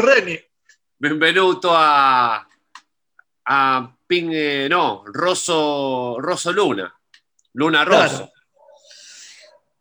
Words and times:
Reni. 0.00 0.38
benvenuto 0.96 1.70
a, 1.74 2.48
a 3.44 3.96
Ping, 4.06 4.30
eh, 4.32 4.68
no, 4.68 5.04
Rosso, 5.06 6.16
Rosso 6.18 6.52
Luna. 6.52 6.92
Luna 7.52 7.84
Rosso. 7.84 8.16
Claro. 8.16 8.32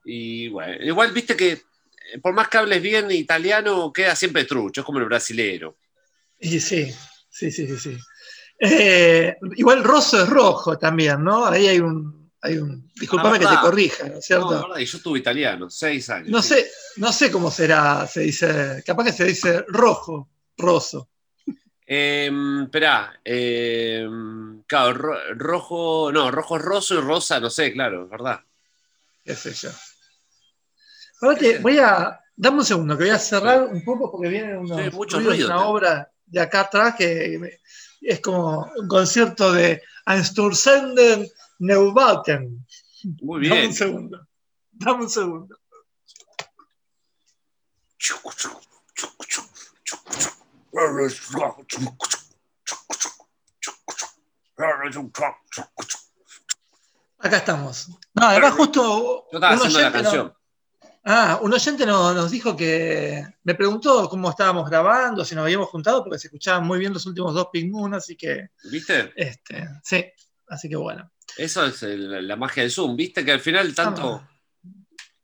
Y 0.05 0.47
bueno, 0.47 0.83
igual 0.83 1.11
viste 1.11 1.35
que 1.35 1.51
eh, 1.51 2.19
por 2.21 2.33
más 2.33 2.47
que 2.47 2.57
hables 2.57 2.81
bien 2.81 3.11
italiano, 3.11 3.91
queda 3.91 4.15
siempre 4.15 4.45
trucho, 4.45 4.81
es 4.81 4.85
como 4.85 4.99
el 4.99 5.05
brasilero. 5.05 5.77
Y 6.39 6.59
sí, 6.59 6.93
sí, 7.29 7.51
sí, 7.51 7.67
sí. 7.67 7.77
sí. 7.77 7.97
Eh, 8.59 9.37
igual 9.55 9.83
rosso 9.83 10.23
es 10.23 10.29
rojo 10.29 10.77
también, 10.77 11.23
¿no? 11.23 11.45
Ahí 11.45 11.67
hay 11.67 11.79
un. 11.79 12.16
Hay 12.41 12.57
un 12.57 12.91
disculpame 12.95 13.37
Ah, 13.37 13.39
que 13.39 13.47
te 13.47 13.61
corrija, 13.61 14.07
¿no 14.07 14.17
es 14.19 14.25
cierto? 14.25 14.67
y 14.79 14.85
yo 14.85 14.97
estuve 14.97 15.19
italiano, 15.19 15.69
seis 15.69 16.09
años. 16.09 16.29
No 16.29 16.41
sí. 16.41 16.49
sé, 16.49 16.71
no 16.97 17.11
sé 17.11 17.31
cómo 17.31 17.49
será, 17.49 18.05
se 18.07 18.21
dice. 18.21 18.83
Capaz 18.85 19.05
que 19.05 19.13
se 19.13 19.25
dice 19.25 19.65
rojo, 19.67 20.29
roso. 20.57 21.09
Eh, 21.85 22.29
esperá, 22.63 23.19
eh, 23.23 24.05
claro, 24.67 24.93
ro- 24.93 25.33
rojo, 25.35 26.11
no, 26.11 26.29
rojo 26.29 26.57
es 26.57 26.61
roso 26.61 26.95
y 26.95 27.01
rosa, 27.01 27.39
no 27.39 27.49
sé, 27.49 27.71
claro, 27.73 28.03
es 28.03 28.09
verdad. 28.09 28.41
qué 29.23 29.35
sé 29.35 29.53
yo. 29.53 29.69
Voy 31.61 31.79
a. 31.79 32.19
Dame 32.35 32.57
un 32.59 32.65
segundo, 32.65 32.95
que 32.95 33.05
voy 33.05 33.13
a 33.13 33.17
cerrar 33.19 33.63
un 33.63 33.83
poco 33.83 34.11
porque 34.11 34.27
unos 34.59 34.79
Sí, 34.79 34.89
ruidos 34.89 35.23
ruido, 35.23 35.47
una 35.47 35.65
obra 35.65 36.11
de 36.25 36.39
acá 36.39 36.61
atrás 36.61 36.93
que 36.95 37.59
es 38.01 38.19
como 38.19 38.71
un 38.77 38.87
concierto 38.87 39.51
de 39.51 39.81
Einstürzenden 40.05 41.27
Neubauten. 41.59 42.65
Muy 43.21 43.47
Dame 43.47 43.55
bien. 43.61 43.67
un 43.69 43.73
segundo. 43.73 44.27
Dame 44.71 45.03
un 45.03 45.09
segundo. 45.09 45.57
Acá 57.19 57.37
estamos. 57.37 57.89
No, 58.13 58.27
además 58.27 58.53
justo 58.53 59.25
Yo 59.31 59.37
estaba 59.37 59.53
haciendo 59.55 59.79
la 59.81 59.91
canción. 59.91 60.33
ah, 61.05 61.39
un 61.41 61.53
oyente 61.53 61.85
no- 61.85 62.13
nos 62.13 62.29
dijo 62.31 62.55
que 62.55 63.25
me 63.43 63.55
preguntó 63.55 64.07
cómo 64.07 64.29
estábamos 64.29 64.69
grabando, 64.69 65.25
si 65.25 65.33
nos 65.35 65.43
habíamos 65.43 65.69
juntado, 65.69 66.03
porque 66.03 66.19
se 66.19 66.27
escuchaban 66.27 66.65
muy 66.65 66.77
bien 66.79 66.93
los 66.93 67.05
últimos 67.05 67.33
dos 67.33 67.47
Ping 67.51 67.71
Moon, 67.71 67.93
así 67.95 68.15
que 68.15 68.49
¿Viste? 68.71 69.11
este, 69.15 69.67
sí, 69.83 70.05
así 70.47 70.69
que 70.69 70.75
bueno. 70.75 71.11
Eso 71.37 71.65
es 71.65 71.83
el- 71.83 72.27
la 72.27 72.35
magia 72.35 72.63
del 72.63 72.71
Zoom. 72.71 72.95
¿Viste 72.95 73.23
que 73.23 73.31
al 73.31 73.39
final 73.39 73.73
tanto 73.75 74.27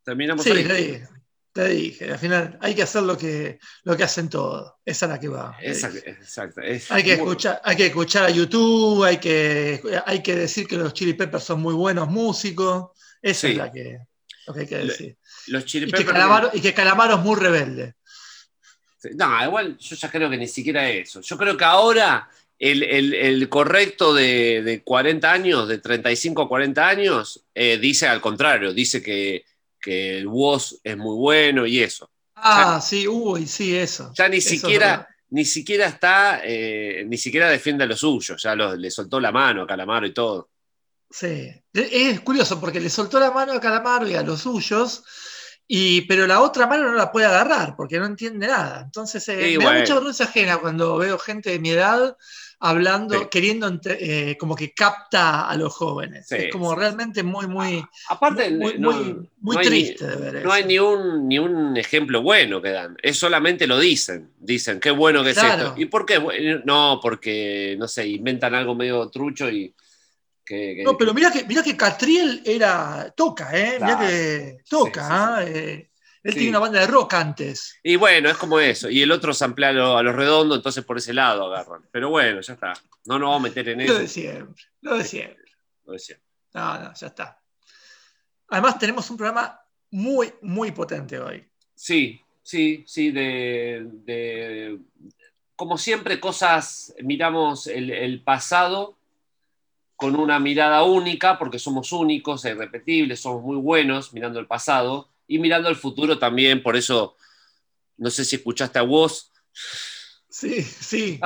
terminamos 0.04 0.44
Sí, 0.44 0.52
ahí? 0.52 0.64
te 0.64 0.74
dije, 0.74 1.08
te 1.52 1.68
dije, 1.70 2.12
al 2.12 2.20
final 2.20 2.58
hay 2.62 2.76
que 2.76 2.84
hacer 2.84 3.04
lo 3.04 3.18
que, 3.18 3.60
lo 3.84 3.96
que 3.96 4.04
hacen 4.04 4.30
todos. 4.30 4.74
Esa 4.86 5.06
es 5.06 5.10
la 5.12 5.20
que 5.20 5.28
va. 5.28 5.56
exacto. 5.62 6.62
es 6.62 6.92
Hay 6.92 7.04
que, 7.04 7.16
muy- 7.18 7.24
escuchar, 7.28 7.62
hay 7.64 7.76
que 7.76 7.86
escuchar 7.88 8.24
a 8.26 8.30
YouTube, 8.30 9.04
hay 9.04 9.18
que, 9.18 9.82
hay 10.06 10.22
que 10.24 10.36
decir 10.36 10.68
que 10.68 10.78
los 10.78 10.94
Chili 10.94 11.14
Peppers 11.14 11.44
son 11.44 11.62
muy 11.62 11.74
buenos 11.74 12.08
músicos. 12.10 12.92
Esa 13.22 13.42
Sí. 13.48 13.52
es 13.54 13.58
la 13.58 13.72
que, 13.72 14.00
lo 14.48 14.54
que 14.54 14.60
hay 14.62 14.68
que 14.68 14.78
decir. 14.78 15.18
Los 15.48 15.66
Chili 15.66 15.88
Y 15.88 15.92
que, 15.92 15.98
Peppers- 16.04 16.12
Calamaro, 16.14 16.50
y 16.54 16.62
que 16.62 16.74
Calamaro 16.74 17.16
es 17.16 17.22
muy 17.22 17.40
rebelde. 17.40 17.96
No, 19.16 19.44
igual 19.46 19.78
yo 19.78 19.96
ya 19.98 20.10
creo 20.10 20.30
que 20.30 20.38
ni 20.38 20.48
siquiera 20.48 20.90
eso. 20.90 21.20
Yo 21.22 21.38
creo 21.38 21.58
que 21.58 21.66
ahora 21.66 22.30
el, 22.60 22.84
el- 22.84 23.14
el 23.14 23.50
correcto 23.50 24.14
de, 24.14 24.62
de 24.64 24.84
40 24.84 25.32
años, 25.32 25.68
de 25.68 25.80
35 25.80 26.44
a 26.44 26.48
40 26.50 26.88
años, 26.88 27.46
eh, 27.54 27.78
dice 27.78 28.08
al 28.08 28.22
contrario, 28.22 28.74
dice 28.74 29.02
que, 29.02 29.46
que 29.80 30.18
el 30.20 30.28
WOS 30.28 30.80
es 30.84 30.98
muy 30.98 31.16
bueno 31.16 31.66
y 31.66 31.80
eso. 31.82 32.10
Ah, 32.36 32.82
sí, 32.82 33.08
uy, 33.08 33.48
sí, 33.48 33.76
eso. 33.76 34.12
Ya 34.16 34.28
ni 34.30 34.38
Eso 34.38 34.50
siquiera, 34.50 35.08
ni 35.30 35.46
siquiera 35.46 35.88
está, 35.88 36.42
eh, 36.44 37.04
ni 37.08 37.18
siquiera 37.18 37.50
defiende 37.50 37.84
a 37.84 37.88
lo 37.88 37.96
suyo, 37.98 38.36
ya 38.38 38.56
lo- 38.56 38.76
le 38.76 38.92
soltó 38.92 39.20
la 39.20 39.32
mano 39.32 39.64
a 39.64 39.68
Calamaro 39.68 40.06
y 40.08 40.14
todo. 40.14 40.50
Sí. 41.10 41.52
Es 41.74 42.20
curioso 42.22 42.60
porque 42.60 42.80
le 42.80 42.90
soltó 42.90 43.20
la 43.20 43.32
mano 43.32 43.54
a 43.54 43.60
Calamaro 43.62 44.08
y 44.08 44.16
a 44.16 44.24
los 44.24 44.42
suyos, 44.42 45.04
y, 45.68 46.02
pero 46.02 46.28
la 46.28 46.42
otra 46.42 46.68
mano 46.68 46.86
no 46.92 46.94
la 46.94 47.12
puede 47.12 47.28
agarrar 47.28 47.76
porque 47.76 48.00
no 48.00 48.06
entiende 48.06 48.48
nada. 48.48 48.82
Entonces, 48.84 49.28
eh, 49.30 49.52
Sí, 49.52 49.58
me 49.58 49.66
bueno. 49.66 49.72
da 49.74 49.80
mucha 49.82 49.94
vergüenza 49.96 50.24
ajena 50.26 50.58
cuando 50.60 50.98
veo 50.98 51.18
gente 51.20 51.52
de 51.52 51.60
mi 51.60 51.70
edad 51.72 52.18
hablando, 52.66 53.20
Sí. 53.20 53.26
queriendo, 53.30 53.70
eh, 53.86 54.38
como 54.40 54.56
que 54.56 54.74
capta 54.74 55.50
a 55.50 55.56
los 55.58 55.74
jóvenes. 55.74 56.26
Sí, 56.30 56.36
es 56.36 56.52
como 56.52 56.74
realmente 56.76 57.22
muy, 57.22 57.46
muy, 57.46 57.84
Aparte, 58.10 58.50
muy, 58.52 58.80
no, 58.80 58.92
muy, 58.92 59.30
muy 59.42 59.56
no 59.56 59.60
hay 59.62 59.70
ni- 59.70 59.84
triste 59.84 60.08
de 60.08 60.16
ver 60.16 60.34
no 60.36 60.40
eso. 60.40 60.52
hay 60.54 60.64
ni 60.64 60.80
un, 60.80 61.28
ni 61.28 61.40
un 61.40 61.76
ejemplo 61.76 62.22
bueno 62.22 62.62
que 62.62 62.70
dan, 62.70 62.96
es 63.04 63.20
solamente 63.20 63.68
lo 63.68 63.78
dicen, 63.80 64.32
dicen, 64.40 64.80
qué 64.80 64.92
bueno 64.92 65.24
que 65.24 65.32
es 65.32 65.38
esto. 65.38 65.74
¿Y 65.76 65.88
por 65.88 66.06
qué? 66.06 66.62
No, 66.64 67.00
porque, 67.02 67.76
no 67.78 67.88
sé, 67.88 68.08
inventan 68.08 68.56
algo 68.56 68.76
medio 68.76 69.10
trucho 69.10 69.50
y 69.50 69.74
que... 70.46 70.76
que- 70.78 70.84
No, 70.86 70.98
pero 70.98 71.14
mira 71.14 71.32
que, 71.32 71.44
mira 71.44 71.62
que 71.64 71.76
Catriel 71.76 72.42
era, 72.46 73.14
toca, 73.16 73.50
¿eh? 73.58 73.74
Mirá 73.82 73.98
Claro. 73.98 74.08
que 74.08 74.58
toca, 74.70 75.02
Sí, 75.02 75.08
¿ah? 75.12 75.44
Eh, 75.46 75.90
él 76.24 76.32
Sí. 76.34 76.40
tiene 76.40 76.50
una 76.52 76.60
banda 76.60 76.80
de 76.80 76.88
rock 76.88 77.14
antes. 77.16 77.78
Y 77.84 77.96
bueno, 77.98 78.30
es 78.30 78.38
como 78.38 78.60
eso. 78.60 78.90
Y 78.90 79.02
el 79.02 79.12
otro 79.12 79.34
samplea 79.34 79.70
a 79.70 79.74
lo, 79.74 79.98
a 79.98 80.04
lo 80.04 80.14
redondo, 80.14 80.56
entonces 80.56 80.84
por 80.86 80.98
ese 80.98 81.14
lado 81.14 81.46
agarran. 81.54 81.84
Pero 81.92 82.10
bueno, 82.10 82.40
ya 82.42 82.54
está. 82.54 82.74
No 83.06 83.20
nos 83.20 83.28
vamos 83.30 83.40
a 83.42 83.44
meter 83.50 83.70
en 83.70 83.80
Lo 83.80 83.84
eso. 83.86 84.00
de 84.00 84.08
siempre, 84.08 84.64
lo 84.82 84.98
de 84.98 85.04
siempre. 85.04 85.44
Lo. 85.86 85.94
No, 86.54 86.80
no, 86.80 86.94
ya 86.94 87.08
está. 87.08 87.40
Además, 88.50 88.78
tenemos 88.80 89.10
un 89.10 89.18
programa 89.18 89.60
muy, 89.92 90.34
muy 90.42 90.72
potente 90.72 91.20
hoy. 91.20 91.46
Sí, 91.76 92.22
sí, 92.42 92.84
sí, 92.88 93.12
de, 93.12 93.86
de- 94.06 94.80
como 95.56 95.78
siempre, 95.78 96.20
cosas, 96.20 96.94
miramos 97.04 97.68
el, 97.68 97.90
el 97.92 98.22
pasado 98.24 98.98
con 99.96 100.16
una 100.16 100.40
mirada 100.40 100.84
única, 100.84 101.38
porque 101.38 101.60
somos 101.60 101.92
únicos, 101.92 102.44
e 102.46 102.52
irrepetibles, 102.52 103.20
somos 103.22 103.44
muy 103.44 103.58
buenos 103.58 104.14
mirando 104.14 104.40
el 104.40 104.48
pasado 104.48 105.10
y 105.28 105.40
mirando 105.40 105.70
el 105.70 105.76
futuro 105.76 106.18
también, 106.20 106.62
por 106.64 106.76
eso, 106.76 107.16
no 107.98 108.10
sé 108.10 108.26
si 108.26 108.36
escuchaste 108.38 108.80
a 108.80 108.84
vos, 108.84 109.32
Sí, 110.30 110.64
sí. 110.64 111.20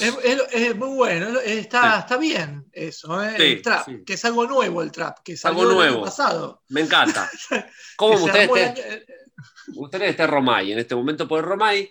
es, 0.00 0.16
es- 0.24 0.42
es 0.52 0.74
muy 0.76 0.88
bueno. 0.96 1.38
Está, 1.40 1.98
está 1.98 2.16
bien 2.16 2.64
eso, 2.72 3.22
¿eh? 3.22 3.34
Sí, 3.36 3.42
el 3.42 3.62
trap, 3.62 3.84
sí. 3.84 4.02
que 4.06 4.14
es 4.14 4.24
algo 4.24 4.46
nuevo 4.46 4.80
el 4.82 4.90
trap, 4.90 5.18
que 5.22 5.36
salió 5.36 5.60
Algo 5.60 5.72
nuevo. 5.74 6.02
pasado. 6.02 6.62
me 6.70 6.80
encanta. 6.80 7.30
¿Cómo 7.96 8.14
ustedes, 8.14 8.50
año- 8.50 8.74
eh, 8.76 9.06
ustedes 9.74 10.08
está 10.10 10.26
Romay 10.26 10.72
en 10.72 10.78
este 10.78 10.94
momento, 10.94 11.28
porque 11.28 11.46
Romay 11.46 11.90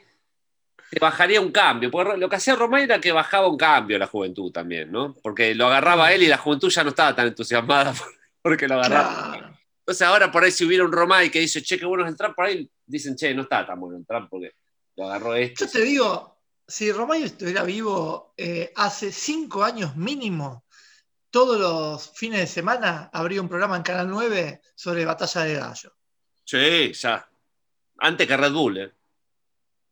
te 0.89 0.99
bajaría 0.99 1.39
un 1.41 1.51
cambio, 1.51 1.91
porque 1.91 2.17
lo 2.17 2.27
que 2.27 2.35
hacía 2.37 2.55
Romay 2.55 2.85
era 2.85 2.99
que 2.99 3.11
bajaba 3.11 3.47
un 3.47 3.57
cambio 3.57 3.99
la 3.99 4.07
juventud 4.07 4.51
también, 4.51 4.91
¿no? 4.91 5.13
Porque 5.21 5.53
lo 5.53 5.67
agarraba 5.67 6.11
él 6.11 6.23
y 6.23 6.27
la 6.27 6.39
juventud 6.39 6.71
ya 6.71 6.83
no 6.83 6.89
estaba 6.89 7.15
tan 7.15 7.27
entusiasmada 7.27 7.93
porque 8.41 8.67
lo 8.67 8.75
agarraba. 8.79 9.37
Claro. 9.37 9.52
Entonces 9.83 10.07
ahora 10.07 10.31
por 10.31 10.43
ahí 10.43 10.51
si 10.51 10.63
hubiera 10.63 10.85
un 10.85 10.93
Romay 10.93 11.29
que 11.29 11.41
dice, 11.41 11.61
che, 11.61 11.77
qué 11.77 11.85
bueno 11.85 12.05
es 12.05 12.11
el 12.11 12.17
trap, 12.17 12.35
por 12.35 12.45
ahí 12.45 12.69
dicen, 12.85 13.17
che, 13.17 13.33
no 13.33 13.41
está 13.41 13.65
tan 13.65 13.79
bueno 13.79 13.97
el 13.97 14.05
trap 14.05 14.29
porque 14.29 14.53
lo 14.95 15.05
agarró 15.05 15.35
este. 15.35 15.65
Yo 15.65 15.71
te 15.71 15.81
digo, 15.81 16.39
si 16.65 16.91
Romayo 16.91 17.25
estuviera 17.25 17.63
vivo 17.63 18.33
eh, 18.37 18.71
hace 18.75 19.11
cinco 19.11 19.63
años 19.63 19.97
mínimo, 19.97 20.65
todos 21.29 21.59
los 21.59 22.17
fines 22.17 22.39
de 22.39 22.47
semana 22.47 23.09
habría 23.11 23.41
un 23.41 23.49
programa 23.49 23.75
en 23.75 23.83
Canal 23.83 24.09
9 24.09 24.61
sobre 24.73 25.03
batalla 25.03 25.41
de 25.41 25.55
gallo. 25.55 25.93
Sí, 26.45 26.93
ya. 26.93 27.29
Antes 27.97 28.27
que 28.27 28.37
Red 28.37 28.53
Bull, 28.53 28.77
¿eh? 28.77 28.93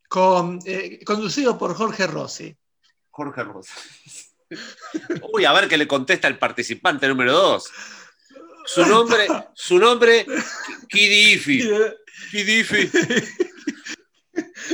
Con, 0.08 0.60
eh, 0.66 1.04
conducido 1.04 1.58
por 1.58 1.76
Jorge 1.76 2.08
Rossi. 2.08 2.56
Jorge 3.10 3.44
Rosa. 3.44 3.74
Uy, 5.34 5.46
a 5.46 5.54
ver 5.54 5.68
qué 5.68 5.78
le 5.78 5.88
contesta 5.88 6.28
el 6.28 6.38
participante 6.38 7.08
número 7.08 7.34
dos. 7.34 7.70
Su 8.74 8.86
nombre, 8.86 9.28
su 9.54 9.78
nombre, 9.80 10.26
Kidifi. 10.90 11.62
Kidifi. 12.32 12.88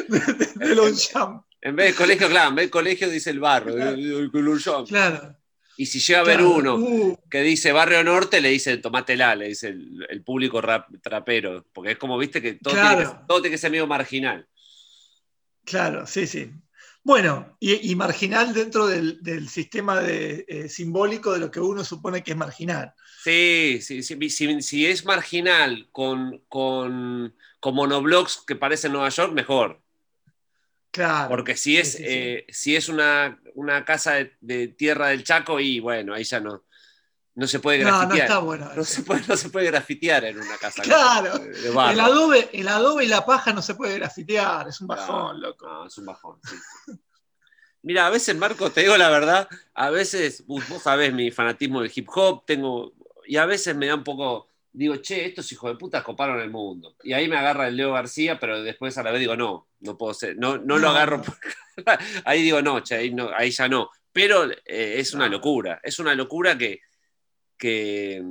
de, 0.07 0.19
de- 0.19 0.67
de 0.67 0.75
Longchamp. 0.75 1.43
En 1.61 1.75
vez 1.75 1.91
de 1.91 1.95
colegio, 1.95 2.29
claro, 2.29 2.49
en 2.49 2.55
vez 2.55 2.65
de 2.67 2.71
colegio 2.71 3.09
dice 3.09 3.31
el 3.31 3.39
barrio. 3.39 3.75
Claro. 4.87 5.35
Y 5.75 5.85
si 5.85 5.99
llega 5.99 6.19
a 6.19 6.21
haber 6.21 6.37
claro. 6.37 6.51
uno 6.51 6.75
Uh, 6.75 7.17
que 7.29 7.41
dice 7.41 7.71
barrio 7.71 8.03
norte, 8.03 8.41
le 8.41 8.49
dice 8.49 8.77
tomátela, 8.77 9.35
le 9.35 9.49
dice 9.49 9.69
el, 9.69 10.05
el 10.09 10.23
público 10.23 10.61
rap- 10.61 10.87
trapero. 11.01 11.65
Porque 11.73 11.91
es 11.91 11.97
como, 11.97 12.17
viste, 12.17 12.41
que 12.41 12.53
todo, 12.53 12.73
Claro. 12.73 12.97
tiene, 12.97 13.11
que, 13.11 13.17
todo 13.27 13.41
tiene 13.41 13.53
que 13.55 13.57
ser 13.59 13.71
medio 13.71 13.87
marginal. 13.87 14.47
claro, 15.65 16.05
sí, 16.07 16.25
sí. 16.27 16.51
Bueno, 17.03 17.55
y, 17.59 17.91
y 17.91 17.95
marginal 17.95 18.53
dentro 18.53 18.85
del, 18.87 19.21
del 19.23 19.47
sistema 19.47 20.01
de, 20.01 20.45
eh, 20.47 20.67
simbólico 20.69 21.31
de 21.33 21.39
lo 21.39 21.49
que 21.51 21.59
uno 21.61 21.83
supone 21.85 22.21
que 22.23 22.31
es 22.31 22.37
marginal. 22.37 22.93
Sí, 23.27 23.79
sí, 23.81 24.03
sí, 24.03 24.29
si, 24.29 24.61
si 24.61 24.85
es 24.85 25.03
marginal 25.05 25.89
con, 25.91 26.41
con, 26.47 27.35
con 27.59 27.75
monoblocks 27.75 28.43
que 28.47 28.55
parecen 28.55 28.93
Nueva 28.93 29.09
York, 29.09 29.33
mejor. 29.33 29.81
Claro. 30.91 31.27
Porque 31.29 31.57
si 31.57 31.77
es, 31.77 31.91
Sí, 31.91 31.97
sí, 31.97 32.03
sí. 32.03 32.09
eh, 32.09 32.45
si 32.49 32.75
es 32.75 32.87
una, 32.89 33.39
una 33.55 33.83
casa 33.83 34.13
de, 34.13 34.35
de 34.39 34.69
tierra 34.69 35.09
del 35.09 35.23
Chaco, 35.23 35.59
y 35.59 35.79
bueno, 35.79 36.13
ahí 36.13 36.23
ya 36.23 36.39
no, 36.39 36.63
No 37.35 37.45
se 37.47 37.59
puede 37.59 37.83
No, 37.83 37.91
no 37.91 37.97
grafitear. 37.99 38.27
está 38.27 38.39
bueno. 38.39 38.71
No 38.73 38.83
se 38.83 39.03
puede, 39.03 39.21
no 39.27 39.35
se 39.37 39.49
puede 39.49 39.65
grafitear 39.67 40.23
en 40.25 40.39
una 40.39 40.57
casa. 40.57 40.81
Claro, 40.81 41.37
de. 41.37 41.69
El 41.69 41.99
adobe, 41.99 42.49
el 42.53 42.67
adobe 42.67 43.03
y 43.05 43.07
la 43.07 43.25
paja 43.25 43.51
no 43.53 43.61
se 43.61 43.75
puede 43.75 43.95
grafitear, 43.99 44.69
es 44.69 44.79
un 44.81 44.87
bajón, 44.87 45.39
loco. 45.41 45.67
No, 45.67 45.85
es 45.85 45.97
un 45.97 46.05
bajón. 46.05 46.39
Mira, 47.83 48.07
a 48.07 48.09
veces, 48.09 48.35
Marco, 48.35 48.71
te 48.71 48.81
digo 48.81 48.97
la 48.97 49.09
verdad, 49.09 49.47
a 49.75 49.89
veces, 49.91 50.45
vos, 50.47 50.67
vos 50.67 50.81
sabés 50.81 51.13
mi 51.13 51.29
fanatismo 51.29 51.81
del 51.81 51.91
hip 51.93 52.07
hop, 52.13 52.43
tengo, 52.45 52.93
y 53.27 53.37
a 53.37 53.45
veces 53.45 53.75
me 53.75 53.87
da 53.87 53.95
un 53.95 54.03
poco, 54.03 54.49
digo, 54.71 54.95
che, 54.97 55.25
estos 55.25 55.51
hijos 55.51 55.71
de 55.71 55.77
puta 55.77 56.03
coparon 56.03 56.39
el 56.41 56.49
mundo. 56.49 56.95
Y 57.03 57.13
ahí 57.13 57.27
me 57.27 57.37
agarra 57.37 57.67
el 57.67 57.75
Leo 57.75 57.93
García, 57.93 58.39
pero 58.39 58.61
después 58.63 58.97
a 58.97 59.03
la 59.03 59.11
vez 59.11 59.19
digo, 59.19 59.35
no, 59.35 59.67
no 59.81 59.97
puedo 59.97 60.13
ser, 60.13 60.37
no, 60.37 60.57
no, 60.57 60.77
lo 60.77 60.87
No. 60.87 60.89
agarro. 60.89 61.21
por- 61.21 61.37
ahí 62.25 62.41
digo, 62.43 62.61
no, 62.61 62.79
che, 62.81 62.95
ahí, 62.95 63.13
no, 63.13 63.29
ahí 63.35 63.51
ya 63.51 63.67
no. 63.67 63.89
Pero 64.11 64.49
eh, 64.51 64.95
es 64.97 65.13
una 65.13 65.27
locura, 65.29 65.79
es 65.83 65.99
una 65.99 66.15
locura 66.15 66.57
que, 66.57 66.81
que, 67.57 68.23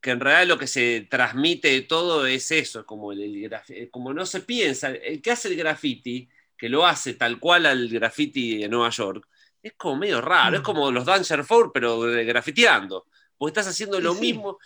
que 0.00 0.10
en 0.10 0.20
realidad 0.20 0.46
lo 0.48 0.58
que 0.58 0.66
se 0.66 1.06
transmite 1.10 1.68
de 1.68 1.82
todo 1.82 2.26
es 2.26 2.50
eso, 2.50 2.84
como, 2.86 3.12
el, 3.12 3.20
el 3.22 3.50
graf- 3.50 3.90
como 3.90 4.12
no 4.14 4.26
se 4.26 4.40
piensa, 4.40 4.88
el 4.90 5.20
que 5.22 5.30
hace 5.30 5.48
el 5.48 5.56
graffiti, 5.56 6.28
que 6.56 6.68
lo 6.68 6.86
hace 6.86 7.14
tal 7.14 7.38
cual 7.38 7.66
al 7.66 7.88
graffiti 7.88 8.58
de 8.58 8.68
Nueva 8.68 8.90
York, 8.90 9.26
es 9.62 9.74
como 9.74 9.96
medio 9.96 10.20
raro, 10.20 10.52
Mm. 10.52 10.54
es 10.56 10.60
como 10.62 10.90
los 10.90 11.04
Danger 11.04 11.44
Four, 11.44 11.70
pero 11.72 12.00
grafiteando, 12.00 13.06
porque 13.40 13.58
estás 13.58 13.72
haciendo 13.72 13.98
lo 14.00 14.12
sí. 14.14 14.20
mismo, 14.20 14.58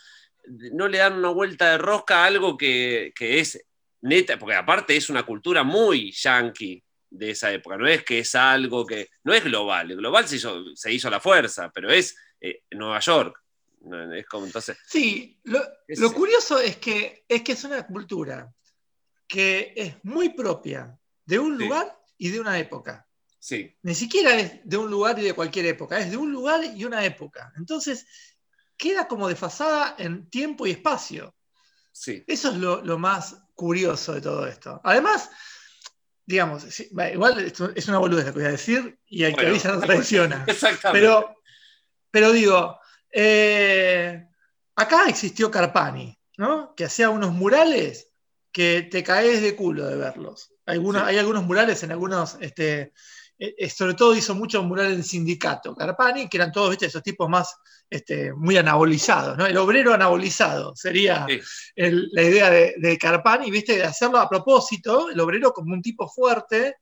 no 0.73 0.87
le 0.89 0.97
dan 0.97 1.13
una 1.13 1.29
vuelta 1.29 1.71
de 1.71 1.77
rosca 1.77 2.23
a 2.23 2.25
algo 2.25 2.57
que, 2.57 3.13
que 3.15 3.39
es 3.39 3.65
neta, 4.01 4.37
porque 4.37 4.55
aparte 4.55 4.95
es 4.97 5.09
una 5.09 5.25
cultura 5.25 5.63
muy 5.63 6.11
yankee 6.11 6.83
de 7.09 7.31
esa 7.31 7.51
época, 7.53 7.77
no 7.77 7.87
es 7.87 8.03
que 8.03 8.19
es 8.19 8.35
algo 8.35 8.85
que, 8.85 9.07
no 9.23 9.33
es 9.33 9.43
global, 9.45 9.89
el 9.91 9.97
global 9.97 10.27
se 10.27 10.35
hizo, 10.35 10.75
se 10.75 10.91
hizo 10.91 11.07
a 11.07 11.11
la 11.11 11.21
fuerza, 11.21 11.71
pero 11.73 11.89
es 11.89 12.17
eh, 12.41 12.63
Nueva 12.71 12.99
York, 12.99 13.41
No, 13.81 14.13
es 14.13 14.25
como 14.25 14.45
entonces... 14.45 14.77
Sí, 14.85 15.39
lo, 15.45 15.63
Es- 15.87 15.99
lo 15.99 16.11
curioso 16.11 16.59
es 16.59 16.75
que, 16.77 17.23
es 17.29 17.41
que 17.43 17.53
es 17.53 17.63
una 17.63 17.87
cultura 17.87 18.51
que 19.27 19.73
es 19.75 19.95
muy 20.03 20.29
propia 20.29 20.99
de 21.25 21.39
un 21.39 21.57
Sí. 21.57 21.63
lugar 21.63 21.97
y 22.17 22.29
de 22.29 22.39
una 22.41 22.59
época. 22.59 23.07
Sí, 23.39 23.75
Ni 23.83 23.93
siquiera 23.95 24.37
es 24.39 24.59
de 24.63 24.75
un 24.77 24.89
lugar 24.89 25.17
y 25.19 25.23
de 25.23 25.33
cualquier 25.33 25.67
época, 25.67 25.99
es 25.99 26.09
de 26.11 26.17
un 26.17 26.31
lugar 26.31 26.61
y 26.75 26.83
una 26.83 27.05
época. 27.05 27.53
Entonces, 27.57 28.05
queda 28.77 29.07
como 29.07 29.27
desfasada 29.27 29.95
en 29.97 30.29
tiempo 30.29 30.65
y 30.67 30.71
espacio. 30.71 31.35
sí. 31.91 32.23
Eso 32.27 32.51
es 32.51 32.57
lo, 32.57 32.81
lo 32.83 32.97
más 32.97 33.37
curioso 33.53 34.13
de 34.13 34.21
todo 34.21 34.45
esto. 34.47 34.81
Además, 34.83 35.29
digamos, 36.25 36.63
sí, 36.63 36.89
igual 37.13 37.39
es 37.75 37.87
una 37.87 37.99
boludez 37.99 38.25
lo 38.25 38.33
que 38.33 38.39
voy 38.39 38.47
a 38.47 38.51
decir 38.51 38.99
y 39.05 39.23
el 39.23 39.35
que 39.35 39.47
avisa 39.47 39.71
no 39.71 39.79
traiciona. 39.79 40.43
Exactamente. 40.47 40.99
Pero, 41.07 41.35
pero 42.11 42.31
digo, 42.31 42.79
eh, 43.11 44.27
acá 44.75 45.07
existió 45.07 45.49
Carpani, 45.51 46.17
¿no? 46.37 46.73
Que 46.75 46.85
hacía 46.85 47.09
unos 47.09 47.31
murales 47.31 48.11
que 48.51 48.81
te 48.83 49.03
caes 49.03 49.41
de 49.41 49.55
culo 49.55 49.85
de 49.85 49.97
verlos. 49.97 50.51
Algunos, 50.65 51.03
Sí. 51.03 51.09
Hay 51.09 51.17
algunos 51.17 51.43
murales 51.43 51.83
en 51.83 51.91
algunos, 51.91 52.37
este, 52.41 52.93
eh, 53.37 53.53
eh, 53.57 53.69
sobre 53.69 53.93
todo 53.95 54.15
hizo 54.15 54.33
muchos 54.35 54.63
murales 54.63 54.93
en 54.95 55.03
sindicato, 55.03 55.75
Carpani, 55.75 56.27
que 56.29 56.37
eran 56.37 56.51
todos, 56.51 56.69
viste, 56.69 56.85
esos 56.85 57.03
tipos 57.03 57.29
más 57.29 57.55
este, 57.89 58.33
muy 58.33 58.57
anabolizados, 58.57 59.37
¿no? 59.37 59.45
El 59.45 59.57
obrero 59.57 59.93
anabolizado 59.93 60.75
sería 60.75 61.25
Sí. 61.29 61.39
el- 61.75 62.09
la 62.11 62.21
idea 62.23 62.49
de, 62.49 62.75
de 62.77 62.97
Carpani, 62.97 63.51
viste, 63.51 63.75
de 63.77 63.83
hacerlo 63.83 64.17
a 64.19 64.29
propósito, 64.29 65.09
el 65.09 65.19
obrero 65.19 65.51
como 65.51 65.73
un 65.73 65.81
tipo 65.81 66.07
fuerte, 66.09 66.77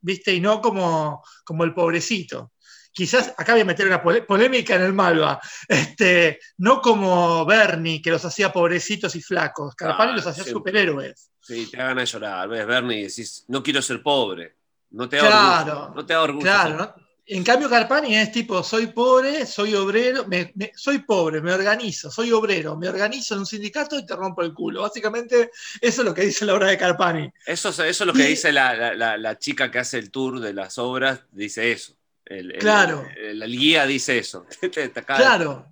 viste, 0.00 0.34
y 0.34 0.40
no 0.40 0.60
como, 0.60 1.22
como 1.44 1.64
el 1.64 1.72
pobrecito. 1.72 2.52
Quizás 2.92 3.34
acá 3.36 3.52
voy 3.52 3.62
a 3.62 3.64
meter 3.64 3.86
una 3.86 4.02
polémica 4.02 4.76
en 4.76 4.82
el 4.82 4.92
Malva, 4.92 5.40
este, 5.66 6.38
no 6.58 6.80
como 6.80 7.44
Bernie, 7.46 8.00
que 8.02 8.10
los 8.10 8.24
hacía 8.24 8.52
pobrecitos 8.52 9.16
y 9.16 9.22
flacos, 9.22 9.74
Carpani 9.74 10.12
Ah, 10.12 10.16
los 10.16 10.26
hacía 10.26 10.44
sí. 10.44 10.50
superhéroes. 10.50 11.30
Sí, 11.40 11.68
te 11.70 11.76
da 11.78 11.84
ganas 11.88 12.04
de 12.04 12.12
llorar. 12.12 12.48
Ves 12.48 12.66
Bernie 12.66 13.02
decís, 13.08 13.44
no 13.48 13.62
quiero 13.62 13.82
ser 13.82 14.02
pobre. 14.02 14.56
No 14.94 15.08
te 15.08 15.16
da 15.16 15.22
Claro, 15.26 15.72
orgullo. 15.82 15.94
No 15.94 16.06
te 16.06 16.12
da 16.12 16.22
orgullo. 16.22 16.42
Claro, 16.44 16.76
¿no? 16.76 16.94
En 17.26 17.42
cambio, 17.42 17.70
Carpani 17.70 18.14
es 18.16 18.30
tipo, 18.32 18.62
soy 18.62 18.88
pobre, 18.88 19.46
soy 19.46 19.74
obrero, 19.74 20.26
me- 20.28 20.52
me- 20.56 20.72
soy 20.76 20.98
pobre, 20.98 21.40
me 21.40 21.54
organizo, 21.54 22.10
soy 22.10 22.30
obrero, 22.32 22.76
me 22.76 22.86
organizo 22.86 23.32
en 23.34 23.40
un 23.40 23.46
sindicato 23.46 23.98
y 23.98 24.04
te 24.04 24.14
rompo 24.14 24.42
el 24.42 24.52
culo. 24.52 24.82
Básicamente, 24.82 25.50
eso 25.80 26.02
es 26.02 26.06
lo 26.06 26.12
que 26.12 26.20
dice 26.26 26.44
la 26.44 26.52
obra 26.54 26.66
de 26.68 26.76
Carpani. 26.76 27.30
Eso, 27.46 27.70
es- 27.70 27.78
eso 27.78 28.04
es 28.04 28.06
lo 28.06 28.12
que 28.12 28.24
Y- 28.24 28.26
dice 28.28 28.52
la, 28.52 28.74
la- 28.74 28.94
la- 28.94 29.16
la 29.16 29.38
chica 29.38 29.70
que 29.70 29.78
hace 29.78 29.98
el 29.98 30.10
tour 30.10 30.38
de 30.38 30.52
las 30.52 30.76
obras, 30.76 31.20
dice 31.32 31.72
eso. 31.72 31.96
El, 32.26 32.52
el- 32.52 32.58
Claro. 32.58 33.06
el- 33.16 33.42
el 33.42 33.58
guía 33.58 33.86
dice 33.86 34.18
eso. 34.18 34.44
Claro. 35.06 35.66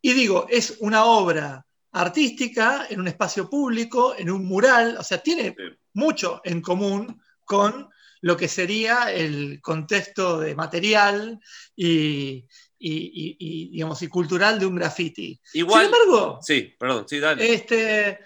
Y 0.00 0.12
digo, 0.14 0.46
es 0.48 0.76
una 0.80 1.04
obra 1.04 1.64
artística 1.92 2.86
en 2.88 3.00
un 3.00 3.08
espacio 3.08 3.50
público, 3.50 4.14
en 4.16 4.30
un 4.30 4.46
mural, 4.46 4.96
o 4.98 5.02
sea, 5.02 5.18
tiene 5.18 5.54
mucho 5.94 6.40
en 6.44 6.60
común 6.62 7.20
con 7.44 7.88
lo 8.20 8.36
que 8.36 8.48
sería 8.48 9.12
el 9.12 9.60
contexto 9.60 10.40
de 10.40 10.54
material 10.54 11.38
y, 11.76 12.44
y- 12.78 13.10
y- 13.14 13.36
y, 13.38 13.68
digamos, 13.70 14.00
y 14.02 14.08
cultural 14.08 14.58
de 14.58 14.66
un 14.66 14.76
graffiti. 14.76 15.40
Igual. 15.54 15.86
Sin 15.86 15.94
embargo, 15.94 16.38
sí, 16.42 16.74
perdón, 16.78 17.06
sí, 17.08 17.18
dale. 17.20 17.52
este, 17.54 18.08
eh, 18.08 18.18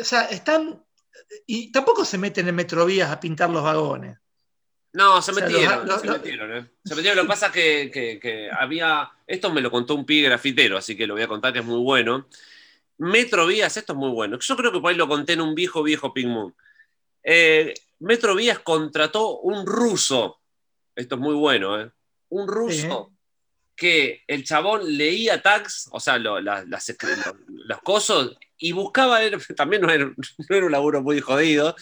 o 0.00 0.04
sea, 0.04 0.22
están, 0.24 0.82
y 1.46 1.72
tampoco 1.72 2.04
se 2.04 2.18
meten 2.18 2.48
en 2.48 2.54
metrovías 2.54 3.10
a 3.10 3.20
pintar 3.20 3.50
los 3.50 3.62
vagones. 3.62 4.18
No, 4.94 5.22
se 5.22 5.30
o 5.30 5.34
sea, 5.34 5.44
metieron, 5.46 5.86
los- 5.88 6.00
se 6.02 6.06
los- 6.06 6.16
metieron, 6.18 6.56
¿eh? 6.56 6.70
Se 6.84 6.94
metieron. 6.94 7.16
Lo 7.16 7.22
que 7.22 7.28
pasa 7.28 7.46
es 7.46 7.52
que, 7.52 7.90
que- 7.90 8.20
que 8.20 8.50
había. 8.50 9.10
Esto 9.26 9.50
me 9.50 9.62
lo 9.62 9.70
contó 9.70 9.94
un 9.94 10.04
pibe 10.04 10.28
grafitero, 10.28 10.76
así 10.76 10.94
que 10.94 11.06
lo 11.06 11.14
voy 11.14 11.22
a 11.22 11.28
contar 11.28 11.50
que 11.54 11.60
es 11.60 11.64
muy 11.64 11.80
bueno. 11.80 12.28
Metrovías, 12.98 13.74
esto 13.76 13.94
es 13.94 13.98
muy 13.98 14.10
bueno. 14.10 14.38
Yo 14.38 14.56
creo 14.56 14.70
que 14.70 14.80
por 14.80 14.90
ahí 14.90 14.96
lo 14.96 15.08
conté 15.08 15.32
en 15.32 15.40
un 15.40 15.54
viejo, 15.54 15.82
viejo 15.82 16.12
Pink 16.12 16.28
Moon. 16.28 16.54
Eh, 17.24 17.72
Metrovías 18.02 18.58
contrató 18.60 19.38
un 19.40 19.66
ruso. 19.66 20.40
Esto 20.94 21.14
es 21.14 21.20
muy 21.20 21.34
bueno, 21.34 21.80
¿eh? 21.80 21.90
Un 22.28 22.46
ruso 22.48 23.12
que 23.74 24.22
el 24.26 24.44
chabón 24.44 24.96
leía 24.96 25.40
tags, 25.42 25.88
o 25.92 25.98
sea, 25.98 26.18
lo- 26.18 26.40
la- 26.40 26.64
las 26.66 26.88
los, 26.88 27.34
los 27.66 27.82
cosos, 27.82 28.36
y 28.58 28.72
buscaba, 28.72 29.18
también 29.56 29.82
no 29.82 29.90
era, 29.90 30.04
no 30.48 30.56
era 30.56 30.66
un 30.66 30.72
laburo 30.72 31.02
muy 31.02 31.20
jodido, 31.20 31.74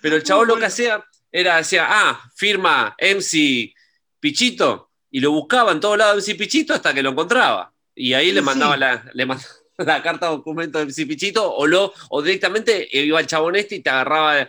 pero 0.00 0.16
el 0.16 0.22
chabón 0.22 0.48
lo 0.48 0.56
que 0.56 0.66
hacía 0.66 1.04
era, 1.32 1.56
decía, 1.56 1.86
ah, 1.88 2.30
firma 2.36 2.94
MC 2.98 3.74
Pichito, 4.20 4.90
y 5.10 5.20
lo 5.20 5.32
buscaba 5.32 5.72
en 5.72 5.80
todos 5.80 5.98
lados 5.98 6.16
MC 6.26 6.36
Pichito 6.38 6.72
hasta 6.74 6.94
que 6.94 7.02
lo 7.02 7.10
encontraba. 7.10 7.72
Y 7.94 8.12
ahí 8.14 8.32
le 8.32 8.40
Sí. 8.40 8.46
mandaba 8.46 8.76
la, 8.76 9.04
le 9.12 9.26
mandaba 9.26 9.48
la 9.78 10.02
carta 10.02 10.26
documento 10.28 10.78
de 10.78 10.84
MC 10.86 11.06
Pichito, 11.06 11.52
o, 11.52 11.66
lo, 11.66 11.92
o 12.10 12.22
directamente 12.22 12.88
iba 12.92 13.20
el 13.20 13.26
chabón 13.26 13.56
este 13.56 13.76
y 13.76 13.80
te 13.80 13.90
agarraba, 13.90 14.48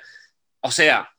o 0.65 0.71
sea, 0.71 1.09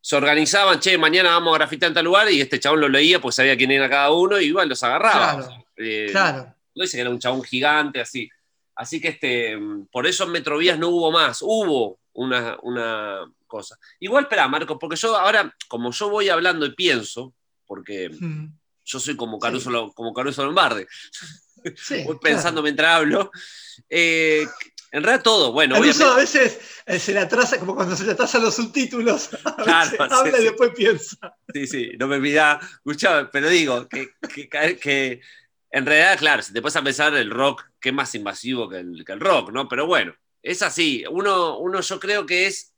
se 0.00 0.16
organizaban, 0.16 0.80
che, 0.80 0.96
mañana 0.98 1.30
vamos 1.30 1.54
a 1.54 1.58
grafitear 1.58 1.90
en 1.90 1.94
tal 1.94 2.04
lugar, 2.04 2.30
y 2.30 2.40
este 2.40 2.58
chabón 2.60 2.80
lo 2.80 2.88
leía, 2.88 3.20
pues 3.20 3.34
sabía 3.36 3.56
quién 3.56 3.70
era 3.70 3.88
cada 3.88 4.10
uno, 4.12 4.40
y 4.40 4.46
iba, 4.46 4.64
los 4.64 4.82
agarraba. 4.82 5.36
Claro, 5.36 5.66
Eh, 5.76 6.08
Claro. 6.10 6.54
no 6.74 6.82
dice 6.82 6.96
que 6.96 7.00
era 7.02 7.10
un 7.10 7.18
chabón 7.18 7.42
gigante, 7.42 8.00
así. 8.00 8.28
Así 8.74 9.00
que 9.00 9.08
este, 9.08 9.58
por 9.90 10.06
eso 10.06 10.24
en 10.24 10.30
Metrovías 10.32 10.78
no 10.78 10.88
hubo 10.88 11.10
más, 11.12 11.38
hubo 11.42 11.98
una, 12.14 12.56
una 12.62 13.20
cosa. 13.46 13.78
Igual, 14.00 14.24
espera, 14.24 14.48
Marco, 14.48 14.78
porque 14.78 14.96
yo 14.96 15.16
ahora, 15.16 15.54
como 15.68 15.90
yo 15.92 16.08
voy 16.10 16.28
hablando 16.28 16.64
y 16.66 16.74
pienso, 16.74 17.34
porque 17.66 18.08
Mm, 18.10 18.46
yo 18.84 18.98
soy 18.98 19.16
como 19.16 19.38
Caruso, 19.38 19.70
Lo- 19.70 19.92
como 19.92 20.12
Caruso 20.12 20.44
Lombardi, 20.44 20.84
sí, 21.76 21.94
voy 22.06 22.18
claro. 22.18 22.20
pensando 22.20 22.62
mientras 22.62 22.96
hablo. 22.96 23.30
Eh, 23.88 24.46
en 24.92 25.02
realidad 25.02 25.22
todo, 25.24 25.52
bueno, 25.52 25.74
Caruso 25.74 26.12
a 26.12 26.16
veces 26.16 26.60
eh, 26.86 26.98
se 26.98 27.12
le 27.14 27.20
atrasa, 27.20 27.58
como 27.58 27.74
cuando 27.74 27.96
se 27.96 28.04
le 28.04 28.12
atrasan 28.12 28.42
los 28.42 28.54
subtítulos. 28.54 29.30
A 29.44 29.56
Claro, 29.56 29.90
veces 29.90 30.06
sí, 30.08 30.14
habla 30.14 30.36
sí. 30.36 30.42
y 30.42 30.44
después 30.44 30.70
piensa. 30.76 31.36
sí, 31.52 31.66
sí, 31.66 31.90
no 31.98 32.06
me 32.06 32.16
olvidaba, 32.16 32.60
escuchaba, 32.60 33.30
pero 33.30 33.48
digo 33.48 33.88
que, 33.88 34.10
que, 34.32 34.48
que 34.78 35.20
en 35.70 35.86
realidad, 35.86 36.18
claro, 36.18 36.42
si 36.42 36.52
te 36.52 36.60
puedes 36.60 36.76
a 36.76 36.82
pensar 36.82 37.14
el 37.14 37.30
rock, 37.30 37.64
que 37.80 37.88
es 37.88 37.94
más 37.94 38.14
invasivo 38.14 38.68
que 38.68 38.78
el, 38.78 39.02
que 39.04 39.12
el 39.12 39.20
rock, 39.20 39.50
¿no? 39.50 39.66
Pero 39.66 39.86
bueno, 39.86 40.14
es 40.42 40.60
así. 40.60 41.02
Uno, 41.10 41.58
uno 41.58 41.80
yo 41.80 41.98
creo 41.98 42.26
que 42.26 42.46
es, 42.46 42.74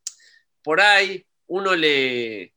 por 0.62 0.80
ahí, 0.80 1.26
uno 1.48 1.74
le, 1.74 2.54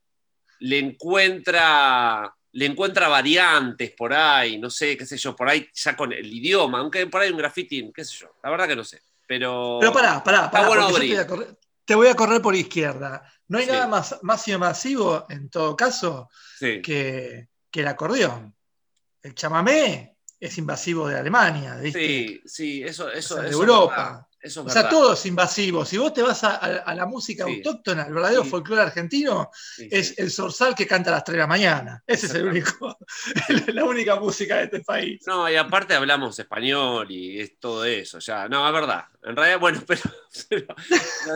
le 0.60 0.78
encuentra 0.78 2.32
le 2.52 2.64
encuentra 2.66 3.08
variantes 3.08 3.92
por 3.92 4.12
ahí, 4.12 4.58
no 4.58 4.70
sé, 4.70 4.96
qué 4.96 5.04
sé 5.04 5.16
yo, 5.18 5.36
por 5.36 5.48
ahí 5.48 5.68
ya 5.74 5.94
con 5.94 6.12
el 6.12 6.26
idioma, 6.32 6.78
aunque 6.80 7.06
por 7.06 7.20
ahí 7.20 7.30
un 7.30 7.36
graffiti, 7.36 7.92
qué 7.94 8.04
sé 8.04 8.16
yo, 8.20 8.34
la 8.42 8.50
verdad 8.50 8.66
que 8.66 8.74
no 8.76 8.84
sé. 8.84 9.00
Pero, 9.28 9.76
Pero 9.78 9.92
pará, 9.92 10.24
pará, 10.24 10.50
pará, 10.50 10.68
bueno 10.68 10.88
porque 10.88 11.06
yo 11.06 11.14
te, 11.14 11.14
voy 11.14 11.22
a 11.22 11.26
correr, 11.26 11.58
te 11.84 11.94
voy 11.94 12.08
a 12.08 12.14
correr 12.14 12.42
por 12.42 12.56
izquierda. 12.56 13.22
No 13.48 13.58
hay 13.58 13.66
Sí. 13.66 13.70
nada 13.72 13.86
más, 13.86 14.18
más 14.22 14.48
invasivo, 14.48 15.26
en 15.28 15.50
todo 15.50 15.76
caso, 15.76 16.30
sí, 16.58 16.80
que, 16.80 17.48
que 17.70 17.80
el 17.80 17.88
acordeón. 17.88 18.56
El 19.22 19.34
chamamé 19.34 20.16
es 20.40 20.56
invasivo 20.56 21.06
de 21.08 21.18
Alemania, 21.18 21.76
¿viste? 21.76 21.98
sí, 22.00 22.40
sí, 22.46 22.82
eso, 22.82 23.10
eso, 23.10 23.34
O 23.34 23.36
sea, 23.36 23.42
de 23.44 23.50
eso 23.50 23.62
es 23.62 23.68
Europa. 23.68 24.27
Eso 24.48 24.60
es 24.62 24.66
O 24.66 24.70
sea, 24.70 24.82
verdad. 24.82 24.90
todo 24.98 25.12
es 25.14 25.24
invasivo. 25.26 25.84
Si 25.84 25.96
vos 25.96 26.12
te 26.12 26.22
vas 26.22 26.42
a, 26.44 26.56
a- 26.56 26.76
a 26.78 26.94
la 26.94 27.06
música 27.06 27.44
Sí. 27.46 27.56
autóctona, 27.56 28.02
el 28.02 28.12
verdadero 28.14 28.42
Sí. 28.44 28.50
folclore 28.50 28.82
argentino, 28.82 29.50
Sí, 29.76 29.88
es 29.90 30.18
el 30.18 30.30
zorzal 30.30 30.74
que 30.74 30.86
canta 30.86 31.10
a 31.10 31.14
las 31.14 31.24
3 31.24 31.34
de 31.34 31.38
la 31.40 31.46
mañana. 31.46 32.02
Ese 32.06 32.26
es 32.26 32.34
el 32.34 32.46
único, 32.48 32.98
la 33.74 33.84
única 33.84 34.16
música 34.16 34.56
de 34.56 34.64
este 34.64 34.80
país. 34.80 35.22
No, 35.26 35.48
y 35.48 35.56
aparte 35.56 35.94
hablamos 35.94 36.38
español 36.38 37.10
y 37.10 37.40
es 37.40 37.58
todo 37.58 37.84
eso, 37.84 38.18
ya. 38.18 38.48
No, 38.48 38.66
es 38.66 38.72
verdad. 38.72 39.04
En 39.22 39.36
realidad, 39.36 39.58
bueno, 39.60 39.82
pero, 39.86 40.66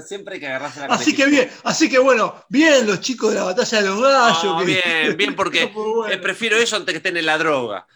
siempre 0.06 0.34
hay 0.34 0.40
que 0.40 0.46
agarrarse 0.46 0.80
la 0.80 0.86
Así 0.86 1.14
que 1.14 1.26
bien, 1.26 1.50
así 1.64 1.88
que 1.90 1.98
bueno, 1.98 2.44
bien 2.48 2.86
los 2.86 3.00
chicos 3.00 3.30
de 3.32 3.38
la 3.40 3.44
batalla 3.44 3.82
de 3.82 3.88
los 3.88 4.00
gallos. 4.00 4.44
No, 4.44 4.58
que- 4.60 4.64
bien, 4.66 5.16
bien, 5.16 5.34
porque 5.36 5.66
bueno. 5.66 6.08
Eh, 6.12 6.18
prefiero 6.18 6.56
eso 6.56 6.76
antes 6.76 6.92
que 6.92 6.98
estén 6.98 7.16
en 7.16 7.26
la 7.26 7.38
droga. 7.38 7.86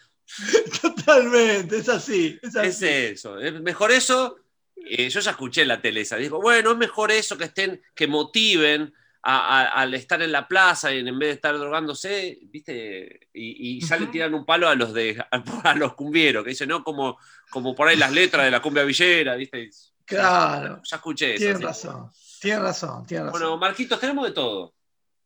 Totalmente, 0.82 1.78
es 1.78 1.88
así. 1.88 2.38
Es 2.42 2.56
así. 2.56 2.68
Es 2.68 2.82
eso. 2.82 3.38
Es 3.38 3.60
mejor 3.60 3.92
eso. 3.92 4.36
Eh, 4.76 5.08
yo 5.08 5.20
ya 5.20 5.30
escuché 5.32 5.64
la 5.64 5.80
tele 5.80 6.02
esa. 6.02 6.16
Dijo, 6.16 6.40
bueno, 6.40 6.72
es 6.72 6.76
mejor 6.76 7.10
eso 7.10 7.36
que 7.36 7.44
estén, 7.44 7.82
que 7.94 8.06
motiven 8.06 8.92
a- 9.22 9.62
a- 9.62 9.68
al 9.82 9.94
estar 9.94 10.22
en 10.22 10.30
la 10.30 10.46
plaza 10.46 10.92
y 10.94 10.98
en 11.00 11.18
vez 11.18 11.28
de 11.30 11.34
estar 11.34 11.58
drogándose, 11.58 12.38
¿viste? 12.42 13.28
Y, 13.32 13.78
y 13.78 13.80
ya 13.84 13.96
le 13.96 14.06
tiran 14.06 14.34
un 14.34 14.44
palo 14.46 14.68
a 14.68 14.74
los 14.76 14.92
de 14.92 15.20
a, 15.30 15.42
a 15.70 15.74
los 15.74 15.94
cumbieros, 15.94 16.44
que 16.44 16.50
dicen, 16.50 16.68
no, 16.68 16.84
como, 16.84 17.18
como 17.50 17.74
por 17.74 17.88
ahí 17.88 17.96
las 17.96 18.12
letras 18.12 18.44
de 18.44 18.50
la 18.52 18.62
cumbia 18.62 18.84
villera, 18.84 19.34
¿viste? 19.34 19.68
Claro, 20.04 20.80
Ya 20.84 20.96
escuché 20.96 21.34
eso. 21.34 21.38
tienen 21.40 21.58
sí. 21.58 21.64
razón, 21.64 22.10
tienen 22.40 22.62
razón, 22.62 23.06
tienen 23.06 23.26
razón. 23.26 23.40
Bueno, 23.40 23.56
Marquitos, 23.58 23.98
tenemos 23.98 24.24
de 24.26 24.32
todo. 24.32 24.74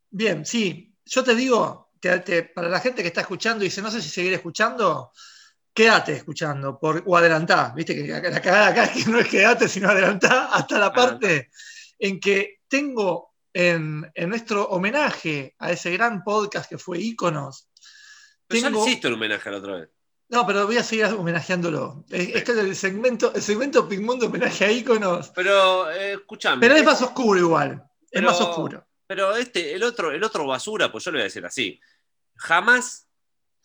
Bien, 0.09 0.47
sí, 0.47 0.95
yo 1.04 1.23
te 1.23 1.35
digo, 1.35 1.90
te- 2.00 2.21
te- 2.21 2.42
para 2.45 2.69
la 2.71 2.80
gente 2.80 3.02
que 3.02 3.09
está 3.09 3.21
escuchando 3.21 3.62
y 3.62 3.69
dice, 3.69 3.83
no 3.83 3.90
sé 3.90 4.00
si 4.00 4.09
seguir 4.09 4.33
escuchando, 4.33 5.12
quédate 5.73 6.12
escuchando 6.15 6.79
por, 6.79 7.03
o 7.07 7.17
adelantá, 7.17 7.73
viste 7.75 7.95
que 7.95 8.07
la 8.09 8.21
la 8.21 8.41
cagada 8.43 8.69
acá 8.69 8.85
es 8.85 9.05
que 9.05 9.11
no 9.11 9.19
es 9.19 9.29
quédate, 9.29 9.69
sino 9.69 9.89
adelantá 9.89 10.47
hasta 10.53 10.79
la 10.79 10.93
parte 10.93 11.50
en 11.99 12.19
que 12.21 12.61
tengo 12.69 13.35
en, 13.53 14.11
en 14.15 14.29
nuestro 14.29 14.65
homenaje 14.69 15.55
a 15.59 15.73
ese 15.73 15.91
gran 15.93 16.23
podcast 16.23 16.69
que 16.69 16.79
fue 16.79 16.99
Íconos. 16.99 17.69
Pero 18.47 18.61
ya 18.61 18.67
tengo- 18.69 18.85
le 18.85 18.91
hiciste 18.91 19.09
un 19.09 19.15
homenaje 19.15 19.50
la 19.50 19.57
otra 19.59 19.77
vez. 19.77 19.89
No, 20.29 20.47
pero 20.47 20.65
voy 20.67 20.77
a 20.77 20.85
seguir 20.85 21.07
homenajeándolo. 21.07 22.05
Es, 22.09 22.29
es 22.37 22.49
el 22.49 22.77
segmento, 22.77 23.33
el 23.35 23.43
segmento 23.43 23.89
Pigmundo 23.89 24.27
homenaje 24.27 24.65
a 24.65 24.71
Íconos, 24.71 25.31
Pero, 25.35 25.91
eh, 25.91 26.12
escúchame. 26.12 26.61
pero 26.61 26.77
es 26.77 26.85
más 26.85 27.03
oscuro 27.03 27.41
igual, 27.41 27.83
es 28.11 28.23
más 28.23 28.41
oscuro. 28.41 28.87
Pero 29.09 29.35
este, 29.35 29.75
el 29.75 29.83
otro, 29.83 30.12
el 30.12 30.23
otro 30.23 30.47
basura, 30.47 30.93
pues 30.93 31.03
yo 31.03 31.11
le 31.11 31.17
voy 31.17 31.23
a 31.23 31.25
decir 31.25 31.45
así. 31.45 31.81
Jamás 32.37 33.09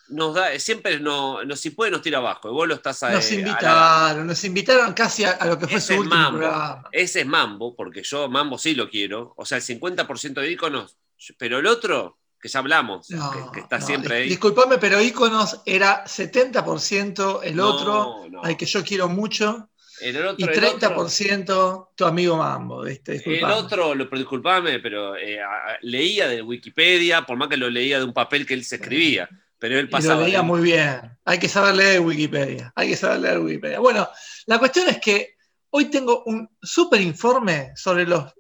nos 0.10 0.36
da, 0.36 0.58
siempre 0.60 1.00
no, 1.00 1.44
no 1.44 1.56
si 1.56 1.72
puede 1.72 1.92
nos 1.92 2.02
tira 2.02 2.20
abajo. 2.20 2.50
Y 2.50 2.52
vos 2.54 2.68
lo 2.68 2.76
estás 2.76 3.02
a, 3.04 3.12
Nos 3.12 3.26
a 3.26 3.30
la- 3.34 3.40
invitaron, 3.40 4.28
nos 4.28 4.44
invitaron 4.44 4.94
casi 4.94 5.24
a, 5.24 5.32
a 5.32 5.46
lo 5.48 5.58
que 5.58 5.68
fue 5.68 5.78
Ese 5.80 5.94
su 5.96 6.00
último 6.02 6.16
mambo. 6.22 6.40
programa. 6.40 6.84
Ese 6.92 7.22
es 7.22 7.26
Mambo, 7.28 7.76
porque 7.76 8.04
yo 8.04 8.30
Mambo 8.30 8.58
sí 8.58 8.76
lo 8.76 8.90
quiero. 8.90 9.34
O 9.38 9.46
sea, 9.46 9.58
el 9.58 9.64
50% 9.64 10.34
de 10.42 10.52
iconos. 10.52 10.98
Pero 11.38 11.60
el 11.60 11.66
otro, 11.68 12.20
que 12.40 12.50
ya 12.50 12.60
hablamos, 12.60 13.10
No, 13.10 13.32
que, 13.32 13.40
que 13.54 13.60
está 13.62 13.80
no, 13.80 13.86
siempre 13.88 14.16
dis- 14.18 14.22
ahí. 14.24 14.30
Disculpame, 14.30 14.78
pero 14.78 15.02
Íconos 15.02 15.62
era 15.66 16.04
70% 16.06 17.40
el 17.44 17.60
otro, 17.60 18.24
al 18.44 18.58
que 18.58 18.66
yo 18.66 18.84
quiero 18.84 19.08
mucho, 19.10 19.70
El 20.02 20.18
otro, 20.18 20.36
y 20.38 20.44
el 20.44 20.64
otro- 20.66 20.80
30% 20.90 21.90
tu 21.96 22.06
amigo 22.06 22.38
Mambo. 22.38 22.84
¿viste? 22.84 23.22
El 23.26 23.44
otro, 23.46 23.96
lo, 23.96 24.10
pero 24.10 24.20
disculpame, 24.20 24.80
pero 24.80 25.16
eh, 25.16 25.40
leía 25.82 26.28
de 26.28 26.42
Wikipedia, 26.42 27.26
por 27.26 27.38
más 27.38 27.48
que 27.48 27.58
lo 27.58 27.70
leía 27.70 27.98
de 28.00 28.06
un 28.06 28.14
papel 28.14 28.46
que 28.46 28.54
él 28.54 28.64
se 28.64 28.76
escribía. 28.76 29.30
Pero 29.60 29.80
él 29.80 29.86
Y 29.86 29.90
pasaba. 29.90 30.16
lo 30.22 30.26
leía 30.26 30.40
él- 30.40 30.46
muy 30.46 30.62
bien. 30.62 31.18
Hay 31.26 31.40
que 31.40 31.48
saber 31.50 31.76
leer 31.76 32.02
Wikipedia. 32.02 32.72
Hay 32.76 32.90
que 32.90 32.98
saber 32.98 33.20
leer 33.20 33.40
Wikipedia. 33.40 33.80
Bueno, 33.80 34.08
la 34.46 34.60
cuestión 34.60 34.88
es 34.90 35.00
que 35.00 35.36
hoy 35.72 35.86
tengo 35.86 36.24
un 36.26 36.48
súper 36.62 37.02
informe 37.02 37.72
sobre 37.76 38.06
los, 38.06 38.34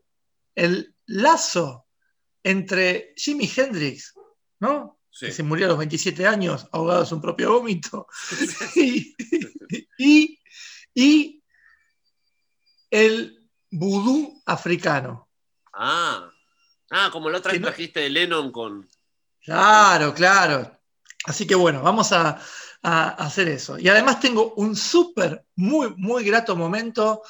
el 0.55 0.95
lazo 1.07 1.87
entre 2.43 3.13
Jimi 3.15 3.49
Hendrix, 3.55 4.13
¿no? 4.59 4.99
Sí. 5.09 5.27
que 5.27 5.31
se 5.31 5.43
murió 5.43 5.65
a 5.67 5.69
los 5.69 5.77
27 5.77 6.27
años 6.27 6.67
ahogado 6.73 6.99
en 7.01 7.05
su 7.07 7.21
propio 7.21 7.53
vómito, 7.53 8.05
y, 8.75 9.15
y- 9.97 10.39
y 10.93 11.41
el 12.91 13.49
vudú 13.71 14.41
africano. 14.45 15.29
Ah, 15.73 16.29
ah, 16.91 17.09
como 17.11 17.29
la 17.29 17.37
otra 17.39 17.51
vez 17.53 17.61
trajiste 17.61 18.01
de 18.01 18.09
Lennon 18.09 18.51
con. 18.51 18.87
Claro, 19.41 20.13
claro. 20.13 20.79
Así 21.25 21.45
que 21.47 21.55
bueno, 21.55 21.81
vamos 21.81 22.11
a, 22.11 22.39
a 22.83 23.09
hacer 23.25 23.47
eso. 23.47 23.77
Y 23.79 23.87
además 23.89 24.19
tengo 24.19 24.53
un 24.57 24.75
súper, 24.75 25.45
muy, 25.55 25.93
muy 25.97 26.23
grato 26.23 26.55
momento. 26.55 27.21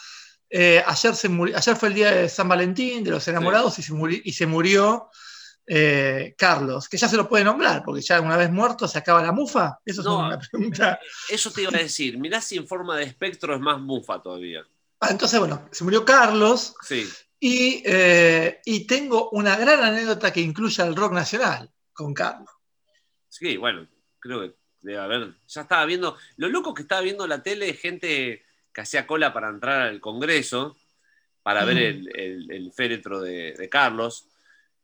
Eh, 0.49 0.83
ayer, 0.85 1.15
se 1.15 1.29
muri- 1.29 1.53
ayer 1.55 1.75
fue 1.75 1.89
el 1.89 1.95
día 1.95 2.11
de 2.11 2.29
San 2.29 2.47
Valentín, 2.47 3.03
de 3.03 3.11
los 3.11 3.27
enamorados, 3.27 3.77
y, 3.79 3.81
se 3.81 3.93
muri- 3.93 4.21
y 4.23 4.31
se 4.33 4.45
murió 4.45 5.09
eh, 5.67 6.35
Carlos, 6.37 6.87
que 6.87 6.97
ya 6.97 7.07
se 7.07 7.17
lo 7.17 7.27
puede 7.27 7.43
nombrar, 7.43 7.81
porque 7.83 8.01
ya 8.01 8.21
una 8.21 8.37
vez 8.37 8.51
muerto 8.51 8.87
se 8.87 8.99
acaba 8.99 9.23
la 9.23 9.31
mufa. 9.31 9.79
Eso 9.83 10.01
es 10.01 10.07
una 10.07 10.37
pregunta. 10.39 10.99
Eso 11.27 11.49
te 11.51 11.63
iba 11.63 11.71
a 11.73 11.81
decir. 11.81 12.17
Mirá 12.19 12.39
si 12.41 12.57
en 12.57 12.67
forma 12.67 12.97
de 12.97 13.05
espectro 13.05 13.55
es 13.55 13.59
más 13.61 13.79
mufa 13.81 14.21
todavía. 14.21 14.61
Ah, 14.99 15.07
entonces, 15.09 15.39
bueno, 15.39 15.67
se 15.71 15.83
murió 15.83 16.05
Carlos 16.05 16.75
Sí. 16.83 17.09
y, 17.39 17.81
eh, 17.85 18.61
y 18.65 18.85
tengo 18.85 19.29
una 19.31 19.55
gran 19.57 19.83
anécdota 19.83 20.31
que 20.31 20.41
incluye 20.41 20.81
al 20.83 20.95
rock 20.95 21.13
nacional 21.13 21.71
con 21.93 22.13
Carlos. 22.13 22.49
Sí, 23.37 23.57
bueno, 23.57 23.85
creo 24.19 24.41
que 24.41 24.53
debe 24.81 24.99
haber. 24.99 25.33
Ya 25.47 25.61
estaba 25.61 25.85
viendo. 25.85 26.17
Lo 26.37 26.47
loco 26.47 26.73
que 26.73 26.83
estaba 26.83 27.01
viendo 27.01 27.27
la 27.27 27.43
tele, 27.43 27.73
gente 27.73 28.43
que 28.73 28.81
hacía 28.81 29.05
cola 29.05 29.33
para 29.33 29.49
entrar 29.49 29.81
al 29.81 29.99
Congreso, 29.99 30.77
para 31.43 31.65
ver 31.65 31.75
Mm. 31.75 31.79
el, 31.79 32.19
el- 32.19 32.51
el 32.51 32.71
féretro 32.71 33.19
de, 33.19 33.53
de 33.53 33.69
Carlos. 33.69 34.29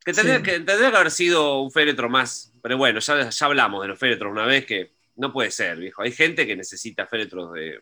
Que 0.04 0.12
tendría, 0.12 0.36
Sí. 0.38 0.42
que 0.42 0.52
tendría 0.60 0.90
que 0.90 0.96
haber 0.96 1.10
sido 1.10 1.60
un 1.62 1.70
féretro 1.72 2.10
más. 2.10 2.52
Pero 2.62 2.76
bueno, 2.76 3.00
ya, 3.00 3.30
ya 3.30 3.46
hablamos 3.46 3.80
de 3.82 3.88
los 3.88 3.98
féretros 3.98 4.30
una 4.30 4.44
vez 4.44 4.66
que 4.66 4.90
no 5.16 5.32
puede 5.32 5.50
ser, 5.50 5.78
viejo. 5.78 6.02
Hay 6.02 6.12
gente 6.12 6.46
que 6.46 6.56
necesita 6.56 7.06
féretros 7.06 7.52
de. 7.54 7.80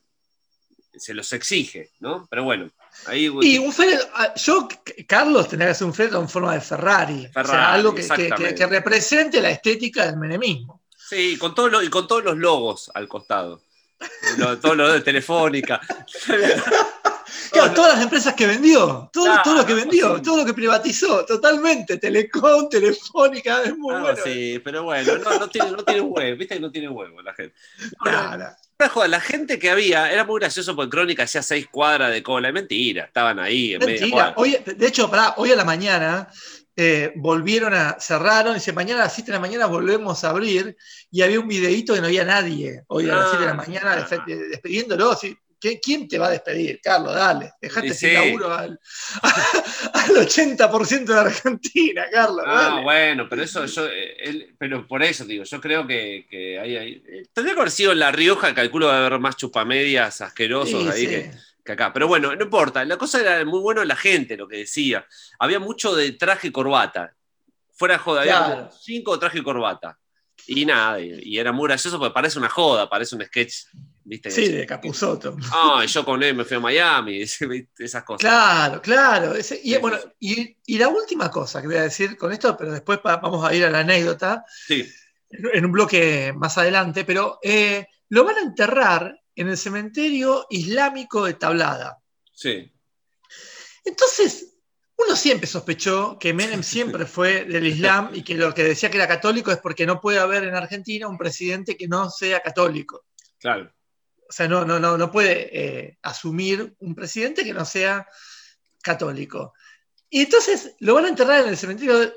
Se 0.94 1.14
los 1.14 1.32
exige, 1.32 1.90
¿no? 2.00 2.26
Pero 2.30 2.44
bueno, 2.44 2.70
ahí. 3.06 3.30
Y 3.42 3.58
un 3.58 3.72
féretro, 3.72 4.06
ah, 4.14 4.32
yo, 4.34 4.68
Carlos, 5.06 5.48
tendría 5.48 5.68
que 5.68 5.72
hacer 5.72 5.86
un 5.86 5.94
féretro 5.94 6.20
en 6.20 6.28
forma 6.28 6.54
de 6.54 6.60
Ferrari. 6.60 7.28
o 7.34 7.44
sea, 7.44 7.72
algo 7.72 7.94
que, 7.94 8.06
que- 8.06 8.66
represente 8.66 9.40
la 9.40 9.50
estética 9.50 10.06
del 10.06 10.16
menemismo. 10.16 10.82
Sí, 10.96 11.36
con 11.38 11.54
todo 11.54 11.68
lo- 11.68 11.82
y 11.82 11.88
con 11.90 12.06
todos 12.06 12.24
los 12.24 12.36
logos 12.36 12.90
al 12.94 13.08
costado. 13.08 13.62
Lo- 14.38 14.58
todos 14.58 14.76
los 14.76 14.92
de 14.92 15.00
Telefónica. 15.00 15.80
Claro, 17.52 17.72
todas 17.74 17.94
las 17.94 18.02
empresas 18.02 18.34
que 18.34 18.46
vendió, 18.46 19.10
todo, 19.12 19.26
todo 19.42 19.54
lo 19.56 19.66
que 19.66 19.74
vendió, 19.74 20.16
sí. 20.16 20.22
todo 20.22 20.36
lo 20.38 20.44
que 20.44 20.54
privatizó, 20.54 21.24
totalmente. 21.24 21.96
Telecom, 21.98 22.68
Telefónica, 22.68 23.62
es 23.64 23.76
muy 23.76 23.94
Ah, 23.94 24.00
bueno. 24.00 24.18
sí, 24.22 24.60
pero 24.62 24.84
bueno, 24.84 25.16
no, 25.18 25.38
no 25.40 25.48
tiene, 25.48 25.70
no 25.72 25.84
tiene 25.84 26.00
huevo, 26.00 26.36
viste 26.36 26.54
que 26.54 26.60
no 26.60 26.70
tiene 26.70 26.88
huevo 26.88 27.20
la 27.22 27.34
gente. 27.34 27.54
La 28.04 28.56
joda, 28.88 29.08
la 29.08 29.20
gente 29.20 29.58
que 29.58 29.70
había, 29.70 30.10
era 30.12 30.24
muy 30.24 30.40
gracioso 30.40 30.74
porque 30.74 30.90
Crónica 30.90 31.24
hacía 31.24 31.42
seis 31.42 31.66
cuadras 31.70 32.10
de 32.12 32.22
cola, 32.22 32.50
mentira, 32.52 33.04
estaban 33.04 33.38
ahí 33.38 33.74
en 33.74 33.80
Mentira. 33.80 34.34
Hoy, 34.36 34.56
de 34.64 34.86
hecho, 34.86 35.10
pará, 35.10 35.34
hoy 35.36 35.52
a 35.52 35.56
la 35.56 35.64
mañana 35.64 36.28
eh, 36.76 37.12
volvieron 37.16 37.74
a, 37.74 37.96
cerraron, 38.00 38.52
y 38.52 38.54
dice, 38.54 38.72
mañana 38.72 39.02
a 39.02 39.04
las 39.04 39.14
7 39.14 39.30
de 39.30 39.36
la 39.36 39.40
mañana 39.40 39.66
volvemos 39.66 40.24
a 40.24 40.30
abrir, 40.30 40.76
y 41.10 41.20
había 41.22 41.38
un 41.40 41.48
videíto 41.48 41.92
que 41.94 42.00
no 42.00 42.06
había 42.06 42.24
nadie 42.24 42.82
hoy 42.86 43.04
a 43.10 43.14
las 43.16 43.24
Ah, 43.24 43.28
7 43.32 43.44
de 43.44 43.50
la 43.50 43.54
mañana 43.54 43.92
ah. 43.92 44.06
despe- 44.08 44.24
de- 44.24 44.48
despidiéndolo. 44.48 45.10
así, 45.10 45.34
¿qué- 45.34 45.40
¿Quién 45.82 46.08
te 46.08 46.18
va 46.18 46.28
a 46.28 46.30
despedir, 46.30 46.80
Carlos? 46.82 47.14
Dale, 47.14 47.52
dejate 47.60 47.92
sin 47.94 48.08
sí. 48.10 48.14
laburo 48.14 48.52
al, 48.54 48.80
al 49.92 50.10
80% 50.16 51.04
de 51.12 51.18
Argentina, 51.20 52.06
Carlos. 52.10 52.44
Ah, 52.46 52.68
dale. 52.70 52.82
bueno, 52.82 53.26
pero 53.28 53.42
eso, 53.42 53.64
yo, 53.66 53.86
eh, 53.86 54.16
él- 54.20 54.54
pero 54.58 54.86
por 54.86 55.02
eso 55.02 55.24
digo, 55.24 55.44
yo 55.44 55.60
creo 55.60 55.86
que, 55.86 56.26
que 56.30 56.58
ahí, 56.58 56.76
ahí- 56.76 57.02
eh, 57.06 57.22
tendría 57.32 57.54
que 57.54 57.60
haber 57.60 57.70
sido 57.72 57.92
en 57.92 57.98
La 57.98 58.10
Rioja, 58.10 58.54
calculo 58.54 58.86
que 58.86 58.92
va 58.92 58.98
a 59.02 59.06
haber 59.06 59.20
más 59.20 59.36
chupamedias 59.36 60.20
asquerosos 60.20 60.82
Sí, 60.82 60.88
ahí 60.90 61.00
sí. 61.02 61.06
que, 61.08 61.30
que 61.64 61.72
acá. 61.72 61.92
Pero 61.92 62.08
bueno, 62.08 62.34
no 62.34 62.42
importa, 62.44 62.84
la 62.84 62.96
cosa 62.96 63.20
era 63.20 63.44
muy 63.44 63.60
bueno 63.60 63.84
la 63.84 63.96
gente, 63.96 64.36
lo 64.36 64.48
que 64.48 64.58
decía. 64.58 65.06
Había 65.38 65.58
mucho 65.60 65.94
de 65.94 66.12
traje 66.12 66.48
y 66.48 66.52
corbata. 66.52 67.14
Fuera 67.74 67.94
de 67.94 67.98
joda, 68.00 68.20
había 68.22 68.44
como 68.44 68.70
cinco 68.72 69.18
traje 69.18 69.38
y 69.38 69.42
corbata. 69.42 69.98
Y 70.46 70.64
nada, 70.64 70.98
y, 71.00 71.20
y 71.22 71.38
era 71.38 71.52
muy 71.52 71.68
gracioso 71.68 71.98
porque 71.98 72.14
parece 72.14 72.38
una 72.38 72.48
joda, 72.48 72.88
parece 72.88 73.14
un 73.14 73.22
sketch, 73.24 73.54
¿viste? 74.10 74.30
Sí, 74.30 74.48
de 74.48 74.66
Capuzoto. 74.66 75.36
Ah, 75.52 75.84
yo 75.86 76.04
con 76.04 76.20
él 76.22 76.34
me 76.34 76.44
fui 76.44 76.56
a 76.56 76.60
Miami, 76.60 77.22
esas 77.78 78.02
cosas. 78.04 78.20
Claro, 78.20 78.82
claro. 78.82 79.34
ese- 79.36 79.60
y, 79.62 79.76
bueno, 79.78 79.98
y, 80.18 80.56
y 80.66 80.78
la 80.78 80.88
última 80.88 81.30
cosa 81.30 81.60
que 81.60 81.68
voy 81.68 81.76
a 81.76 81.82
decir 81.82 82.16
con 82.16 82.32
esto, 82.32 82.56
pero 82.56 82.72
después 82.72 82.98
pa- 82.98 83.16
vamos 83.18 83.44
a 83.48 83.54
ir 83.54 83.64
a 83.64 83.70
la 83.70 83.78
anécdota, 83.80 84.44
Sí, 84.66 84.84
en 85.30 85.64
un 85.64 85.70
bloque 85.72 86.32
más 86.36 86.58
adelante, 86.58 87.04
pero 87.04 87.38
eh, 87.42 87.86
lo 88.08 88.24
van 88.24 88.36
a 88.36 88.40
enterrar 88.42 89.16
en 89.36 89.48
el 89.48 89.56
cementerio 89.56 90.46
islámico 90.50 91.24
de 91.24 91.34
Tablada. 91.34 91.98
sí. 92.34 92.70
Entonces, 93.84 94.46
uno 94.96 95.16
siempre 95.16 95.46
sospechó 95.46 96.18
que 96.18 96.34
Menem 96.34 96.62
siempre 96.62 97.06
fue 97.06 97.44
del 97.44 97.66
Islam 97.66 98.10
y 98.12 98.22
que 98.22 98.34
lo 98.34 98.52
que 98.52 98.64
decía 98.64 98.90
que 98.90 98.98
era 98.98 99.08
católico 99.08 99.50
es 99.50 99.58
porque 99.58 99.86
no 99.86 100.00
puede 100.00 100.18
haber 100.18 100.44
en 100.44 100.54
Argentina 100.54 101.08
un 101.08 101.16
presidente 101.16 101.76
que 101.76 101.88
no 101.88 102.10
sea 102.10 102.40
católico. 102.40 103.06
Claro. 103.38 103.72
O 104.30 104.32
sea, 104.32 104.46
no, 104.46 104.64
no, 104.64 104.78
no, 104.78 104.96
no 104.96 105.10
puede 105.10 105.48
eh, 105.52 105.98
asumir 106.02 106.76
un 106.78 106.94
presidente 106.94 107.42
que 107.42 107.52
no 107.52 107.64
sea 107.64 108.06
católico. 108.80 109.54
Y 110.08 110.20
entonces 110.20 110.76
lo 110.78 110.94
van 110.94 111.06
a 111.06 111.08
enterrar 111.08 111.42
en 111.42 111.48
el 111.48 111.56
cementerio 111.56 112.14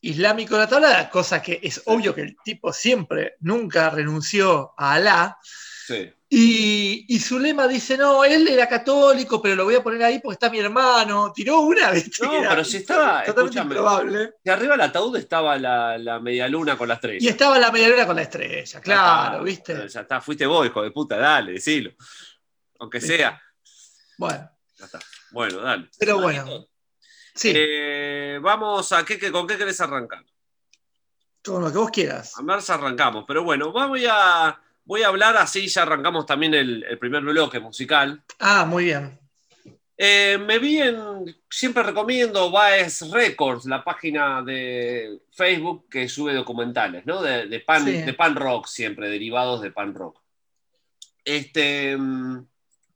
islámico 0.00 0.54
de 0.54 0.60
la 0.60 0.68
tabla, 0.68 1.10
cosa 1.10 1.42
que 1.42 1.58
es 1.60 1.82
obvio 1.86 2.14
que 2.14 2.20
el 2.20 2.36
tipo 2.44 2.72
siempre, 2.72 3.34
nunca 3.40 3.90
renunció 3.90 4.74
a 4.76 4.92
Alá. 4.92 5.38
Sí. 5.86 6.12
Y, 6.28 7.04
y 7.14 7.20
su 7.20 7.38
lema 7.38 7.68
dice, 7.68 7.96
no, 7.96 8.24
él 8.24 8.48
era 8.48 8.68
católico, 8.68 9.40
pero 9.40 9.54
lo 9.54 9.64
voy 9.64 9.76
a 9.76 9.82
poner 9.84 10.02
ahí 10.02 10.18
porque 10.18 10.32
está 10.34 10.50
mi 10.50 10.58
hermano. 10.58 11.32
Tiró 11.32 11.60
una, 11.60 11.90
¿viste? 11.92 12.26
No, 12.26 12.32
pero 12.48 12.64
si 12.64 12.78
estaba, 12.78 13.22
Totalmente 13.22 13.30
escúchame, 13.60 13.74
improbable. 13.76 14.34
de 14.42 14.50
arriba 14.50 14.72
del 14.72 14.80
ataúd 14.80 15.16
estaba 15.16 15.56
la, 15.56 15.96
la 15.98 16.18
media 16.18 16.48
luna 16.48 16.76
con 16.76 16.88
la 16.88 16.94
estrella. 16.94 17.18
Y 17.24 17.28
estaba 17.28 17.58
la 17.60 17.70
medialuna 17.70 18.04
con 18.04 18.16
la 18.16 18.22
estrella, 18.22 18.80
claro, 18.80 19.44
¿viste? 19.44 19.88
Ya 19.88 20.00
está, 20.00 20.20
fuiste 20.20 20.44
vos, 20.46 20.66
hijo 20.66 20.82
de 20.82 20.90
puta, 20.90 21.16
dale, 21.18 21.52
decilo. 21.52 21.92
Aunque 22.80 22.98
¿Viste? 22.98 23.18
sea. 23.18 23.40
Bueno, 24.18 24.50
Ya 24.78 24.84
está. 24.86 24.98
Bueno, 25.30 25.58
dale. 25.60 25.88
Pero 25.98 26.20
bueno. 26.20 26.66
sí, 27.34 27.52
Eh, 27.54 28.40
vamos 28.42 28.90
a 28.92 29.04
qué, 29.04 29.18
qué- 29.18 29.30
con 29.30 29.46
qué 29.46 29.56
querés 29.56 29.80
arrancar. 29.80 30.24
con 31.44 31.62
lo 31.62 31.70
que 31.70 31.78
vos 31.78 31.90
quieras. 31.92 32.32
A 32.36 32.60
si 32.60 32.72
arrancamos. 32.72 33.24
Pero 33.28 33.44
bueno, 33.44 33.70
vamos 33.72 34.00
a, 34.10 34.60
voy 34.86 35.02
a 35.02 35.08
hablar 35.08 35.36
así, 35.36 35.66
ya 35.68 35.82
arrancamos 35.82 36.24
también 36.24 36.54
el, 36.54 36.82
el 36.84 36.98
primer 36.98 37.22
bloque 37.22 37.60
musical. 37.60 38.22
Ah, 38.38 38.64
muy 38.64 38.84
bien. 38.84 39.18
Eh, 39.98 40.38
me 40.38 40.58
vi 40.58 40.78
en, 40.80 41.34
siempre 41.50 41.82
recomiendo 41.82 42.50
Baez 42.50 43.10
Records, 43.10 43.64
la 43.66 43.82
página 43.82 44.42
de 44.42 45.20
Facebook 45.32 45.86
que 45.90 46.08
sube 46.08 46.34
documentales, 46.34 47.04
¿no? 47.06 47.22
De, 47.22 47.46
de 47.46 47.60
pan, 47.60 47.84
Sí. 47.84 47.92
de 48.02 48.12
pan 48.14 48.36
rock 48.36 48.66
siempre, 48.66 49.08
derivados 49.08 49.60
de 49.62 49.70
pan 49.70 49.94
rock. 49.94 50.20
Este, 51.24 51.96
mm, 51.96 52.46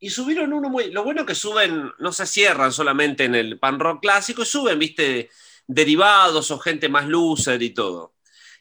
y 0.00 0.10
subieron 0.10 0.52
uno 0.52 0.68
muy, 0.68 0.92
lo 0.92 1.02
bueno 1.02 1.26
que 1.26 1.34
suben, 1.34 1.90
no 1.98 2.12
se 2.12 2.26
cierran 2.26 2.72
solamente 2.72 3.24
en 3.24 3.34
el 3.34 3.58
pan 3.58 3.80
rock 3.80 4.00
clásico, 4.02 4.44
suben, 4.44 4.78
viste, 4.78 5.30
derivados 5.66 6.50
o 6.50 6.58
gente 6.58 6.88
más 6.88 7.06
loser 7.06 7.62
y 7.62 7.70
todo. 7.70 8.12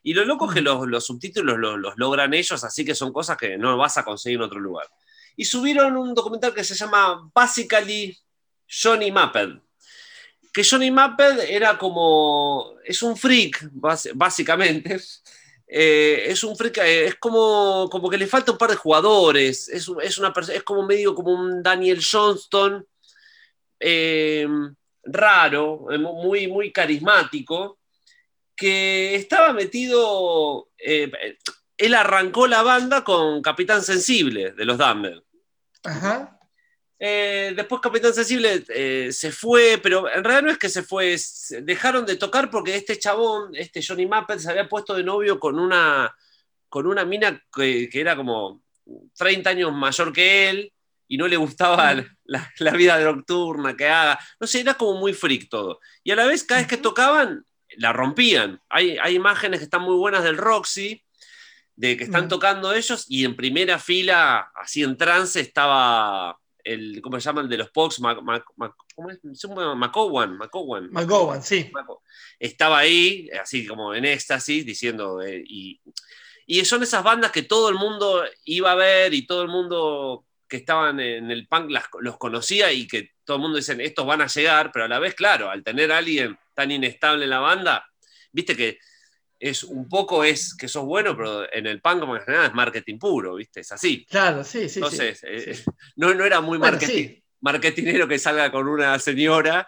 Y 0.04 0.14
lo 0.14 0.26
loco 0.26 0.48
es 0.48 0.56
que 0.56 0.62
los, 0.62 0.88
los 0.88 1.06
subtítulos 1.06 1.58
los, 1.58 1.80
los 1.80 1.94
logran 1.98 2.34
ellos, 2.34 2.64
así 2.64 2.86
que 2.86 2.96
son 2.96 3.12
cosas 3.12 3.38
que 3.38 3.58
no 3.58 3.78
vas 3.78 3.98
a 3.98 4.06
conseguir 4.06 4.38
en 4.38 4.44
otro 4.44 4.60
lugar. 4.60 4.88
Y 5.36 5.46
subieron 5.46 5.96
un 5.98 6.14
documental 6.14 6.54
que 6.54 6.64
se 6.64 6.76
llama 6.76 7.30
Basically 7.34 8.18
Johnny 8.70 9.12
Mapped. 9.12 9.62
Que 10.54 10.64
Johnny 10.64 10.92
Mapped 10.92 11.40
era 11.50 11.78
como. 11.78 12.76
Es 12.84 13.02
un 13.02 13.16
freak, 13.16 13.70
básicamente. 13.72 15.00
Eh, 15.72 16.32
es 16.32 16.44
un 16.44 16.58
freak, 16.58 16.80
eh, 16.80 17.06
es 17.06 17.16
como, 17.18 17.88
como 17.92 18.10
que 18.10 18.18
le 18.18 18.26
falta 18.26 18.52
un 18.52 18.58
par 18.58 18.72
de 18.72 18.76
jugadores. 18.76 19.70
Es, 19.70 19.88
es, 20.02 20.18
una 20.18 20.34
es 20.52 20.64
como 20.64 20.84
medio 20.84 21.14
como 21.14 21.32
un 21.32 21.62
Daniel 21.62 22.04
Johnston 22.04 22.84
eh, 23.80 24.48
raro, 25.04 25.86
muy, 26.00 26.48
muy 26.48 26.72
carismático, 26.72 27.79
que 28.60 29.16
estaba 29.16 29.54
metido. 29.54 30.70
eh, 30.78 31.12
él 31.80 31.94
arrancó 31.96 32.46
la 32.46 32.62
banda 32.62 33.06
con 33.06 33.42
Capitán 33.42 33.82
Sensible 33.82 34.52
de 34.52 34.66
los 34.66 34.78
Dumbbell. 34.78 35.24
Ajá. 35.84 36.38
Eh, 37.00 37.54
después 37.56 37.80
Capitán 37.80 38.14
Sensible 38.14 38.66
eh, 38.68 39.14
se 39.14 39.32
fue, 39.32 39.80
pero 39.82 40.10
en 40.14 40.22
realidad 40.22 40.44
no 40.44 40.52
es 40.52 40.58
que 40.58 40.68
se 40.68 40.84
fue, 40.84 41.16
dejaron 41.62 42.06
de 42.06 42.18
tocar 42.18 42.52
porque 42.52 42.76
este 42.76 43.00
chabón, 43.00 43.56
este 43.56 43.82
Johnny 43.82 44.06
Mappet, 44.06 44.40
se 44.40 44.52
había 44.52 44.68
puesto 44.68 44.94
de 44.94 45.06
novio 45.06 45.40
con 45.40 45.58
una, 45.58 46.14
con 46.68 46.86
una 46.86 47.06
mina 47.06 47.42
que, 47.56 47.88
que 47.90 48.02
era 48.02 48.18
como 48.18 48.62
30 49.18 49.50
años 49.50 49.72
mayor 49.74 50.12
que 50.12 50.50
él 50.50 50.74
y 51.08 51.18
no 51.18 51.30
le 51.30 51.38
gustaba 51.38 51.94
la, 52.26 52.54
la 52.60 52.72
vida 52.72 53.00
nocturna 53.00 53.78
que 53.78 53.88
haga. 53.88 54.20
No 54.38 54.46
sé, 54.46 54.60
era 54.60 54.74
como 54.74 55.00
muy 55.00 55.14
freak 55.14 55.48
todo. 55.48 55.80
Y 56.04 56.12
a 56.12 56.18
la 56.18 56.26
vez, 56.26 56.44
cada 56.44 56.60
vez 56.60 56.68
que 56.68 56.78
tocaban, 56.78 57.46
la 57.80 57.94
rompían. 57.94 58.62
Hay, 58.70 58.98
hay 59.02 59.16
imágenes 59.16 59.60
que 59.60 59.64
están 59.64 59.82
muy 59.82 59.96
buenas 59.96 60.24
del 60.24 60.38
Roxy, 60.38 61.02
de 61.76 61.96
que 61.96 62.04
están 62.04 62.26
Mm. 62.26 62.30
tocando 62.30 62.74
ellos, 62.74 63.06
y 63.08 63.24
en 63.24 63.36
primera 63.38 63.80
fila, 63.80 64.52
así 64.54 64.84
en 64.84 64.98
trance, 64.98 65.40
estaba 65.40 66.38
el, 66.64 67.02
¿cómo 67.02 67.18
se 67.20 67.26
llama? 67.26 67.42
El 67.42 67.48
de 67.50 67.58
los 67.58 67.70
Pogs, 67.72 68.02
Mac- 68.02 68.22
Mac- 68.22 68.44
Mac- 68.58 68.76
¿cómo 68.94 69.10
es? 69.10 69.20
McGowan, 70.92 71.42
sí. 71.42 71.72
Estaba 72.38 72.80
ahí, 72.80 73.30
así 73.42 73.66
como 73.66 73.94
en 73.96 74.04
éxtasis, 74.06 74.66
diciendo, 74.66 75.22
eh, 75.22 75.42
y, 75.48 75.80
y 76.46 76.66
son 76.66 76.84
esas 76.84 77.02
bandas 77.04 77.32
que 77.32 77.44
todo 77.44 77.70
el 77.70 77.76
mundo 77.76 78.24
iba 78.44 78.74
a 78.74 78.76
ver 78.76 79.14
y 79.14 79.26
todo 79.26 79.42
el 79.42 79.48
mundo 79.48 80.26
que 80.50 80.58
estaban 80.58 81.00
en 81.00 81.30
el 81.32 81.48
punk 81.48 81.70
las- 81.70 81.86
los 82.02 82.18
conocía 82.18 82.72
y 82.74 82.88
que 82.88 83.12
todo 83.24 83.38
el 83.38 83.42
mundo 83.44 83.58
dicen, 83.58 83.80
estos 83.80 84.06
van 84.06 84.22
a 84.22 84.28
llegar, 84.28 84.72
pero 84.74 84.86
a 84.86 84.88
la 84.90 85.00
vez, 85.00 85.14
claro, 85.16 85.50
al 85.50 85.64
tener 85.64 85.92
a 85.92 85.98
alguien 86.00 86.38
tan 86.56 86.72
inestable 86.72 87.26
en 87.26 87.30
la 87.30 87.40
banda, 87.40 87.86
viste 88.32 88.56
que 88.56 88.80
es 89.40 89.64
un 89.64 89.88
poco 89.88 90.24
es 90.26 90.54
que 90.56 90.68
sos 90.68 90.84
bueno, 90.84 91.16
pero 91.16 91.52
en 91.54 91.66
el 91.68 91.80
punk 91.82 92.02
como 92.02 92.18
en 92.18 92.24
general 92.24 92.48
es 92.48 92.54
marketing 92.54 92.98
puro, 92.98 93.36
viste, 93.36 93.62
es 93.62 93.72
así. 93.72 94.06
Claro, 94.10 94.44
sí, 94.44 94.64
sí. 94.64 94.70
sí. 94.70 94.80
Entonces, 94.80 95.24
eh, 95.24 95.54
Sí. 95.54 95.64
no, 95.96 96.14
no 96.14 96.26
era 96.26 96.42
muy 96.42 96.58
Bueno, 96.58 96.74
marketing, 96.74 96.94
sí. 97.08 97.24
marketinero 97.40 98.08
que 98.08 98.20
salga 98.20 98.52
con 98.52 98.68
una 98.68 99.00
señora, 99.00 99.66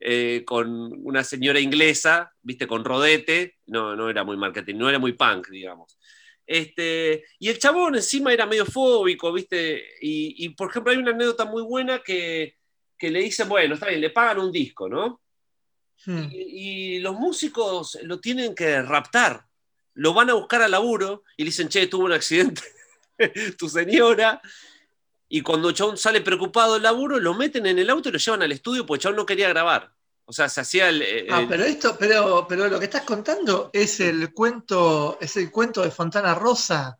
eh, 0.00 0.42
con 0.44 0.68
una 1.06 1.22
señora 1.22 1.60
inglesa, 1.60 2.32
viste, 2.42 2.66
con 2.66 2.84
rodete, 2.84 3.58
no, 3.66 3.94
no 3.94 4.10
era 4.10 4.24
muy 4.24 4.36
marketing, 4.36 4.74
no 4.76 4.88
era 4.88 4.98
muy 4.98 5.12
punk, 5.12 5.48
digamos. 5.50 5.96
Este, 6.46 7.24
y 7.38 7.48
el 7.48 7.58
chabón 7.58 7.94
encima 7.94 8.32
era 8.32 8.46
medio 8.46 8.66
fóbico, 8.66 9.32
viste, 9.32 9.84
y, 10.00 10.44
y, 10.44 10.48
por 10.50 10.70
ejemplo 10.70 10.92
hay 10.92 10.98
una 10.98 11.12
anécdota 11.12 11.44
muy 11.44 11.62
buena 11.62 12.00
que, 12.00 12.56
que 12.98 13.10
le 13.10 13.20
dicen, 13.20 13.48
bueno, 13.48 13.74
está 13.74 13.86
bien, 13.86 14.00
le 14.00 14.10
pagan 14.10 14.40
un 14.40 14.52
disco, 14.52 14.88
¿no? 14.88 15.20
Mm. 16.06 16.28
Y, 16.32 16.96
y 16.96 16.98
los 16.98 17.14
músicos 17.14 17.98
lo 18.02 18.18
tienen 18.20 18.54
que 18.54 18.82
raptar, 18.82 19.46
lo 19.94 20.14
van 20.14 20.30
a 20.30 20.34
buscar 20.34 20.62
al 20.62 20.72
laburo 20.72 21.24
y 21.36 21.44
le 21.44 21.50
dicen, 21.50 21.68
che, 21.68 21.86
tuvo 21.86 22.06
un 22.06 22.12
accidente 22.12 22.62
tu 23.58 23.68
señora. 23.68 24.40
Y 25.28 25.40
cuando 25.40 25.70
el 25.70 25.74
chabón 25.74 25.96
sale 25.96 26.20
preocupado 26.20 26.74
del 26.74 26.82
laburo, 26.82 27.18
lo 27.18 27.34
meten 27.34 27.66
en 27.66 27.78
el 27.78 27.88
auto 27.90 28.08
y 28.08 28.12
lo 28.12 28.18
llevan 28.18 28.42
al 28.42 28.52
estudio 28.52 28.84
porque 28.84 28.98
el 28.98 29.02
chabón 29.02 29.16
no 29.16 29.26
quería 29.26 29.48
grabar. 29.48 29.92
O 30.32 30.34
sea, 30.34 30.48
se 30.48 30.62
hacía 30.62 30.88
el. 30.88 31.02
el- 31.02 31.26
Ah, 31.30 31.44
pero 31.46 31.62
esto, 31.62 31.94
pero, 31.98 32.46
pero 32.48 32.66
lo 32.66 32.78
que 32.78 32.86
estás 32.86 33.02
contando 33.02 33.68
es 33.70 34.00
el 34.00 34.32
cuento, 34.32 35.18
es 35.20 35.36
el 35.36 35.50
cuento 35.50 35.82
de 35.82 35.90
Fontana 35.90 36.34
Rosa, 36.34 36.98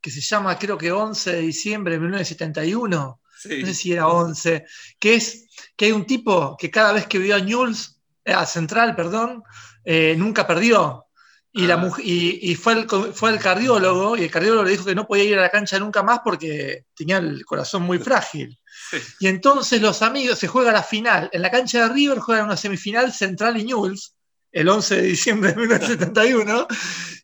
que 0.00 0.10
se 0.10 0.20
llama, 0.20 0.58
creo 0.58 0.76
que 0.76 0.90
11 0.90 1.34
de 1.34 1.40
diciembre 1.42 1.94
de 1.94 2.00
1971. 2.00 3.20
sí. 3.38 3.60
no 3.60 3.66
sé 3.68 3.74
si 3.74 3.92
era 3.92 4.08
11, 4.08 4.64
que 4.98 5.14
es 5.14 5.46
que 5.76 5.84
hay 5.84 5.92
un 5.92 6.04
tipo 6.04 6.56
que 6.58 6.68
cada 6.68 6.92
vez 6.92 7.06
que 7.06 7.18
vio 7.18 7.36
a 7.36 7.38
Newell's, 7.38 8.00
eh, 8.24 8.32
a 8.32 8.44
Central, 8.44 8.96
perdón, 8.96 9.44
eh, 9.84 10.16
nunca 10.18 10.44
perdió. 10.44 11.04
Y, 11.52 11.70
Ah. 11.70 11.76
muj- 11.76 12.00
y, 12.02 12.50
y 12.50 12.56
fue, 12.56 12.72
el, 12.72 12.86
co- 12.88 13.12
fue 13.12 13.30
el 13.30 13.38
cardiólogo, 13.38 14.16
y 14.16 14.24
el 14.24 14.30
cardiólogo 14.32 14.64
le 14.64 14.72
dijo 14.72 14.84
que 14.84 14.96
no 14.96 15.06
podía 15.06 15.22
ir 15.22 15.38
a 15.38 15.42
la 15.42 15.50
cancha 15.50 15.78
nunca 15.78 16.02
más 16.02 16.18
porque 16.24 16.86
tenía 16.92 17.18
el 17.18 17.44
corazón 17.44 17.82
muy 17.82 17.98
frágil. 18.00 18.58
Y 19.20 19.26
entonces 19.28 19.80
los 19.80 20.02
amigos, 20.02 20.38
se 20.38 20.48
juega 20.48 20.72
la 20.72 20.82
final. 20.82 21.28
En 21.32 21.42
la 21.42 21.50
cancha 21.50 21.86
de 21.88 21.94
River 21.94 22.18
juegan 22.18 22.46
una 22.46 22.56
semifinal 22.56 23.12
Central 23.12 23.56
y 23.58 23.64
Newell's, 23.64 24.14
el 24.52 24.68
11 24.68 24.96
de 24.96 25.02
diciembre 25.02 25.50
de 25.52 25.56
1971. 25.56 26.66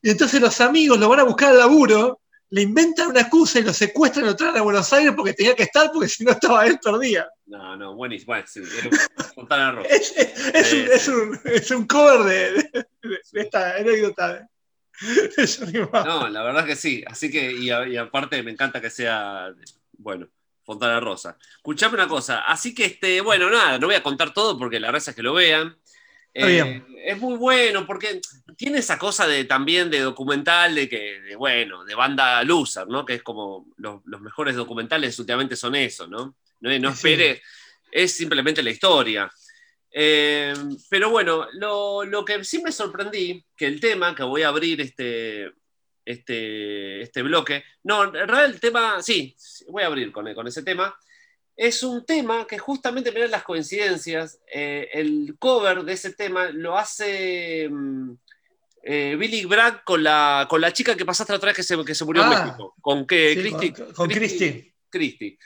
y 0.03 0.11
entonces 0.11 0.41
los 0.41 0.61
amigos 0.61 0.99
lo 0.99 1.09
van 1.09 1.21
a 1.21 1.25
buscar 1.25 1.51
al 1.51 1.59
laburo, 1.59 2.21
le 2.53 2.63
inventan 2.63 3.07
una 3.09 3.21
excusa 3.21 3.61
y 3.61 3.63
lo 3.63 3.73
secuestran 3.73 4.25
y 4.25 4.29
lo 4.29 4.35
traen 4.37 4.57
a 4.57 4.63
Buenos 4.63 4.93
Aires 4.93 5.13
porque 5.17 5.35
tenía 5.35 5.55
que 5.55 5.63
estar, 5.63 5.93
porque 5.93 6.09
si 6.09 6.25
no 6.25 6.33
estaba 6.33 6.67
él, 6.67 6.81
perdía. 6.83 7.29
No, 7.47 7.77
no, 7.77 7.95
buenísimo. 7.95 8.33
Bueno, 8.33 8.45
sí, 8.49 8.61
Rosa. 8.61 9.07
Es, 9.89 10.13
es- 10.17 10.55
es 10.55 10.73
un, 10.73 10.81
es 10.93 11.09
un- 11.09 11.41
es 11.45 11.71
un 11.71 11.87
cover 11.87 12.21
de, 12.25 12.53
de- 12.73 12.87
de 13.33 13.41
esta 13.41 13.77
anécdota. 13.77 14.49
No, 16.05 16.29
la 16.29 16.43
verdad 16.43 16.67
que 16.67 16.77
sí. 16.77 17.05
Así 17.07 17.31
que, 17.31 17.53
y, 17.53 17.71
a- 17.71 17.87
y 17.89 17.97
aparte 17.97 18.43
me 18.43 18.51
encanta 18.51 18.81
que 18.81 18.91
sea, 18.91 19.49
bueno, 19.99 20.27
Fontana 20.71 21.01
Rosa. 21.01 21.37
Escuchame 21.57 21.95
una 21.95 22.07
cosa. 22.07 22.41
Así 22.47 22.75
que, 22.75 22.85
este, 22.85 23.21
bueno, 23.21 23.51
nada, 23.51 23.79
no 23.79 23.89
voy 23.89 23.97
a 23.97 24.03
contar 24.03 24.33
todo 24.33 24.57
porque 24.57 24.79
la 24.79 24.89
verdad 24.93 25.09
es 25.09 25.15
que 25.17 25.23
lo 25.23 25.35
vean. 25.35 25.77
Eh, 26.33 26.47
bien. 26.47 26.87
es 27.05 27.19
muy 27.19 27.37
bueno 27.37 27.85
porque 27.85 28.21
tiene 28.57 28.79
esa 28.79 28.97
cosa 28.99 29.27
de 29.27 29.45
también 29.47 29.91
de 29.91 29.99
documental, 29.99 30.77
de 30.77 30.89
que, 30.89 31.21
de, 31.23 31.35
bueno, 31.35 31.85
de 31.85 31.97
banda 31.97 32.45
loser, 32.45 32.87
¿no? 32.87 33.05
Que 33.05 33.15
es 33.15 33.23
como 33.25 33.67
los, 33.79 34.01
los 34.05 34.21
mejores 34.21 34.55
documentales 34.55 35.19
últimamente 35.19 35.57
son 35.57 35.75
eso, 35.75 36.07
¿no? 36.07 36.37
No, 36.61 36.79
no 36.79 36.95
Sí. 36.95 37.09
espere, 37.09 37.43
es 37.91 38.17
simplemente 38.17 38.63
la 38.63 38.71
historia. 38.71 39.29
Eh, 39.93 40.55
pero 40.89 41.11
bueno, 41.11 41.49
lo, 41.55 42.05
lo 42.05 42.25
que 42.25 42.45
sí 42.45 42.63
me 42.63 42.71
sorprendí, 42.71 43.45
que 43.57 43.67
el 43.67 43.81
tema, 43.81 44.15
que 44.15 44.23
voy 44.23 44.43
a 44.43 44.49
abrir 44.49 44.81
este, 44.81 45.51
este, 46.11 47.03
este 47.03 47.23
bloque, 47.23 47.65
no, 47.85 48.05
en 48.05 48.13
realidad 48.13 48.45
el 48.47 48.61
tema, 48.61 49.03
sí, 49.03 49.37
voy 49.69 49.83
a 49.83 49.87
abrir 49.87 50.13
con, 50.13 50.33
con 50.35 50.47
ese 50.47 50.63
tema, 50.63 50.95
es 51.57 51.83
un 51.83 52.07
tema 52.07 52.47
que 52.47 52.59
justamente, 52.59 53.13
mirá 53.13 53.27
las 53.27 53.43
coincidencias, 53.43 54.41
eh, 54.53 54.89
el 54.93 55.37
cover 55.39 55.83
de 55.83 55.93
ese 55.93 56.15
tema 56.15 56.51
lo 56.51 56.79
hace 56.79 57.69
mm, 57.71 58.13
eh, 58.83 59.17
Billy 59.19 59.45
Bragg 59.45 59.85
con 59.85 60.03
la, 60.03 60.47
con 60.49 60.61
la 60.61 60.73
chica 60.73 60.97
que 60.97 61.05
pasaste 61.05 61.37
vez 61.37 61.55
que 61.55 61.63
se, 61.63 61.85
que 61.85 61.95
se 61.95 62.05
murió 62.05 62.23
en 62.23 62.33
Ah, 62.33 62.45
México, 62.45 62.75
con 62.81 63.07
que 63.07 63.35
Sí, 63.35 63.41
Christy, 63.41 63.73
con, 63.73 63.93
con 63.93 64.09
Christy-. 64.09 65.39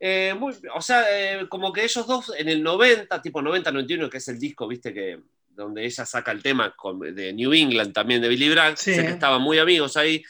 Eh, 0.00 0.34
o 0.74 0.82
sea, 0.82 1.04
eh, 1.08 1.48
como 1.48 1.72
que 1.72 1.84
ellos 1.84 2.06
dos 2.06 2.32
en 2.36 2.48
el 2.50 2.62
90, 2.62 3.22
tipo 3.22 3.40
90-91, 3.40 4.10
que 4.10 4.18
es 4.18 4.28
el 4.28 4.38
disco, 4.38 4.68
viste, 4.68 4.92
que 4.92 5.18
donde 5.54 5.84
ella 5.84 6.04
saca 6.04 6.32
el 6.32 6.42
tema 6.42 6.74
de 7.12 7.32
New 7.32 7.52
England 7.52 7.92
también 7.92 8.20
de 8.20 8.28
Billy 8.28 8.50
Bragg, 8.50 8.76
sé 8.76 9.02
que 9.04 9.12
estaban 9.12 9.42
muy 9.42 9.58
amigos 9.58 9.96
ahí. 9.96 10.22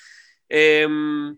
Em, 0.49 1.37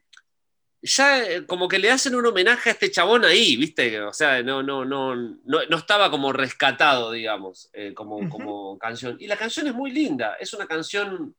ya 0.82 1.24
eh, 1.24 1.46
como 1.46 1.68
que 1.68 1.78
le 1.78 1.90
hacen 1.90 2.14
un 2.14 2.26
homenaje 2.26 2.70
a 2.70 2.72
este 2.72 2.90
chabón 2.90 3.24
ahí, 3.24 3.56
¿viste? 3.56 4.00
O 4.02 4.12
sea, 4.12 4.42
no, 4.42 4.62
no, 4.62 4.84
no, 4.84 5.14
no, 5.16 5.76
estaba 5.76 6.10
como 6.10 6.32
rescatado, 6.32 7.12
digamos, 7.12 7.70
como, 7.94 8.28
como 8.28 8.78
canción. 8.78 9.16
Y 9.18 9.26
la 9.26 9.36
canción 9.36 9.66
es 9.66 9.74
muy 9.74 9.90
linda, 9.90 10.36
es 10.38 10.52
una 10.52 10.66
canción 10.66 11.34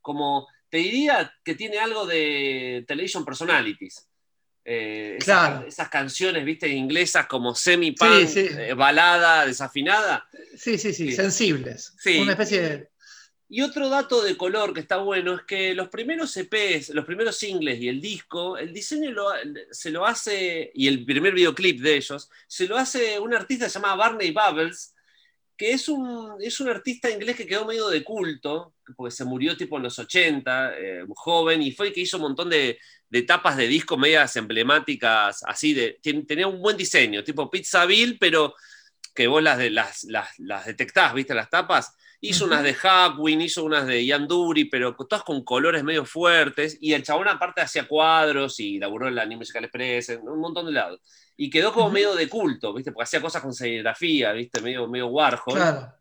como, 0.00 0.48
te 0.70 0.78
diría 0.78 1.32
que 1.44 1.54
tiene 1.54 1.78
algo 1.78 2.06
de 2.06 2.84
Television 2.86 3.24
Personalities. 3.24 4.07
Eh, 4.70 5.16
esas, 5.18 5.88
canciones, 5.88 6.44
viste, 6.44 6.68
inglesas 6.68 7.26
como 7.26 7.54
semi-punk, 7.54 8.36
eh, 8.36 8.74
balada, 8.74 9.46
desafinada. 9.46 10.28
Sí, 10.58 10.76
sí, 10.76 10.92
sí, 10.92 11.12
sensibles. 11.12 11.94
Una 12.20 12.32
especie 12.32 12.60
de... 12.60 12.88
Y 13.48 13.62
otro 13.62 13.88
dato 13.88 14.22
de 14.22 14.36
color 14.36 14.74
que 14.74 14.80
está 14.80 14.98
bueno 14.98 15.36
es 15.36 15.42
que 15.44 15.74
los 15.74 15.88
primeros 15.88 16.36
EPs, 16.36 16.90
los 16.90 17.06
primeros 17.06 17.38
singles 17.38 17.80
y 17.80 17.88
el 17.88 17.98
disco, 17.98 18.58
el 18.58 18.74
diseño 18.74 19.16
se 19.70 19.90
lo 19.90 20.04
hace, 20.04 20.70
y 20.74 20.86
el 20.86 21.02
primer 21.06 21.32
videoclip 21.32 21.80
de 21.80 21.96
ellos, 21.96 22.28
se 22.46 22.68
lo 22.68 22.76
hace 22.76 23.18
un 23.18 23.32
artista 23.32 23.68
llamado 23.68 23.96
Barney 23.96 24.32
Bubbles, 24.32 24.94
que 25.56 25.72
es 25.72 25.88
un, 25.88 26.36
es 26.42 26.60
un 26.60 26.68
artista 26.68 27.10
inglés 27.10 27.36
que 27.36 27.46
quedó 27.46 27.64
medio 27.64 27.88
de 27.88 28.04
culto, 28.04 28.74
porque 28.94 29.16
se 29.16 29.24
murió 29.24 29.56
tipo 29.56 29.78
en 29.78 29.84
los 29.84 29.98
80, 29.98 30.78
eh, 30.78 31.04
joven, 31.14 31.62
y 31.62 31.72
fue 31.72 31.86
el 31.86 31.94
que 31.94 32.02
hizo 32.02 32.18
un 32.18 32.24
montón 32.24 32.50
de, 32.50 32.78
de 33.10 33.22
tapas 33.22 33.56
de 33.56 33.66
disco 33.66 33.96
medias 33.96 34.36
emblemáticas, 34.36 35.42
así 35.44 35.74
de. 35.74 35.98
Tenía 36.26 36.46
un 36.46 36.60
buen 36.60 36.76
diseño, 36.76 37.24
tipo 37.24 37.50
Pizza 37.50 37.86
Bill, 37.86 38.18
pero 38.18 38.54
que 39.14 39.26
vos 39.26 39.42
las, 39.42 39.58
de, 39.58 39.70
las, 39.70 40.04
las, 40.04 40.66
detectás, 40.66 41.14
¿viste? 41.14 41.34
Las 41.34 41.50
tapas. 41.50 41.94
Hizo 42.20 42.46
unas 42.46 42.64
de 42.64 42.74
Hawkwin, 42.74 43.40
hizo 43.40 43.64
unas 43.64 43.86
de 43.86 44.04
Ian 44.04 44.26
Dury, 44.26 44.64
pero 44.64 44.96
todas 44.96 45.22
con 45.22 45.44
colores 45.44 45.84
medio 45.84 46.04
fuertes. 46.04 46.76
Y 46.80 46.92
el 46.92 47.04
chabón, 47.04 47.28
aparte, 47.28 47.60
hacía 47.60 47.86
cuadros 47.86 48.58
y 48.58 48.78
laburó 48.78 49.06
en 49.06 49.14
la 49.14 49.24
New 49.24 49.38
Musical 49.38 49.64
Express, 49.64 50.08
en 50.10 50.28
un 50.28 50.40
montón 50.40 50.66
de 50.66 50.72
lados. 50.72 51.00
Y 51.36 51.48
quedó 51.48 51.72
como 51.72 51.90
medio 51.90 52.16
de 52.16 52.28
culto, 52.28 52.74
¿viste? 52.74 52.90
Porque 52.90 53.04
hacía 53.04 53.20
cosas 53.20 53.40
con 53.40 53.54
serigrafía, 53.54 54.32
¿viste? 54.32 54.60
Medio, 54.60 54.88
medio 54.88 55.06
Warhol. 55.06 55.54
Claro. 55.54 55.92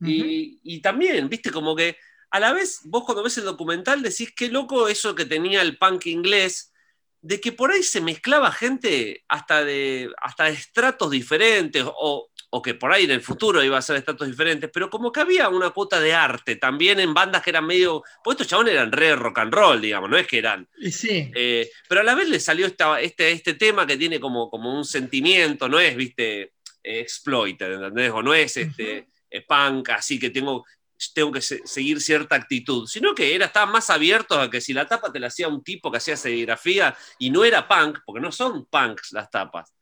y, 0.00 0.60
y 0.62 0.80
también, 0.82 1.28
¿viste? 1.30 1.50
Como 1.50 1.74
que 1.74 1.96
a 2.34 2.40
la 2.40 2.52
vez, 2.52 2.80
vos 2.82 3.04
cuando 3.04 3.22
ves 3.22 3.38
el 3.38 3.44
documental 3.44 4.02
decís 4.02 4.32
qué 4.34 4.48
loco 4.48 4.88
eso 4.88 5.14
que 5.14 5.24
tenía 5.24 5.62
el 5.62 5.78
punk 5.78 6.06
inglés, 6.06 6.72
de 7.20 7.40
que 7.40 7.52
por 7.52 7.70
ahí 7.70 7.84
se 7.84 8.00
mezclaba 8.00 8.50
gente 8.50 9.22
hasta 9.28 9.64
de, 9.64 10.10
hasta 10.20 10.48
estratos 10.48 11.12
diferentes, 11.12 11.84
o, 11.86 12.28
que 12.64 12.74
por 12.74 12.92
ahí 12.92 13.04
en 13.04 13.12
el 13.12 13.20
futuro 13.20 13.62
iba 13.62 13.78
a 13.78 13.82
ser 13.82 13.94
estratos 13.94 14.26
diferentes, 14.26 14.68
pero 14.74 14.90
como 14.90 15.12
que 15.12 15.20
había 15.20 15.48
una 15.48 15.70
cuota 15.70 16.00
de 16.00 16.12
arte 16.12 16.56
también 16.56 16.98
en 16.98 17.14
bandas 17.14 17.40
que 17.40 17.50
eran 17.50 17.66
medio. 17.66 18.02
Pues 18.24 18.34
estos 18.34 18.48
chabones 18.48 18.74
eran 18.74 18.90
re 18.90 19.14
rock 19.14 19.38
and 19.38 19.54
roll, 19.54 19.80
digamos, 19.80 20.10
no 20.10 20.16
es 20.16 20.26
que 20.26 20.38
eran. 20.38 20.68
Sí. 20.90 21.30
Eh, 21.36 21.70
pero 21.88 22.00
a 22.00 22.04
la 22.04 22.16
vez 22.16 22.28
le 22.28 22.40
salió 22.40 22.66
este, 22.66 23.30
este 23.30 23.54
tema 23.54 23.86
que 23.86 23.96
tiene 23.96 24.18
como, 24.18 24.50
como 24.50 24.76
un 24.76 24.84
sentimiento, 24.84 25.68
no 25.68 25.78
es, 25.78 25.94
viste, 25.94 26.54
exploited, 26.82 27.74
¿entendés? 27.74 28.10
O 28.10 28.24
no 28.24 28.34
es 28.34 28.56
este. 28.56 29.06
punk, 29.46 29.90
así 29.90 30.18
que 30.18 30.30
tengo, 30.30 30.64
tengo 31.12 31.32
que 31.32 31.40
seguir 31.40 32.00
cierta 32.00 32.36
actitud, 32.36 32.86
sino 32.86 33.14
que 33.14 33.34
era, 33.34 33.46
estaba 33.46 33.66
más 33.66 33.90
abierto 33.90 34.40
a 34.40 34.50
que 34.50 34.60
si 34.60 34.72
la 34.72 34.86
tapa 34.86 35.12
te 35.12 35.18
la 35.18 35.26
hacía 35.26 35.48
un 35.48 35.62
tipo 35.62 35.90
que 35.90 35.98
hacía 35.98 36.16
serigrafía 36.16 36.96
y 37.18 37.30
no 37.30 37.44
era 37.44 37.66
punk, 37.68 37.98
porque 38.06 38.20
no 38.20 38.32
son 38.32 38.66
punks 38.66 39.12
las 39.12 39.30
tapas, 39.30 39.74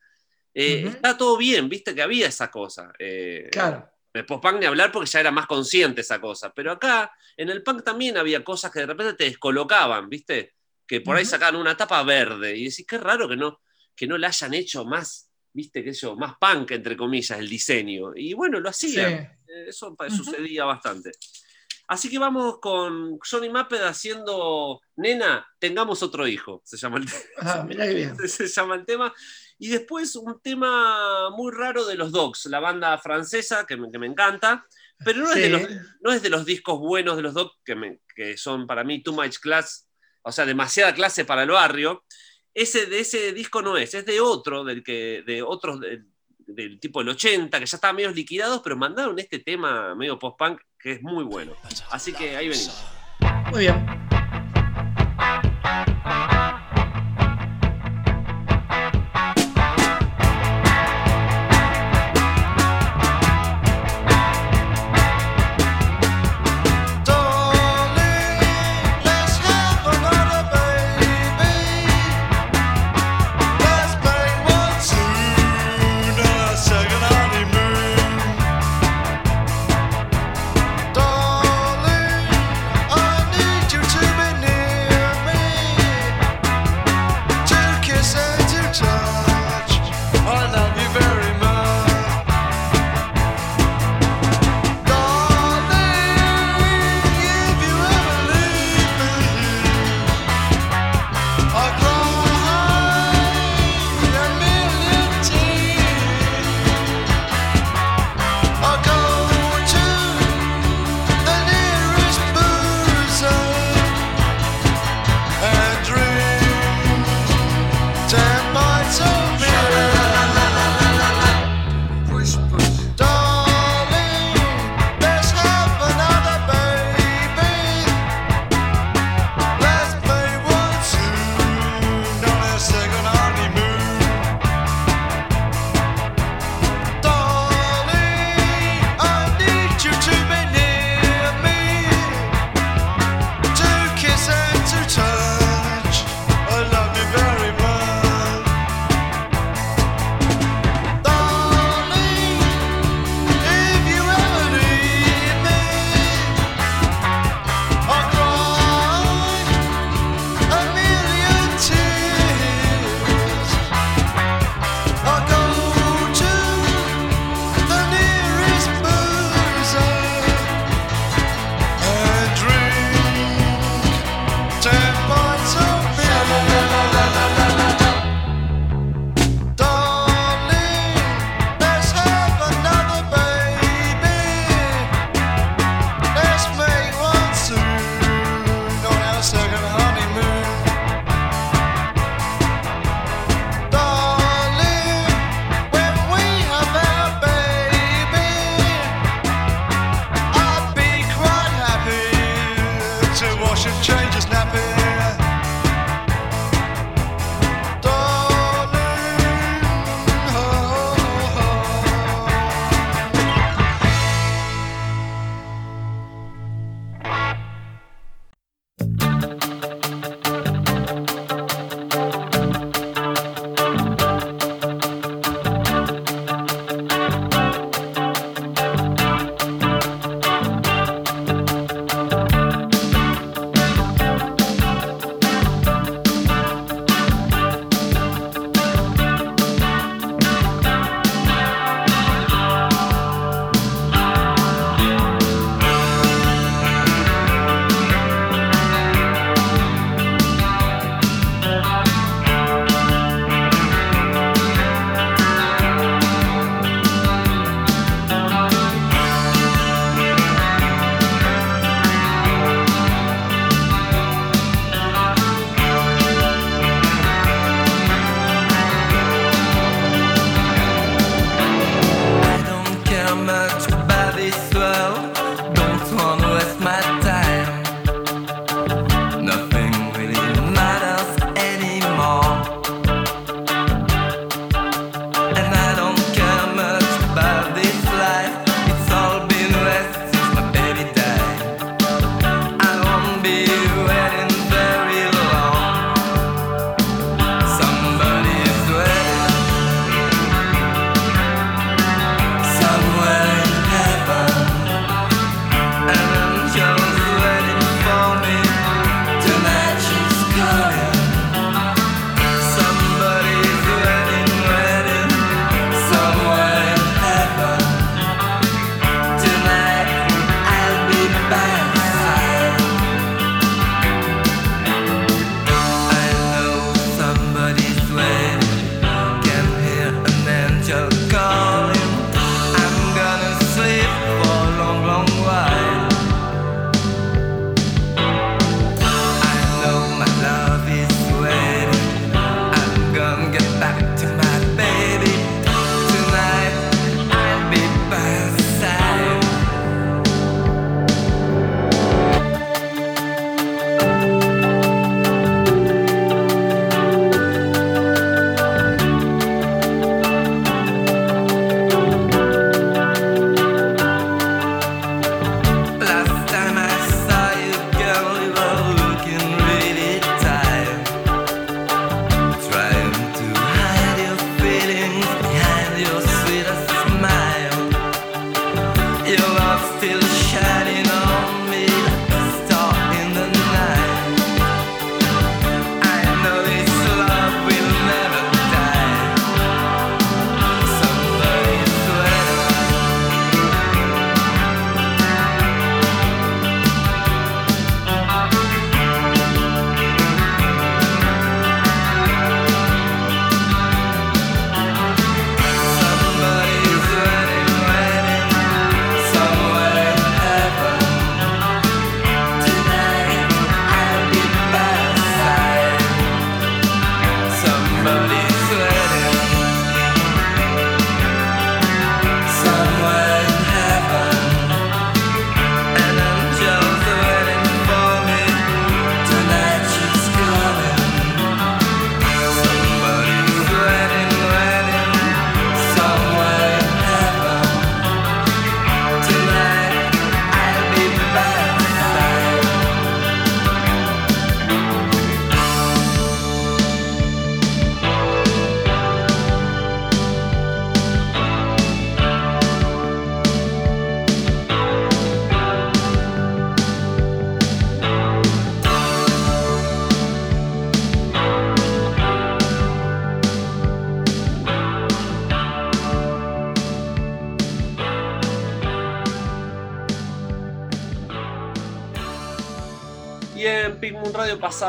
eh, 0.55 0.85
está 0.87 1.17
todo 1.17 1.37
bien, 1.37 1.69
viste 1.69 1.95
que 1.95 2.03
había 2.03 2.27
esa 2.29 2.51
cosa. 2.51 2.93
Eh, 2.99 3.49
claro. 3.51 3.89
El 4.13 4.27
post-punk 4.27 4.61
ni 4.61 4.67
hablar 4.67 4.93
porque 4.93 5.09
ya 5.09 5.21
era 5.21 5.31
más 5.31 5.47
consciente 5.47 6.03
esa 6.03 6.21
cosa, 6.21 6.53
pero 6.53 6.73
acá 6.73 7.11
en 7.37 7.49
el 7.49 7.63
punk 7.63 7.83
también 7.83 8.19
había 8.19 8.45
cosas 8.45 8.71
que 8.71 8.81
de 8.81 8.87
repente 8.87 9.15
te 9.15 9.25
descolocaban, 9.25 10.09
viste, 10.11 10.55
que 10.87 11.01
por 11.01 11.17
ahí 11.17 11.25
sacaban 11.25 11.57
una 11.57 11.77
tapa 11.77 12.03
verde 12.03 12.55
y 12.57 12.65
decís, 12.65 12.85
qué 12.87 12.99
raro 12.99 13.27
que 13.27 13.37
no, 13.37 13.61
que 13.97 14.07
no 14.07 14.19
la 14.19 14.29
hayan 14.29 14.53
hecho 14.53 14.85
más, 14.85 15.31
viste, 15.53 15.83
que 15.83 15.91
eso, 15.91 16.17
más 16.17 16.35
punk, 16.39 16.73
entre 16.73 16.97
comillas, 16.97 17.39
el 17.39 17.49
diseño. 17.49 18.13
Y 18.15 18.35
bueno, 18.35 18.61
lo 18.61 18.69
hacían. 18.69 19.13
Eh, 19.13 19.39
eso 19.67 19.97
sucedía 20.11 20.65
bastante. 20.65 21.13
Así 21.89 22.09
que 22.09 22.19
vamos 22.19 22.59
con 22.59 23.19
Johnny 23.19 23.51
Mapped 23.51 23.83
haciendo 23.83 24.81
Nena, 24.97 25.47
tengamos 25.59 26.03
otro 26.03 26.27
hijo, 26.27 26.63
se 26.65 26.77
llama 26.77 26.99
el, 26.99 27.07
ah, 27.41 27.67
Se, 28.29 28.47
llama 28.47 28.77
el 28.77 28.87
tema. 28.87 29.13
Y 29.59 29.69
después 29.69 30.17
un 30.17 30.41
tema 30.41 31.31
muy 31.37 31.53
raro 31.53 31.85
de 31.85 31.97
los 31.97 32.13
Dogs, 32.13 32.47
la 32.47 32.61
banda 32.61 32.97
francesa 32.99 33.67
que 33.67 33.77
me, 33.77 34.07
encanta, 34.07 34.67
pero 35.05 35.21
no, 35.21 35.33
es 35.33 35.37
de 35.37 35.51
los, 35.51 35.63
no, 36.01 36.13
es 36.13 36.23
de 36.23 36.31
los, 36.31 36.47
discos 36.47 36.79
buenos 36.79 37.17
de 37.17 37.23
los 37.23 37.35
Dogs, 37.35 37.59
que, 37.65 37.99
que 38.15 38.37
son 38.37 38.67
para 38.67 38.85
mí 38.85 39.03
too 39.03 39.13
much 39.13 39.39
class, 39.39 39.87
o 40.23 40.33
sea, 40.33 40.47
demasiada 40.47 40.95
clase 40.95 41.25
para 41.25 41.43
el 41.43 41.51
barrio. 41.51 42.05
Ese 42.55 42.87
de 42.87 43.01
ese 43.01 43.33
disco 43.33 43.61
no 43.61 43.77
es, 43.77 43.93
es 43.93 44.07
de 44.07 44.21
otro, 44.21 44.65
del 44.65 44.83
que, 44.83 45.23
de 45.27 45.43
otros, 45.43 45.79
del 46.55 46.79
tipo 46.81 47.01
del 47.01 47.11
80, 47.11 47.59
que 47.59 47.67
ya 47.67 47.77
estaban 47.77 47.97
medio 47.97 48.11
liquidados, 48.11 48.61
pero 48.63 48.77
mandaron 48.77 49.19
este 49.19 49.39
tema 49.39 49.95
medio 49.95 50.19
post-punk 50.19 50.61
que 50.79 50.93
es 50.93 51.03
muy 51.03 51.25
bueno. 51.25 51.53
Así 51.91 52.13
que 52.13 52.37
ahí 52.37 52.49
venimos. 52.49 52.85
Muy 53.53 53.61
bien. 53.61 54.02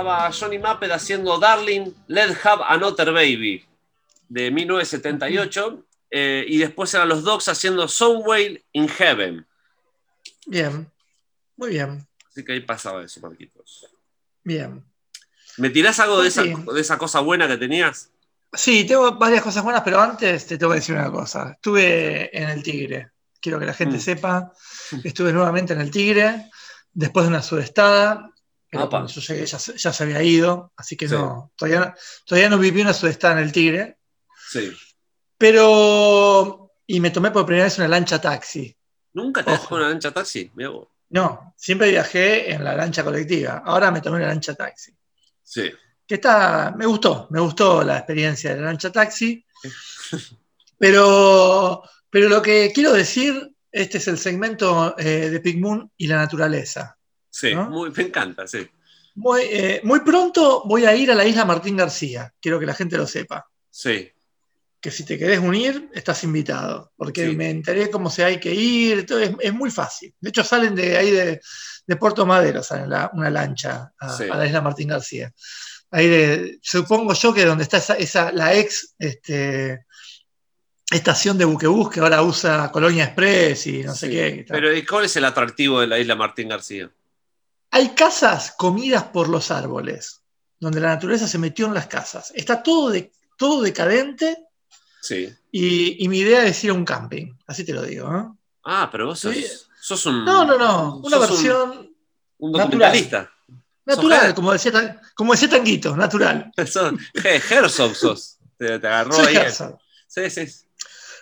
Radio 0.03 0.17
pasaba 0.17 0.27
a 0.27 0.31
Johnny 0.31 0.59
Mapped 0.59 0.91
haciendo 0.91 1.39
Darling, 1.39 1.91
Let's 2.07 2.45
Have 2.45 2.63
Another 2.67 3.11
Baby 3.13 3.65
de 4.29 4.51
1978. 4.51 5.85
eh, 6.15 6.45
y 6.47 6.59
después 6.59 6.93
eran 6.93 7.09
los 7.09 7.23
Dogs 7.23 7.47
haciendo 7.47 7.87
Somewhere 7.87 8.63
in 8.73 8.87
Heaven. 8.87 9.47
Bien. 10.45 10.87
Muy 11.57 11.69
bien. 11.71 12.05
Así 12.29 12.45
que 12.45 12.51
ahí 12.53 12.59
pasaba 12.59 13.03
eso, 13.03 13.19
Marquitos. 13.21 13.87
Bien. 14.43 14.83
¿Me 15.57 15.69
tirás 15.71 15.99
algo 15.99 16.21
de 16.21 16.27
esa, 16.27 16.43
Sí. 16.43 16.53
de 16.71 16.81
esa 16.81 16.97
cosa 16.99 17.19
buena 17.21 17.47
que 17.47 17.57
tenías? 17.57 18.11
Sí, 18.53 18.85
tengo 18.85 19.11
varias 19.13 19.41
cosas 19.41 19.63
buenas, 19.63 19.81
pero 19.83 19.99
antes 19.99 20.45
te 20.45 20.57
tengo 20.59 20.71
que 20.73 20.79
decir 20.79 20.93
una 20.95 21.11
cosa. 21.11 21.53
Estuve 21.53 22.29
en 22.37 22.49
el 22.49 22.61
Tigre. 22.61 23.09
Quiero 23.41 23.59
que 23.59 23.65
la 23.65 23.73
gente 23.73 23.97
Mm. 23.97 24.01
sepa. 24.01 24.53
Estuve 25.03 25.33
nuevamente 25.33 25.73
en 25.73 25.81
el 25.81 25.89
Tigre, 25.89 26.51
después 26.93 27.25
de 27.25 27.29
una 27.29 27.41
sudestada. 27.41 28.29
Pero 28.73 29.07
yo 29.07 29.21
llegué 29.21 29.45
ya, 29.45 29.59
se- 29.59 29.77
ya 29.77 29.93
se 29.93 30.03
había 30.03 30.21
ido, 30.23 30.71
así 30.75 30.95
que 30.97 31.07
Sí. 31.07 31.13
no, 31.15 31.51
todavía, 31.55 31.79
no- 31.79 31.93
todavía 32.25 32.49
no 32.49 32.57
viví 32.57 32.81
una 32.81 32.93
sudestada 32.93 33.33
en 33.37 33.43
el 33.45 33.51
Tigre. 33.51 33.97
Sí. 34.49 34.71
Pero. 35.37 36.71
Y 36.85 36.99
me 36.99 37.11
tomé 37.11 37.31
por 37.31 37.45
primera 37.45 37.65
vez 37.65 37.77
una 37.77 37.87
lancha 37.87 38.19
taxi. 38.19 38.75
¿Nunca 39.13 39.43
te 39.43 39.51
dejó 39.51 39.75
una 39.75 39.87
lancha 39.89 40.11
taxi? 40.11 40.51
No, 41.09 41.53
siempre 41.55 41.89
viajé 41.91 42.51
en 42.51 42.63
la 42.63 42.75
lancha 42.75 43.03
colectiva. 43.03 43.61
Ahora 43.65 43.91
me 43.91 44.01
tomé 44.01 44.17
una 44.17 44.27
lancha 44.27 44.53
taxi. 44.55 44.91
Sí. 45.43 45.71
que 46.05 46.15
está, 46.15 46.73
me 46.77 46.85
gustó, 46.85 47.27
me 47.31 47.39
gustó 47.39 47.81
la 47.83 47.97
experiencia 47.97 48.53
de 48.53 48.59
la 48.59 48.67
lancha 48.67 48.91
taxi, 48.91 49.43
pero, 50.77 51.81
pero 52.09 52.29
lo 52.29 52.41
que 52.41 52.71
quiero 52.73 52.91
decir, 52.93 53.51
este 53.71 53.97
es 53.99 54.07
el 54.09 54.17
segmento 54.17 54.95
eh, 54.97 55.29
de 55.29 55.39
Pig 55.39 55.59
Moon 55.61 55.89
y 55.97 56.07
la 56.07 56.17
naturaleza. 56.17 56.97
Sí, 57.35 57.55
¿No? 57.55 57.67
muy- 57.67 57.89
me 57.89 58.03
encanta, 58.03 58.47
sí. 58.47 58.69
Muy, 59.15 59.41
eh, 59.43 59.81
muy 59.83 60.01
pronto 60.01 60.63
voy 60.65 60.85
a 60.85 60.95
ir 60.95 61.09
a 61.11 61.15
la 61.15 61.25
isla 61.25 61.45
Martín 61.45 61.75
García, 61.75 62.31
quiero 62.39 62.59
que 62.59 62.67
la 62.67 62.75
gente 62.75 62.95
lo 62.95 63.07
sepa, 63.07 63.47
Sí. 63.71 64.11
que 64.79 64.91
si 64.91 65.03
te 65.03 65.17
querés 65.17 65.39
unir, 65.39 65.89
estás 65.93 66.23
invitado, 66.23 66.91
porque 66.95 67.27
Sí. 67.29 67.35
me 67.35 67.49
enteré 67.49 67.89
cómo 67.89 68.11
se 68.11 68.23
hay 68.23 68.39
que 68.39 68.53
ir, 68.53 69.07
todo, 69.07 69.19
es, 69.19 69.31
es 69.39 69.53
muy 69.53 69.71
fácil. 69.71 70.13
De 70.19 70.29
hecho, 70.29 70.43
salen 70.43 70.75
de 70.75 70.95
ahí 70.95 71.09
de, 71.09 71.41
de 71.87 71.95
Puerto 71.95 72.23
Madero, 72.27 72.61
salen 72.61 72.89
la- 72.91 73.09
una 73.13 73.31
lancha 73.31 73.91
a, 73.97 74.15
Sí. 74.15 74.25
a 74.29 74.35
la 74.37 74.45
isla 74.45 74.61
Martín 74.61 74.89
García. 74.89 75.33
Ahí 75.89 76.07
de, 76.07 76.59
supongo 76.61 77.13
yo 77.15 77.33
que 77.33 77.45
donde 77.45 77.63
está 77.63 77.77
esa, 77.77 77.95
esa- 77.95 78.31
la 78.31 78.53
ex 78.53 78.93
este, 78.99 79.85
estación 80.91 81.37
de 81.39 81.45
buquebús 81.45 81.89
que 81.89 81.99
ahora 81.99 82.21
usa 82.21 82.71
Colonia 82.71 83.05
Express 83.05 83.65
y 83.67 83.83
no 83.83 83.95
sé 83.95 84.09
qué. 84.09 84.45
Pero 84.47 84.71
¿y 84.75 84.85
cuál 84.85 85.05
es 85.05 85.15
el 85.15 85.25
atractivo 85.25 85.81
de 85.81 85.87
la 85.87 85.97
isla 85.97 86.15
Martín 86.15 86.49
García? 86.49 86.91
Hay 87.75 87.89
casas 87.95 88.53
comidas 88.57 89.03
por 89.05 89.27
los 89.29 89.49
árboles, 89.51 90.21
donde 90.59 90.79
la 90.79 90.89
naturaleza 90.89 91.27
se 91.27 91.39
metió 91.39 91.65
en 91.65 91.73
las 91.73 91.87
casas. 91.87 92.31
Está 92.35 92.61
todo, 92.61 92.89
de, 92.91 93.11
todo 93.37 93.61
decadente 93.63 94.37
Sí. 95.01 95.27
y, 95.51 96.03
y 96.03 96.07
mi 96.07 96.19
idea 96.19 96.45
es 96.45 96.63
ir 96.63 96.69
a 96.69 96.73
un 96.75 96.85
camping, 96.85 97.33
así 97.47 97.63
te 97.65 97.73
lo 97.73 97.81
digo. 97.81 98.09
¿no? 98.09 98.37
Ah, 98.63 98.89
pero 98.91 99.07
vos 99.07 99.19
sos, 99.19 99.33
Sí. 99.35 99.45
sos 99.81 100.05
un. 100.05 100.23
No, 100.23 100.45
no, 100.45 100.57
no, 100.57 100.97
una 100.97 101.17
un- 101.17 101.21
versión 101.27 101.69
Un, 102.37 102.51
natural. 102.51 102.69
documentalista. 102.69 103.29
natural, 103.85 104.17
Sojera. 104.19 104.35
como 104.35 104.51
decía, 104.53 105.01
como 105.15 105.31
decía 105.33 105.49
Tanguito, 105.49 105.97
natural. 105.97 106.51
Herzog 107.49 107.95
sos. 107.95 108.37
Te, 108.57 108.77
te 108.79 108.87
agarró 108.87 109.13
Soy 109.13 109.25
ahí. 109.35 109.35
Herzog. 109.37 109.77
Sí, 110.07 110.29
sí. 110.29 110.47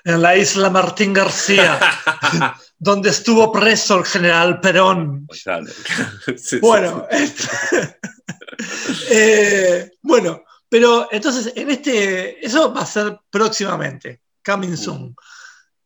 En 0.03 0.21
la 0.21 0.35
isla 0.35 0.69
Martín 0.69 1.13
García, 1.13 1.79
donde 2.83 3.11
estuvo 3.11 3.51
preso 3.51 3.99
el 3.99 4.05
general 4.05 4.59
Perón. 4.59 5.27
Claro. 5.43 5.67
Sí, 6.25 6.37
sí, 6.37 6.59
Bueno, 6.59 7.07
eh, 9.11 9.91
bueno, 10.01 10.43
pero 10.67 11.07
entonces 11.11 11.53
en 11.55 11.69
este, 11.69 12.43
eso 12.43 12.73
va 12.73 12.81
a 12.81 12.85
ser 12.87 13.19
próximamente, 13.29 14.21
coming 14.43 14.75
soon. 14.75 15.15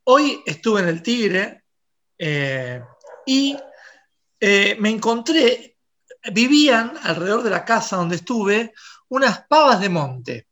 Hoy 0.05 0.41
estuve 0.45 0.81
en 0.81 0.87
el 0.87 1.01
Tigre 1.01 1.65
eh, 2.17 2.81
y 3.25 3.57
eh, 4.39 4.77
me 4.79 4.89
encontré, 4.89 5.77
vivían 6.31 6.93
alrededor 7.03 7.43
de 7.43 7.49
la 7.49 7.65
casa 7.65 7.97
donde 7.97 8.15
estuve 8.15 8.73
unas 9.09 9.45
pavas 9.47 9.81
de 9.81 9.89
monte, 9.89 10.47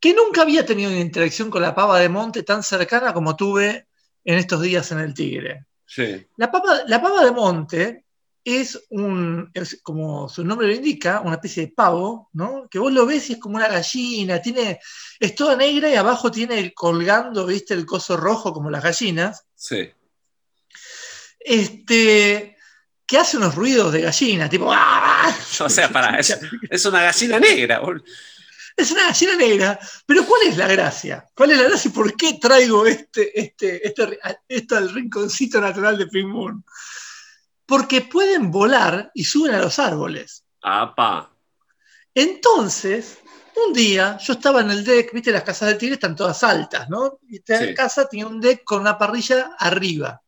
que 0.00 0.14
nunca 0.14 0.42
había 0.42 0.66
tenido 0.66 0.90
una 0.90 0.98
interacción 0.98 1.48
con 1.48 1.62
la 1.62 1.76
pava 1.76 2.00
de 2.00 2.08
monte 2.08 2.42
tan 2.42 2.64
cercana 2.64 3.14
como 3.14 3.36
tuve 3.36 3.87
en 4.28 4.38
estos 4.38 4.60
días 4.60 4.92
en 4.92 4.98
el 4.98 5.14
Tigre. 5.14 5.64
sí. 5.86 6.26
La 6.36 6.50
pava, 6.50 6.82
la 6.86 7.00
pava 7.00 7.24
de 7.24 7.32
monte 7.32 8.04
es 8.44 8.78
un, 8.90 9.50
es 9.54 9.80
como 9.82 10.28
su 10.28 10.44
nombre 10.44 10.66
lo 10.66 10.74
indica, 10.74 11.22
una 11.22 11.36
especie 11.36 11.66
de 11.66 11.72
pavo, 11.72 12.28
¿no? 12.34 12.68
Que 12.70 12.78
vos 12.78 12.92
lo 12.92 13.06
ves 13.06 13.30
y 13.30 13.32
es 13.34 13.38
como 13.38 13.56
una 13.56 13.68
gallina, 13.68 14.42
tiene, 14.42 14.80
es 15.18 15.34
toda 15.34 15.56
negra 15.56 15.88
y 15.88 15.94
abajo 15.94 16.30
tiene 16.30 16.74
colgando, 16.74 17.46
viste, 17.46 17.72
el 17.72 17.86
coso 17.86 18.18
rojo 18.18 18.52
como 18.52 18.68
las 18.68 18.82
gallinas. 18.82 19.46
Sí. 19.54 19.90
Este, 21.40 22.54
que 23.06 23.18
hace 23.18 23.38
unos 23.38 23.54
ruidos 23.54 23.94
de 23.94 24.02
gallina, 24.02 24.50
tipo. 24.50 24.70
¡ah! 24.70 25.34
O 25.60 25.70
sea, 25.70 25.88
para, 25.88 26.18
es, 26.18 26.38
es 26.68 26.84
una 26.84 27.02
gallina 27.02 27.40
negra. 27.40 27.80
Es 28.78 28.92
una 28.92 29.06
gallina 29.08 29.34
negra, 29.34 29.80
pero 30.06 30.24
¿cuál 30.24 30.42
es 30.46 30.56
la 30.56 30.68
gracia? 30.68 31.26
¿Cuál 31.34 31.50
es 31.50 31.58
la 31.58 31.64
gracia 31.64 31.88
y 31.88 31.92
por 31.92 32.16
qué 32.16 32.34
traigo 32.40 32.86
este, 32.86 33.38
este, 33.38 33.84
este, 33.84 34.20
esto 34.48 34.76
al 34.76 34.90
rinconcito 34.94 35.60
natural 35.60 35.98
de 35.98 36.06
Pink 36.06 36.28
Moon? 36.28 36.64
Porque 37.66 38.02
pueden 38.02 38.52
volar 38.52 39.10
y 39.14 39.24
suben 39.24 39.54
a 39.54 39.58
los 39.58 39.80
árboles. 39.80 40.44
Apa. 40.62 41.28
Entonces, 42.14 43.18
un 43.66 43.72
día 43.72 44.16
yo 44.18 44.34
estaba 44.34 44.60
en 44.60 44.70
el 44.70 44.84
deck, 44.84 45.12
viste, 45.12 45.32
las 45.32 45.42
casas 45.42 45.70
del 45.70 45.78
tigre 45.78 45.94
están 45.94 46.14
todas 46.14 46.42
altas, 46.44 46.88
¿no? 46.88 47.18
Y 47.28 47.36
esta 47.38 47.58
Sí. 47.58 47.74
casa 47.74 48.08
tenía 48.08 48.28
un 48.28 48.40
deck 48.40 48.62
con 48.62 48.80
una 48.80 48.96
parrilla 48.96 49.56
arriba. 49.58 50.22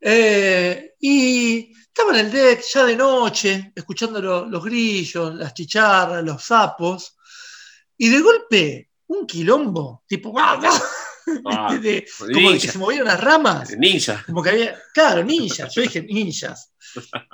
Eh, 0.00 0.94
y 1.00 1.72
estaba 1.72 2.12
en 2.12 2.26
el 2.26 2.30
deck 2.32 2.62
ya 2.72 2.84
de 2.84 2.96
noche, 2.96 3.72
escuchando 3.74 4.20
lo- 4.20 4.46
los 4.46 4.64
grillos, 4.64 5.34
las 5.34 5.54
chicharras, 5.54 6.22
los 6.22 6.44
sapos, 6.44 7.16
y 7.96 8.08
de 8.08 8.20
golpe 8.20 8.90
un 9.06 9.26
quilombo, 9.26 10.02
tipo, 10.06 10.30
¡guau, 10.30 10.60
guau! 10.60 10.80
Ah, 11.46 11.74
de- 11.80 12.06
como 12.18 12.50
de 12.52 12.58
que 12.58 12.68
se 12.68 12.78
movieron 12.78 13.06
las 13.08 13.20
ramas, 13.20 13.70
Ninja. 13.78 14.22
como 14.26 14.42
que 14.42 14.50
había, 14.50 14.76
claro, 14.92 15.22
ninjas, 15.24 15.74
yo 15.74 15.82
dije 15.82 16.02
ninjas, 16.02 16.72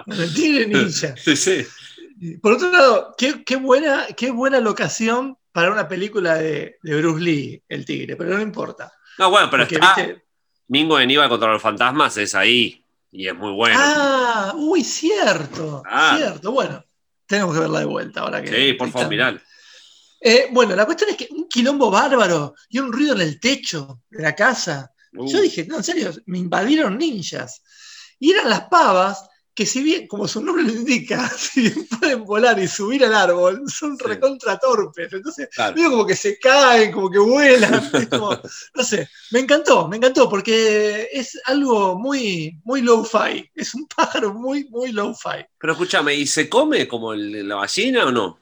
el 0.06 0.34
tigre 0.34 0.66
ninja. 0.66 1.14
Sí, 1.24 1.36
sí. 1.36 1.66
Por 2.42 2.52
otro 2.52 2.70
lado, 2.70 3.14
qué, 3.16 3.42
qué 3.44 3.56
buena, 3.56 4.06
qué 4.16 4.30
buena 4.30 4.60
locación 4.60 5.38
para 5.52 5.72
una 5.72 5.88
película 5.88 6.34
de, 6.34 6.76
de 6.82 6.96
Bruce 7.00 7.20
Lee, 7.24 7.62
El 7.68 7.84
Tigre, 7.86 8.14
pero 8.14 8.34
no 8.36 8.42
importa. 8.42 8.92
No, 9.18 9.30
bueno, 9.30 9.48
pero 9.50 9.62
Porque, 9.64 9.76
está. 9.76 9.94
viste- 9.96 10.22
Mingo 10.68 10.96
de 10.98 11.02
Aníbal 11.04 11.28
contra 11.28 11.50
los 11.52 11.60
fantasmas 11.62 12.16
es 12.18 12.34
ahí. 12.34 12.84
Y 13.10 13.26
es 13.26 13.34
muy 13.34 13.50
bueno. 13.52 13.74
Ah, 13.76 14.52
uy, 14.54 14.84
cierto, 14.84 15.82
Ah. 15.84 16.14
cierto. 16.16 16.52
Bueno, 16.52 16.84
tenemos 17.26 17.54
que 17.54 17.60
verla 17.60 17.80
de 17.80 17.86
vuelta 17.86 18.20
ahora 18.20 18.40
que. 18.42 18.48
sí, 18.54 18.72
por 18.74 18.88
favor, 18.90 19.08
mirá. 19.08 19.42
Eh, 20.20 20.48
bueno, 20.52 20.76
la 20.76 20.84
cuestión 20.86 21.10
es 21.10 21.16
que 21.16 21.28
un 21.30 21.48
quilombo 21.48 21.90
bárbaro 21.90 22.54
y 22.68 22.78
un 22.78 22.92
ruido 22.92 23.14
en 23.14 23.22
el 23.22 23.40
techo 23.40 24.02
de 24.10 24.22
la 24.22 24.34
casa. 24.34 24.92
Uh, 25.14 25.26
Yo 25.30 25.40
dije, 25.40 25.64
no, 25.66 25.78
en 25.78 25.84
serio, 25.84 26.12
me 26.26 26.38
invadieron 26.38 26.98
ninjas. 26.98 27.62
Y 28.18 28.32
eran 28.32 28.50
las 28.50 28.62
pavas 28.68 29.26
que 29.52 29.66
si 29.66 29.82
bien, 29.82 30.06
como 30.06 30.28
su 30.28 30.42
nombre 30.42 30.62
lo 30.62 30.72
indica, 30.72 31.28
si 31.36 31.62
bien 31.62 31.86
pueden 31.98 32.24
volar 32.24 32.58
y 32.58 32.68
subir 32.68 33.04
al 33.04 33.14
árbol, 33.14 33.62
son 33.66 33.96
Sí. 33.98 34.04
recontra 34.04 34.58
torpes. 34.58 35.12
Entonces, 35.12 35.48
claro. 35.54 35.74
Veo 35.74 35.90
como 35.90 36.06
que 36.06 36.14
se 36.16 36.38
caen, 36.38 36.92
como 36.92 37.10
que 37.10 37.18
vuelan. 37.18 37.90
como- 38.10 38.38
no 38.74 38.84
sé, 38.84 39.08
me 39.32 39.40
encantó, 39.40 39.88
me 39.88 39.96
encantó, 39.96 40.28
porque 40.28 41.08
es 41.12 41.38
algo 41.46 41.98
muy, 41.98 42.58
muy 42.64 42.82
low-fi. 42.82 43.50
Es 43.54 43.74
un 43.74 43.86
pájaro 43.88 44.32
muy, 44.34 44.68
muy 44.70 44.92
low-fi. 44.92 45.44
Pero 45.58 45.72
escúchame, 45.72 46.14
¿y 46.14 46.26
se 46.26 46.48
come 46.48 46.86
como 46.86 47.12
el- 47.14 47.48
la 47.48 47.56
gallina 47.56 48.04
o 48.06 48.12
no? 48.12 48.39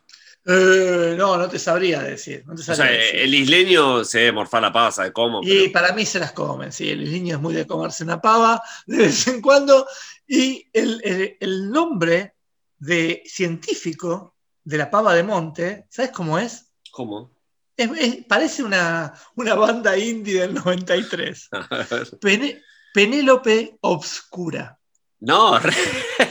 Eh, 0.51 1.15
no, 1.19 1.37
no 1.37 1.47
te 1.49 1.59
sabría 1.59 2.03
decir. 2.03 2.43
No 2.47 2.55
te 2.55 2.63
O 2.63 2.75
sea, 2.75 2.87
decir. 2.87 3.21
el 3.21 3.35
isleño 3.35 4.03
se 4.03 4.19
debe 4.21 4.33
morfar 4.33 4.63
la 4.63 4.73
pava, 4.73 4.91
sabe 4.91 5.13
cómo. 5.13 5.41
Y 5.43 5.49
pero- 5.69 5.73
para 5.73 5.93
mí 5.93 6.07
se 6.07 6.19
las 6.19 6.33
comen, 6.33 6.73
sí. 6.73 6.89
El 6.89 7.05
niño 7.05 7.37
es 7.37 7.43
muy 7.43 7.53
de 7.55 7.67
comerse 7.67 8.03
una 8.03 8.21
pava 8.21 8.63
de 8.87 8.97
vez 8.97 9.27
en 9.29 9.43
cuando. 9.43 9.87
Y 10.27 10.67
el, 10.73 11.01
el- 11.05 11.37
el 11.39 11.71
nombre 11.71 12.35
de 12.79 13.23
científico 13.27 14.37
de 14.65 14.79
la 14.79 14.91
pava 14.91 15.15
de 15.15 15.23
monte, 15.23 15.87
¿sabes 15.91 16.13
cómo 16.13 16.39
es? 16.39 16.71
¿Cómo? 16.93 17.31
Es- 17.77 17.91
es- 17.99 18.25
parece 18.27 18.63
una, 18.63 19.13
una 19.37 19.55
banda 19.55 19.99
indie 19.99 20.41
del 20.41 20.55
93. 20.55 21.51
Pene- 22.23 22.63
Penélope 22.95 23.77
Obscura. 23.83 24.78
No, 25.21 25.59
re, 25.61 25.75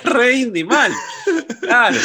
re 0.03 0.33
indie 0.33 0.63
mal. 0.65 0.91
Claro. 1.59 1.97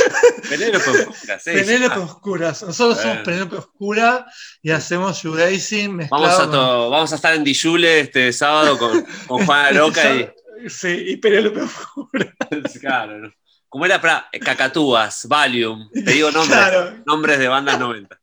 Penélope 0.49 0.91
Oscura, 0.91 1.39
sí. 1.39 1.51
Penélope 1.53 1.95
Ah, 1.97 2.01
Oscura. 2.01 2.49
Nosotros 2.49 2.99
somos. 3.01 3.19
Penélope 3.19 3.57
Oscura 3.57 4.27
y 4.63 4.71
hacemos 4.71 5.23
shoegazing 5.23 5.95
mezclado 5.97 6.23
Vamos 6.25 6.41
a, 6.41 6.47
vamos 6.91 7.13
a 7.13 7.17
estar 7.17 7.35
en 7.35 7.45
Dijule 7.45 8.01
este 8.01 8.33
sábado 8.33 8.79
con, 8.79 9.05
con 9.27 9.47
Juana 9.47 9.71
Loca 9.73 10.15
y. 10.15 10.29
Sí, 10.69 10.89
y 11.09 11.17
Penélope 11.17 11.63
Oscura. 11.63 12.33
Claro, 12.81 13.19
¿no? 13.19 13.33
¿Cómo 13.69 13.85
era 13.87 14.01
para 14.01 14.29
Cacatúas, 14.45 15.27
Valium? 15.27 15.91
Te 15.91 16.13
digo 16.13 16.31
nombres, 16.31 16.59
Claro. 16.59 17.03
nombres 17.07 17.39
de 17.39 17.49
bandas 17.49 17.79
90. 17.81 18.21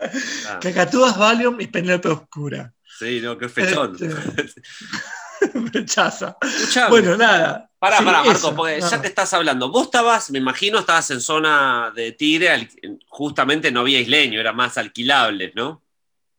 Ah, 0.00 0.58
Cacatúas, 0.60 1.16
Valium 1.18 1.60
y 1.60 1.66
Penélope 1.66 2.08
Oscura. 2.10 2.72
sí, 2.98 3.20
no, 3.20 3.36
qué 3.38 3.48
fechón. 3.48 3.96
Este, 4.36 4.60
Rechaza. 5.72 6.36
Escuchame. 6.40 6.90
Bueno, 6.90 7.16
nada. 7.16 7.70
Pará, 7.78 7.98
Sí, 7.98 8.04
pará, 8.04 8.18
Marco, 8.18 8.32
eso, 8.32 8.56
porque 8.56 8.80
ya 8.80 9.00
te 9.00 9.06
estás 9.06 9.32
hablando. 9.34 9.70
Vos 9.70 9.84
estabas, 9.84 10.30
me 10.32 10.38
imagino, 10.38 10.80
estabas 10.80 11.10
en 11.12 11.20
zona 11.20 11.92
de 11.94 12.10
Tigre, 12.12 12.68
justamente 13.06 13.70
no 13.70 13.80
había 13.80 14.00
isleño, 14.00 14.40
era 14.40 14.52
más 14.52 14.76
alquilables, 14.78 15.54
¿no? 15.54 15.84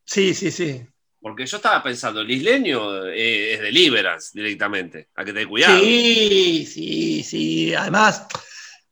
Sí, 0.03 0.33
sí, 0.33 0.51
sí. 0.51 0.83
Porque 1.21 1.45
yo 1.45 1.57
estaba 1.57 1.81
pensando, 1.81 2.21
el 2.21 2.31
isleño 2.31 3.05
eh, 3.05 3.53
es 3.53 3.61
Deliverance 3.61 4.31
directamente, 4.33 5.09
a 5.15 5.23
que 5.23 5.33
te 5.33 5.45
cuidado. 5.45 5.79
Sí, 5.79 6.65
sí, 6.65 7.23
sí. 7.23 7.73
Además, 7.73 8.25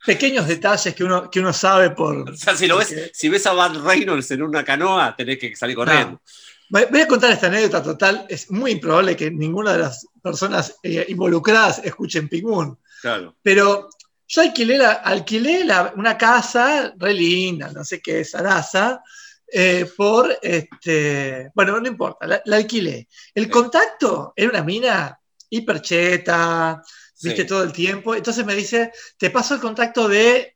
pequeños 0.05 0.47
detalles 0.47 0.95
que 0.95 1.03
uno, 1.03 1.30
que 1.30 1.39
uno 1.39 1.51
sabe 1.51 1.91
por. 1.91 2.30
O 2.30 2.36
sea, 2.36 2.55
si 2.55 2.68
lo 2.68 2.78
ves, 2.78 3.12
si 3.14 3.28
ves 3.30 3.45
a 3.45 3.53
Van 3.53 3.84
Reynolds 3.84 4.32
en 4.32 4.41
una 4.41 4.64
canoa, 4.64 5.16
tenés 5.16 5.38
que 5.38 5.55
salir 5.55 5.76
corriendo. 5.76 6.22
Voy 6.70 7.01
a 7.01 7.07
contar 7.07 7.32
esta 7.32 7.47
anécdota 7.47 7.82
total. 7.84 8.26
Es 8.30 8.49
muy 8.51 8.72
improbable 8.72 9.15
que 9.15 9.32
ninguna 9.32 9.74
de 9.74 9.80
las 9.80 10.05
personas 10.22 10.76
eh, 10.84 11.05
involucradas 11.09 11.80
escuchen 11.84 12.28
Pink 12.30 12.43
Moon. 12.45 12.78
Claro. 13.01 13.36
Pero 13.41 13.89
yo 14.28 14.41
alquilé, 14.41 14.78
la- 14.78 14.91
alquilé 14.93 15.63
la- 15.63 15.93
una 15.95 16.18
casa 16.18 16.93
re 16.97 17.13
linda, 17.13 17.72
no 17.72 17.84
sé 17.84 18.01
qué, 18.01 18.26
Sarasa, 18.26 19.01
eh, 19.49 19.89
por, 19.95 20.38
este, 20.41 21.49
bueno, 21.55 21.80
no 21.80 21.88
importa, 21.88 22.28
la, 22.28 22.41
la 22.45 22.57
alquilé. 22.57 23.07
El 23.34 23.45
Sí. 23.45 23.49
contacto 23.49 24.34
era 24.36 24.49
una 24.49 24.63
mina 24.63 25.18
hipercheta, 25.49 26.82
viste 27.22 27.41
Sí. 27.43 27.47
todo 27.47 27.63
el 27.63 27.72
tiempo. 27.72 28.13
Entonces 28.15 28.45
me 28.45 28.55
dice, 28.55 28.91
te 29.18 29.30
paso 29.30 29.53
el 29.55 29.61
contacto 29.61 30.07
de 30.09 30.55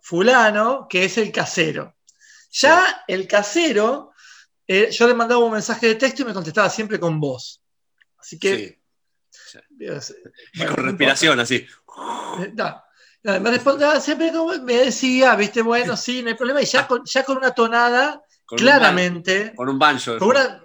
fulano, 0.00 0.86
que 0.88 1.04
es 1.04 1.18
el 1.18 1.30
casero. 1.30 1.94
Ya 2.50 3.04
el 3.06 3.26
casero, 3.28 4.11
eh, 4.66 4.90
yo 4.90 5.06
le 5.08 5.14
mandaba 5.14 5.44
un 5.44 5.52
mensaje 5.52 5.88
de 5.88 5.94
texto 5.96 6.22
y 6.22 6.24
me 6.26 6.34
contestaba 6.34 6.68
siempre 6.70 6.98
con 7.00 7.18
voz. 7.20 7.60
Así 8.18 8.38
que... 8.38 8.80
Sí. 9.28 9.58
Dios, 9.70 10.14
bueno, 10.56 10.74
con 10.74 10.84
no 10.84 10.90
respiración, 10.90 11.40
así. 11.40 11.56
Eh, 12.40 12.52
no. 12.54 12.82
No, 13.24 13.40
me 13.40 13.50
respondía 13.52 14.00
siempre 14.00 14.32
como 14.32 14.52
me 14.62 14.74
decía, 14.78 15.36
viste, 15.36 15.62
bueno, 15.62 15.96
sí, 15.96 16.22
no 16.22 16.28
hay 16.28 16.34
problema. 16.34 16.60
Y 16.60 16.64
ya 16.66 16.86
con, 16.88 17.04
ya 17.04 17.22
con 17.22 17.36
una 17.36 17.52
tonada, 17.52 18.22
Con 18.44 18.56
un 18.58 18.64
claramente, 18.64 19.54
con 19.54 19.68
un 19.68 19.78
banjo. 19.78 20.18
con 20.18 20.28
una, 20.30 20.62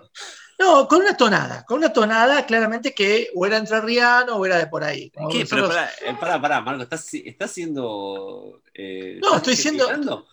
no, 0.57 0.87
con 0.87 1.01
una 1.01 1.15
tonada, 1.15 1.63
con 1.65 1.77
una 1.77 1.93
tonada 1.93 2.45
claramente 2.47 2.95
que 2.95 3.29
o 3.35 3.45
era 3.45 3.57
entrerriano 3.57 4.37
o 4.37 4.45
era 4.45 4.57
de 4.57 4.67
por 4.67 4.83
ahí. 4.83 5.11
¿Qué? 5.31 5.45
Pero 5.47 5.67
pará, 5.67 5.91
eh, 6.03 6.17
pará, 6.19 6.41
pará, 6.41 6.61
Marco, 6.61 6.81
¿estás, 6.83 7.07
estás 7.13 7.51
siendo. 7.51 8.61
eh, 8.73 9.19
No, 9.21 9.35
estás 9.35 9.53
estoy 9.53 9.55
siendo-? 9.55 10.25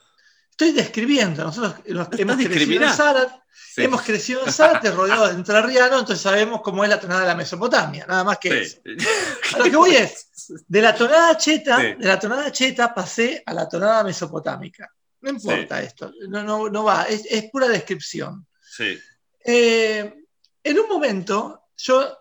Estoy 0.54 0.70
describiendo, 0.70 1.42
nosotros 1.42 1.74
nos- 1.88 2.04
¿Estás 2.06 2.20
hemos 2.20 2.36
crecido 2.36 2.84
en? 2.86 2.92
Zárate, 2.92 3.34
Sí. 3.74 3.82
hemos 3.82 4.02
crecido 4.02 4.46
en 4.46 4.52
Zárate 4.52 4.92
rodeados 4.92 5.30
de 5.30 5.34
entrerrianos, 5.34 5.98
entonces 6.00 6.20
sabemos 6.20 6.60
cómo 6.62 6.84
es 6.84 6.90
la 6.90 7.00
tonada 7.00 7.22
de 7.22 7.26
la 7.26 7.34
Mesopotamia, 7.34 8.06
nada 8.06 8.22
más 8.22 8.38
que 8.38 8.60
eso. 8.62 8.78
A 9.56 9.58
lo 9.58 9.64
que 9.64 9.76
voy 9.76 9.96
es, 9.96 10.28
de 10.68 10.80
la 10.80 10.94
tonada 10.94 11.36
cheta, 11.36 11.76
Sí. 11.80 11.94
de 11.98 12.06
la 12.06 12.20
tonada 12.20 12.52
cheta 12.52 12.94
pasé 12.94 13.42
a 13.44 13.52
la 13.52 13.68
tonada 13.68 14.04
mesopotámica. 14.04 14.88
No 15.22 15.30
importa 15.30 15.82
esto, 15.82 16.12
no, 16.28 16.44
no, 16.44 16.68
no 16.68 16.84
va, 16.84 17.02
es, 17.04 17.24
es 17.28 17.50
pura 17.50 17.66
descripción. 17.66 18.46
Sí. 18.62 18.96
Eh, 19.44 20.14
en 20.62 20.78
un 20.78 20.88
momento, 20.88 21.64
yo 21.76 22.16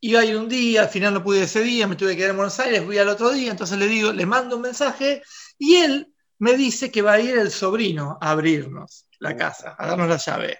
iba 0.00 0.20
a 0.20 0.24
ir 0.26 0.36
un 0.36 0.48
día, 0.48 0.82
al 0.82 0.88
final 0.90 1.14
no 1.14 1.22
pude 1.24 1.44
ese 1.44 1.62
día, 1.62 1.86
me 1.86 1.96
tuve 1.96 2.10
que 2.10 2.16
quedar 2.18 2.30
en 2.32 2.36
Buenos 2.36 2.58
Aires, 2.60 2.84
voy 2.84 2.98
al 2.98 3.08
otro 3.08 3.30
día, 3.30 3.50
entonces 3.50 3.78
le 3.78 3.86
digo, 3.86 4.12
le 4.12 4.26
mando 4.26 4.56
un 4.56 4.62
mensaje 4.62 5.22
y 5.58 5.76
él 5.76 6.11
me 6.42 6.56
dice 6.56 6.90
que 6.90 7.02
va 7.02 7.12
a 7.12 7.20
ir 7.20 7.38
el 7.38 7.52
sobrino 7.52 8.18
a 8.20 8.32
abrirnos 8.32 9.06
la 9.20 9.36
casa, 9.36 9.76
a 9.78 9.86
darnos 9.86 10.08
la 10.08 10.16
llave. 10.16 10.58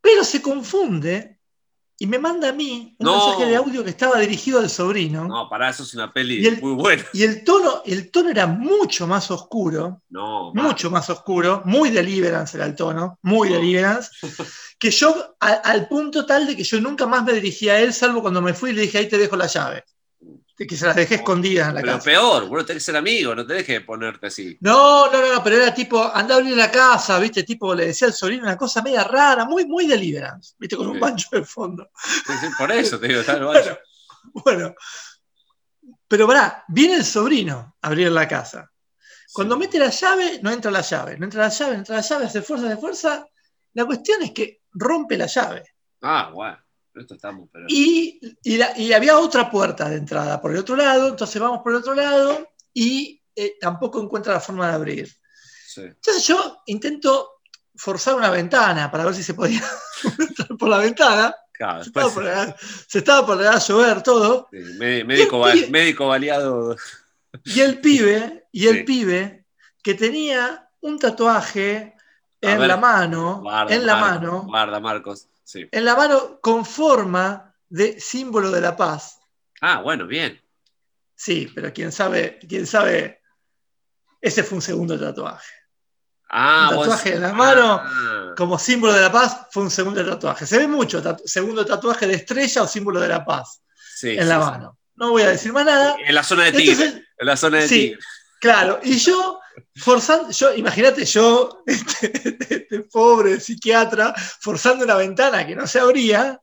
Pero 0.00 0.24
se 0.24 0.40
confunde 0.40 1.38
y 1.98 2.06
me 2.06 2.18
manda 2.18 2.48
a 2.48 2.52
mí 2.52 2.96
un 2.98 3.04
No. 3.04 3.12
mensaje 3.12 3.44
de 3.44 3.56
audio 3.56 3.84
que 3.84 3.90
estaba 3.90 4.18
dirigido 4.18 4.58
al 4.60 4.70
sobrino. 4.70 5.26
No, 5.28 5.50
pará, 5.50 5.68
eso 5.68 5.82
es 5.82 5.92
una 5.92 6.10
peli 6.10 6.38
Y 6.42 6.46
el- 6.46 6.62
muy 6.62 6.72
buena. 6.72 7.04
Y 7.12 7.24
el 7.24 7.44
tono, 7.44 7.82
el 7.84 8.10
tono 8.10 8.30
era 8.30 8.46
mucho 8.46 9.06
más 9.06 9.30
oscuro, 9.30 10.00
No, 10.08 10.54
mucho 10.54 10.90
más 10.90 11.10
oscuro, 11.10 11.60
muy 11.66 11.90
deliverance 11.90 12.56
era 12.56 12.64
el 12.64 12.74
tono, 12.74 13.18
muy 13.20 13.50
No. 13.50 13.56
deliverance, 13.56 14.10
que 14.78 14.90
yo, 14.90 15.36
a- 15.40 15.52
al 15.72 15.88
punto 15.88 16.24
tal 16.24 16.46
de 16.46 16.56
que 16.56 16.64
yo 16.64 16.80
nunca 16.80 17.04
más 17.06 17.22
me 17.22 17.34
dirigí 17.34 17.68
a 17.68 17.78
él, 17.80 17.92
salvo 17.92 18.22
cuando 18.22 18.40
me 18.40 18.54
fui 18.54 18.70
y 18.70 18.74
le 18.74 18.82
dije, 18.82 18.96
ahí 18.96 19.08
te 19.08 19.18
dejo 19.18 19.36
la 19.36 19.46
llave. 19.48 19.84
Que 20.66 20.76
se 20.76 20.86
las 20.86 20.96
dejé 20.96 21.16
escondidas 21.16 21.68
en 21.68 21.74
la 21.76 21.80
Pero 21.82 21.92
casa. 21.94 22.04
peor, 22.04 22.48
bueno, 22.48 22.64
tenés 22.66 22.82
que 22.82 22.86
ser 22.86 22.96
amigo, 22.96 23.32
no 23.34 23.46
tenés 23.46 23.64
que 23.64 23.80
ponerte 23.82 24.26
así. 24.26 24.56
No, 24.60 25.10
no, 25.10 25.20
no, 25.20 25.34
no, 25.34 25.44
pero 25.44 25.54
era 25.56 25.72
tipo, 25.72 26.02
anda 26.12 26.34
a 26.34 26.38
abrir 26.38 26.56
la 26.56 26.68
casa, 26.70 27.16
viste, 27.20 27.44
tipo, 27.44 27.74
le 27.76 27.86
decía 27.86 28.08
al 28.08 28.12
sobrino 28.14 28.42
una 28.42 28.56
cosa 28.56 28.82
media 28.82 29.04
rara, 29.04 29.44
muy, 29.44 29.66
muy 29.66 29.86
deliverance, 29.86 30.54
viste, 30.58 30.76
con 30.76 30.88
un 30.88 30.94
Sí. 30.94 31.00
bancho 31.00 31.28
de 31.30 31.44
fondo. 31.44 31.88
Sí, 32.04 32.32
sí, 32.40 32.46
Por 32.58 32.72
eso 32.72 32.98
te 32.98 33.06
digo, 33.06 33.20
está 33.20 33.34
el 33.34 33.44
Bueno, 33.44 33.60
banjo. 33.64 33.78
bueno. 34.44 34.74
Pero 36.08 36.26
pará, 36.26 36.64
viene 36.68 36.94
el 36.96 37.04
sobrino 37.04 37.76
a 37.80 37.86
abrir 37.86 38.10
la 38.10 38.26
casa. 38.26 38.70
Cuando 39.32 39.56
mete 39.58 39.78
la 39.78 39.90
llave, 39.90 40.40
no 40.42 40.50
entra 40.50 40.70
la 40.70 40.80
llave. 40.80 41.16
No 41.18 41.24
entra 41.24 41.42
la 41.42 41.48
llave, 41.50 41.72
no 41.74 41.78
entra 41.78 41.96
la 41.96 42.00
llave, 42.02 42.24
hace 42.26 42.42
fuerza, 42.42 42.66
hace 42.66 42.76
fuerza. 42.78 43.26
La 43.74 43.84
cuestión 43.84 44.22
es 44.22 44.32
que 44.32 44.62
rompe 44.72 45.16
la 45.18 45.26
llave. 45.26 45.62
Ah, 46.02 46.30
bueno, 46.32 46.58
esto 47.00 47.14
estamos, 47.14 47.48
pero. 47.52 47.66
Y, 47.68 48.20
y 48.42 48.56
la- 48.56 48.76
y 48.78 48.92
había 48.92 49.18
otra 49.18 49.50
puerta 49.50 49.88
de 49.88 49.96
entrada 49.96 50.40
por 50.40 50.50
el 50.52 50.58
otro 50.58 50.76
lado, 50.76 51.08
entonces 51.08 51.40
vamos 51.40 51.60
por 51.62 51.72
el 51.72 51.78
otro 51.78 51.94
lado 51.94 52.48
y 52.74 53.22
eh, 53.34 53.56
tampoco 53.60 54.00
encuentra 54.02 54.34
la 54.34 54.40
forma 54.40 54.68
de 54.68 54.74
abrir. 54.74 55.08
Sí. 55.66 55.82
Entonces 55.82 56.26
yo 56.26 56.62
intento 56.66 57.40
forzar 57.76 58.14
una 58.16 58.30
ventana 58.30 58.90
para 58.90 59.04
ver 59.04 59.14
si 59.14 59.22
se 59.22 59.34
podía 59.34 59.62
entrar 60.18 60.48
por 60.58 60.68
la 60.68 60.78
ventana. 60.78 61.34
Claro, 61.52 61.82
Se 61.82 61.88
estaba 61.90 62.10
por 62.14 62.22
llegar- 62.24 62.56
se 62.88 62.98
estaba 62.98 63.26
por 63.26 63.42
a 63.46 63.58
llover 63.58 64.02
todo. 64.02 64.48
sí, 64.52 64.58
médico, 64.78 65.38
va- 65.40 65.52
pibe- 65.52 65.70
médico 65.70 66.06
baleado. 66.08 66.76
Y 67.44 67.60
el 67.60 67.80
pibe, 67.80 68.46
y 68.52 68.66
el 68.68 68.78
Sí. 68.78 68.82
pibe 68.84 69.44
que 69.82 69.94
tenía 69.94 70.68
un 70.80 70.98
tatuaje 70.98 71.94
A 72.42 72.52
en 72.52 72.58
ver, 72.60 72.68
la 72.68 72.76
mano, 72.76 73.40
Guarda, 73.42 73.74
en 73.74 73.86
la 73.86 73.96
mano, 73.96 74.42
Guarda, 74.46 74.78
Marcos. 74.80 75.28
Sí. 75.50 75.66
en 75.72 75.84
la 75.86 75.96
mano 75.96 76.40
con 76.42 76.66
forma 76.66 77.54
de 77.70 77.98
símbolo 77.98 78.50
de 78.50 78.60
la 78.60 78.76
paz. 78.76 79.18
Ah, 79.62 79.80
bueno, 79.80 80.06
bien. 80.06 80.38
Sí, 81.14 81.50
pero 81.54 81.72
quién 81.72 81.90
sabe, 81.90 82.38
quién 82.46 82.66
sabe, 82.66 83.22
ese 84.20 84.42
fue 84.42 84.56
un 84.56 84.62
segundo 84.62 85.00
tatuaje. 85.00 85.50
Ah, 86.28 86.68
Un 86.70 86.76
vos- 86.76 86.84
tatuaje 86.88 87.14
en 87.14 87.22
la 87.22 87.32
mano. 87.32 87.80
Ah, 87.82 88.34
Como 88.36 88.58
símbolo 88.58 88.92
de 88.92 89.00
la 89.00 89.10
paz 89.10 89.46
fue 89.50 89.62
un 89.62 89.70
segundo 89.70 90.04
tatuaje. 90.04 90.44
Se 90.44 90.58
ve 90.58 90.68
mucho 90.68 91.02
tatu- 91.02 91.22
segundo 91.26 91.64
tatuaje 91.64 92.06
de 92.06 92.14
estrella 92.16 92.62
o 92.64 92.66
símbolo 92.68 93.00
de 93.00 93.08
la 93.08 93.24
paz 93.24 93.62
sí, 93.96 94.10
en 94.10 94.24
sí, 94.24 94.28
la 94.28 94.38
mano. 94.38 94.78
No 94.96 95.10
voy 95.12 95.22
a 95.22 95.28
decir 95.30 95.50
más 95.54 95.64
nada. 95.64 95.96
En 96.04 96.14
la 96.14 96.22
zona 96.22 96.44
de 96.44 96.52
Tigre. 96.52 97.06
En 97.16 97.26
la 97.26 97.36
zona 97.38 97.56
de 97.58 97.68
sí, 97.68 97.74
Tigre. 97.88 97.98
Claro, 98.38 98.80
y 98.82 98.98
yo, 98.98 99.40
forzando, 99.76 100.30
yo, 100.30 100.54
imagínate 100.54 101.04
yo, 101.04 101.62
este, 101.66 102.12
este 102.54 102.80
pobre 102.90 103.40
psiquiatra, 103.40 104.14
forzando 104.40 104.84
una 104.84 104.94
ventana 104.96 105.46
que 105.46 105.54
no 105.56 105.66
se 105.66 105.78
abría, 105.80 106.40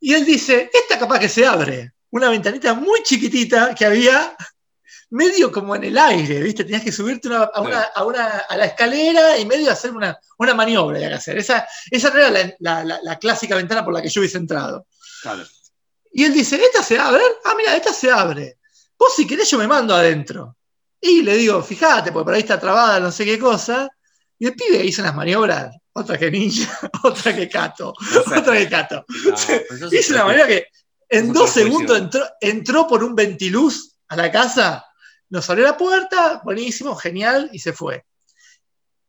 y 0.00 0.14
él 0.14 0.24
dice, 0.24 0.70
esta 0.72 0.98
capaz 0.98 1.18
que 1.18 1.28
se 1.28 1.46
abre, 1.46 1.92
una 2.10 2.28
ventanita 2.30 2.74
muy 2.74 3.02
chiquitita 3.02 3.74
que 3.74 3.84
había 3.84 4.34
medio 5.10 5.50
como 5.50 5.74
en 5.76 5.84
el 5.84 5.98
aire, 5.98 6.40
¿viste? 6.40 6.64
Tenías 6.64 6.82
que 6.84 6.92
subirte 6.92 7.28
una- 7.28 7.42
a, 7.44 7.60
una, 7.60 7.80
a, 7.82 8.04
una- 8.04 8.38
a 8.48 8.56
la 8.56 8.64
escalera 8.66 9.36
y 9.38 9.44
medio 9.44 9.70
hacer 9.72 9.90
una, 9.90 10.16
una 10.38 10.54
maniobra 10.54 10.98
que 11.00 11.06
hacer. 11.06 11.36
Esa, 11.38 11.66
esa 11.90 12.10
no 12.10 12.18
era 12.18 12.30
la, 12.30 12.54
la- 12.60 12.84
la- 12.84 13.00
la 13.02 13.18
clásica 13.18 13.56
ventana 13.56 13.84
por 13.84 13.92
la 13.92 14.00
que 14.02 14.08
yo 14.08 14.20
hubiese 14.20 14.38
entrado. 14.38 14.86
Claro. 15.22 15.44
Y 16.12 16.24
él 16.24 16.32
dice, 16.32 16.56
¿esta 16.62 16.82
se 16.82 16.98
abre? 16.98 17.22
Ah, 17.44 17.54
mira, 17.56 17.76
esta 17.76 17.92
se 17.92 18.10
abre. 18.10 18.58
Vos 18.98 19.14
si 19.16 19.26
querés 19.26 19.50
yo 19.50 19.58
me 19.58 19.66
mando 19.66 19.94
adentro. 19.94 20.56
Y 21.00 21.22
le 21.22 21.36
digo, 21.36 21.62
fíjate, 21.62 22.12
porque 22.12 22.24
por 22.24 22.34
ahí 22.34 22.40
está 22.40 22.60
trabada, 22.60 23.00
no 23.00 23.10
sé 23.10 23.24
qué 23.24 23.38
cosa. 23.38 23.88
Y 24.38 24.46
el 24.46 24.54
pibe 24.54 24.84
hizo 24.84 25.02
unas 25.02 25.14
maniobras, 25.14 25.74
otra 25.92 26.18
que 26.18 26.30
ninja, 26.30 26.78
otra 27.02 27.34
que 27.34 27.48
cato, 27.48 27.94
No 28.12 28.22
sé. 28.22 28.38
otra 28.38 28.56
que 28.56 28.68
cato. 28.68 29.04
No, 29.24 29.36
sí 29.36 29.96
Hizo 29.98 30.14
una 30.14 30.24
maniobra 30.24 30.48
que 30.48 30.66
en 31.08 31.32
dos 31.32 31.50
segundos 31.50 31.98
entró, 31.98 32.24
entró 32.40 32.86
por 32.86 33.02
un 33.02 33.14
ventiluz 33.14 33.96
a 34.08 34.16
la 34.16 34.30
casa, 34.30 34.84
nos 35.28 35.48
abrió 35.50 35.64
la 35.66 35.76
puerta, 35.76 36.40
buenísimo, 36.44 36.94
genial, 36.96 37.50
y 37.52 37.58
se 37.58 37.72
fue. 37.72 38.04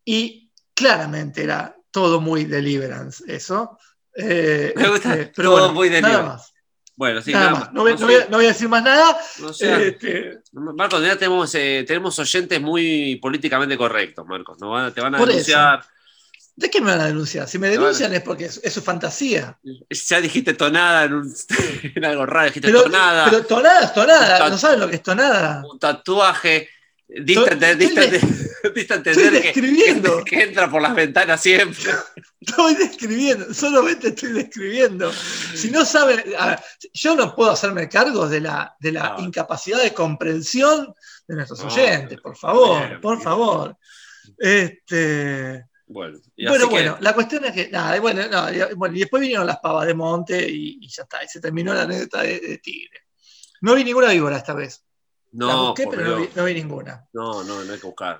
Y 0.05 0.51
claramente 0.73 1.43
era 1.43 1.75
todo 1.91 2.21
muy 2.21 2.45
deliverance, 2.45 3.23
eso. 3.27 3.77
Eh, 4.15 4.73
Me 4.75 4.89
gusta, 4.89 5.13
este, 5.13 5.31
pero 5.35 5.49
todo 5.49 5.59
bueno, 5.59 5.73
muy 5.73 5.89
nada 5.89 6.01
deliverance. 6.01 6.27
más. 6.33 6.53
Bueno, 7.01 7.19
sí, 7.23 7.33
nada 7.33 7.45
nada 7.49 7.59
más. 7.61 7.73
No, 7.73 7.81
voy, 7.81 7.93
No 7.93 7.99
no 7.99 8.05
a, 8.15 8.25
no 8.29 8.37
voy 8.37 8.45
a 8.45 8.49
decir 8.49 8.69
más 8.69 8.83
nada. 8.83 9.17
no 9.39 9.51
sé. 9.53 9.87
Este, 9.87 10.37
Marcos, 10.53 11.03
ya 11.03 11.15
tenemos, 11.15 11.55
eh, 11.55 11.83
tenemos 11.87 12.19
oyentes 12.19 12.61
muy 12.61 13.15
políticamente 13.15 13.75
correctos, 13.75 14.23
Marcos. 14.27 14.59
Van- 14.59 14.93
te 14.93 15.01
van 15.01 15.15
a 15.15 15.17
Por 15.17 15.27
eso. 15.29 15.37
denunciar. 15.37 15.83
¿De 16.55 16.69
qué 16.69 16.79
me 16.79 16.91
van 16.91 17.01
a 17.01 17.07
denunciar? 17.07 17.47
Si 17.47 17.57
me 17.57 17.69
denuncian 17.69 18.13
es 18.13 18.21
porque 18.21 18.45
es, 18.45 18.61
es 18.63 18.71
su 18.71 18.83
fantasía. 18.83 19.57
Ya 19.89 20.21
dijiste 20.21 20.53
tonada 20.53 21.05
en, 21.05 21.13
un, 21.13 21.33
en 21.95 22.05
algo 22.05 22.27
raro, 22.27 22.45
dijiste 22.45 22.67
Pero, 22.67 22.83
tonada. 22.83 23.25
pero 23.25 23.45
tonada 23.47 23.81
es 23.85 23.93
tonada. 23.95 24.47
¿No 24.49 24.57
saben 24.59 24.79
lo 24.79 24.87
que 24.87 24.97
es 24.97 25.01
tonada? 25.01 25.63
un 25.67 25.79
tatuaje. 25.79 26.69
Diste, 27.07 28.21
Estoy- 28.63 28.87
a 28.89 28.95
entender 28.95 29.31
describiendo. 29.31 30.23
que 30.23 30.43
entra 30.43 30.69
por 30.69 30.81
las 30.81 30.93
ventanas 30.95 31.41
siempre. 31.41 31.91
Estoy 32.39 32.75
describiendo, 32.75 33.53
solamente 33.53 34.09
estoy 34.09 34.33
describiendo. 34.33 35.11
Si 35.13 35.69
no 35.71 35.85
ver, 36.05 36.25
yo 36.93 37.15
no 37.15 37.35
puedo 37.35 37.51
hacerme 37.51 37.87
cargo 37.89 38.27
de 38.27 38.41
la, 38.41 38.75
de 38.79 38.91
la 38.91 39.15
No. 39.17 39.23
incapacidad 39.25 39.81
de 39.81 39.93
comprensión 39.93 40.93
de 41.27 41.35
nuestros 41.35 41.59
No, 41.59 41.67
oyentes, 41.67 42.19
por 42.21 42.35
favor, 42.37 42.87
bien, 42.87 43.01
por 43.01 43.15
bien. 43.15 43.23
favor. 43.23 43.77
Este, 44.37 45.65
Bueno, 45.87 46.17
y 46.35 46.47
bueno, 46.47 46.69
que- 46.97 47.03
la 47.03 47.13
cuestión 47.13 47.45
es 47.45 47.51
que, 47.53 47.69
nada, 47.69 47.95
y 47.97 47.99
bueno, 47.99 48.27
no, 48.27 48.51
y, 48.51 48.73
bueno, 48.75 48.95
y 48.95 48.99
después 49.01 49.21
vinieron 49.21 49.45
las 49.45 49.59
pavas 49.59 49.85
de 49.87 49.93
monte 49.93 50.49
y, 50.49 50.79
y 50.81 50.87
ya 50.87 51.03
está, 51.03 51.23
y 51.23 51.27
se 51.27 51.39
terminó 51.41 51.73
la 51.73 51.83
anécdota 51.83 52.21
de, 52.23 52.39
de 52.39 52.57
Tigre. 52.59 53.01
No 53.61 53.75
vi 53.75 53.83
ninguna 53.83 54.09
víbora 54.11 54.37
esta 54.37 54.53
vez. 54.53 54.83
la 55.33 55.53
no, 55.53 55.67
busqué, 55.67 55.83
por 55.83 55.95
pero 55.95 56.09
no 56.11 56.17
vi, 56.21 56.29
no 56.35 56.45
vi 56.45 56.53
ninguna. 56.55 57.07
no, 57.13 57.43
no, 57.43 57.63
no 57.63 57.73
hay 57.73 57.79
que 57.79 57.85
buscar. 57.87 58.19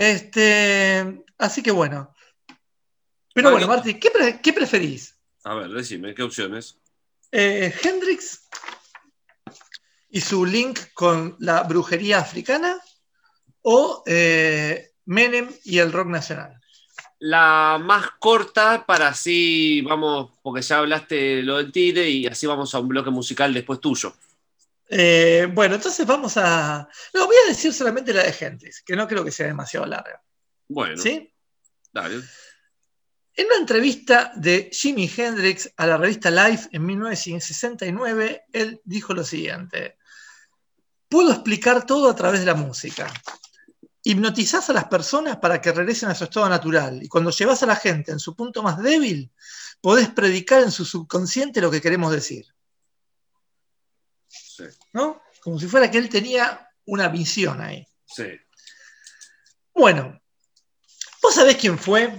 Este, 0.00 1.24
así 1.36 1.62
que 1.62 1.70
bueno. 1.70 2.14
Pero 3.34 3.50
bueno, 3.50 3.68
Marti, 3.68 4.00
¿qué, 4.00 4.10
pre- 4.10 4.40
qué 4.40 4.54
preferís? 4.54 5.14
A 5.44 5.54
ver, 5.54 5.68
decime, 5.68 6.14
¿qué 6.14 6.22
opciones? 6.22 6.78
Eh, 7.30 7.70
Hendrix 7.82 8.48
y 10.08 10.22
su 10.22 10.46
link 10.46 10.80
con 10.94 11.36
la 11.38 11.64
brujería 11.64 12.18
africana 12.18 12.80
o 13.60 14.02
eh, 14.06 14.92
Menem 15.04 15.50
y 15.64 15.78
el 15.78 15.92
rock 15.92 16.08
nacional. 16.08 16.58
La 17.18 17.78
más 17.78 18.06
corta 18.18 18.86
para 18.86 19.08
así, 19.08 19.82
vamos, 19.82 20.30
porque 20.42 20.62
ya 20.62 20.78
hablaste 20.78 21.42
lo 21.42 21.58
del 21.58 21.72
Tigre 21.72 22.08
y 22.08 22.26
así 22.26 22.46
vamos 22.46 22.74
a 22.74 22.78
un 22.80 22.88
bloque 22.88 23.10
musical 23.10 23.52
después 23.52 23.78
tuyo. 23.80 24.14
Eh, 24.92 25.48
bueno, 25.52 25.76
entonces 25.76 26.04
vamos 26.04 26.36
a. 26.36 26.88
No, 27.14 27.26
voy 27.26 27.36
a 27.44 27.48
decir 27.48 27.72
solamente 27.72 28.12
la 28.12 28.24
de 28.24 28.34
Hendrix, 28.38 28.82
que 28.82 28.96
no 28.96 29.06
creo 29.06 29.24
que 29.24 29.30
sea 29.30 29.46
demasiado 29.46 29.86
larga. 29.86 30.20
Bueno, 30.68 31.00
¿Sí? 31.00 31.32
dale. 31.92 32.16
En 33.34 33.46
una 33.46 33.56
entrevista 33.56 34.32
de 34.34 34.68
Jimi 34.72 35.08
Hendrix 35.16 35.72
a 35.76 35.86
la 35.86 35.96
revista 35.96 36.30
Life 36.30 36.68
en 36.72 36.84
1969, 36.84 38.46
él 38.52 38.80
dijo 38.84 39.14
lo 39.14 39.22
siguiente: 39.22 39.96
Puedo 41.08 41.30
explicar 41.30 41.86
todo 41.86 42.10
a 42.10 42.16
través 42.16 42.40
de 42.40 42.46
la 42.46 42.54
música. 42.54 43.12
Hipnotizás 44.02 44.70
a 44.70 44.72
las 44.72 44.86
personas 44.86 45.36
para 45.36 45.60
que 45.60 45.70
regresen 45.70 46.08
a 46.08 46.16
su 46.16 46.24
estado 46.24 46.48
natural. 46.48 47.00
Y 47.00 47.08
cuando 47.08 47.30
llevas 47.30 47.62
a 47.62 47.66
la 47.66 47.76
gente 47.76 48.10
en 48.10 48.18
su 48.18 48.34
punto 48.34 48.60
más 48.64 48.82
débil, 48.82 49.30
podés 49.80 50.08
predicar 50.08 50.64
en 50.64 50.72
su 50.72 50.84
subconsciente 50.84 51.60
lo 51.60 51.70
que 51.70 51.80
queremos 51.80 52.10
decir. 52.10 52.46
Sí, 54.68 54.78
¿No? 54.92 55.22
Como 55.42 55.58
si 55.58 55.66
fuera 55.66 55.90
que 55.90 55.98
él 55.98 56.08
tenía 56.08 56.68
una 56.86 57.08
visión 57.08 57.60
ahí. 57.60 57.86
sí. 58.06 58.24
Bueno, 59.72 60.20
¿vos 61.22 61.34
sabés 61.34 61.56
quién 61.56 61.78
fue? 61.78 62.12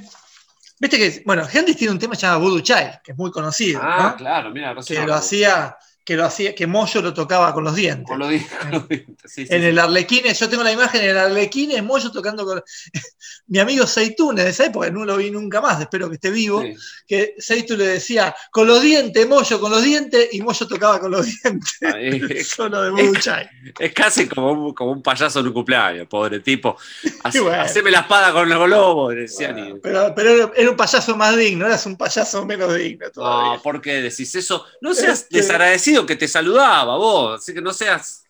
Viste 0.79 0.97
que, 0.97 1.21
bueno, 1.25 1.47
Hendrix 1.51 1.77
tiene 1.77 1.91
un 1.93 1.99
tema 1.99 2.15
llamado 2.15 2.39
Voodoo 2.39 2.61
Child, 2.61 3.01
que 3.03 3.11
es 3.11 3.17
muy 3.17 3.29
conocido, 3.29 3.79
Ah, 3.83 4.11
¿no? 4.11 4.15
claro, 4.17 4.49
mira, 4.49 4.73
que 4.87 5.05
lo 5.05 5.13
hacía, 5.13 5.77
que 6.11 6.17
lo 6.17 6.25
hacía, 6.25 6.53
que 6.53 6.67
Moyo 6.67 7.01
lo 7.01 7.13
tocaba 7.13 7.53
con 7.53 7.63
los 7.63 7.73
dientes. 7.73 8.05
Con 8.05 8.19
lo 8.19 8.27
di- 8.27 8.41
con 8.41 8.71
los 8.71 8.87
dientes, 8.89 9.31
sí, 9.31 9.45
sí, 9.47 9.53
En 9.53 9.61
sí. 9.61 9.67
el 9.67 9.79
Arlequines, 9.79 10.37
yo 10.37 10.49
tengo 10.49 10.61
la 10.61 10.73
imagen 10.73 11.01
en 11.01 11.11
el 11.11 11.17
Arlequines, 11.17 11.81
Moyo 11.83 12.11
tocando 12.11 12.45
con 12.45 12.61
mi 13.47 13.59
amigo 13.59 13.87
Seitune 13.87 14.43
de 14.43 14.49
esa 14.49 14.65
época, 14.65 14.89
no 14.89 15.05
lo 15.05 15.15
vi 15.17 15.31
nunca 15.31 15.61
más, 15.61 15.79
espero 15.79 16.09
que 16.09 16.15
esté 16.15 16.29
vivo, 16.31 16.63
que 17.07 17.35
Seitu 17.37 17.77
le 17.77 17.87
decía, 17.87 18.35
con 18.51 18.67
los 18.67 18.81
dientes, 18.81 19.25
Moyo, 19.27 19.59
con 19.61 19.71
los 19.71 19.81
dientes, 19.83 20.29
y 20.33 20.41
Moyo 20.41 20.67
tocaba 20.67 20.99
con 20.99 21.11
los 21.11 21.25
dientes, 21.43 21.77
Ah, 21.81 21.97
es, 21.99 22.47
solo 22.55 22.91
de 22.93 23.11
Child. 23.19 23.49
es 23.79 23.93
casi 23.93 24.27
como 24.27 24.51
un, 24.51 24.73
como 24.73 24.91
un 24.91 25.01
payaso 25.01 25.39
en 25.39 25.47
un 25.47 25.53
cumpleaños, 25.53 26.07
pobre 26.07 26.41
tipo. 26.41 26.75
Hace- 27.23 27.39
bueno. 27.39 27.61
Haceme 27.63 27.89
la 27.91 27.99
espada 28.01 28.33
con 28.33 28.49
los 28.49 28.65
globos, 28.67 29.15
decían. 29.15 29.57
y- 29.59 29.73
Pero, 29.81 30.13
pero 30.15 30.51
era- 30.53 30.69
un 30.71 30.75
payaso 30.77 31.15
más 31.15 31.37
digno, 31.37 31.65
eras 31.65 31.85
un 31.85 31.95
payaso 31.95 32.45
menos 32.45 32.73
digno 32.75 33.09
todavía. 33.11 33.55
No, 33.55 33.61
¿por 33.61 33.81
qué 33.81 34.01
decís 34.01 34.35
eso? 34.35 34.65
No 34.81 34.93
seas 34.93 35.21
Este- 35.21 35.37
desagradecido 35.37 36.00
que 36.05 36.15
te 36.15 36.27
saludaba 36.27 36.95
vos, 36.97 37.41
así 37.41 37.53
que 37.53 37.61
no 37.61 37.73
seas, 37.73 38.23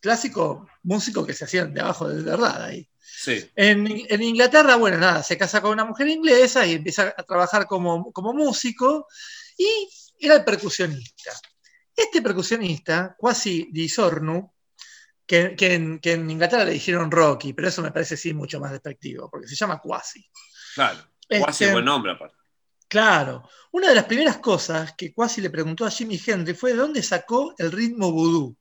clásico 0.00 0.66
músico 0.82 1.26
que 1.26 1.34
se 1.34 1.44
hacían 1.44 1.72
de 1.74 1.80
abajo 1.80 2.08
de 2.08 2.22
verdad 2.22 2.62
ahí. 2.64 2.88
Sí. 3.00 3.48
En, 3.56 3.86
en 4.08 4.22
Inglaterra, 4.22 4.76
bueno, 4.76 4.98
nada, 4.98 5.22
se 5.22 5.36
casa 5.36 5.60
con 5.60 5.72
una 5.72 5.84
mujer 5.84 6.08
inglesa 6.08 6.66
y 6.66 6.74
empieza 6.74 7.14
a 7.16 7.22
trabajar 7.22 7.66
como, 7.66 8.12
como 8.12 8.32
músico 8.32 9.06
y 9.56 9.88
era 10.20 10.36
el 10.36 10.44
percusionista. 10.44 11.32
Este 11.94 12.22
percusionista, 12.22 13.16
Quasi 13.18 13.68
Di 13.72 13.88
Sornu, 13.88 14.52
que, 15.26 15.54
que 15.56 15.74
en, 15.74 15.98
que 15.98 16.12
en 16.12 16.30
Inglaterra 16.30 16.64
le 16.64 16.72
dijeron 16.72 17.10
Rocky, 17.10 17.52
pero 17.52 17.68
eso 17.68 17.82
me 17.82 17.90
parece 17.90 18.16
sí 18.16 18.32
mucho 18.32 18.60
más 18.60 18.70
despectivo, 18.70 19.28
porque 19.30 19.48
se 19.48 19.56
llama 19.56 19.80
Quasi. 19.80 20.24
Claro. 20.78 21.00
Este, 21.28 21.44
Quasi 21.44 21.66
buen 21.72 21.84
nombre, 21.84 22.12
aparte. 22.12 22.36
Claro, 22.86 23.48
una 23.72 23.88
de 23.88 23.96
las 23.96 24.04
primeras 24.04 24.38
cosas 24.38 24.94
que 24.96 25.12
Quasi 25.12 25.40
le 25.40 25.50
preguntó 25.50 25.84
a 25.84 25.90
Jimi 25.90 26.20
Hendrix 26.24 26.56
fue 26.56 26.70
de 26.70 26.76
dónde 26.76 27.02
sacó 27.02 27.52
el 27.58 27.72
ritmo 27.72 28.12
vudú. 28.12 28.56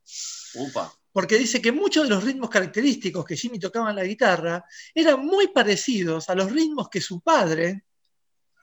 Upa. 0.55 0.91
porque 1.11 1.38
dice 1.38 1.61
que 1.61 1.72
muchos 1.72 2.03
de 2.03 2.09
los 2.09 2.24
ritmos 2.24 2.49
característicos 2.49 3.24
que 3.24 3.36
Jimmy 3.36 3.59
tocaba 3.59 3.91
en 3.91 3.97
la 3.97 4.03
guitarra 4.03 4.65
eran 4.95 5.24
muy 5.24 5.49
parecidos 5.49 6.28
a 6.30 6.36
los 6.36 6.51
ritmos 6.51 6.89
que 6.89 7.01
su 7.01 7.22
padre 7.22 7.86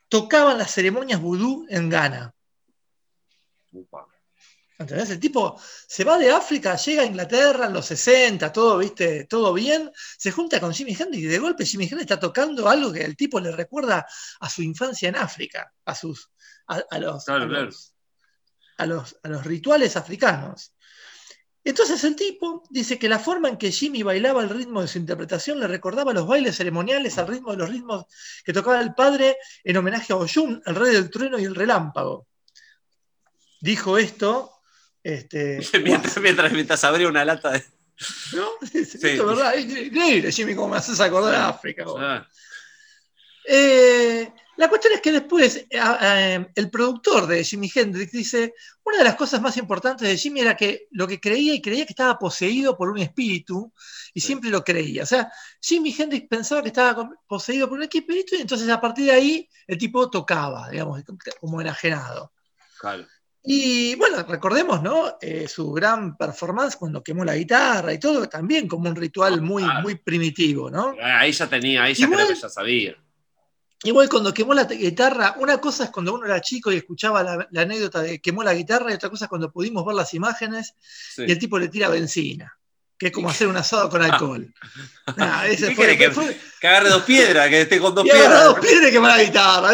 tocaba 0.09 0.53
en 0.53 0.59
las 0.59 0.73
ceremonias 0.73 1.21
vudú 1.21 1.65
en 1.69 1.89
Ghana. 1.89 2.35
Upa. 3.73 4.09
¿Entendés? 4.77 5.11
El 5.11 5.21
tipo 5.21 5.61
se 5.87 6.03
va 6.03 6.19
de 6.19 6.31
África, 6.33 6.75
llega 6.77 7.03
a 7.03 7.07
Inglaterra 7.07 7.67
en 7.67 7.73
los 7.73 7.87
60, 7.87 8.53
todo, 8.53 8.79
¿viste? 8.79 9.25
todo 9.27 9.53
bien, 9.53 9.91
se 10.19 10.33
junta 10.33 10.61
con 10.61 10.73
Jimi 10.75 10.97
Hendrix 10.99 11.23
y 11.25 11.27
de 11.27 11.39
golpe 11.39 11.65
Jimi 11.65 11.85
Hendrix 11.85 12.03
está 12.03 12.19
tocando 12.19 12.69
algo 12.69 12.93
que 12.93 13.05
el 13.05 13.17
tipo 13.17 13.39
le 13.39 13.53
recuerda 13.53 14.05
a 14.41 14.51
su 14.51 14.63
infancia 14.63 15.09
en 15.09 15.17
África, 15.17 15.73
a, 15.85 15.95
sus, 15.95 16.29
a, 16.67 16.83
a 16.91 16.99
los, 16.99 17.25
a, 17.29 17.39
los, 17.67 17.95
a 18.79 18.87
los- 18.87 19.17
a 19.23 19.29
los 19.29 19.45
rituales 19.47 19.97
africanos. 19.97 20.73
Entonces 21.63 22.03
el 22.05 22.15
tipo 22.17 22.65
dice 22.69 22.99
que 22.99 23.09
la 23.09 23.19
forma 23.19 23.49
en 23.49 23.57
que 23.57 23.71
Jimmy 23.73 24.03
bailaba 24.03 24.43
al 24.43 24.51
ritmo 24.51 24.83
de 24.83 24.89
su 24.89 24.99
interpretación 24.99 25.61
le 25.61 25.67
recordaba 25.69 26.13
los 26.13 26.27
bailes 26.27 26.57
ceremoniales 26.57 27.17
al 27.17 27.29
ritmo 27.29 27.53
de 27.53 27.57
los 27.59 27.71
ritmos 27.71 28.05
que 28.45 28.53
tocaba 28.53 28.81
el 28.81 28.93
padre 28.93 29.39
en 29.63 29.77
homenaje 29.77 30.13
a 30.13 30.17
Oyun, 30.17 30.61
el 30.67 30.75
rey 30.75 30.93
del 30.93 31.09
trueno 31.11 31.39
y 31.39 31.45
el 31.45 31.55
relámpago. 31.55 32.27
Dijo 33.61 33.97
esto. 33.99 34.51
Este, 35.05 35.61
mientras, 35.85 36.19
mientras, 36.19 36.53
mientras 36.53 36.83
abría 36.83 37.07
una 37.07 37.25
lata 37.25 37.53
de. 37.53 37.63
¿No? 38.33 38.49
Es, 38.75 39.01
verdad, 39.01 39.55
es 39.55 39.67
increíble, 39.67 40.33
Jimmy, 40.33 40.57
cómo 40.57 40.71
me 40.71 40.79
haces 40.79 40.99
acordar 40.99 41.35
a 41.35 41.49
África. 41.51 41.85
Ah. 41.97 42.27
Eh, 43.47 44.33
la 44.57 44.69
cuestión 44.69 44.95
es 44.95 45.01
que 45.01 45.13
después 45.13 45.57
eh, 45.57 45.67
eh, 45.71 46.47
el 46.55 46.71
productor 46.71 47.27
de 47.27 47.45
Jimi 47.45 47.71
Hendrix 47.73 48.11
dice, 48.11 48.55
una 48.83 48.99
de 48.99 49.05
las 49.05 49.17
cosas 49.17 49.41
más 49.41 49.57
importantes 49.59 50.09
de 50.09 50.17
Jimmy 50.17 50.41
era 50.41 50.57
que 50.57 50.89
lo 50.93 51.07
que 51.07 51.21
creía 51.21 51.55
y 51.55 51.61
creía 51.61 51.85
que 51.85 51.93
estaba 51.93 52.19
poseído 52.19 52.77
por 52.77 52.89
un 52.89 52.99
espíritu 52.99 53.73
y 54.15 54.21
siempre 54.21 54.51
lo 54.51 54.65
creía. 54.65 55.03
O 55.03 55.07
sea, 55.07 55.31
Jimi 55.61 55.95
Hendrix 55.97 56.27
pensaba 56.29 56.63
que 56.63 56.69
estaba 56.69 57.11
poseído 57.27 57.69
por 57.69 57.79
un 57.79 57.85
espíritu 57.85 58.37
y 58.37 58.41
entonces 58.41 58.69
a 58.69 58.81
partir 58.81 59.07
de 59.07 59.13
ahí 59.13 59.49
el 59.67 59.77
tipo 59.77 60.09
tocaba, 60.11 60.71
digamos, 60.71 61.03
como 61.41 61.61
enajenado. 61.61 62.33
Claro. 62.79 63.07
Y 63.47 63.95
bueno, 63.97 64.23
recordemos, 64.23 64.83
¿no? 64.83 65.19
Eh, 65.21 65.47
su 65.49 65.71
gran 65.73 66.17
performance 66.17 66.77
cuando 66.77 67.03
quemó 67.03 67.27
la 67.27 67.37
guitarra 67.37 67.93
y 67.93 67.99
todo, 67.99 68.27
también 68.27 68.67
como 68.67 68.89
un 68.89 68.97
ritual 68.97 69.43
muy, 69.43 69.63
muy 69.83 69.97
primitivo, 69.97 70.71
¿no? 70.71 70.97
Ahí 71.03 71.31
ya 71.31 71.47
tenía, 71.47 71.83
ahí 71.83 71.93
ya 71.93 72.09
creo 72.09 72.27
que 72.27 72.35
ya 72.35 72.49
sabía. 72.49 72.97
Igual 73.83 74.09
cuando 74.09 74.33
quemó 74.33 74.55
la 74.55 74.65
guitarra, 74.65 75.37
una 75.39 75.59
cosa 75.59 75.85
es 75.85 75.91
cuando 75.91 76.15
uno 76.15 76.25
era 76.25 76.41
chico 76.41 76.73
y 76.73 76.77
escuchaba 76.77 77.23
la, 77.23 77.63
anécdota 77.63 78.01
de 78.01 78.19
quemó 78.19 78.43
la 78.43 78.55
guitarra 78.55 78.91
y 78.91 78.95
otra 78.95 79.11
cosa 79.11 79.27
es 79.27 79.29
cuando 79.29 79.53
pudimos 79.53 79.85
ver 79.85 79.95
las 79.95 80.15
imágenes 80.15 80.75
y 81.19 81.31
el 81.31 81.39
tipo 81.39 81.59
le 81.59 81.69
tira 81.69 81.91
benzina, 81.91 82.59
que 83.05 83.09
es 83.09 83.15
como 83.15 83.29
hacer 83.29 83.49
un 83.49 83.57
asado 83.59 83.91
con 83.91 84.03
alcohol. 84.03 84.51
que, 85.15 86.67
agarre 86.67 86.89
dos 86.89 87.03
piedras, 87.03 87.49
que 87.51 87.61
esté 87.61 87.79
con 87.79 87.95
dos 87.95 88.03
piedras. 88.11 88.25
Agarre 88.25 88.45
dos 88.45 88.61
piedras 88.61 88.89
y 88.89 88.93
quemó 88.93 89.09
la 89.09 89.23
guitarra. 89.23 89.71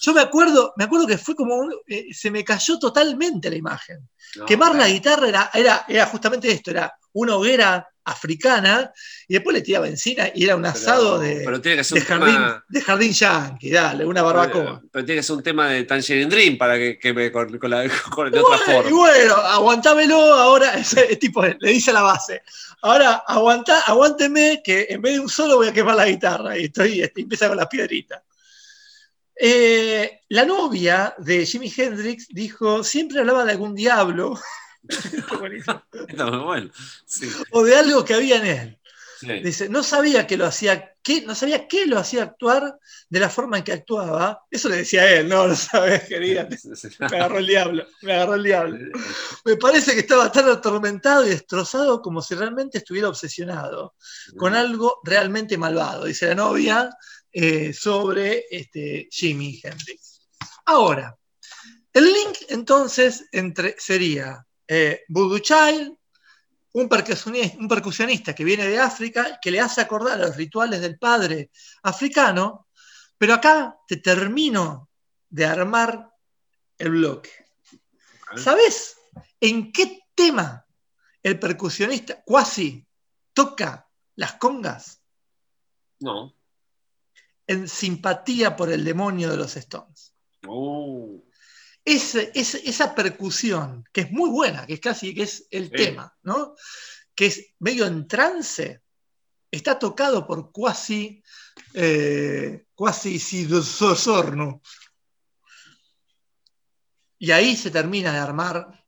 yo 0.00 0.14
me 0.14 0.22
acuerdo, 0.22 0.72
me 0.78 0.84
acuerdo 0.84 1.06
que 1.06 1.18
fue 1.18 1.36
como 1.36 1.68
eh, 1.86 2.06
se 2.14 2.30
me 2.30 2.42
cayó 2.42 2.78
totalmente 2.78 3.50
la 3.50 3.56
imagen. 3.56 4.08
Quemar 4.46 4.74
la 4.76 4.88
guitarra 4.88 5.28
era, 5.28 5.50
era, 5.52 5.84
era 5.86 6.06
justamente 6.06 6.50
esto, 6.50 6.70
era 6.70 6.96
una 7.12 7.36
hoguera 7.36 7.86
africana 8.04 8.92
y 9.28 9.34
después 9.34 9.54
le 9.54 9.62
tiraba 9.62 9.86
benzina 9.86 10.30
y 10.34 10.44
era 10.44 10.56
un 10.56 10.66
asado 10.66 11.18
de, 11.18 11.44
jardín, 12.06 12.38
de 12.68 12.80
jardín 12.80 13.12
yankee, 13.12 13.70
dale, 13.70 14.04
una 14.04 14.22
barbacoa. 14.22 14.82
Pero, 14.90 15.04
tiene 15.04 15.20
que 15.20 15.22
ser 15.22 15.36
un 15.36 15.42
tema 15.42 15.68
de 15.68 15.84
Tangerine 15.84 16.30
Dream 16.30 16.58
para 16.58 16.76
que, 16.76 16.98
que 16.98 17.12
me 17.12 17.30
con, 17.30 17.58
la, 17.70 17.80
de 17.82 17.88
otra 17.88 18.58
forma. 18.58 18.90
Y 18.90 18.92
bueno, 18.92 19.34
aguantámelo 19.34 20.16
ahora, 20.16 20.74
ese 20.78 21.16
tipo 21.16 21.44
le 21.44 21.70
dice 21.70 21.90
a 21.90 21.94
la 21.94 22.02
base. 22.02 22.42
Ahora 22.82 23.22
aguanta, 23.26 23.80
aguánteme 23.82 24.60
que 24.64 24.86
en 24.90 25.00
vez 25.00 25.14
de 25.14 25.20
un 25.20 25.28
solo 25.28 25.56
voy 25.56 25.68
a 25.68 25.72
quemar 25.72 25.94
la 25.94 26.06
guitarra 26.06 26.58
y 26.58 26.64
estoy, 26.64 27.00
este, 27.00 27.20
empieza 27.20 27.48
con 27.48 27.56
las 27.56 27.68
piedritas. 27.68 28.22
Eh, 29.34 30.20
la 30.28 30.44
novia 30.44 31.14
de 31.18 31.44
Jimi 31.46 31.72
Hendrix 31.74 32.28
dijo, 32.28 32.84
siempre 32.84 33.20
hablaba 33.20 33.44
de 33.44 33.52
algún 33.52 33.74
diablo 33.74 34.38
O 37.50 37.64
de 37.64 37.76
algo 37.76 38.04
que 38.04 38.14
había 38.14 38.36
en 38.36 38.46
él. 38.46 38.78
Dice, 39.42 39.68
no 39.68 39.82
sabía 39.82 40.26
que 40.26 40.36
lo 40.36 40.46
hacía, 40.46 40.94
que, 41.02 41.22
no 41.22 41.34
sabía 41.34 41.68
qué 41.68 41.86
lo 41.86 41.98
hacía 41.98 42.24
actuar 42.24 42.78
de 43.08 43.20
la 43.20 43.30
forma 43.30 43.58
en 43.58 43.64
que 43.64 43.72
actuaba. 43.72 44.42
Eso 44.50 44.68
le 44.68 44.78
decía 44.78 45.02
a 45.02 45.10
él, 45.10 45.28
no 45.28 45.46
lo 45.46 45.54
sabes, 45.54 46.02
querida. 46.04 46.48
Me 46.98 47.16
agarró 47.16 47.38
el 47.38 47.46
diablo, 47.46 47.86
me 48.02 48.14
agarró 48.14 48.34
el 48.34 48.42
diablo. 48.42 48.78
Me 49.44 49.56
parece 49.56 49.94
que 49.94 50.00
estaba 50.00 50.32
tan 50.32 50.48
atormentado 50.48 51.24
y 51.24 51.30
destrozado 51.30 52.02
como 52.02 52.20
si 52.20 52.34
realmente 52.34 52.78
estuviera 52.78 53.08
obsesionado 53.08 53.94
con 54.36 54.54
algo 54.54 55.00
realmente 55.04 55.56
malvado, 55.56 56.06
dice 56.06 56.28
la 56.28 56.34
novia, 56.34 56.90
eh, 57.32 57.72
sobre 57.72 58.46
este, 58.50 59.08
Jimi 59.10 59.60
Hendrix. 59.62 60.20
Ahora, 60.66 61.16
el 61.92 62.04
link 62.04 62.38
entonces 62.48 63.26
entre, 63.32 63.76
sería 63.78 64.44
eh, 64.66 65.04
Voodoo 65.08 65.38
Child, 65.38 65.96
un 66.74 66.88
percusionista, 66.88 68.34
que 68.34 68.44
viene 68.44 68.66
de 68.66 68.78
África, 68.78 69.38
que 69.40 69.50
le 69.50 69.60
hace 69.60 69.80
acordar 69.80 70.20
a 70.20 70.26
los 70.26 70.36
rituales 70.36 70.80
del 70.80 70.98
padre 70.98 71.50
africano, 71.82 72.68
pero 73.18 73.34
acá 73.34 73.76
te 73.86 73.98
termino 73.98 74.88
de 75.28 75.44
armar 75.44 76.10
el 76.78 76.90
bloque. 76.90 77.30
¿Sabes 78.36 78.96
en 79.40 79.70
qué 79.72 80.00
tema 80.14 80.66
el 81.22 81.38
percusionista 81.38 82.22
cuasi 82.22 82.86
toca 83.34 83.88
las 84.16 84.34
congas? 84.34 85.02
No. 86.00 86.34
En 87.46 87.68
simpatía 87.68 88.56
por 88.56 88.70
el 88.72 88.84
demonio 88.84 89.30
de 89.30 89.36
los 89.36 89.56
Stones. 89.56 90.14
Oh 90.46 91.22
esa 91.84 92.94
percusión, 92.94 93.84
que 93.92 94.02
es 94.02 94.10
muy 94.10 94.30
buena, 94.30 94.66
que 94.66 94.74
es 94.74 94.80
casi 94.80 95.14
que 95.14 95.22
es 95.22 95.46
el 95.50 95.70
tema, 95.70 96.14
¿no? 96.22 96.54
que 97.14 97.26
es 97.26 97.54
medio 97.58 97.86
en 97.86 98.06
trance, 98.08 98.82
está 99.50 99.78
tocado 99.78 100.26
por 100.26 100.50
Quasi, 100.52 101.22
eh, 101.74 102.64
Quasi. 102.74 103.20
Y 107.18 107.30
ahí 107.30 107.56
se 107.56 107.70
termina 107.70 108.12
de 108.12 108.18
armar 108.18 108.84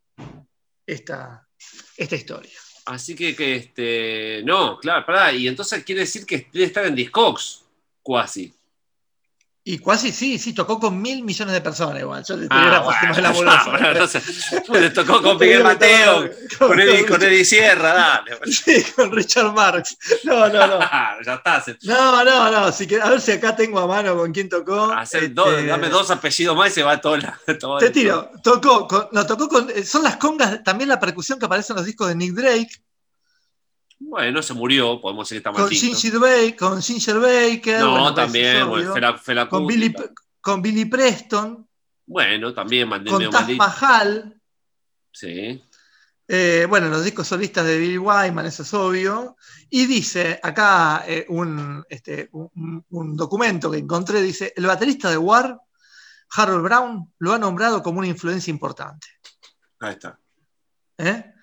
esta, 0.86 1.48
esta 1.96 2.16
historia. 2.16 2.58
Así 2.86 3.14
que, 3.14 3.34
que 3.34 3.56
este, 3.56 4.42
no, 4.44 4.78
claro, 4.78 5.06
pará, 5.06 5.32
y 5.32 5.48
entonces 5.48 5.84
quiere 5.84 6.02
decir 6.02 6.26
que 6.26 6.48
debe 6.52 6.66
estar 6.66 6.84
en 6.84 6.94
Discogs, 6.94 7.64
Quasi. 8.02 8.52
Y 9.66 9.78
casi 9.78 10.12
sí, 10.12 10.38
sí, 10.38 10.52
tocó 10.52 10.78
con 10.78 11.00
mil 11.00 11.24
millones 11.24 11.54
de 11.54 11.62
personas 11.62 11.98
igual. 11.98 12.22
Yo 12.22 12.36
le 12.36 12.48
la 12.48 13.30
bueno, 13.32 13.50
pues 14.66 14.92
tocó 14.94 15.22
con 15.22 15.38
Miguel 15.38 15.62
Mateo, 15.62 16.28
con, 16.58 16.78
Eddie, 16.78 17.06
con 17.06 17.22
Eddie 17.22 17.46
Sierra, 17.46 17.94
dale. 17.94 18.38
Sí, 18.52 18.84
con 18.94 19.10
Richard 19.10 19.54
Marx. 19.54 19.96
No, 20.24 20.50
no, 20.50 20.66
no. 20.66 20.78
ya 21.24 21.34
está. 21.34 21.64
No, 21.80 22.22
no, 22.22 22.50
no. 22.50 22.72
Si 22.72 22.86
que, 22.86 23.00
a 23.00 23.08
ver 23.08 23.22
si 23.22 23.32
acá 23.32 23.56
tengo 23.56 23.80
a 23.80 23.86
mano 23.86 24.14
con 24.14 24.32
quién 24.32 24.50
tocó. 24.50 24.94
Este, 25.00 25.30
dame 25.30 25.88
dos 25.88 26.10
apellidos 26.10 26.54
más 26.54 26.70
y 26.70 26.74
se 26.74 26.82
va 26.82 27.00
todo. 27.00 27.16
La, 27.16 27.40
todo 27.58 27.78
te 27.78 27.88
tiro. 27.88 28.32
Tocó, 28.42 28.86
con, 28.86 29.08
no, 29.12 29.24
tocó 29.24 29.48
con. 29.48 29.70
Eh, 29.70 29.82
son 29.82 30.02
las 30.02 30.18
congas, 30.18 30.62
también 30.62 30.90
la 30.90 31.00
percusión 31.00 31.38
que 31.38 31.46
aparece 31.46 31.72
en 31.72 31.78
los 31.78 31.86
discos 31.86 32.08
de 32.08 32.16
Nick 32.16 32.34
Drake. 32.34 32.82
Bueno, 34.06 34.42
se 34.42 34.54
murió, 34.54 35.00
podemos 35.00 35.28
decir 35.28 35.42
que 35.42 35.48
está 35.48 35.60
con 35.60 35.70
Ginger, 35.70 36.18
Baker, 36.18 36.56
con 36.56 36.82
Ginger 36.82 37.18
Baker. 37.18 37.80
No, 37.80 38.14
también, 38.14 38.66
con, 39.48 39.66
Billy, 39.66 39.94
con 40.40 40.62
Billy 40.62 40.84
Preston. 40.84 41.66
Bueno, 42.06 42.52
también 42.52 42.88
Con 42.88 43.30
Taz 43.30 43.48
Mahal. 43.50 44.40
Sí. 45.10 45.62
Eh, 46.28 46.66
bueno, 46.68 46.88
los 46.88 47.04
discos 47.04 47.28
solistas 47.28 47.66
de 47.66 47.78
Billy 47.78 47.98
Wyman, 47.98 48.46
eso 48.46 48.62
es 48.62 48.74
obvio. 48.74 49.36
Y 49.70 49.86
dice 49.86 50.38
acá 50.42 51.04
eh, 51.06 51.26
este, 51.88 52.28
un, 52.32 52.84
un, 52.90 53.16
documento 53.16 53.70
que 53.70 53.78
encontré, 53.78 54.22
dice, 54.22 54.52
el 54.56 54.66
baterista 54.66 55.10
de 55.10 55.18
War, 55.18 55.58
Harold 56.30 56.62
Brown, 56.62 57.12
lo 57.18 57.32
ha 57.32 57.38
nombrado 57.38 57.82
como 57.82 57.98
una 57.98 58.08
influencia 58.08 58.50
importante. 58.50 59.08
Ahí 59.80 59.94
está. 59.94 60.18
¿Eh? 60.98 61.33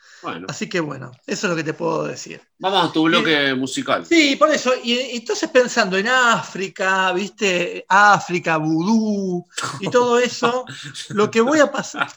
Así 0.48 0.70
que 0.70 0.80
bueno, 0.80 1.12
eso 1.26 1.48
es 1.48 1.50
lo 1.50 1.56
que 1.56 1.64
te 1.64 1.74
puedo 1.74 2.04
decir. 2.06 2.42
Vamos 2.60 2.90
a 2.90 2.94
tu 2.94 3.04
bloque 3.04 3.54
musical. 3.56 4.06
Sí, 4.06 4.36
por 4.36 4.52
eso. 4.52 4.74
Y, 4.84 5.18
entonces 5.18 5.50
pensando 5.50 5.98
en 5.98 6.08
África, 6.08 7.12
viste, 7.12 7.86
África, 7.88 8.58
vudú 8.58 9.48
y 9.80 9.90
todo 9.90 10.20
eso, 10.20 10.66
lo 11.10 11.32
que 11.32 11.42
voy 11.42 11.60
a 11.60 11.72
pasar, 11.72 12.12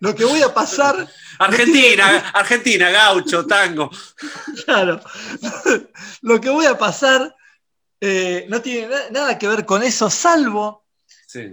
lo 0.00 0.14
que, 0.14 0.24
voy 0.24 0.42
a 0.42 0.52
pasar. 0.52 1.08
Argentina, 1.38 2.30
Argentina, 2.34 2.90
gaucho, 2.90 3.46
tango. 3.46 3.90
Claro. 4.64 5.00
Lo 6.22 6.40
que 6.40 6.50
voy 6.50 6.66
a 6.66 6.76
pasar 6.76 7.34
eh, 8.00 8.46
no 8.48 8.60
tiene 8.60 8.88
nada 9.10 9.38
que 9.38 9.48
ver 9.48 9.64
con 9.64 9.82
eso, 9.82 10.10
salvo 10.10 10.84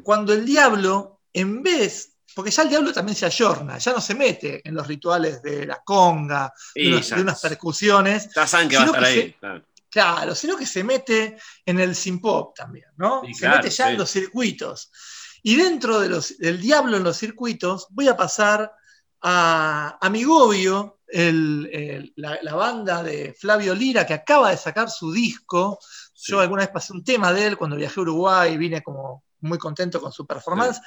cuando 0.03 0.33
el 0.33 0.45
diablo, 0.45 1.19
en 1.33 1.61
vez 1.61 2.14
porque 2.35 2.51
ya 2.51 2.63
el 2.63 2.69
diablo 2.69 2.91
también 2.91 3.15
se 3.15 3.25
ayorna, 3.25 3.77
ya 3.77 3.93
no 3.93 4.01
se 4.01 4.13
mete 4.13 4.61
en 4.67 4.75
los 4.75 4.85
rituales 4.85 5.41
de 5.41 5.65
la 5.65 5.81
conga, 5.83 6.53
de, 6.75 7.01
unas 7.17 7.39
percusiones. 7.39 8.29
Ya 8.35 8.45
saben 8.45 8.67
que 8.67 8.75
va 8.75 8.83
a 8.83 8.85
estar 8.85 9.03
ahí. 9.03 9.35
claro. 9.89 10.35
sino 10.35 10.57
que 10.57 10.65
se 10.65 10.83
mete 10.83 11.37
en 11.65 11.79
el 11.79 11.95
simpop 11.95 12.53
también, 12.53 12.87
¿no? 12.97 13.21
se 13.33 13.47
mete 13.47 13.69
ya 13.69 13.89
en 13.89 13.97
los 13.97 14.11
circuitos. 14.11 14.91
Y 15.43 15.55
dentro 15.55 15.99
de 15.99 16.09
los, 16.09 16.37
del 16.37 16.59
diablo 16.59 16.97
en 16.97 17.03
los 17.03 17.17
circuitos, 17.17 17.87
voy 17.91 18.09
a 18.09 18.17
pasar 18.17 18.71
a, 19.21 19.97
a 20.01 20.09
Migobio, 20.09 20.99
la, 21.13 22.55
banda 22.55 23.01
de 23.01 23.33
Flavio 23.39 23.73
Lira, 23.73 24.05
que 24.05 24.13
acaba 24.13 24.51
de 24.51 24.57
sacar 24.57 24.89
su 24.89 25.13
disco. 25.13 25.79
Yo 26.15 26.41
alguna 26.41 26.63
vez 26.63 26.69
pasé 26.71 26.91
un 26.91 27.03
tema 27.03 27.31
de 27.31 27.47
él 27.47 27.57
cuando 27.57 27.77
viajé 27.77 27.99
a 27.99 28.03
Uruguay 28.03 28.53
y 28.53 28.57
vine 28.57 28.83
como 28.83 29.23
muy 29.41 29.57
contento 29.57 30.01
con 30.01 30.11
su 30.11 30.25
performance. 30.25 30.81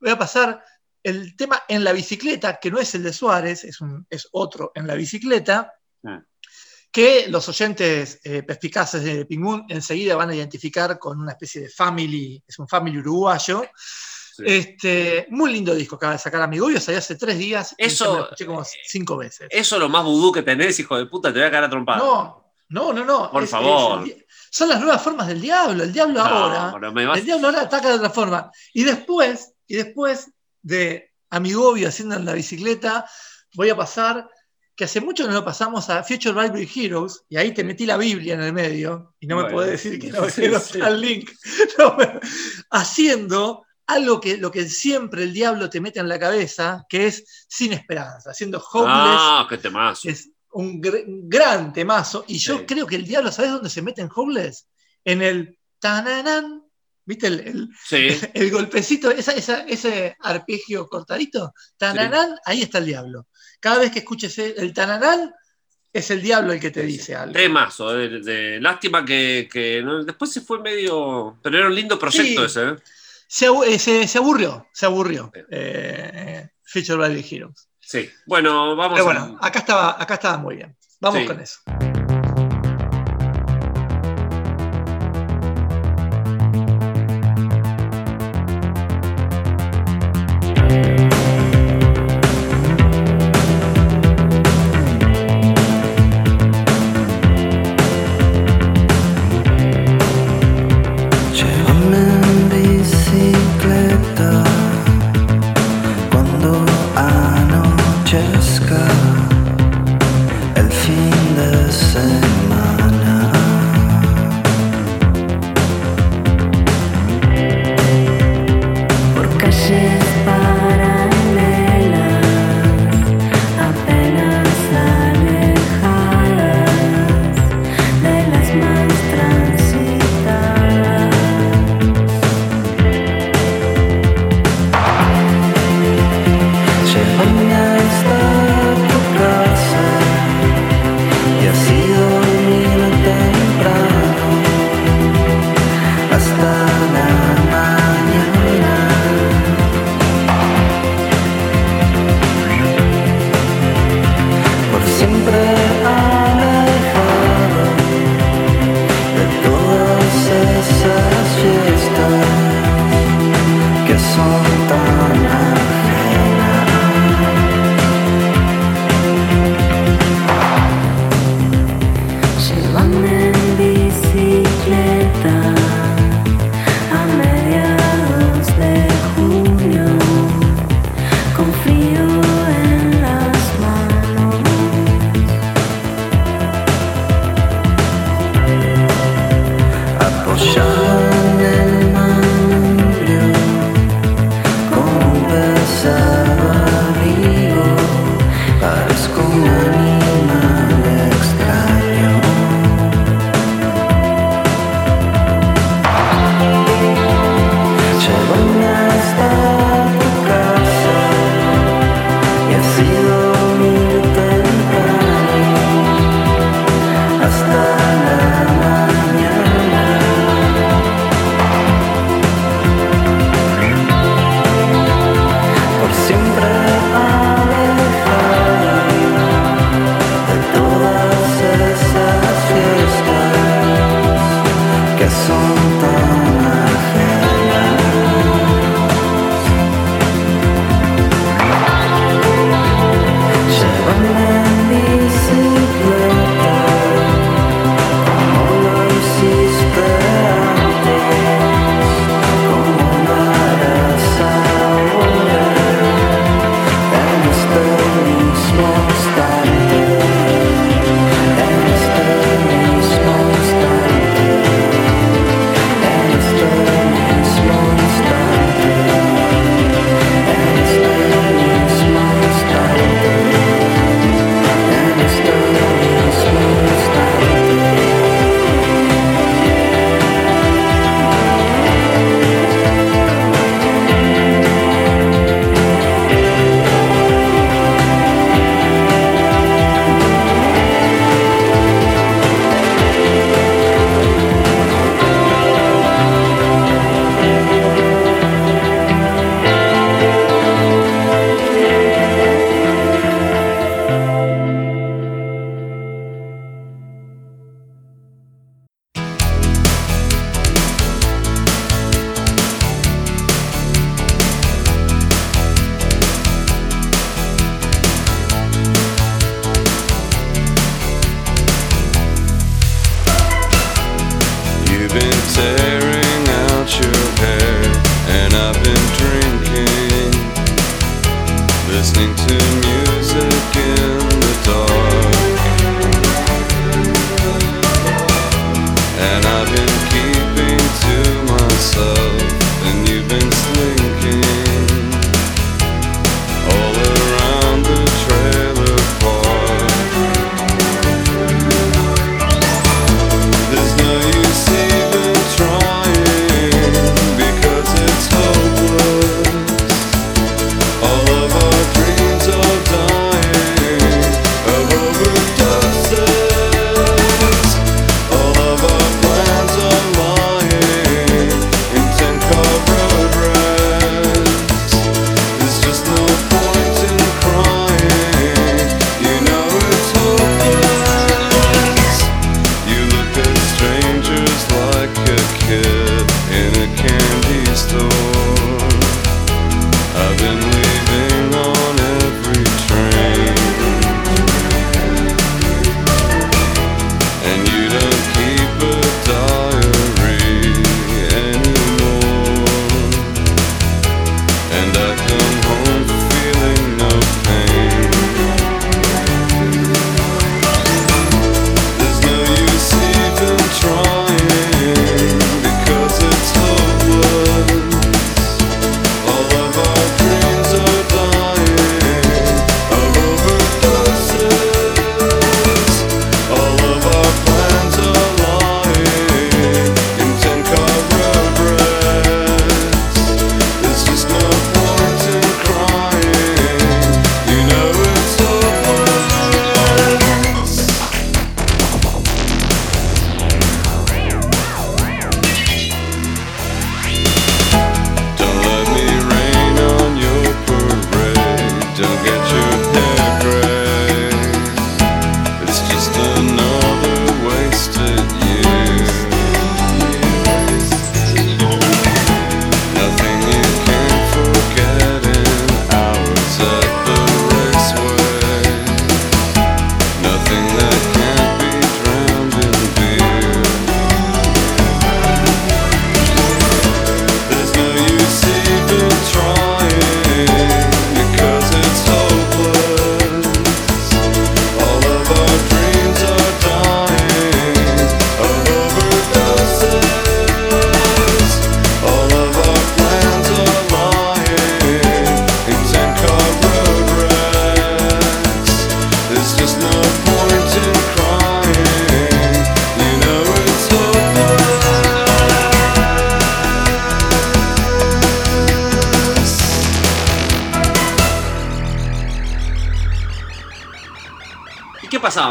Voy 0.00 0.10
a 0.10 0.18
pasar 0.18 0.64
el 1.02 1.36
tema 1.36 1.62
en 1.68 1.84
la 1.84 1.92
bicicleta, 1.92 2.58
que 2.60 2.70
no 2.70 2.78
es 2.78 2.94
el 2.94 3.02
de 3.02 3.12
Suárez, 3.12 3.64
es, 3.64 3.80
un, 3.80 4.06
es 4.10 4.28
otro 4.32 4.72
en 4.74 4.86
la 4.86 4.94
bicicleta, 4.94 5.72
Ah. 6.06 6.22
que 6.92 7.26
los 7.28 7.48
oyentes 7.48 8.20
eh, 8.24 8.42
perspicaces 8.44 9.02
de 9.02 9.26
Pingún 9.26 9.66
enseguida 9.68 10.14
van 10.16 10.30
a 10.30 10.34
identificar 10.34 10.98
con 10.98 11.20
una 11.20 11.32
especie 11.32 11.62
de 11.62 11.68
family, 11.68 12.42
es 12.46 12.58
un 12.58 12.68
family 12.68 12.98
uruguayo. 12.98 13.62
Sí. 14.36 14.44
Este, 14.46 15.26
muy 15.30 15.52
lindo 15.52 15.74
disco 15.74 15.96
acaba 15.96 16.12
de 16.12 16.18
sacar 16.20 16.40
Amigobio, 16.42 16.80
salió 16.80 16.98
hace 17.00 17.16
tres 17.16 17.36
días 17.38 17.74
Eso- 17.76 18.04
ya 18.04 18.10
me 18.12 18.16
lo 18.18 18.22
escuché 18.24 18.46
como 18.46 18.64
cinco 18.86 19.16
veces. 19.16 19.48
Eso 19.50 19.74
es 19.76 19.80
lo 19.80 19.88
más 19.88 20.04
vudú 20.04 20.30
que 20.30 20.42
tenés, 20.42 20.78
hijo 20.78 20.96
de 20.96 21.06
puta, 21.06 21.32
te 21.32 21.40
voy 21.40 21.48
a 21.48 21.50
cagar 21.50 21.64
a 21.64 21.70
trompar. 21.70 21.98
No, 21.98 22.52
no, 22.68 22.92
no, 22.92 23.04
no. 23.04 23.30
Por 23.32 23.42
es- 23.42 23.50
favor. 23.50 24.06
es 24.08 24.24
son 24.50 24.68
las 24.68 24.80
nuevas 24.80 25.02
formas 25.02 25.26
del 25.26 25.40
diablo. 25.40 25.82
El 25.82 25.92
diablo 25.92 26.20
No, 26.20 26.24
ahora. 26.24 27.16
El 27.16 27.24
diablo 27.24 27.48
ahora 27.48 27.62
ataca 27.62 27.88
de 27.88 27.94
otra 27.96 28.10
forma. 28.10 28.50
Y 28.72 28.84
después, 28.84 29.52
y 29.66 29.74
después 29.76 30.30
de 30.62 31.12
Amigobio 31.30 31.88
haciendo 31.88 32.16
en 32.16 32.24
la 32.24 32.32
bicicleta, 32.34 33.08
voy 33.54 33.70
a 33.70 33.76
pasar, 33.76 34.28
que 34.76 34.84
hace 34.84 35.00
mucho 35.00 35.26
no 35.26 35.32
lo 35.32 35.44
pasamos 35.44 35.90
a 35.90 36.02
Future 36.04 36.32
Bible 36.48 36.68
Heroes, 36.74 37.24
y 37.28 37.36
ahí 37.36 37.52
te 37.52 37.64
metí 37.64 37.84
la 37.84 37.96
Biblia 37.96 38.34
en 38.34 38.42
el 38.42 38.52
medio, 38.52 39.14
y 39.20 39.26
no 39.26 39.36
me 39.42 39.50
podés 39.50 39.70
decir 39.72 39.98
que 39.98 40.10
no, 40.10 40.28
sí, 40.30 40.42
que 40.42 40.48
no 40.50 40.60
sí. 40.60 40.72
está 40.78 40.88
el 40.88 41.00
link. 41.00 41.30
No, 41.78 41.96
haciendo 42.70 43.64
algo 43.86 44.20
que 44.20 44.36
lo 44.36 44.50
que 44.50 44.68
siempre 44.68 45.22
el 45.22 45.32
diablo 45.32 45.70
te 45.70 45.80
mete 45.80 46.00
en 46.00 46.08
la 46.08 46.18
cabeza, 46.18 46.84
que 46.88 47.06
es 47.06 47.46
sin 47.48 47.72
esperanza, 47.72 48.30
haciendo 48.30 48.58
homeless 48.72 49.18
Ah, 49.20 49.46
qué 49.48 49.58
temazo. 49.58 50.08
es 50.08 50.30
un, 50.52 50.80
gr- 50.82 51.04
un 51.06 51.28
gran 51.28 51.72
temazo. 51.72 52.24
Y 52.26 52.38
yo 52.38 52.58
Sí. 52.58 52.64
creo 52.66 52.86
que 52.86 52.96
el 52.96 53.04
diablo, 53.06 53.32
¿sabes 53.32 53.50
dónde 53.50 53.70
se 53.70 53.82
mete 53.82 54.02
en 54.02 54.10
Homeless? 54.14 54.66
En 55.04 55.22
el 55.22 55.58
tananán. 55.78 56.64
¿Viste 57.08 57.26
el, 57.28 57.40
el- 57.40 57.68
Sí. 57.86 58.08
el 58.34 58.50
golpecito, 58.50 59.10
esa, 59.10 59.32
esa- 59.32 59.62
ese 59.62 60.14
arpegio 60.20 60.86
cortadito? 60.86 61.54
Tananán, 61.78 62.36
ahí 62.44 62.60
está 62.60 62.76
el 62.78 62.84
diablo. 62.84 63.28
Cada 63.60 63.78
vez 63.78 63.90
que 63.90 64.00
escuches 64.00 64.38
el, 64.38 64.52
el 64.58 64.74
tananán, 64.74 65.32
es 65.90 66.10
el 66.10 66.20
diablo 66.20 66.52
el 66.52 66.60
que 66.60 66.70
te 66.70 66.82
dice 66.82 67.16
algo. 67.16 67.32
Temazo. 67.32 67.94
De, 67.94 68.20
de- 68.20 68.60
lástima 68.60 69.06
que, 69.06 69.48
que 69.50 69.80
no- 69.82 70.04
después 70.04 70.30
se 70.30 70.42
fue 70.42 70.60
medio. 70.60 71.38
Pero 71.42 71.56
era 71.56 71.66
un 71.68 71.74
lindo 71.74 71.98
proyecto 71.98 72.46
Sí. 72.46 72.46
ese, 72.60 72.68
¿eh? 72.68 72.76
Se, 73.26 73.46
eh, 73.46 73.78
se- 73.78 74.06
se 74.06 74.18
aburrió, 74.18 74.68
se 74.74 74.84
aburrió. 74.84 75.30
Sí. 75.34 75.40
Eh, 75.50 76.48
Future 76.62 76.98
Valley 76.98 77.24
Heroes. 77.30 77.68
Sí. 77.80 78.10
Bueno, 78.26 78.76
vamos 78.76 78.98
Pero 79.00 79.10
a. 79.10 79.12
bueno, 79.14 79.38
acá 79.40 79.60
estaba, 79.60 79.96
acá 80.02 80.14
estaba 80.14 80.36
muy 80.36 80.56
bien. 80.56 80.76
Vamos 81.00 81.20
Sí. 81.20 81.26
con 81.26 81.40
eso. 81.40 81.60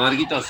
Marquitos? 0.09 0.45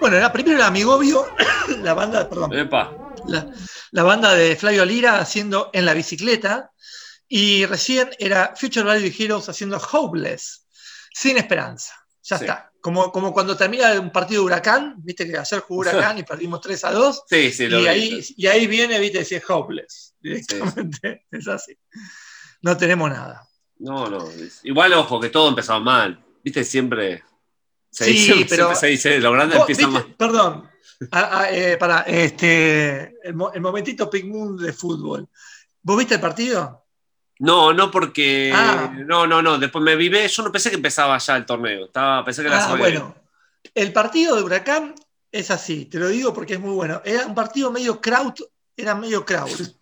Bueno, 0.00 0.16
era, 0.16 0.32
primero 0.32 0.56
era 0.58 0.66
Amigovio, 0.68 1.26
la 1.82 1.94
banda, 1.94 2.28
perdón, 2.28 2.56
Epa. 2.56 2.92
la, 3.26 3.46
la 3.90 4.02
banda 4.04 4.34
de 4.34 4.54
Flavio 4.56 4.84
Lira 4.84 5.18
haciendo 5.18 5.70
En 5.72 5.84
la 5.84 5.94
bicicleta, 5.94 6.70
y 7.26 7.66
recién 7.66 8.10
era 8.18 8.54
Future 8.56 8.84
Value 8.86 9.12
Heroes 9.18 9.48
haciendo 9.48 9.76
Hopeless, 9.92 10.66
sin 11.12 11.36
esperanza. 11.36 11.92
Ya 12.22 12.38
Sí. 12.38 12.44
está. 12.44 12.64
Como, 12.80 13.10
como 13.10 13.32
cuando 13.32 13.56
termina 13.56 13.98
un 14.00 14.12
partido 14.12 14.42
de 14.42 14.46
Huracán, 14.46 14.94
viste 14.98 15.26
que 15.28 15.36
ayer 15.36 15.60
jugó 15.60 15.80
Huracán 15.80 16.16
y 16.18 16.22
perdimos 16.22 16.60
3 16.60 16.84
a 16.84 16.92
2, 16.92 17.22
Sí, 17.28 17.50
sí, 17.52 17.66
lo 17.66 17.80
y 17.80 17.82
vi. 17.82 17.88
ahí, 17.88 18.24
y 18.36 18.46
ahí 18.46 18.66
viene, 18.68 19.00
viste, 19.00 19.18
decir 19.18 19.42
Hopeless, 19.48 20.14
directamente. 20.20 21.26
Es 21.32 21.48
así. 21.48 21.76
No 22.62 22.76
tenemos 22.76 23.10
nada. 23.10 23.42
No, 23.80 24.08
no. 24.08 24.24
Igual, 24.62 24.92
ojo, 24.94 25.18
que 25.20 25.28
todo 25.28 25.48
empezaba 25.48 25.80
mal. 25.80 26.24
Viste, 26.44 26.62
siempre. 26.64 27.24
Se 27.90 28.04
Sí, 28.04 28.12
dice, 28.12 28.46
pero- 28.48 28.74
se 28.74 28.86
dice, 28.88 29.18
lo 29.18 29.32
grande 29.32 29.56
Vos, 29.56 29.68
empieza 29.68 29.88
viste- 29.88 30.04
mal. 30.08 30.14
Perdón, 30.16 30.70
eh, 31.50 31.76
para, 31.78 32.00
este, 32.02 33.14
el, 33.22 33.34
mo- 33.34 33.52
el 33.52 33.60
momentito 33.60 34.08
Pink 34.10 34.26
Moon 34.26 34.56
de 34.56 34.72
fútbol. 34.72 35.26
¿Vos 35.82 35.98
viste 35.98 36.14
el 36.16 36.20
partido? 36.20 36.84
No, 37.40 37.72
no, 37.72 37.90
porque. 37.90 38.52
Ah. 38.54 38.92
No, 39.06 39.26
no, 39.26 39.40
no. 39.40 39.58
Después 39.58 39.82
me 39.84 39.94
vivé. 39.96 40.26
Yo 40.28 40.42
no 40.42 40.50
pensé 40.52 40.70
que 40.70 40.76
empezaba 40.76 41.16
ya 41.18 41.36
el 41.36 41.46
torneo. 41.46 41.86
Estaba, 41.86 42.24
pensé 42.24 42.42
que 42.42 42.48
Ah, 42.50 42.74
bueno. 42.76 43.14
El 43.74 43.92
partido 43.92 44.34
de 44.36 44.42
Huracán 44.42 44.94
es 45.30 45.50
así, 45.50 45.84
te 45.84 45.98
lo 45.98 46.08
digo 46.08 46.34
porque 46.34 46.54
es 46.54 46.60
muy 46.60 46.74
bueno. 46.74 47.00
Era 47.04 47.26
un 47.26 47.34
partido 47.34 47.70
medio 47.70 48.00
kraut, 48.00 48.40
era 48.76 48.94
medio 48.94 49.24
kraut. 49.24 49.50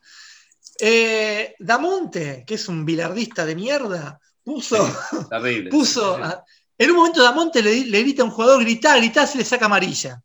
Eh, 0.78 1.54
Damonte, 1.58 2.44
que 2.46 2.54
es 2.56 2.68
un 2.68 2.84
bilardista 2.84 3.46
de 3.46 3.54
mierda, 3.54 4.20
puso. 4.44 4.86
Terrible. 5.30 5.70
puso 5.70 6.16
a- 6.16 6.44
en 6.78 6.90
un 6.90 6.96
momento 6.96 7.22
Damonte 7.22 7.62
le, 7.62 7.84
le 7.86 8.00
grita 8.02 8.22
a 8.22 8.24
un 8.26 8.30
jugador, 8.30 8.60
grita, 8.60 8.96
grita, 8.96 9.26
se 9.26 9.38
le 9.38 9.44
saca 9.44 9.66
amarilla. 9.66 10.22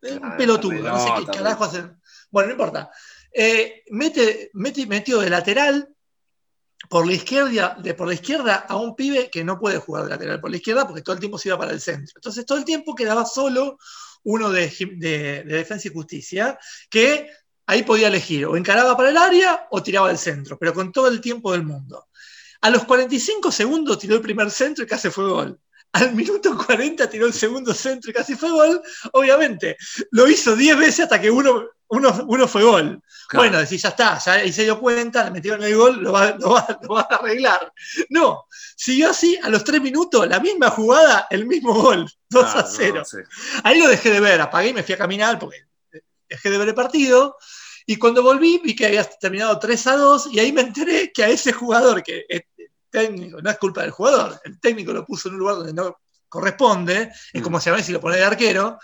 Es 0.00 0.12
un 0.12 0.36
pelotudo, 0.36 0.72
no 0.82 0.98
sé 0.98 1.10
qué 1.18 1.26
carajo 1.38 1.64
hacer. 1.64 1.94
Bueno, 2.30 2.48
no 2.48 2.52
importa. 2.52 2.90
Eh, 3.32 3.82
mete, 3.90 4.50
mete- 4.54 4.86
metió 4.86 5.20
de 5.20 5.30
lateral 5.30 5.88
por 6.88 7.06
la, 7.06 7.12
izquierda, 7.12 7.76
de, 7.80 7.94
por 7.94 8.08
la 8.08 8.14
izquierda 8.14 8.56
a 8.68 8.76
un 8.76 8.96
pibe 8.96 9.30
que 9.30 9.44
no 9.44 9.58
puede 9.58 9.78
jugar 9.78 10.04
de 10.04 10.10
lateral 10.10 10.40
por 10.40 10.50
la 10.50 10.56
izquierda 10.56 10.86
porque 10.86 11.02
todo 11.02 11.14
el 11.14 11.20
tiempo 11.20 11.38
se 11.38 11.48
iba 11.48 11.58
para 11.58 11.70
el 11.72 11.80
centro. 11.80 12.12
Entonces 12.16 12.44
todo 12.44 12.58
el 12.58 12.64
tiempo 12.64 12.94
quedaba 12.94 13.24
solo 13.24 13.78
uno 14.24 14.50
de, 14.50 14.68
Jim- 14.68 14.98
de- 14.98 15.44
de 15.44 15.56
Defensa 15.56 15.88
y 15.88 15.92
Justicia 15.92 16.58
que 16.90 17.30
ahí 17.66 17.84
podía 17.84 18.08
elegir 18.08 18.44
o 18.46 18.56
encaraba 18.56 18.96
para 18.96 19.10
el 19.10 19.16
área 19.16 19.68
o 19.70 19.82
tiraba 19.82 20.10
al 20.10 20.18
centro, 20.18 20.58
pero 20.58 20.74
con 20.74 20.90
todo 20.92 21.06
el 21.08 21.20
tiempo 21.20 21.52
del 21.52 21.62
mundo. 21.62 22.08
A 22.60 22.70
los 22.70 22.84
45 22.84 23.50
segundos 23.52 23.98
tiró 24.00 24.16
el 24.16 24.20
primer 24.20 24.50
centro 24.50 24.84
y 24.84 24.86
casi 24.86 25.08
fue 25.10 25.24
gol. 25.28 25.60
Al 25.92 26.14
minuto 26.14 26.56
40 26.56 27.08
tiró 27.10 27.26
el 27.26 27.32
segundo 27.34 27.74
centro 27.74 28.10
y 28.10 28.14
casi 28.14 28.34
fue 28.34 28.50
gol. 28.50 28.82
Obviamente, 29.12 29.76
lo 30.10 30.26
hizo 30.28 30.56
10 30.56 30.76
veces 30.78 31.00
hasta 31.00 31.20
que 31.20 31.30
uno, 31.30 31.66
uno, 31.88 32.24
uno 32.28 32.48
fue 32.48 32.62
gol. 32.62 33.02
Claro. 33.28 33.42
Bueno, 33.44 33.58
decís, 33.60 33.82
ya 33.82 33.90
está, 33.90 34.18
ya 34.18 34.32
ahí 34.34 34.52
se 34.52 34.62
dio 34.64 34.80
cuenta, 34.80 35.24
le 35.24 35.30
metieron 35.32 35.62
el 35.62 35.76
gol, 35.76 36.02
lo 36.02 36.12
va, 36.12 36.30
lo 36.38 36.50
va- 36.50 36.78
lo 36.82 36.94
va 36.94 37.02
a 37.10 37.16
arreglar. 37.16 37.72
No, 38.08 38.46
siguió 38.76 39.10
así, 39.10 39.38
a 39.42 39.48
los 39.50 39.64
3 39.64 39.82
minutos, 39.82 40.26
la 40.28 40.40
misma 40.40 40.70
jugada, 40.70 41.26
el 41.30 41.46
mismo 41.46 41.74
gol, 41.74 42.10
2 42.30 42.44
a 42.44 42.52
Claro, 42.52 42.68
0. 42.70 42.94
no, 43.00 43.04
sí. 43.04 43.18
Ahí 43.62 43.78
lo 43.78 43.88
dejé 43.88 44.10
de 44.10 44.20
ver, 44.20 44.40
apagué 44.40 44.68
y 44.70 44.74
me 44.74 44.82
fui 44.82 44.94
a 44.94 44.98
caminar 44.98 45.38
porque 45.38 45.58
dejé 46.28 46.48
de 46.50 46.58
ver 46.58 46.68
el 46.68 46.74
partido. 46.74 47.36
Y 47.84 47.96
cuando 47.96 48.22
volví, 48.22 48.60
vi 48.62 48.76
que 48.76 48.86
había 48.86 49.02
terminado 49.04 49.58
3 49.58 49.86
a 49.88 49.96
2, 49.96 50.28
y 50.32 50.38
ahí 50.38 50.52
me 50.52 50.60
enteré 50.60 51.10
que 51.12 51.24
a 51.24 51.28
ese 51.28 51.52
jugador, 51.52 52.02
que 52.02 52.24
es 52.28 52.42
técnico, 52.92 53.42
no 53.42 53.50
es 53.50 53.58
culpa 53.58 53.82
del 53.82 53.90
jugador, 53.90 54.40
el 54.44 54.60
técnico 54.60 54.92
lo 54.92 55.04
puso 55.04 55.28
en 55.28 55.34
un 55.34 55.40
lugar 55.40 55.56
donde 55.56 55.72
no 55.74 55.98
corresponde, 56.28 57.10
es 57.32 57.40
Mm. 57.40 57.44
como 57.44 57.58
si 57.60 57.68
a 57.68 57.72
ver 57.72 57.82
si 57.82 57.90
lo 57.92 58.00
pone 58.00 58.16
de 58.18 58.24
arquero, 58.24 58.78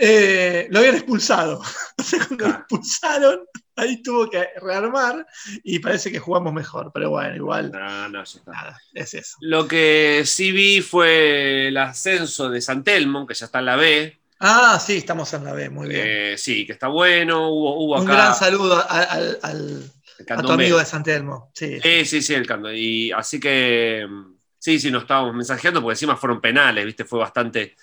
eh, 0.00 0.68
lo 0.70 0.78
habían 0.78 0.94
expulsado. 0.96 1.60
Entonces, 1.96 2.26
cuando 2.26 2.46
lo 2.48 2.54
expulsaron, 2.54 3.40
ahí 3.76 4.02
tuvo 4.02 4.28
que 4.30 4.46
rearmar 4.62 5.26
y 5.64 5.78
parece 5.80 6.12
que 6.12 6.20
jugamos 6.20 6.52
mejor. 6.52 6.90
Pero 6.94 7.10
bueno, 7.10 7.34
igual, 7.34 7.72
No, 7.72 8.08
no, 8.08 8.24
ya 8.24 8.38
está. 8.38 8.52
nada, 8.52 8.80
es 8.94 9.14
eso. 9.14 9.36
Lo 9.40 9.66
que 9.66 10.22
sí 10.24 10.52
vi 10.52 10.82
fue 10.82 11.68
el 11.68 11.76
ascenso 11.78 12.48
de 12.48 12.60
San 12.60 12.84
Telmo, 12.84 13.26
que 13.26 13.34
ya 13.34 13.46
está 13.46 13.58
en 13.60 13.64
la 13.66 13.76
B. 13.76 14.18
Ah, 14.40 14.78
sí, 14.84 14.98
estamos 14.98 15.32
en 15.34 15.44
la 15.44 15.52
B, 15.52 15.68
muy 15.68 15.88
bien. 15.88 16.02
Eh, 16.06 16.34
sí, 16.38 16.64
que 16.64 16.72
está 16.74 16.86
bueno. 16.86 17.48
Hubo, 17.48 17.82
hubo 17.84 17.96
Un 17.96 18.04
acá. 18.08 18.12
gran 18.12 18.34
saludo 18.36 18.84
al- 18.88 19.90
a 20.22 20.24
tu 20.24 20.24
candombe. 20.24 20.64
amigo 20.64 20.78
de 20.78 20.84
San 20.84 21.02
Telmo. 21.02 21.50
Sí. 21.54 21.80
Sí, 21.80 22.04
sí, 22.04 22.22
sí, 22.22 22.34
el 22.34 22.46
canto. 22.46 22.72
Y 22.72 23.12
así 23.12 23.38
que 23.38 24.06
mm, 24.08 24.34
sí, 24.58 24.78
sí, 24.78 24.90
nos 24.90 25.02
estábamos 25.02 25.34
mensajeando 25.34 25.80
porque 25.80 25.94
encima 25.94 26.16
fueron 26.16 26.40
penales, 26.40 26.84
¿viste? 26.84 27.04
Fue 27.04 27.18
bastante. 27.18 27.76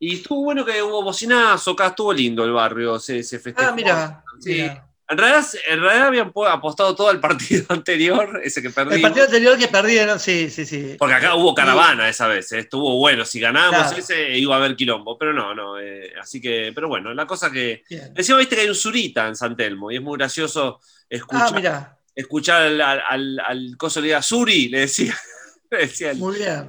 Y 0.00 0.16
estuvo 0.16 0.44
bueno 0.44 0.64
que 0.64 0.80
hubo 0.82 1.02
bocinazo, 1.02 1.72
acá 1.72 1.88
estuvo 1.88 2.12
lindo 2.12 2.44
el 2.44 2.52
barrio, 2.52 2.98
se, 2.98 3.22
se 3.22 3.38
festejó. 3.38 3.70
Ah, 3.70 3.74
mira. 3.74 4.24
Sí. 4.40 4.70
En 5.10 5.16
realidad, 5.16 5.46
en 5.68 5.80
realidad 5.80 6.06
habían 6.08 6.32
po- 6.32 6.46
apostado 6.46 6.94
todo 6.94 7.08
al 7.08 7.18
partido 7.18 7.64
anterior, 7.70 8.40
ese 8.44 8.60
que 8.60 8.68
El 8.68 8.74
perdimos. 8.74 9.00
partido 9.00 9.24
anterior 9.24 9.56
que 9.58 9.68
perdieron, 9.68 10.20
sí, 10.20 10.50
sí, 10.50 10.66
sí. 10.66 10.96
Porque 10.98 11.14
acá 11.14 11.34
hubo 11.34 11.54
caravana 11.54 12.08
esa 12.08 12.26
vez, 12.26 12.52
¿eh? 12.52 12.58
estuvo 12.58 12.96
bueno. 12.98 13.24
Si 13.24 13.40
ganábamos 13.40 13.86
Claro. 13.88 13.96
ese, 13.98 14.36
iba 14.38 14.54
a 14.54 14.58
haber 14.58 14.76
quilombo, 14.76 15.16
pero 15.18 15.32
no, 15.32 15.54
no. 15.54 15.78
eh, 15.80 16.12
así 16.20 16.40
que, 16.40 16.72
pero 16.74 16.88
bueno, 16.88 17.14
la 17.14 17.26
cosa 17.26 17.50
que. 17.50 17.84
Bien. 17.88 18.12
Encima 18.14 18.38
viste 18.38 18.54
que 18.56 18.62
hay 18.62 18.68
un 18.68 18.74
Zurita 18.74 19.26
en 19.28 19.36
San 19.36 19.56
Telmo 19.56 19.90
y 19.90 19.96
es 19.96 20.02
muy 20.02 20.18
gracioso 20.18 20.80
Ah, 20.82 21.06
escuchar, 21.08 21.54
mira, 21.54 21.98
escuchar 22.14 22.62
al, 22.62 22.80
al, 22.82 23.02
al- 23.08 23.40
al 23.46 23.76
coso 23.78 24.00
le 24.02 24.08
diga 24.08 24.20
Suri, 24.20 24.68
le 24.68 24.80
decía, 24.80 25.16
le 25.70 25.78
decía 25.78 26.10
el, 26.10 26.20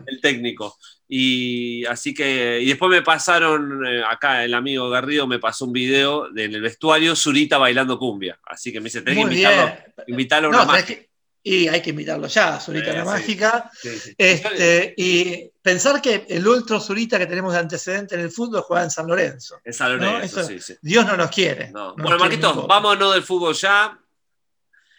el 0.08 0.22
técnico. 0.22 0.78
Y 1.12 1.86
así 1.88 2.14
que, 2.14 2.60
y 2.62 2.68
después 2.68 2.92
me 2.92 3.02
pasaron, 3.02 3.84
eh, 3.84 4.04
acá 4.08 4.44
el 4.44 4.54
amigo 4.54 4.90
Garrido 4.92 5.26
me 5.26 5.40
pasó 5.40 5.66
un 5.66 5.74
video 5.74 6.30
de- 6.30 6.44
en 6.44 6.54
el 6.54 6.62
vestuario 6.62 7.16
Zurita 7.16 7.58
bailando 7.58 7.98
cumbia. 7.98 8.40
Así 8.46 8.72
que 8.72 8.80
me 8.80 8.86
dice, 8.86 9.02
tenés 9.02 9.18
que 9.18 9.26
Muy 9.26 9.32
invitarlo, 9.34 9.66
bien. 9.66 9.94
invitarlo 10.08 10.48
a 10.48 10.52
una 10.52 10.66
mágica. 10.66 10.86
que- 10.88 11.10
y 11.42 11.68
hay 11.68 11.82
que 11.82 11.90
invitarlo 11.92 12.28
ya, 12.28 12.60
Zurita 12.60 12.92
Eh, 12.92 12.94
la 12.94 13.02
sí. 13.02 13.08
Mágica. 13.08 13.72
Sí, 13.82 13.90
sí. 13.98 14.14
Este, 14.16 14.94
y 14.98 15.50
pensar 15.64 16.00
que 16.00 16.28
el 16.30 16.46
otro 16.48 16.80
Zurita 16.80 17.18
que 17.18 17.26
tenemos 17.26 17.54
de 17.54 17.60
antecedente 17.60 18.14
en 18.14 18.22
el 18.22 18.30
fútbol 18.30 18.62
juega 18.62 18.84
en 18.84 18.92
San 18.92 19.08
Lorenzo. 19.08 19.60
Es 19.64 19.78
San 19.78 19.98
Lorenzo, 19.98 20.36
No, 20.36 20.42
eso- 20.42 20.44
sí, 20.44 20.60
sí. 20.60 20.76
Dios 20.80 21.08
no 21.08 21.18
nos 21.18 21.32
quiere. 21.32 21.72
No. 21.72 21.96
No 21.96 22.04
Bueno, 22.04 22.20
Marquitos, 22.20 22.68
vámonos 22.68 23.14
del 23.16 23.24
fútbol 23.24 23.56
ya. 23.56 23.98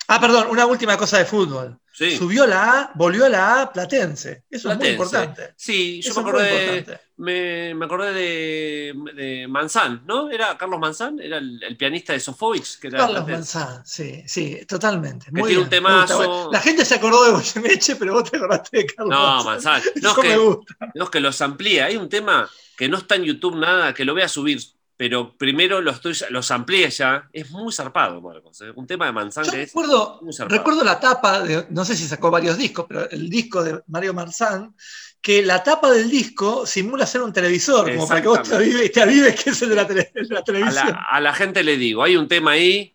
Ah, 0.08 0.20
perdón, 0.20 0.48
una 0.50 0.66
última 0.66 0.96
cosa 0.96 1.18
de 1.18 1.24
fútbol. 1.24 1.78
Sí. 1.92 2.16
Subió 2.16 2.46
la 2.46 2.80
A, 2.80 2.92
volvió 2.94 3.28
la 3.28 3.62
A 3.62 3.72
Platense. 3.72 4.44
Eso 4.48 4.70
es 4.70 4.76
muy 4.78 4.90
Platense. 4.90 4.90
importante. 4.92 5.54
Sí, 5.56 6.00
yo 6.02 6.12
Eso 6.12 6.22
me 6.22 6.30
acordé, 6.30 6.78
importante. 6.78 7.04
me, 7.16 7.74
me 7.74 7.84
acordé 7.84 8.12
de, 8.12 8.94
de 9.14 9.48
Manzán, 9.48 10.02
¿no? 10.06 10.30
¿Era 10.30 10.56
Carlos 10.56 10.78
Manzán? 10.80 11.18
¿Era 11.20 11.38
el, 11.38 11.62
el 11.62 11.76
pianista 11.76 12.12
de 12.12 12.20
Sofovich? 12.20 12.78
Que 12.78 12.88
era 12.88 12.98
Carlos 12.98 13.24
platense. 13.24 13.58
Manzán, 13.58 13.86
sí, 13.86 14.22
sí, 14.26 14.64
totalmente. 14.66 15.30
Que 15.32 15.32
Muy 15.32 15.48
tiene 15.48 15.64
bien, 15.64 15.70
temazo. 15.70 16.50
La 16.52 16.60
gente 16.60 16.84
se 16.84 16.94
acordó 16.94 17.24
de 17.24 17.32
Goyeneche, 17.32 17.96
pero 17.96 18.14
vos 18.14 18.30
te 18.30 18.36
acordaste 18.36 18.78
de 18.78 18.86
Carlos 18.86 19.18
No, 19.18 19.44
Manzán. 19.44 19.44
Manzán. 19.44 19.82
No, 20.00 20.10
es 20.12 20.16
me 20.18 20.22
que, 20.22 20.36
gusta. 20.36 20.74
no, 20.94 21.04
es 21.04 21.10
que 21.10 21.20
los 21.20 21.40
amplía. 21.40 21.86
Hay 21.86 21.96
un 21.96 22.08
tema 22.08 22.48
que 22.76 22.88
no 22.88 22.98
está 22.98 23.16
en 23.16 23.24
YouTube 23.24 23.56
nada, 23.56 23.92
que 23.94 24.04
lo 24.04 24.14
voy 24.14 24.22
a 24.22 24.28
subir, 24.28 24.58
pero 25.00 25.34
primero 25.34 25.80
los, 25.80 26.02
los 26.28 26.50
amplié 26.50 26.90
ya. 26.90 27.26
Es 27.32 27.50
muy 27.50 27.72
zarpado, 27.72 28.20
Marcos. 28.20 28.60
¿eh? 28.60 28.70
Un 28.74 28.86
tema 28.86 29.06
de 29.06 29.12
Manzán 29.12 29.44
que 29.48 29.62
es 29.62 29.68
recuerdo, 29.70 30.20
muy 30.20 30.30
recuerdo 30.46 30.84
la 30.84 31.00
tapa, 31.00 31.40
de, 31.40 31.64
no 31.70 31.86
sé 31.86 31.96
si 31.96 32.06
sacó 32.06 32.30
varios 32.30 32.58
discos, 32.58 32.84
pero 32.86 33.08
el 33.08 33.30
disco 33.30 33.64
de 33.64 33.80
Mario 33.86 34.12
Marzán, 34.12 34.74
que 35.22 35.42
la 35.42 35.62
tapa 35.62 35.90
del 35.90 36.10
disco 36.10 36.66
simula 36.66 37.06
ser 37.06 37.22
un 37.22 37.32
televisor, 37.32 37.90
como 37.94 38.06
para 38.06 38.20
que 38.20 38.28
vos 38.28 38.42
te 38.42 38.54
avives, 38.54 38.92
te 38.92 39.00
avives 39.00 39.42
que 39.42 39.48
es 39.50 39.62
el 39.62 39.70
de 39.70 39.74
la, 39.74 39.88
tele- 39.88 40.10
el 40.14 40.28
de 40.28 40.34
la 40.34 40.40
a 40.40 40.44
televisión. 40.44 40.88
la, 40.88 41.06
a 41.10 41.18
la 41.20 41.32
gente 41.32 41.62
le 41.64 41.78
digo, 41.78 42.02
hay 42.02 42.16
un 42.16 42.28
tema 42.28 42.50
ahí 42.50 42.94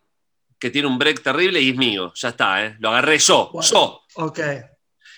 que 0.60 0.70
tiene 0.70 0.88
un 0.88 0.99
break 0.99 1.24
terrible 1.24 1.60
y 1.60 1.72
es 1.72 1.76
mío. 1.76 2.14
Ya 2.16 2.30
está, 2.30 2.64
¿eh? 2.68 2.76
Lo 2.82 2.89
agarré 2.89 3.18
yo, 3.18 3.49
Bueno. 3.51 3.68
yo. 3.68 4.01
Ok. 4.14 4.39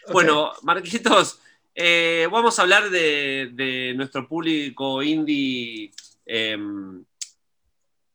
ok. 0.05 0.13
Bueno, 0.13 0.53
Marquitos, 0.63 1.39
eh, 1.75 2.29
vamos 2.31 2.57
a 2.57 2.61
hablar 2.61 2.89
de, 2.89 3.49
de 3.51 3.93
nuestro 3.93 4.25
público 4.25 5.03
indie. 5.03 5.91
Eh, 6.27 6.57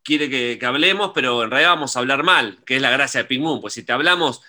quiere 0.02 0.28
que, 0.28 0.58
que 0.58 0.66
hablemos, 0.66 1.12
pero 1.14 1.42
en 1.44 1.50
realidad 1.50 1.70
vamos 1.74 1.96
a 1.96 2.00
hablar 2.00 2.22
mal, 2.22 2.58
que 2.64 2.76
es 2.76 2.82
la 2.82 2.90
gracia 2.90 3.22
de 3.22 3.28
Pink 3.28 3.42
Moon. 3.42 3.60
Pues 3.60 3.74
si 3.74 3.82
te 3.84 3.92
hablamos, 3.92 4.42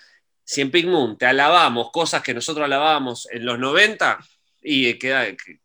si 0.44 0.60
en 0.60 0.70
Pink 0.70 0.86
Moon 0.86 1.16
te 1.16 1.26
alabamos 1.26 1.90
cosas 1.90 2.22
que 2.22 2.34
nosotros 2.34 2.64
alabábamos 2.64 3.28
en 3.30 3.44
los 3.44 3.58
90, 3.58 4.18
y 4.62 4.94
queda. 4.98 5.26
que- 5.36 5.60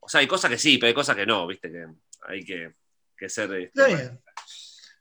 o 0.00 0.08
sea, 0.08 0.20
hay 0.20 0.26
cosas 0.26 0.50
que 0.50 0.58
sí, 0.58 0.78
pero 0.78 0.88
hay 0.88 0.94
cosas 0.94 1.14
que 1.14 1.26
no, 1.26 1.46
viste, 1.46 1.70
que 1.70 1.86
hay 2.28 2.44
que, 2.44 2.72
que 3.16 3.28
ser. 3.28 3.52
este, 3.54 4.18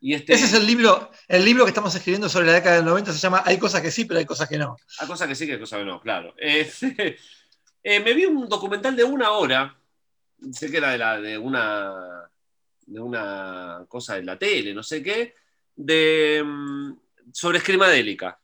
y 0.03 0.13
este, 0.13 0.33
Ese 0.33 0.45
es 0.45 0.53
el 0.53 0.65
libro, 0.65 1.11
el 1.27 1.45
libro 1.45 1.63
que 1.63 1.69
estamos 1.69 1.93
escribiendo 1.93 2.27
sobre 2.27 2.47
la 2.47 2.53
década 2.53 2.77
del 2.77 2.85
90, 2.85 3.13
se 3.13 3.19
llama 3.19 3.43
Hay 3.45 3.57
cosas 3.59 3.81
que 3.81 3.91
sí, 3.91 4.05
pero 4.05 4.19
hay 4.19 4.25
cosas 4.25 4.49
que 4.49 4.57
no. 4.57 4.75
Hay 4.99 5.07
cosas 5.07 5.27
que 5.27 5.35
sí, 5.35 5.45
que 5.45 5.53
hay 5.53 5.59
cosas 5.59 5.79
que 5.79 5.85
no, 5.85 5.99
claro. 6.01 6.33
Eh, 6.41 6.69
eh, 7.83 7.99
me 7.99 8.13
vi 8.13 8.25
un 8.25 8.47
documental 8.49 8.95
de 8.95 9.03
una 9.03 9.31
hora, 9.31 9.75
sé 10.51 10.71
que 10.71 10.77
era 10.77 10.91
de, 10.91 10.97
la, 10.97 11.19
de, 11.21 11.37
una, 11.37 11.93
de 12.85 12.99
una 12.99 13.85
cosa 13.87 14.15
de 14.15 14.23
la 14.23 14.37
tele, 14.37 14.73
no 14.73 14.83
sé 14.83 15.01
qué, 15.03 15.35
de, 15.75 16.41
mm, 16.45 16.93
sobre 17.31 17.59
escrimadélica. 17.59 18.37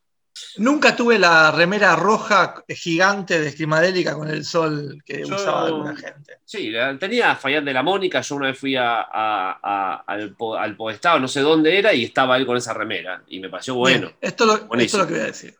Nunca 0.57 0.95
tuve 0.95 1.17
la 1.17 1.49
remera 1.51 1.95
roja 1.95 2.63
gigante 2.69 3.39
de 3.39 3.47
esquimadélica 3.47 4.13
con 4.13 4.29
el 4.29 4.45
sol 4.45 5.01
que 5.03 5.25
Yo- 5.25 5.35
usaba 5.35 5.65
alguna 5.65 5.95
gente. 5.95 6.37
Sí, 6.45 6.69
la- 6.69 6.95
tenía 6.99 7.35
Fayán 7.35 7.65
de 7.65 7.73
la 7.73 7.81
Mónica, 7.81 8.21
yo 8.21 8.35
una 8.35 8.47
vez 8.49 8.59
fui 8.59 8.75
a, 8.75 9.01
a- 9.01 9.59
a- 9.63 10.03
al, 10.05 10.35
al 10.59 10.75
Podestado, 10.75 11.19
no 11.19 11.27
sé 11.27 11.41
dónde 11.41 11.77
era, 11.79 11.91
y 11.91 12.03
estaba 12.03 12.37
él 12.37 12.45
con 12.45 12.55
esa 12.55 12.73
remera, 12.75 13.23
y 13.27 13.39
me 13.39 13.49
pareció 13.49 13.73
bueno. 13.75 14.07
Bien, 14.07 14.17
esto, 14.21 14.45
lo, 14.45 14.53
esto 14.57 14.75
es 14.75 14.93
lo 14.93 15.07
que 15.07 15.13
voy 15.13 15.21
a 15.23 15.25
decir. 15.25 15.55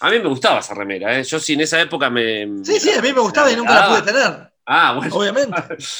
A 0.00 0.10
mí 0.10 0.18
me 0.20 0.28
gustaba 0.28 0.60
esa 0.60 0.74
remera, 0.74 1.18
¿eh? 1.18 1.24
yo 1.24 1.40
sí 1.40 1.54
en 1.54 1.62
esa 1.62 1.80
época 1.80 2.08
me... 2.08 2.46
Sí, 2.62 2.78
sí, 2.78 2.90
a 2.92 3.02
mí 3.02 3.12
me 3.12 3.18
gustaba 3.20 3.50
y 3.50 3.56
nunca 3.56 3.74
la 3.74 3.88
pude 3.88 4.02
tener. 4.12 4.52
Ah, 4.70 4.92
bueno. 4.94 5.14
Obviamente. 5.16 5.50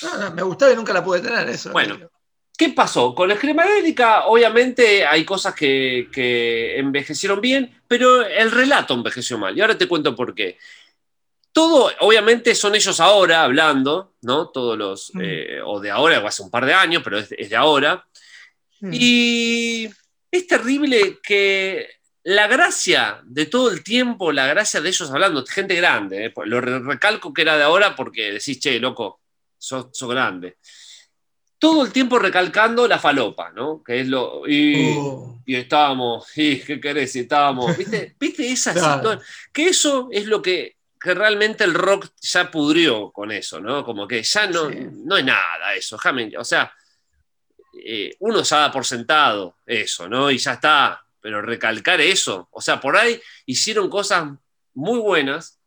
No, 0.02 0.18
no, 0.18 0.30
me 0.34 0.42
gustaba 0.42 0.72
y 0.72 0.76
nunca 0.76 0.92
la 0.92 1.02
pude 1.02 1.20
tener. 1.20 1.48
Eso 1.48 1.72
Bueno. 1.72 1.98
¿Qué 2.56 2.70
pasó? 2.70 3.14
Con 3.14 3.28
la 3.28 3.34
escrimadélica, 3.34 4.26
obviamente 4.26 5.06
hay 5.06 5.24
cosas 5.24 5.54
que, 5.54 6.08
que 6.12 6.76
envejecieron 6.78 7.40
bien, 7.40 7.80
pero 7.86 8.26
el 8.26 8.50
relato 8.50 8.94
envejeció 8.94 9.38
mal. 9.38 9.56
Y 9.56 9.60
ahora 9.60 9.78
te 9.78 9.86
cuento 9.86 10.14
por 10.16 10.34
qué. 10.34 10.58
Todo, 11.52 11.90
obviamente, 12.00 12.54
son 12.56 12.74
ellos 12.74 12.98
ahora 12.98 13.44
hablando, 13.44 14.14
¿no? 14.22 14.48
Todos 14.48 14.76
los, 14.76 15.14
Mm. 15.14 15.20
eh, 15.22 15.60
o 15.64 15.80
de 15.80 15.90
ahora, 15.92 16.18
o 16.18 16.26
hace 16.26 16.42
un 16.42 16.50
par 16.50 16.66
de 16.66 16.74
años, 16.74 17.00
pero 17.04 17.18
es, 17.18 17.30
es 17.30 17.48
de 17.48 17.56
ahora. 17.56 18.04
Mm. 18.80 18.90
Y 18.92 19.88
es 20.30 20.46
terrible 20.48 21.20
que 21.22 21.88
la 22.30 22.46
gracia 22.46 23.20
de 23.24 23.46
todo 23.46 23.70
el 23.70 23.82
tiempo, 23.82 24.32
la 24.32 24.46
gracia 24.46 24.82
de 24.82 24.90
ellos 24.90 25.10
hablando, 25.10 25.46
gente 25.46 25.74
grande, 25.74 26.26
¿eh? 26.26 26.32
lo 26.44 26.60
re- 26.60 26.80
recalco 26.80 27.32
que 27.32 27.40
era 27.42 27.56
de 27.56 27.62
ahora 27.62 27.96
porque 27.96 28.32
decís, 28.32 28.60
che, 28.60 28.78
loco, 28.78 29.20
sos, 29.56 29.86
sos 29.92 30.10
grande. 30.10 30.58
Todo 31.58 31.84
el 31.86 31.90
tiempo 31.92 32.18
recalcando 32.18 32.86
la 32.86 32.98
falopa, 32.98 33.50
¿no? 33.50 33.82
Que 33.82 34.00
es 34.00 34.08
lo. 34.08 34.46
Y, 34.46 34.94
y 35.46 35.54
estábamos, 35.56 36.26
y 36.36 36.60
¿qué 36.60 36.78
querés? 36.80 37.16
Y 37.16 37.20
estábamos. 37.20 37.74
¿Viste, 37.76 38.14
¿Viste 38.20 38.50
esa 38.52 38.72
Claro. 38.74 38.96
situación? 38.96 39.22
Que 39.52 39.68
eso 39.68 40.08
es 40.12 40.26
lo 40.26 40.42
que, 40.42 40.76
que 41.00 41.14
realmente 41.14 41.64
el 41.64 41.72
rock 41.74 42.08
ya 42.20 42.50
pudrió 42.50 43.10
con 43.10 43.32
eso, 43.32 43.58
¿no? 43.58 43.84
Como 43.84 44.06
que 44.06 44.22
ya 44.22 44.46
no, 44.46 44.68
Sí. 44.70 44.76
no 45.04 45.16
es 45.16 45.24
nada 45.24 45.74
eso. 45.74 45.96
déjame- 45.96 46.36
o 46.38 46.44
sea, 46.44 46.70
eh, 47.84 48.14
uno 48.20 48.42
ya 48.42 48.58
da 48.58 48.70
por 48.70 48.84
sentado 48.84 49.56
eso, 49.66 50.08
¿no? 50.08 50.30
Y 50.30 50.36
ya 50.38 50.52
está. 50.52 51.02
Pero 51.28 51.42
recalcar 51.42 52.00
eso, 52.00 52.48
o 52.50 52.62
sea, 52.62 52.80
por 52.80 52.96
ahí 52.96 53.20
hicieron 53.44 53.90
cosas 53.90 54.30
muy 54.72 54.98
buenas, 54.98 55.60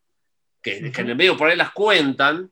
que, 0.59 0.91
que 0.91 1.01
en 1.01 1.09
el 1.09 1.15
medio 1.15 1.37
por 1.37 1.49
ahí 1.51 1.55
las 1.55 1.71
cuentan, 1.71 2.51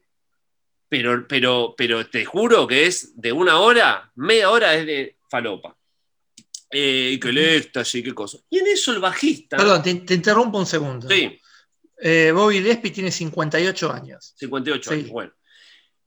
pero, 0.88 1.28
pero, 1.28 1.74
pero 1.76 2.06
te 2.08 2.24
juro 2.24 2.68
que 2.68 2.86
es 2.86 3.20
de 3.20 3.32
una 3.32 3.62
hora, 3.62 4.12
media 4.14 4.52
hora 4.52 4.76
es 4.76 4.86
de 4.86 5.18
falopa. 5.28 5.76
Eh, 6.70 7.14
y 7.14 7.20
que 7.20 7.30
el 7.30 7.40
éxtasis, 7.40 8.04
qué 8.04 8.14
cosa. 8.14 8.38
Y 8.48 8.60
en 8.60 8.68
eso 8.68 8.92
el 8.94 9.00
bajista. 9.00 9.58
Perdón, 9.58 9.82
te, 9.82 9.96
te 9.96 10.14
interrumpo 10.14 10.60
un 10.60 10.68
segundo. 10.68 11.10
Sí, 11.10 11.36
Eh, 12.00 12.32
Bobby 12.32 12.60
Lespi 12.60 12.92
tiene 12.92 13.10
58 13.10 13.92
años. 13.92 14.36
58 14.38 14.88
Sí. 14.88 14.96
años, 15.00 15.10
bueno. 15.10 15.34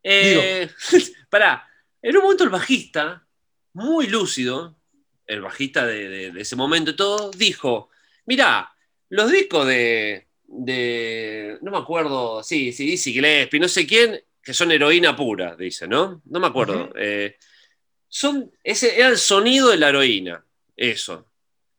Eh, 0.05 0.71
pará, 1.29 1.69
en 2.01 2.17
un 2.17 2.23
momento 2.23 2.45
el 2.45 2.51
bajista, 2.51 3.27
muy 3.73 4.07
lúcido, 4.07 4.77
el 5.27 5.41
bajista 5.41 5.87
de, 5.87 6.09
de- 6.09 6.31
de 6.33 6.41
ese 6.41 6.57
momento 6.57 6.91
y 6.93 6.97
todo, 6.97 7.31
dijo: 7.31 7.91
Mirá, 8.27 8.73
los 9.09 9.31
discos 9.31 9.67
de. 9.67 10.27
de 10.47 11.59
no 11.63 11.71
me 11.71 11.79
acuerdo, 11.79 12.43
sí, 12.43 12.73
sí, 12.73 12.87
Dizzy 12.87 13.13
Gillespie, 13.13 13.61
no 13.61 13.69
sé 13.69 13.87
quién, 13.87 14.21
que 14.43 14.55
son 14.55 14.73
heroína 14.73 15.15
pura, 15.17 15.57
dice, 15.57 15.87
¿no? 15.89 16.21
No 16.27 16.41
me 16.41 16.47
acuerdo. 16.49 16.93
Eh, 16.97 17.37
son, 18.09 18.51
ese 18.63 18.99
era 18.99 19.09
el 19.09 19.17
sonido 19.19 19.69
de 19.71 19.77
la 19.79 19.89
heroína, 19.89 20.45
eso. 20.77 21.27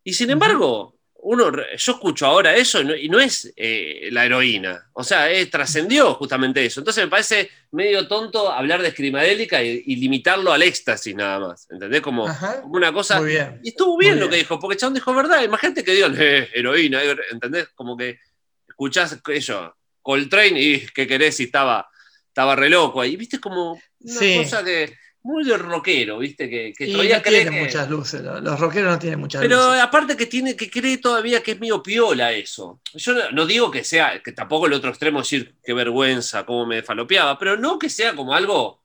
Y 0.03 0.13
sin 0.13 0.29
embargo, 0.31 0.92
uno, 1.25 1.51
yo 1.77 1.91
escucho 1.93 2.25
ahora 2.25 2.53
eso 2.55 2.81
y 2.81 2.85
no, 2.85 2.95
y 2.95 3.07
no 3.07 3.19
es 3.19 3.51
eh, 3.55 4.09
la 4.11 4.25
heroína. 4.25 4.89
O 4.93 5.03
sea, 5.05 5.31
eh, 5.31 5.45
trascendió 5.45 6.13
justamente 6.15 6.65
eso. 6.65 6.81
Entonces 6.81 7.03
me 7.03 7.09
parece 7.09 7.49
medio 7.71 8.07
tonto 8.09 8.51
hablar 8.51 8.81
de 8.81 8.89
escrimadélica 8.89 9.63
y, 9.63 9.83
y 9.85 9.95
limitarlo 9.95 10.51
al 10.51 10.61
éxtasis 10.63 11.15
nada 11.15 11.39
más. 11.39 11.67
¿Entendés? 11.71 12.01
Como, 12.01 12.27
una 12.65 12.91
cosa. 12.91 13.19
Muy 13.21 13.29
bien. 13.31 13.59
Y 13.63 13.69
estuvo 13.69 13.97
bien 13.97 14.15
Muy 14.15 14.21
lo 14.25 14.29
que 14.29 14.35
dijo, 14.35 14.59
porque 14.59 14.75
chabón 14.77 14.95
dijo 14.95 15.13
verdad. 15.13 15.41
Imagínate 15.43 15.83
que 15.83 15.93
digan, 15.93 16.13
eh, 16.19 16.49
heroína, 16.53 17.01
¿entendés? 17.31 17.69
Como 17.73 17.95
que 17.95 18.19
escuchás 18.67 19.17
eso, 19.29 19.75
Coltrane 20.01 20.59
y 20.59 20.85
¿qué 20.87 21.07
querés? 21.07 21.39
Y 21.39 21.43
estaba, 21.43 21.87
estaba 22.27 22.55
re 22.57 22.69
loco 22.69 22.99
ahí. 22.99 23.15
¿Viste? 23.15 23.39
Como 23.39 23.73
una 24.01 24.13
Sí. 24.19 24.37
cosa 24.43 24.63
que. 24.63 24.93
Muy 25.25 25.45
de 25.45 25.57
rockero, 25.57 26.17
¿viste? 26.17 26.49
Que, 26.49 26.73
que 26.77 26.85
Y 26.85 26.91
todavía 26.91 27.17
no 27.17 27.23
cree 27.23 27.41
tiene 27.43 27.55
que- 27.57 27.63
muchas 27.63 27.89
luces, 27.89 28.21
lo- 28.21 28.41
los 28.41 28.59
rockeros 28.59 28.91
no 28.91 28.99
tienen 28.99 29.19
muchas 29.19 29.41
pero 29.41 29.67
luces. 29.67 29.81
aparte 29.81 30.17
que 30.17 30.25
tiene 30.25 30.55
que 30.55 30.69
cree 30.69 30.97
todavía 30.97 31.41
que 31.41 31.51
es 31.53 31.59
medio 31.61 31.81
piola 31.81 32.31
eso. 32.33 32.81
Yo 32.93 33.13
no, 33.13 33.31
no 33.31 33.45
digo 33.45 33.71
que 33.71 33.83
sea, 33.85 34.21
que 34.21 34.33
tampoco 34.33 34.65
el 34.67 34.73
otro 34.73 34.89
extremo 34.89 35.19
decir 35.19 35.55
qué 35.63 35.73
vergüenza, 35.73 36.45
cómo 36.45 36.65
me 36.65 36.83
falopeaba, 36.83 37.39
pero 37.39 37.55
no 37.55 37.79
que 37.79 37.89
sea 37.89 38.13
como 38.15 38.33
algo. 38.35 38.81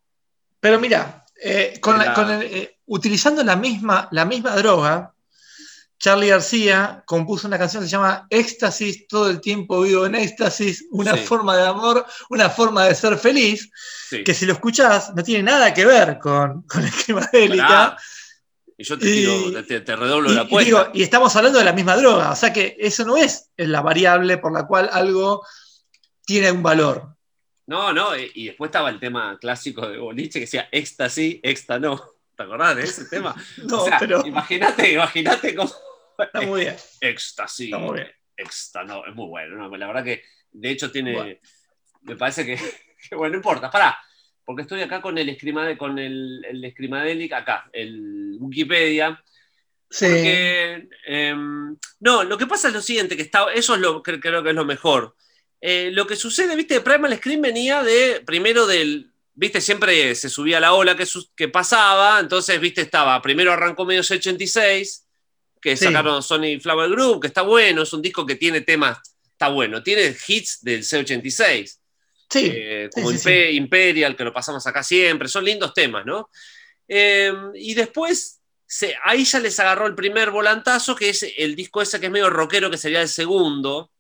Pero 0.61 0.78
mira, 0.78 1.24
eh, 1.43 1.78
con 1.80 1.99
la- 1.99 2.05
La- 2.07 2.14
con 2.14 2.30
el, 2.30 2.43
eh, 2.43 2.76
utilizando 2.86 3.43
la 3.43 3.57
misma, 3.57 4.09
la 4.12 4.24
misma 4.24 4.55
droga, 4.57 5.12
Charlie 5.99 6.28
García 6.28 7.03
compuso 7.07 7.49
una 7.49 7.59
canción 7.59 7.82
que 7.82 7.88
se 7.88 7.92
llama 7.92 8.26
Éxtasis, 8.30 9.09
todo 9.09 9.28
el 9.30 9.40
tiempo 9.40 9.80
vivo 9.82 10.07
en 10.07 10.14
éxtasis, 10.14 10.86
una 10.90 11.14
Sí. 11.16 11.24
forma 11.24 11.57
de 11.57 11.66
amor, 11.66 12.07
una 12.30 12.49
forma 12.49 12.84
de 12.84 12.94
ser 12.94 13.18
feliz, 13.18 13.68
Sí. 14.09 14.22
que 14.22 14.32
si 14.32 14.46
lo 14.46 14.53
escuchás 14.53 15.12
no 15.14 15.22
tiene 15.24 15.42
nada 15.42 15.74
que 15.74 15.84
ver 15.84 16.18
con, 16.20 16.62
con 16.62 16.82
la 16.82 16.88
esquimadélica. 16.88 17.66
Pará. 17.66 17.99
Y 18.76 18.84
yo 18.84 18.96
te, 18.96 19.11
Y- 19.11 19.12
tiro, 19.12 19.64
te, 19.64 19.80
te 19.80 19.96
redoblo 19.96 20.30
Y, 20.30 20.34
la 20.36 20.42
y 20.42 20.44
apuesta. 20.46 20.64
digo, 20.66 20.86
y 20.94 21.03
estamos 21.03 21.34
hablando 21.34 21.59
de 21.59 21.64
la 21.64 21.72
misma 21.72 21.96
droga, 21.96 22.30
o 22.30 22.36
sea 22.36 22.53
que 22.53 22.76
eso 22.78 23.05
no 23.05 23.16
es 23.16 23.51
la 23.57 23.80
variable 23.80 24.38
por 24.38 24.53
la 24.53 24.66
cual 24.68 24.88
algo 24.92 25.44
tiene 26.24 26.53
un 26.53 26.62
valor. 26.62 27.16
No, 27.66 27.92
no, 27.92 28.16
y, 28.16 28.30
y 28.34 28.46
después 28.46 28.68
estaba 28.68 28.88
el 28.90 29.01
tema 29.01 29.36
clásico 29.40 29.86
de 29.88 29.99
boliche 29.99 30.34
que 30.38 30.46
decía 30.46 30.68
éxtasis, 30.70 31.40
éxta 31.42 31.80
no. 31.80 32.01
¿Te 32.36 32.44
acordás 32.44 32.76
de 32.76 32.84
ese 32.84 33.05
tema? 33.07 33.34
No, 33.64 33.82
o 33.82 33.84
sea, 33.84 33.99
pero 33.99 34.24
imagínate, 34.24 34.92
imagínate 34.92 35.57
cómo. 35.57 35.72
Está 36.26 36.40
muy 36.42 36.60
bien. 36.60 36.76
Éxtasis. 37.00 37.66
Está 37.66 37.78
muy 37.78 37.94
bien. 37.96 38.08
Extra, 38.36 38.84
no, 38.84 39.04
es 39.06 39.14
muy 39.14 39.26
bueno. 39.26 39.56
no, 39.56 39.76
la 39.76 39.86
verdad 39.86 40.04
que, 40.04 40.22
de 40.52 40.70
hecho, 40.70 40.90
tiene. 40.90 41.12
Bueno. 41.14 41.36
Me 42.02 42.16
parece 42.16 42.46
que, 42.46 42.56
que, 43.08 43.14
bueno, 43.16 43.32
no 43.32 43.36
importa. 43.38 43.70
Pará, 43.70 43.98
porque 44.44 44.62
estoy 44.62 44.80
acá 44.82 45.02
con 45.02 45.18
el 45.18 45.28
escrimade, 45.28 45.76
con 45.76 45.98
el, 45.98 46.44
el 46.44 47.32
acá, 47.32 47.68
el 47.72 48.36
Wikipedia. 48.40 49.22
Sí. 49.90 50.06
Porque, 50.06 50.88
em, 51.06 51.76
no, 52.00 52.22
lo 52.24 52.36
que 52.38 52.46
pasa 52.46 52.68
es 52.68 52.74
lo 52.74 52.82
siguiente, 52.82 53.16
que 53.16 53.22
está, 53.22 53.52
eso 53.52 53.74
es 53.74 53.80
lo 53.80 54.02
que 54.02 54.20
creo 54.20 54.42
que 54.42 54.50
es 54.50 54.54
lo 54.54 54.64
mejor. 54.64 55.16
Eh, 55.60 55.90
lo 55.92 56.06
que 56.06 56.14
sucede, 56.14 56.54
viste, 56.54 56.80
Primal 56.80 57.16
Scream 57.16 57.40
venía 57.40 57.82
de, 57.82 58.22
primero 58.24 58.66
del, 58.66 59.10
viste, 59.34 59.60
siempre 59.60 60.14
se 60.14 60.28
subía 60.28 60.60
la 60.60 60.74
ola 60.74 60.96
que, 60.96 61.06
su- 61.06 61.34
que 61.34 61.48
pasaba, 61.48 62.20
entonces, 62.20 62.60
viste, 62.60 62.82
estaba, 62.82 63.20
primero 63.22 63.52
arrancó 63.52 63.84
medio 63.84 64.00
86, 64.02 65.07
que 65.61 65.76
Sí. 65.76 65.84
sacaron 65.84 66.22
Sony 66.22 66.59
Flower 66.61 66.90
Group, 66.90 67.20
que 67.22 67.26
está 67.28 67.42
bueno, 67.42 67.82
es 67.82 67.92
un 67.92 68.02
disco 68.02 68.24
que 68.26 68.36
tiene 68.36 68.61
temas, 68.62 68.98
está 69.30 69.48
bueno, 69.48 69.82
tiene 69.82 70.14
hits 70.26 70.62
del 70.62 70.82
C86 70.82 71.80
Sí, 72.30 72.50
eh, 72.52 72.88
sí, 72.92 73.00
como 73.00 73.11
sí, 73.12 73.30
Imperial, 73.52 74.14
que 74.14 74.24
lo 74.24 74.32
pasamos 74.34 74.66
acá 74.66 74.82
siempre, 74.82 75.28
son 75.28 75.44
lindos 75.44 75.72
temas, 75.72 76.04
¿no? 76.04 76.28
Eh, 76.86 77.32
y 77.54 77.72
después, 77.74 78.40
se- 78.66 78.94
ahí 79.04 79.24
ya 79.24 79.38
les 79.40 79.59
agarró 79.61 79.86
el 79.86 79.94
primer 79.94 80.30
volantazo, 80.30 80.94
que 80.94 81.09
es 81.09 81.24
el 81.38 81.56
disco 81.56 81.80
ese 81.80 81.98
que 81.98 82.06
es 82.06 82.12
medio 82.12 82.28
rockero, 82.28 82.70
que 82.70 82.76
sería 82.76 83.01
el 83.01 83.09
segundo, 83.09 83.90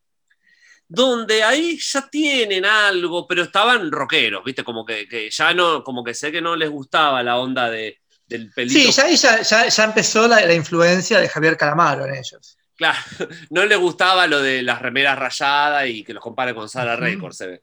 donde 0.86 1.42
ahí 1.42 1.78
ya 1.78 2.08
tienen 2.08 2.64
algo, 2.64 3.26
pero 3.26 3.42
estaban 3.42 3.90
rockeros, 3.90 4.42
¿viste? 4.44 4.64
Como 4.64 4.84
que, 4.84 5.06
que 5.08 5.30
ya 5.30 5.52
no, 5.54 5.84
como 5.84 6.02
que 6.02 6.14
sé 6.14 6.32
que 6.32 6.40
no 6.40 6.56
les 6.56 6.70
gustaba 6.70 7.22
la 7.22 7.38
onda 7.38 7.70
de, 7.70 7.98
del 8.28 8.52
pelito. 8.52 8.78
Sí, 8.78 8.92
ya, 8.92 9.08
ya, 9.10 9.42
ya- 9.42 9.68
ya 9.68 9.84
empezó 9.84 10.28
la, 10.28 10.44
la 10.44 10.54
influencia 10.54 11.18
de 11.20 11.28
Javier 11.28 11.56
Calamaro 11.56 12.04
en 12.06 12.14
ellos. 12.16 12.56
Claro, 12.76 12.98
no 13.50 13.64
le 13.66 13.76
gustaba 13.76 14.26
lo 14.26 14.40
de 14.40 14.62
las 14.62 14.80
remeras 14.80 15.18
rayadas 15.18 15.88
y 15.88 16.04
que 16.04 16.12
los 16.14 16.22
compare 16.22 16.54
con 16.54 16.68
Sara 16.68 16.94
Ujú. 16.94 17.02
Records, 17.02 17.36
se 17.36 17.46
ve. 17.46 17.62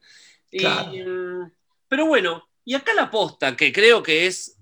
Y, 0.51 0.59
Claro. 0.59 0.91
mm, 0.91 1.51
pero 1.87 2.05
bueno, 2.07 2.49
y 2.65 2.73
acá 2.73 2.93
la 2.93 3.09
posta, 3.11 3.55
que 3.55 3.71
creo 3.71 4.01
que 4.03 4.25
es 4.27 4.57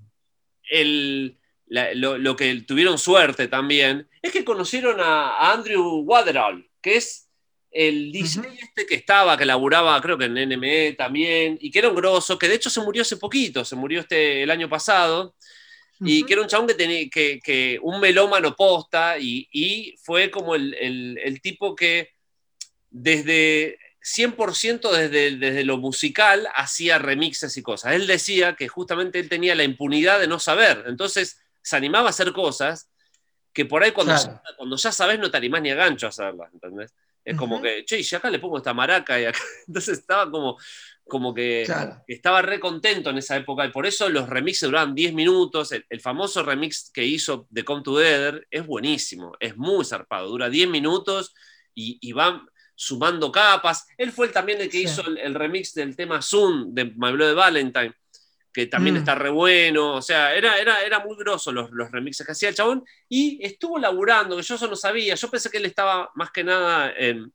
el, 0.69 1.37
la- 1.67 1.93
lo, 1.93 2.17
lo 2.17 2.35
que 2.35 2.61
tuvieron 2.61 2.97
suerte 2.97 3.47
también, 3.47 4.07
es 4.21 4.31
que 4.31 4.43
conocieron 4.45 4.99
a, 4.99 5.37
a 5.37 5.53
Andrew 5.53 6.01
Waterall, 6.05 6.69
que 6.81 6.97
es 6.97 7.29
el 7.71 8.11
DJ 8.11 8.41
este 8.61 8.85
que 8.85 8.95
estaba, 8.95 9.35
que 9.35 9.45
laburaba 9.45 9.99
creo 10.01 10.17
que 10.17 10.25
en 10.25 10.37
NME 10.37 10.93
también, 10.93 11.57
y 11.59 11.71
que 11.71 11.79
era 11.79 11.89
un 11.89 11.95
grosso, 11.95 12.37
que 12.37 12.47
de 12.47 12.55
hecho 12.55 12.69
se 12.69 12.81
murió 12.81 13.01
hace 13.01 13.17
poquito, 13.17 13.65
se 13.65 13.75
murió 13.75 14.01
este, 14.01 14.43
el 14.43 14.51
año 14.51 14.69
pasado, 14.69 15.35
y 15.99 16.23
que 16.25 16.33
era 16.33 16.41
un 16.41 16.47
chabón 16.47 16.67
que 16.67 16.73
tenía 16.73 17.09
que, 17.09 17.39
que 17.43 17.79
un 17.81 17.99
melómano 17.99 18.55
posta 18.55 19.17
y, 19.19 19.47
y 19.51 19.95
fue 20.01 20.29
como 20.31 20.55
el, 20.55 20.73
el- 20.75 21.19
el 21.23 21.41
tipo 21.41 21.75
que 21.75 22.09
desde 22.89 23.77
100% 24.01 24.91
desde, 24.91 25.37
desde 25.37 25.63
lo 25.63 25.77
musical 25.77 26.47
hacía 26.55 26.97
remixes 26.99 27.55
y 27.57 27.61
cosas. 27.63 27.93
Él 27.93 28.05
decía 28.07 28.55
que 28.55 28.67
justamente 28.67 29.19
él 29.19 29.29
tenía 29.29 29.55
la 29.55 29.63
impunidad 29.63 30.19
de 30.19 30.27
no 30.27 30.39
saber, 30.39 30.83
entonces 30.87 31.39
se 31.61 31.75
animaba 31.77 32.07
a 32.07 32.09
hacer 32.09 32.33
cosas 32.33 32.89
que 33.53 33.65
por 33.65 33.83
ahí 33.83 33.91
cuando, 33.91 34.13
Claro. 34.13 34.41
ya, 34.45 34.55
cuando 34.57 34.75
ya 34.75 34.91
sabes 34.91 35.19
no 35.19 35.31
te 35.31 35.37
animás 35.37 35.61
ni 35.61 35.69
a 35.71 35.75
gancho 35.75 36.07
a 36.07 36.09
hacerlas, 36.09 36.51
¿entendés? 36.53 36.93
Es 37.23 37.37
como 37.37 37.61
que, 37.61 37.85
che, 37.85 38.01
y 38.01 38.15
acá 38.15 38.29
le 38.29 38.39
pongo 38.39 38.57
esta 38.57 38.73
maraca 38.73 39.17
y 39.21 39.25
acá, 39.25 39.39
entonces 39.67 39.99
estaba 39.99 40.29
como, 40.29 40.57
como 41.07 41.33
que 41.33 41.63
Claro. 41.65 42.01
estaba 42.07 42.41
re 42.41 42.59
contento 42.59 43.09
en 43.09 43.17
esa 43.17 43.35
época 43.35 43.65
y 43.65 43.71
por 43.71 43.85
eso 43.85 44.09
los 44.09 44.29
remixes 44.29 44.69
duraban 44.69 44.95
10 44.95 45.13
minutos. 45.13 45.71
El, 45.71 45.85
el 45.89 45.99
famoso 46.01 46.43
remix 46.43 46.89
que 46.93 47.05
hizo 47.05 47.45
de 47.49 47.63
Come 47.65 47.83
Together 47.83 48.47
es 48.49 48.65
buenísimo, 48.65 49.33
es 49.39 49.55
muy 49.57 49.83
zarpado, 49.85 50.29
dura 50.29 50.49
10 50.49 50.69
minutos 50.69 51.33
y, 51.75 51.97
y 52.01 52.11
va 52.13 52.45
sumando 52.75 53.31
capas. 53.31 53.85
Él 53.97 54.11
fue 54.11 54.27
el, 54.27 54.31
también 54.31 54.59
el 54.61 54.69
que 54.69 54.77
Sí. 54.79 54.83
hizo 54.85 55.05
el, 55.07 55.17
el 55.17 55.33
remix 55.35 55.73
del 55.73 55.95
tema 55.95 56.21
Zoom 56.21 56.73
de 56.73 56.85
My 56.85 57.11
Blood 57.11 57.35
Valentine, 57.35 57.93
que 58.51 58.67
también 58.67 58.95
Mm. 58.95 58.99
está 58.99 59.15
re 59.15 59.29
bueno. 59.29 59.95
O 59.95 60.01
sea, 60.01 60.33
era, 60.33 60.57
era, 60.57 60.81
era 60.83 60.99
muy 60.99 61.15
grosso 61.17 61.51
los, 61.51 61.69
los 61.71 61.91
remixes 61.91 62.25
que 62.25 62.31
hacía 62.31 62.49
el 62.49 62.55
chabón 62.55 62.83
y 63.09 63.43
estuvo 63.45 63.77
laburando, 63.77 64.37
que 64.37 64.43
yo 64.43 64.55
eso 64.55 64.67
no 64.67 64.75
sabía. 64.75 65.15
Yo 65.15 65.29
pensé 65.29 65.49
que 65.49 65.57
él 65.57 65.65
estaba 65.65 66.09
más 66.15 66.31
que 66.31 66.43
nada 66.43 66.91
en, 66.97 67.31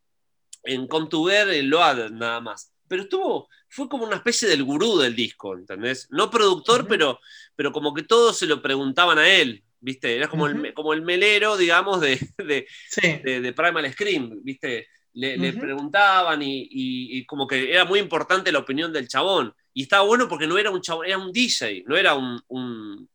en 0.65 0.87
Come 0.89 1.09
Together, 1.09 1.55
en 1.55 1.71
Load 1.71 2.11
nada 2.11 2.41
más. 2.41 2.73
Pero 2.89 3.03
estuvo, 3.03 3.49
fue 3.69 3.89
como 3.89 4.05
una 4.05 4.17
especie 4.17 4.49
del 4.49 4.65
gurú 4.65 4.99
del 4.99 5.15
disco, 5.15 5.55
¿entendés? 5.57 6.09
No 6.11 6.31
productor, 6.31 6.87
pero, 6.89 7.21
pero 7.55 7.73
como 7.73 7.93
que 7.95 8.03
todos 8.03 8.39
se 8.39 8.47
lo 8.47 8.61
preguntaban 8.63 9.19
a 9.19 9.29
él, 9.29 9.63
¿viste? 9.81 10.17
Era 10.17 10.29
como, 10.29 10.47
el, 10.47 10.73
como 10.75 10.93
el 10.95 11.03
melero, 11.03 11.57
digamos, 11.57 12.01
de, 12.01 12.19
de, 12.39 12.67
Sí. 12.89 13.19
de, 13.23 13.41
de 13.41 13.53
Primal 13.53 13.93
Scream, 13.93 14.41
¿viste? 14.43 14.89
Le, 15.15 15.53
preguntaban 15.53 16.43
y, 16.43 16.61
y- 16.71 17.19
y 17.19 17.27
como 17.27 17.47
que 17.47 17.73
era 17.73 17.85
muy 17.85 17.99
importante 17.99 18.53
la 18.53 18.61
opinión 18.61 18.93
del 18.93 19.09
chabón. 19.09 19.53
Y 19.75 19.83
estaba 19.83 20.05
bueno 20.05 20.29
porque 20.29 20.47
no 20.47 20.59
era 20.59 20.71
un 20.71 20.81
chabón, 20.81 21.07
era 21.07 21.19
un 21.19 21.33
DJ, 21.33 21.83
no 21.87 21.97
era 21.97 22.15
un, 22.15 22.41
un- 22.49 23.09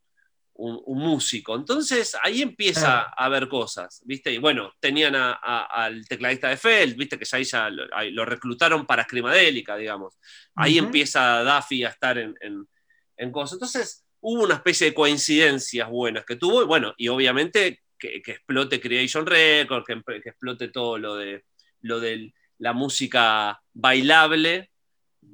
un- 0.56 0.82
un 0.86 1.00
músico. 1.00 1.56
Entonces 1.56 2.16
ahí 2.22 2.42
empieza 2.42 3.02
a 3.04 3.30
ver 3.30 3.48
cosas, 3.48 4.02
¿viste? 4.06 4.32
Y 4.32 4.38
bueno, 4.38 4.72
tenían 4.80 5.16
a- 5.16 5.34
a- 5.42 5.64
al 5.86 6.08
tecladista 6.08 6.50
de 6.50 6.58
Feld, 6.58 6.96
¿viste? 6.96 7.18
Que 7.18 7.26
ya 7.26 7.38
ahí 7.38 7.44
ya 7.44 7.70
lo, 7.70 7.88
reclutaron 8.26 8.86
para 8.86 9.04
Scrimadélica, 9.04 9.76
digamos. 9.76 10.16
Ahí 10.56 10.78
empieza 10.86 11.44
Duffy 11.44 11.84
a 11.84 11.90
estar 11.90 12.18
en, 12.18 12.36
en, 12.42 12.68
en 13.18 13.32
cosas. 13.32 13.54
Entonces 13.54 14.06
hubo 14.22 14.44
una 14.44 14.56
especie 14.56 14.88
de 14.88 14.94
coincidencias 14.94 15.90
buenas 15.90 16.24
que 16.26 16.36
tuvo, 16.36 16.62
y 16.64 16.66
bueno, 16.66 16.94
y 16.98 17.08
obviamente 17.10 17.82
que, 17.98 18.22
que 18.22 18.32
explote 18.34 18.80
Creation 18.80 19.26
Records, 19.26 19.86
que, 19.88 20.02
explote 20.30 20.68
todo 20.70 20.98
lo 20.98 21.16
de, 21.16 21.44
lo 21.82 22.00
de 22.00 22.34
la 22.60 22.74
música 22.74 23.60
bailable 23.74 24.70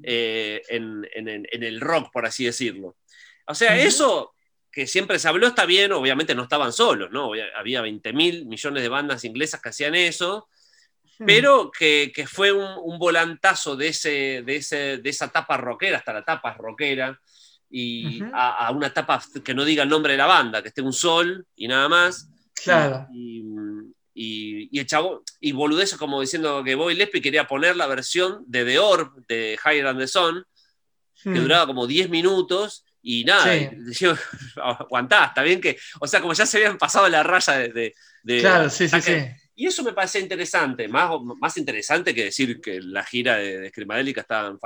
eh, 0.03 0.61
en, 0.69 1.05
en- 1.13 1.47
el 1.63 1.81
rock, 1.81 2.09
por 2.13 2.25
así 2.25 2.45
decirlo. 2.45 2.95
O 3.47 3.53
sea, 3.55 3.77
eso 3.77 4.33
que 4.71 4.85
siempre 4.87 5.17
se 5.19 5.27
habló 5.27 5.47
está 5.47 5.65
bien, 5.65 5.91
obviamente 5.91 6.35
no 6.35 6.43
estaban 6.43 6.71
solos, 6.73 7.09
¿no? 7.11 7.25
Había- 7.27 7.47
Había 7.57 7.81
20 7.81 8.13
mil 8.13 8.45
millones 8.45 8.83
de 8.83 8.89
bandas 8.89 9.23
inglesas 9.25 9.61
que 9.61 9.69
hacían 9.69 9.95
eso, 9.95 10.47
Mm. 11.19 11.25
pero 11.25 11.71
que, 11.77 12.11
que 12.15 12.25
fue 12.27 12.51
un, 12.51 12.65
un 12.83 12.97
volantazo 12.97 13.75
de, 13.75 13.89
ese, 13.89 14.41
de, 14.45 14.55
ese, 14.57 14.97
de 14.99 15.09
esa 15.09 15.27
tapa 15.29 15.57
rockera, 15.57 15.97
hasta 15.97 16.13
la 16.13 16.23
tapa 16.23 16.53
rockera, 16.53 17.19
y 17.69 18.21
Ujú. 18.23 18.31
a, 18.33 18.67
a 18.67 18.71
una 18.71 18.93
tapa 18.93 19.21
que 19.43 19.53
no 19.53 19.65
diga 19.65 19.83
el 19.83 19.89
nombre 19.89 20.13
de 20.13 20.17
la 20.17 20.25
banda, 20.27 20.61
que 20.61 20.69
esté 20.69 20.81
un 20.81 20.93
sol 20.93 21.45
y 21.55 21.67
nada 21.67 21.89
más. 21.89 22.29
Claro. 22.63 23.05
Y, 23.13 23.43
y, 24.13 24.69
y 24.75 24.79
el 24.79 24.85
chavo, 24.85 25.23
y 25.39 25.51
boludez 25.51 25.95
como 25.95 26.19
diciendo 26.21 26.63
que 26.63 26.75
Bobby 26.75 26.95
Leslie 26.95 27.21
quería 27.21 27.47
poner 27.47 27.75
la 27.75 27.87
versión 27.87 28.43
de 28.47 28.65
The 28.65 28.79
Orb, 28.79 29.25
de 29.27 29.57
Higher 29.63 29.83
Than 29.85 29.97
the 29.97 30.07
Sun, 30.07 30.45
que 31.21 31.29
Mm. 31.31 31.41
duraba 31.41 31.65
como 31.67 31.85
10 31.85 32.09
minutos, 32.09 32.85
Y 33.01 33.23
nada, 33.23 33.43
Sí. 33.53 33.69
yo, 33.99 34.13
aguantá, 34.63 35.25
está 35.25 35.41
bien 35.43 35.61
que, 35.61 35.77
o 36.01 36.07
sea, 36.07 36.19
como 36.21 36.33
ya 36.33 36.45
se 36.45 36.57
habían 36.57 36.77
pasado 36.77 37.07
la 37.09 37.23
raya 37.23 37.53
de... 37.57 37.69
de- 37.69 37.93
de- 38.23 38.39
Claro, 38.41 38.69
sí, 38.69 38.87
sí, 38.89 39.01
sí. 39.01 39.13
Y 39.55 39.67
eso 39.67 39.83
me 39.83 39.93
parece 39.93 40.19
interesante, 40.19 40.87
más, 40.87 41.09
más 41.39 41.57
interesante 41.57 42.13
que 42.15 42.25
decir 42.25 42.59
que 42.61 42.79
la 42.81 43.03
gira 43.03 43.37
de, 43.37 43.59
de 43.59 43.69
Screamadélica 43.69 44.21
estaban, 44.21 44.57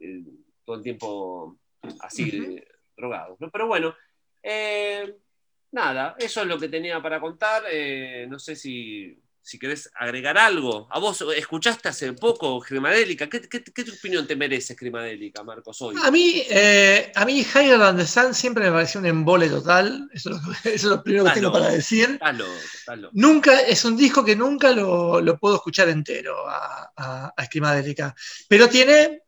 eh, 0.00 0.22
todo 0.64 0.76
el 0.76 0.82
tiempo 0.82 1.58
así 2.00 2.60
drogados. 2.96 3.40
¿no? 3.40 3.50
Pero 3.50 3.66
bueno, 3.66 3.94
eh, 4.42 5.16
nada, 5.72 6.14
eso 6.18 6.42
es 6.42 6.46
lo 6.46 6.58
que 6.58 6.68
tenía 6.68 7.00
para 7.02 7.20
contar. 7.20 7.64
eh, 7.70 8.26
no 8.28 8.38
sé 8.38 8.54
si, 8.56 9.16
si 9.42 9.58
querés 9.58 9.90
agregar 9.94 10.36
algo. 10.38 10.86
¿A 10.90 10.98
vos 10.98 11.24
escuchaste 11.36 11.88
hace 11.88 12.12
poco 12.12 12.60
Screamadélica? 12.62 13.28
¿Qué, 13.28 13.40
qué, 13.42 13.62
qué 13.62 13.82
opinión 13.90 14.26
te 14.26 14.36
merece 14.36 14.74
Screamadélica, 14.74 15.42
Marcos, 15.42 15.80
hoy? 15.82 15.96
A 16.02 16.10
mí, 16.10 16.42
eh, 16.48 17.10
a 17.14 17.24
mí 17.24 17.40
Higher 17.40 17.78
Than 17.78 17.96
the 17.96 18.06
Sun 18.06 18.34
siempre 18.34 18.64
me 18.66 18.72
pareció 18.72 19.00
un 19.00 19.06
embole 19.06 19.48
total. 19.48 20.08
Eso 20.12 20.30
es 20.30 20.36
lo, 20.36 20.52
eso 20.64 20.70
es 20.70 20.84
lo 20.84 21.02
primero 21.02 21.24
que 21.24 21.30
tengo 21.32 21.52
para 21.52 21.70
decir. 21.70 22.18
Estás 22.74 22.98
loco. 22.98 23.12
Nunca, 23.14 23.60
es 23.60 23.84
un 23.84 23.96
disco 23.96 24.24
que 24.24 24.36
nunca 24.36 24.72
lo, 24.72 25.20
lo 25.20 25.38
puedo 25.38 25.56
escuchar 25.56 25.88
entero 25.88 26.48
a, 26.48 26.92
a, 26.96 27.34
a. 27.36 28.14
Pero 28.48 28.68
tiene, 28.68 29.22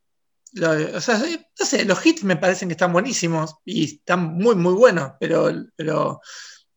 lo- 0.53 0.97
o 0.97 1.01
sea, 1.01 1.19
no 1.19 1.67
sé, 1.67 1.85
los 1.85 2.05
hits 2.05 2.25
me 2.25 2.37
parecen 2.37 2.69
que 2.69 2.73
están 2.73 2.93
buenísimos 2.93 3.57
y 3.65 3.97
están 3.97 4.35
muy, 4.35 4.55
muy 4.55 4.75
buenos, 4.75 5.13
pero, 5.19 5.51
pero 5.77 6.21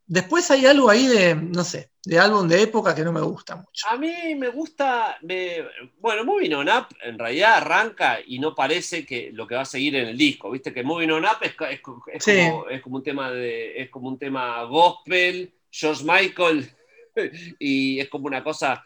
después 0.05 0.49
hay 0.51 0.65
algo 0.65 0.89
ahí 0.89 1.07
de, 1.07 1.35
no 1.35 1.63
sé, 1.63 1.91
de 2.05 2.19
álbum 2.19 2.47
de 2.47 2.61
época 2.61 2.93
que 2.95 3.03
no 3.03 3.11
me 3.11 3.21
gusta 3.21 3.55
mucho. 3.55 3.87
A 3.89 3.97
mí 3.97 4.35
me 4.35 4.49
gusta, 4.49 5.17
me- 5.23 5.65
bueno, 5.99 6.23
Moving 6.23 6.53
On 6.53 6.69
Up 6.69 6.87
en 7.03 7.17
realidad 7.17 7.55
arranca 7.55 8.19
y 8.25 8.37
no 8.39 8.53
parece 8.53 9.05
que 9.05 9.31
lo 9.33 9.47
que 9.47 9.55
va 9.55 9.61
a 9.61 9.65
seguir 9.65 9.95
en 9.95 10.07
el 10.09 10.17
disco, 10.17 10.51
viste 10.51 10.71
que 10.73 10.83
Moving 10.83 11.11
On 11.11 11.25
Up 11.25 11.37
es, 11.41 11.53
es- 11.69 11.81
es 12.13 12.23
Sí. 12.23 12.47
como, 12.49 12.69
es 12.69 12.81
como 12.81 12.95
un 12.97 13.03
tema 13.03 13.31
de, 13.31 13.81
es 13.81 13.89
como 13.89 14.07
un 14.09 14.19
tema 14.19 14.63
gospel, 14.63 15.51
George 15.71 16.03
Michael 16.05 16.69
y 17.59 17.99
es 17.99 18.07
como 18.09 18.27
una 18.27 18.43
cosa 18.43 18.85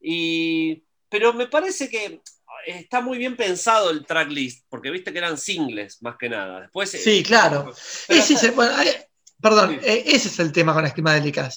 y 0.00 0.84
pero 1.08 1.32
me 1.32 1.46
parece 1.46 1.88
que 1.88 2.20
está 2.66 3.00
muy 3.00 3.16
bien 3.18 3.34
pensado 3.36 3.90
el 3.90 4.04
tracklist 4.04 4.66
porque 4.68 4.90
viste 4.90 5.10
que 5.12 5.18
eran 5.18 5.38
singles 5.38 6.02
más 6.02 6.16
que 6.18 6.28
nada. 6.28 6.60
Después 6.60 6.90
Sí, 6.90 7.22
claro. 7.22 7.72
Pero 8.06 8.22
el- 8.42 8.50
bueno, 8.52 8.72
hay- 8.76 8.88
perdón, 9.40 9.78
Sí. 9.80 9.86
eh, 9.88 10.02
ese 10.06 10.28
es 10.28 10.38
el 10.38 10.52
tema 10.52 10.74
con 10.74 10.84
Esquimadélica. 10.84 11.50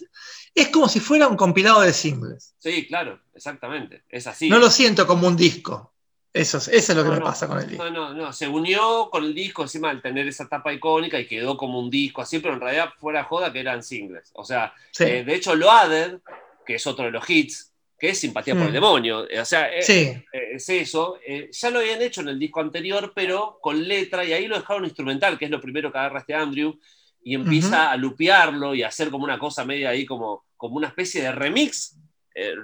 Es 0.54 0.68
como 0.70 0.88
si 0.90 1.00
fuera 1.00 1.28
un 1.28 1.38
compilado 1.38 1.82
de 1.82 1.94
singles. 1.94 2.54
sí, 2.58 2.86
claro, 2.88 3.20
exactamente, 3.34 4.04
es 4.10 4.28
así. 4.28 4.50
No 4.50 4.60
lo 4.60 4.70
siento 4.70 5.08
como 5.08 5.28
un 5.28 5.36
disco. 5.38 5.94
Eso 6.34 6.60
es, 6.60 6.70
eso 6.70 6.92
es 6.94 6.98
lo 6.98 7.04
que 7.04 7.10
No, 7.10 7.14
me 7.16 7.20
no, 7.20 7.26
pasa 7.26 7.48
con 7.48 7.60
el 7.60 7.68
disco. 7.68 7.84
No, 7.86 7.92
no, 7.92 8.14
no, 8.14 8.32
se 8.34 8.48
unió 8.48 9.10
con 9.12 9.26
el 9.26 9.34
disco 9.34 9.64
encima 9.64 9.90
al 9.90 10.02
tener 10.02 10.28
esa 10.30 10.48
tapa 10.48 10.72
icónica 10.72 11.20
y 11.20 11.28
quedó 11.28 11.58
como 11.58 11.78
un 11.80 11.90
disco 11.90 12.22
así, 12.22 12.40
pero 12.40 12.54
en 12.54 12.62
realidad 12.62 12.90
fuera 13.00 13.26
joda 13.26 13.52
que 13.52 13.60
eran 13.60 13.84
singles. 13.84 14.32
O 14.36 14.46
sea, 14.46 14.74
Sí. 14.92 15.04
eh, 15.06 15.24
de 15.26 15.36
hecho 15.36 15.56
Loaded, 15.56 16.20
que 16.66 16.76
es 16.76 16.88
otro 16.88 17.04
de 17.06 17.12
los 17.12 17.30
hits, 17.30 17.74
que 18.00 18.10
es 18.10 18.20
Simpatía 18.20 18.54
por 18.56 18.64
Mm. 18.64 18.68
el 18.68 18.74
Demonio, 18.74 19.30
eh, 19.30 19.42
o 19.42 19.46
sea, 19.46 19.74
eh, 19.74 19.82
Sí, 19.84 20.12
es 20.32 20.70
eso, 20.70 21.18
eh, 21.28 21.50
ya 21.52 21.70
lo 21.70 21.80
habían 21.80 22.02
hecho 22.02 22.22
en 22.22 22.30
el 22.30 22.40
disco 22.40 22.62
anterior, 22.62 23.12
pero 23.14 23.60
con 23.62 23.86
letra, 23.86 24.24
y 24.24 24.32
ahí 24.32 24.48
lo 24.48 24.58
dejaron 24.58 24.86
instrumental, 24.86 25.38
que 25.38 25.46
es 25.46 25.52
lo 25.52 25.60
primero 25.62 25.92
que 25.92 25.98
agarra 25.98 26.20
este 26.20 26.34
Andrew, 26.34 26.80
y 27.24 27.36
empieza 27.36 27.84
Ujú. 27.84 27.90
a 27.92 27.98
lupearlo 27.98 28.76
y 28.76 28.84
a 28.84 28.88
hacer 28.88 29.10
como 29.12 29.24
una 29.26 29.38
cosa 29.40 29.64
media 29.66 29.90
ahí, 29.90 30.06
como, 30.06 30.46
como 30.58 30.78
una 30.78 30.88
especie 30.88 31.22
de 31.22 31.32
remix 31.32 31.98
eh, 32.34 32.56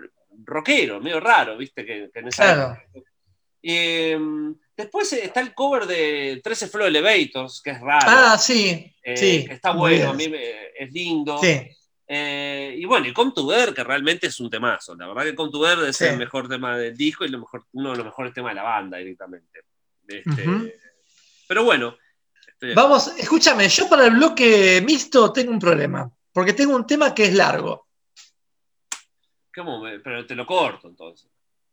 rockero, 0.45 0.99
medio 0.99 1.19
raro, 1.19 1.57
viste, 1.57 1.85
que, 1.85 2.09
que 2.13 2.19
en 2.19 2.27
esa 2.27 2.43
Claro. 2.43 2.77
Eh, 3.61 4.17
después 4.75 5.11
está 5.13 5.41
el 5.41 5.53
cover 5.53 5.85
de 5.85 6.39
13 6.43 6.67
Flow 6.67 6.88
Elevators, 6.88 7.61
que 7.61 7.71
es 7.71 7.81
raro. 7.81 8.05
Ah, 8.07 8.38
sí, 8.38 8.93
eh, 9.03 9.17
sí. 9.17 9.45
que 9.45 9.53
está 9.55 9.71
bueno, 9.71 10.11
a 10.11 10.13
mí 10.13 10.27
me- 10.29 10.67
es 10.77 10.91
lindo. 10.91 11.38
Sí, 11.39 11.61
Eh, 12.09 12.73
y 12.77 12.85
bueno, 12.85 13.05
y 13.05 13.11
Come 13.11 13.34
to 13.35 13.45
que 13.75 13.84
realmente 13.84 14.27
es 14.27 14.39
un 14.39 14.49
temazo. 14.49 14.95
La 14.95 15.07
verdad 15.07 15.23
que 15.25 15.35
Come 15.35 15.51
to 15.51 15.85
es 15.88 15.97
Sí. 15.97 16.05
el 16.05 16.17
mejor 16.17 16.47
tema 16.47 16.77
del 16.77 16.95
disco 16.95 17.25
y 17.25 17.27
lo 17.29 17.39
mejor, 17.39 17.65
uno 17.73 17.91
de 17.91 17.97
los 17.97 18.05
mejores 18.05 18.34
temas 18.34 18.51
de 18.51 18.55
la 18.55 18.63
banda 18.63 18.97
directamente. 18.97 19.59
Este, 20.07 20.47
Ujú. 20.47 20.71
Pero 21.49 21.63
bueno. 21.65 21.97
Este, 22.59 22.73
Vamos, 22.73 23.07
escúchame, 23.17 23.69
yo 23.69 23.88
para 23.88 24.05
el 24.07 24.15
bloque 24.15 24.81
mixto 24.85 25.31
tengo 25.31 25.51
un 25.51 25.59
problema, 25.59 26.09
porque 26.31 26.53
tengo 26.53 26.75
un 26.75 26.85
tema 26.88 27.13
que 27.13 27.25
es 27.25 27.34
largo. 27.34 27.88
¿cómo 29.55 29.81
pero 30.03 30.25
te 30.25 30.35
lo 30.35 30.45
corto 30.45 30.88
entonces. 30.88 31.29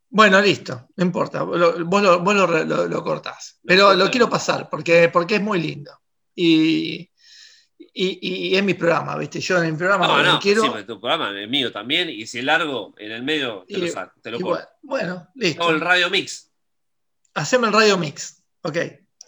Bueno, 0.08 0.40
listo, 0.40 0.88
no 0.96 1.04
importa, 1.04 1.42
vos 1.42 1.58
lo, 1.58 1.84
vos 1.84 2.02
lo- 2.02 2.20
vos 2.20 2.34
lo 2.34 2.86
lo- 2.88 3.02
cortás, 3.04 3.58
pero 3.64 3.94
lo 3.94 4.10
quiero 4.10 4.28
pasar 4.30 4.70
porque, 4.70 5.08
porque 5.08 5.36
es 5.36 5.42
muy 5.42 5.60
lindo. 5.60 5.90
Y, 6.34 7.10
y, 7.78 8.48
y 8.52 8.56
es 8.56 8.62
mi 8.64 8.74
programa, 8.74 9.16
¿viste? 9.18 9.40
Yo 9.40 9.62
en 9.62 9.72
mi 9.72 9.76
programa 9.76 10.06
No, 10.06 10.22
no, 10.22 10.38
quiero. 10.40 10.62
sí, 10.62 10.84
tu 10.86 11.00
programa 11.00 11.38
es 11.38 11.48
mío 11.48 11.70
también, 11.72 12.08
y 12.10 12.26
si 12.26 12.38
es 12.38 12.44
largo, 12.44 12.94
en 12.96 13.10
el 13.12 13.22
medio 13.22 13.64
te 13.68 13.76
lo 13.78 13.88
saco, 13.88 14.20
te 14.22 14.30
lo 14.30 14.38
bueno, 14.82 15.28
listo. 15.34 15.62
Hago 15.62 15.72
el 15.72 15.80
radio 15.80 16.08
mix. 16.10 16.50
Hacemos 17.34 17.68
el 17.68 17.74
radio 17.74 17.98
mix. 17.98 18.42
Ok. 18.62 18.76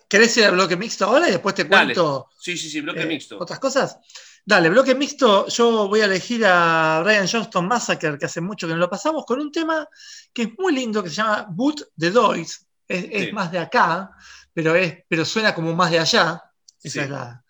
¿Querés 0.08 0.36
ir 0.36 0.44
al 0.44 0.52
bloque 0.52 0.76
mixto 0.76 1.04
ahora 1.06 1.28
y 1.28 1.32
después 1.32 1.54
te 1.54 1.64
Dale. 1.64 1.94
cuento 1.94 2.28
Sí, 2.38 2.56
sí, 2.56 2.70
sí, 2.70 2.80
bloque 2.80 3.02
eh, 3.02 3.06
mixto. 3.06 3.38
otras 3.40 3.58
cosas? 3.58 3.98
Dale, 4.44 4.68
bloque 4.70 4.94
mixto. 4.94 5.48
Yo 5.48 5.88
voy 5.88 6.00
a 6.02 6.04
elegir 6.04 6.44
a 6.46 7.00
Brian 7.04 7.26
Johnston 7.26 7.66
Massacre, 7.66 8.16
que 8.18 8.26
hace 8.26 8.40
mucho 8.40 8.68
que 8.68 8.74
no 8.74 8.78
lo 8.78 8.88
pasamos, 8.88 9.24
con 9.26 9.40
un 9.40 9.50
tema 9.50 9.88
que 10.32 10.42
es 10.42 10.48
muy 10.58 10.72
lindo, 10.72 11.02
que 11.02 11.08
se 11.10 11.16
llama 11.16 11.46
Boot 11.50 11.88
the 11.98 12.10
Doys. 12.12 12.64
Es, 12.88 13.32
más 13.32 13.50
de 13.50 13.58
acá, 13.58 14.10
pero, 14.54 14.76
es, 14.76 14.98
pero 15.08 15.24
suena 15.24 15.52
como 15.52 15.74
más 15.74 15.90
de 15.90 15.98
allá. 15.98 16.40
Esa 16.80 16.92
Sí. 16.92 16.98
es 17.00 17.10
la. 17.10 17.42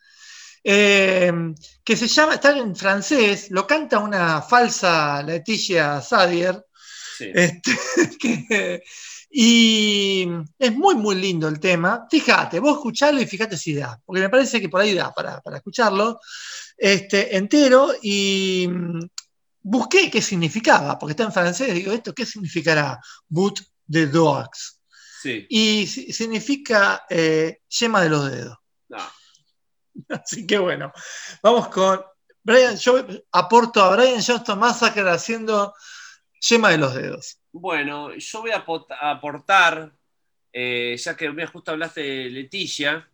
Eh, 0.64 1.32
que 1.84 1.96
se 1.96 2.08
llama, 2.08 2.34
está 2.34 2.56
en 2.56 2.74
francés, 2.74 3.48
lo 3.50 3.66
canta 3.66 3.98
una 3.98 4.40
falsa 4.42 5.22
Leticia 5.22 6.00
Sadier. 6.00 6.64
Sí. 7.18 7.30
Este, 7.34 7.72
que- 8.18 8.82
y 9.30 10.26
es 10.58 10.72
muy, 10.74 10.94
muy 10.94 11.14
lindo 11.16 11.48
el 11.48 11.60
tema. 11.60 12.06
Fíjate, 12.10 12.58
vos 12.60 12.76
escuchalo 12.76 13.20
y 13.20 13.26
fíjate 13.26 13.56
si 13.56 13.74
da, 13.74 14.00
porque 14.04 14.22
me 14.22 14.28
parece 14.30 14.60
que 14.60 14.68
por 14.68 14.80
ahí 14.80 14.94
da 14.94 15.12
para, 15.12 15.40
para 15.40 15.56
escucharlo 15.58 16.18
este, 16.76 17.36
entero. 17.36 17.92
Y 18.02 18.66
mm, 18.70 19.00
busqué 19.62 20.10
qué 20.10 20.22
significaba, 20.22 20.98
porque 20.98 21.12
está 21.12 21.24
en 21.24 21.32
francés. 21.32 21.74
Digo, 21.74 21.92
¿esto 21.92 22.14
qué 22.14 22.24
significará? 22.24 23.00
Boot 23.28 23.60
the 23.90 24.06
dogs. 24.06 24.80
Sí. 25.22 25.46
Y 25.48 25.86
si- 25.86 26.12
significa 26.12 27.04
eh, 27.10 27.60
yema 27.68 28.00
de 28.02 28.08
los 28.08 28.30
dedos. 28.30 28.56
No. 28.88 28.98
Así 30.08 30.46
que 30.46 30.58
bueno, 30.58 30.92
vamos 31.42 31.68
con 31.68 32.00
Brian. 32.42 32.76
Yo 32.76 33.04
aporto 33.32 33.82
a 33.82 33.96
Brian 33.96 34.22
Johnston 34.24 34.58
Massacre 34.58 35.08
haciendo 35.10 35.74
yema 36.40 36.70
de 36.70 36.78
los 36.78 36.94
dedos. 36.94 37.38
Bueno, 37.60 38.14
yo 38.14 38.40
voy 38.42 38.50
a 38.50 38.64
aportar, 39.10 39.92
eh, 40.52 40.96
ya 40.98 41.16
que 41.16 41.30
mira, 41.30 41.46
justo 41.48 41.70
hablaste 41.70 42.02
de 42.02 42.30
Leticia, 42.30 43.08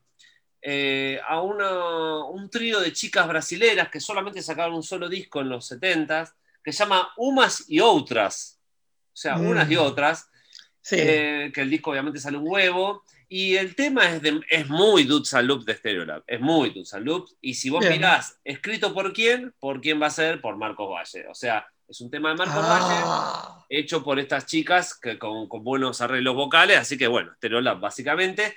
eh, 0.61 1.21
a 1.27 1.41
una- 1.41 2.25
un 2.27 2.49
trío 2.51 2.81
de 2.81 2.93
chicas 2.93 3.27
brasileras 3.27 3.89
que 3.89 4.01
solamente 4.01 4.43
sacaron 4.43 4.75
un 4.75 4.83
solo 4.83 5.09
disco 5.09 5.41
en 5.41 5.49
los 5.49 5.67
70 5.67 6.33
que 6.63 6.73
se 6.73 6.81
llama 6.85 7.13
Umas 7.17 7.65
y 7.69 7.81
Otras. 7.81 8.61
O 9.13 9.17
sea, 9.17 9.37
Mm. 9.37 9.47
unas 9.49 9.71
y 9.71 9.77
otras. 9.77 10.29
Sí. 10.85 10.97
eh, 10.99 11.53
que 11.55 11.61
el 11.61 11.71
disco 11.71 11.93
obviamente 11.93 12.19
sale 12.19 12.37
un 12.39 12.49
huevo. 12.49 13.05
Y 13.29 13.55
el 13.55 13.77
tema 13.77 14.11
es, 14.17 14.21
de- 14.21 14.41
es 14.51 14.69
muy 14.69 15.05
Dudes 15.05 15.33
and 15.35 15.47
Loops 15.47 15.65
de 15.65 15.75
Stereolab. 15.77 16.25
Es 16.27 16.41
muy 16.41 16.71
Dudes 16.71 16.93
and 16.95 17.07
Loops. 17.07 17.37
Y 17.41 17.55
si 17.55 17.71
vos 17.71 17.79
Bien. 17.81 17.93
mirás, 17.93 18.41
escrito 18.43 18.93
por 18.93 19.13
quién, 19.13 19.55
por 19.61 19.81
quién 19.81 20.03
va 20.03 20.07
a 20.09 20.11
ser, 20.11 20.41
por 20.41 20.57
Marcos 20.57 20.91
Valle. 20.91 21.29
O 21.29 21.35
sea, 21.35 21.65
es 21.93 22.01
un 22.01 22.11
tema 22.11 22.31
de 22.31 22.37
Marcos 22.37 22.57
Valle 22.57 23.03
Ah, 23.05 23.65
hecho 23.69 24.03
por 24.03 24.19
estas 24.19 24.47
chicas 24.47 24.99
que 24.99 25.19
con, 25.19 25.47
con 25.49 25.63
buenos 25.63 26.01
arreglos 26.01 26.35
vocales, 26.35 26.79
así 26.79 26.97
que 26.99 27.07
bueno, 27.07 27.33
Stereolab 27.37 27.81
básicamente, 27.81 28.57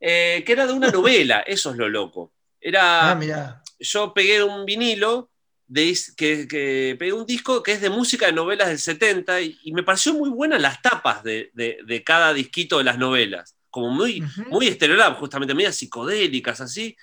eh, 0.00 0.42
que 0.44 0.52
era 0.52 0.66
de 0.66 0.72
una 0.72 0.90
novela, 0.92 1.40
eso 1.40 1.70
es 1.70 1.76
lo 1.76 1.88
loco. 1.88 2.32
Era, 2.60 3.12
ah, 3.12 3.14
mirá. 3.14 3.62
yo 3.78 4.12
pegué 4.12 4.42
un 4.42 4.64
vinilo, 4.66 5.30
de, 5.68 5.96
que, 6.16 6.46
que 6.46 6.96
pegué 6.98 7.12
un 7.14 7.24
disco 7.24 7.62
que 7.62 7.72
es 7.72 7.80
de 7.80 7.88
música 7.88 8.26
de 8.26 8.32
novelas 8.32 8.68
del 8.68 8.78
70 8.78 9.40
y, 9.40 9.56
y 9.62 9.72
me 9.72 9.82
pareció 9.82 10.12
muy 10.12 10.28
buenas 10.28 10.60
las 10.60 10.82
tapas 10.82 11.22
de, 11.22 11.50
de- 11.54 11.78
de 11.86 12.04
cada 12.04 12.34
disquito 12.34 12.78
de 12.78 12.84
las 12.84 12.98
novelas, 12.98 13.56
como 13.70 13.88
muy, 13.90 14.22
Ujú. 14.22 14.42
muy 14.50 14.66
Stereolab, 14.70 15.16
justamente, 15.18 15.54
medias 15.54 15.76
psicodélicas 15.76 16.60
así. 16.60 16.94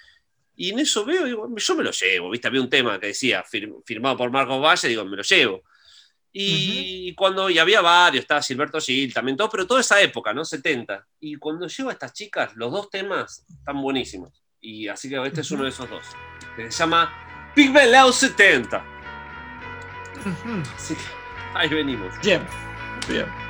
Y 0.56 0.72
en 0.72 0.80
eso 0.80 1.04
veo, 1.06 1.24
digo, 1.26 1.50
yo 1.56 1.76
me 1.76 1.84
lo 1.84 1.92
llevo, 1.92 2.30
¿viste? 2.30 2.48
Había 2.48 2.62
un 2.62 2.70
tema 2.70 3.00
que 3.00 3.08
decía, 3.08 3.44
fir- 3.44 3.82
firmado 3.86 4.18
por 4.18 4.30
Marcos 4.30 4.62
Valle, 4.62 4.88
digo, 4.90 5.04
me 5.06 5.16
lo 5.18 5.24
llevo. 5.24 5.64
Y 6.32 7.14
cuando, 7.16 7.50
y 7.50 7.58
había 7.58 7.82
varios, 7.82 8.22
estaba 8.22 8.42
Gilberto 8.42 8.80
Gil, 8.80 9.14
también 9.14 9.36
todo, 9.36 9.50
pero 9.50 9.66
toda 9.66 9.82
esa 9.82 10.00
época, 10.02 10.34
¿no? 10.34 10.46
70. 10.46 11.06
Y 11.20 11.36
cuando 11.36 11.68
llevo 11.68 11.90
a 11.90 11.94
estas 11.94 12.14
chicas, 12.14 12.56
los 12.56 12.72
dos 12.72 12.90
temas 12.90 13.46
están 13.50 13.82
buenísimos. 13.82 14.44
Y 14.62 14.88
así 14.88 15.10
que 15.10 15.16
este 15.26 15.42
es 15.42 15.52
uno 15.52 15.64
de 15.64 15.70
esos 15.70 15.90
dos, 15.90 16.06
que 16.56 16.72
se 16.72 16.78
llama 16.78 17.52
Pigmelao 17.56 18.12
70. 18.12 18.86
Ujú. 20.20 20.64
Así 20.76 20.96
que 20.96 21.02
ahí 21.56 21.70
venimos. 21.70 22.14
Bien, 22.22 22.46
bien. 23.08 23.49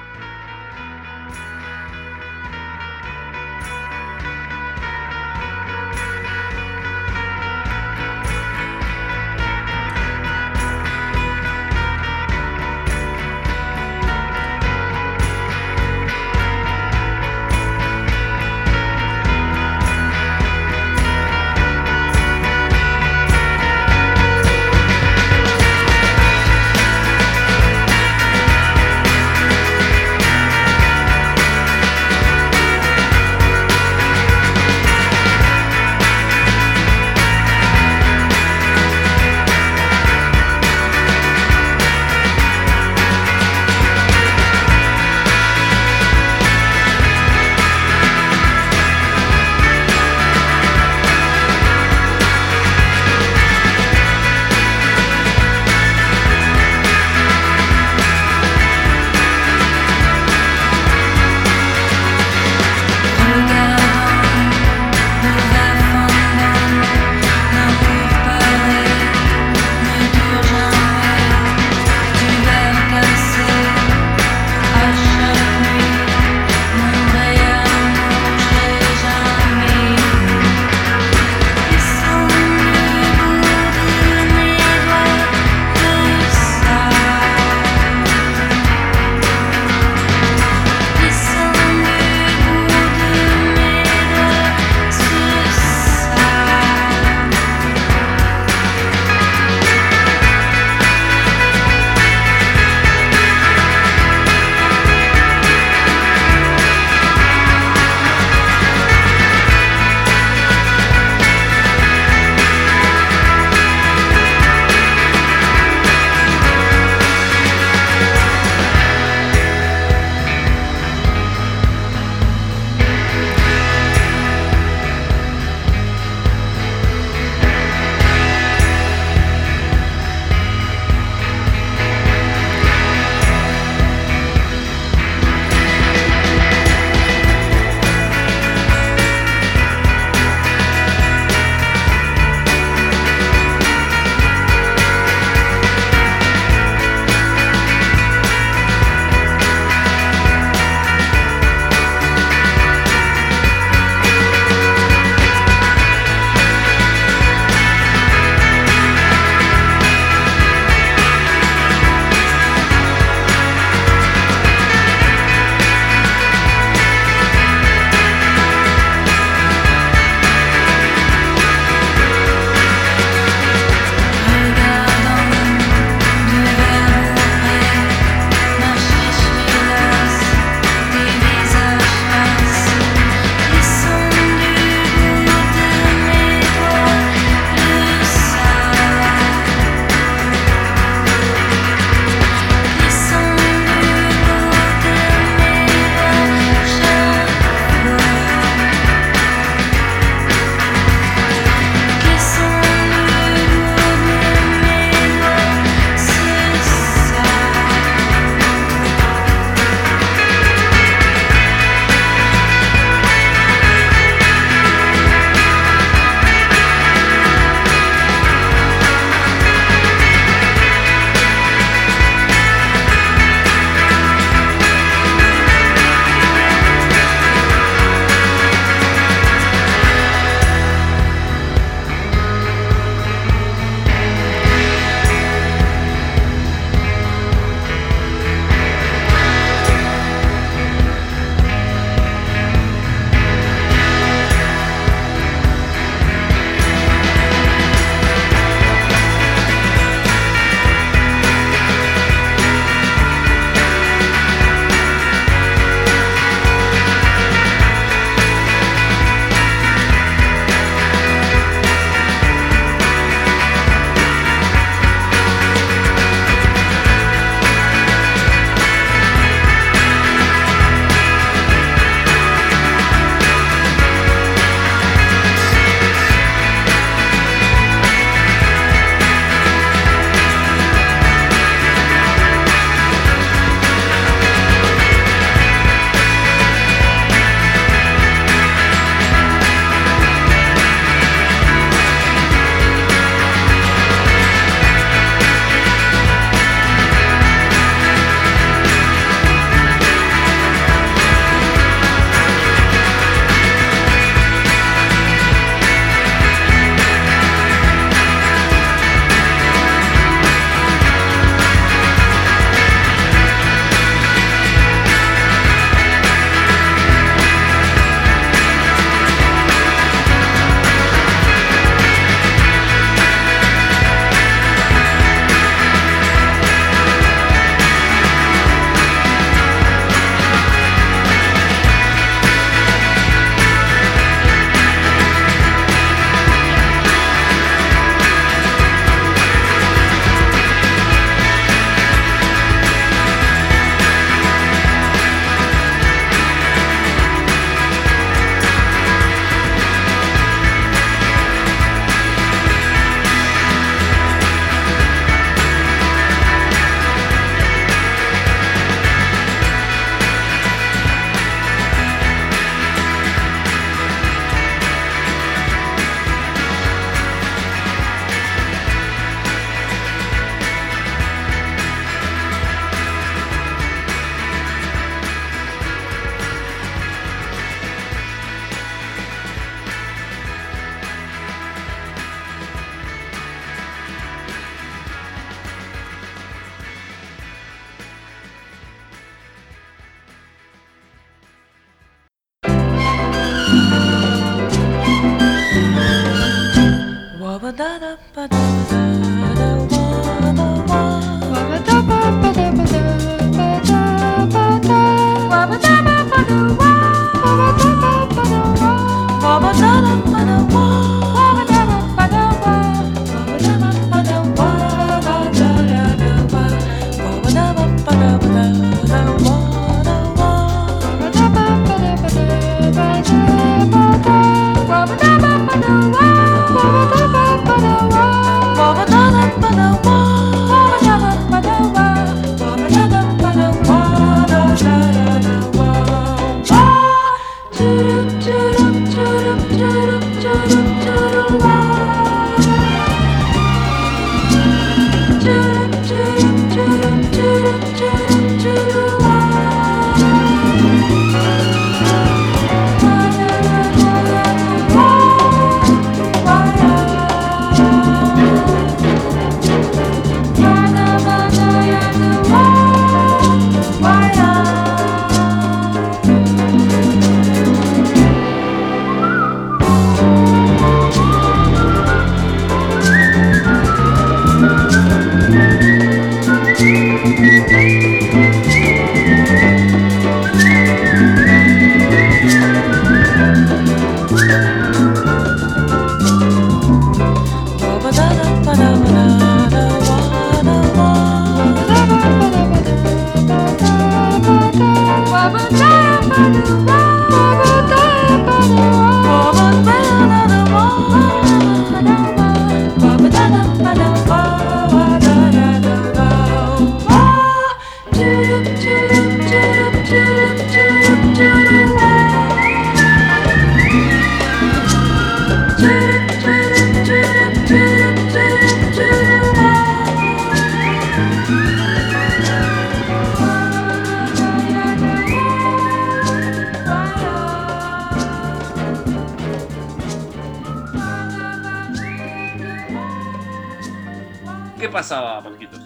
Pasaba, 534.67 535.21
Marquitos? 535.21 535.61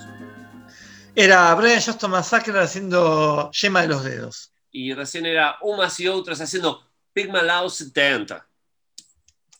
Era 1.15 1.53
Brian 1.55 1.81
Johnston 1.83 2.11
Massacre 2.11 2.59
haciendo 2.59 3.49
yema 3.51 3.81
de 3.81 3.87
los 3.87 4.03
dedos. 4.03 4.51
Y 4.71 4.93
recién 4.93 5.25
era 5.25 5.57
unas 5.61 5.99
y 5.99 6.07
otras 6.07 6.41
haciendo 6.41 6.83
Pigmalao 7.13 7.69
70. 7.69 8.47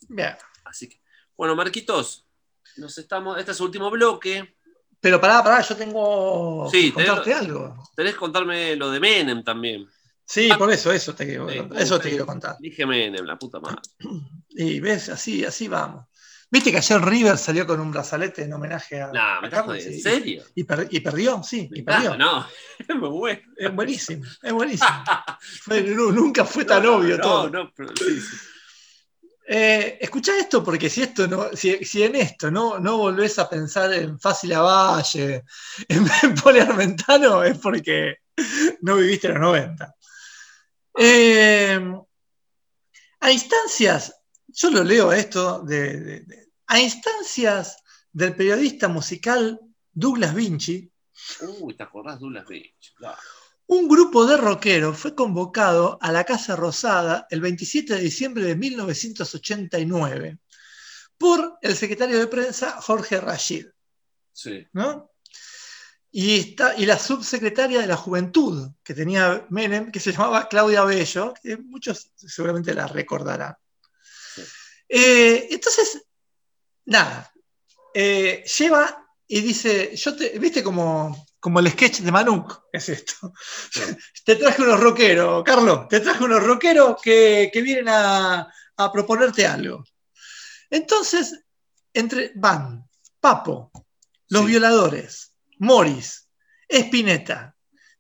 Bien. 0.10 0.36
Así 0.66 0.90
que, 0.90 1.00
bueno, 1.38 1.56
Marquitos, 1.56 2.26
nos 2.78 2.98
estamos, 2.98 3.38
este 3.40 3.52
es 3.52 3.60
el 3.60 3.66
último 3.68 3.90
bloque. 3.92 4.56
Pero 5.00 5.20
pará, 5.22 5.44
pará, 5.44 5.62
yo 5.62 5.76
tengo 5.76 6.70
Sí, 6.72 6.88
que 6.90 6.94
contarte 7.06 7.32
tenés- 7.32 7.40
algo. 7.40 7.90
Tenés 7.96 8.14
que 8.14 8.20
contarme 8.20 8.76
lo 8.76 8.90
de 8.90 9.00
Menem 9.00 9.44
también. 9.44 9.88
Sí, 10.26 10.50
por 10.58 10.72
eso, 10.72 10.92
eso 10.92 11.14
te 11.14 11.26
quiero, 11.26 11.50
Sí, 11.50 11.60
eso 11.76 12.00
te 12.00 12.10
quiero 12.10 12.26
contar. 12.26 12.56
Dije 12.60 12.86
Menem, 12.86 13.26
la 13.26 13.38
puta 13.38 13.60
madre. 13.60 13.82
Y 14.50 14.80
ves, 14.80 15.10
así, 15.10 15.44
así 15.46 15.68
vamos. 15.68 16.06
Viste 16.54 16.70
que 16.72 16.78
ayer 16.78 17.02
River 17.04 17.36
salió 17.40 17.66
con 17.66 17.80
un 17.80 17.90
brazalete 17.92 18.44
en 18.44 18.54
homenaje 18.54 19.02
a. 19.02 19.08
Nah, 19.12 19.42
me 19.42 19.48
estás. 19.48 19.68
¿En 19.88 20.00
serio? 20.00 20.44
Y, 20.54 20.64
per- 20.66 20.88
y 20.92 21.00
perdió, 21.00 21.42
sí, 21.42 21.68
y 21.74 21.82
perdió. 21.82 22.14
Ah, 22.14 22.48
no, 22.90 23.10
bueno. 23.10 23.42
Es 23.58 23.74
buenísimo, 23.74 24.24
es 24.40 24.54
buenísimo. 24.54 25.04
Fue- 25.64 25.82
nunca 25.82 26.46
fue 26.46 26.64
tan 26.72 26.86
obvio 26.86 27.18
no, 27.18 27.24
todo. 27.24 27.50
No, 27.50 27.72
pero 27.76 27.90
sí, 27.98 28.22
sí. 28.22 28.38
Eh, 29.48 29.98
escuchá 30.00 30.38
esto, 30.38 30.64
porque 30.64 30.92
si 30.92 31.02
esto 31.02 31.28
no, 31.28 31.50
si, 31.54 31.84
si 31.84 32.04
en 32.04 32.16
esto 32.18 32.52
no, 32.52 32.78
no 32.78 32.98
volvés 32.98 33.40
a 33.40 33.50
pensar 33.50 33.92
en 33.92 34.20
Fácil 34.20 34.54
Valle, 34.54 35.44
en, 35.88 36.06
en 36.22 36.36
Poli 36.36 36.60
Armentano, 36.60 37.44
es 37.44 37.58
porque 37.58 38.18
no 38.82 38.98
viviste 38.98 39.28
los 39.30 39.40
90. 39.40 39.92
Eh, 41.00 41.94
a 43.22 43.32
instancias, 43.32 44.14
yo 44.50 44.70
lo 44.70 44.84
leo 44.84 45.12
esto, 45.12 45.64
de, 45.64 46.00
de- 46.00 46.20
de- 46.20 46.43
a 46.68 46.80
instancias 46.80 47.78
del 48.12 48.36
periodista 48.36 48.88
musical 48.88 49.60
Douglas 49.92 50.34
Vinci, 50.34 50.90
Uy, 51.60 51.76
¿te 51.76 51.84
acordás 51.84 52.20
Douglas? 52.20 52.46
Claro. 52.98 53.18
un 53.68 53.88
grupo 53.88 54.26
de 54.26 54.36
rockeros 54.38 54.98
fue 54.98 55.16
convocado 55.16 55.98
a 56.02 56.12
la 56.12 56.24
Casa 56.24 56.56
Rosada 56.56 57.28
el 57.30 57.40
27 57.42 57.94
de 57.96 58.02
diciembre 58.02 58.44
de 58.46 58.56
1989 58.56 60.40
por 61.18 61.58
el 61.62 61.76
secretario 61.76 62.20
de 62.20 62.28
prensa 62.28 62.82
Jorge 62.82 63.20
Rashid, 63.22 63.68
Sí. 64.34 64.68
¿no? 64.74 65.12
Y, 66.12 66.40
está, 66.40 66.76
y 66.78 66.86
la 66.86 66.98
subsecretaria 67.00 67.80
de 67.82 67.88
la 67.88 67.96
Juventud 67.98 68.72
que 68.84 68.94
tenía 68.94 69.46
Menem, 69.50 69.92
que 69.92 70.00
se 70.00 70.12
llamaba 70.12 70.48
Claudia 70.48 70.84
Bello, 70.84 71.34
que 71.42 71.58
muchos 71.58 72.12
seguramente 72.16 72.74
la 72.74 72.88
recordarán. 72.88 73.56
Sí. 74.36 74.42
Eh, 74.90 75.48
entonces, 75.52 76.04
nada, 76.86 77.32
eh, 77.94 78.44
lleva 78.58 79.08
y 79.28 79.42
dice, 79.42 79.96
yo 79.96 80.16
te, 80.16 80.38
viste 80.40 80.64
como, 80.64 81.26
como 81.40 81.60
el 81.60 81.70
sketch 81.72 82.00
de 82.00 82.12
Manuk, 82.12 82.64
es 82.72 82.90
esto. 82.90 83.34
te 84.26 84.36
traje 84.36 84.62
unos 84.62 84.80
rockeros, 84.80 85.44
Carlos, 85.44 85.88
te 85.88 86.00
traje 86.00 86.24
unos 86.24 86.44
rockeros 86.44 87.02
que, 87.02 87.50
que 87.52 87.62
vienen 87.62 87.90
a, 87.90 88.52
a 88.78 88.92
proponerte 88.92 89.46
algo. 89.48 89.84
Entonces, 90.70 91.44
entre, 91.94 92.32
van 92.36 92.88
Papo, 93.20 93.72
los 94.30 94.42
Sí. 94.42 94.48
violadores, 94.48 95.34
Morris, 95.60 96.28
Spinetta, 96.68 97.56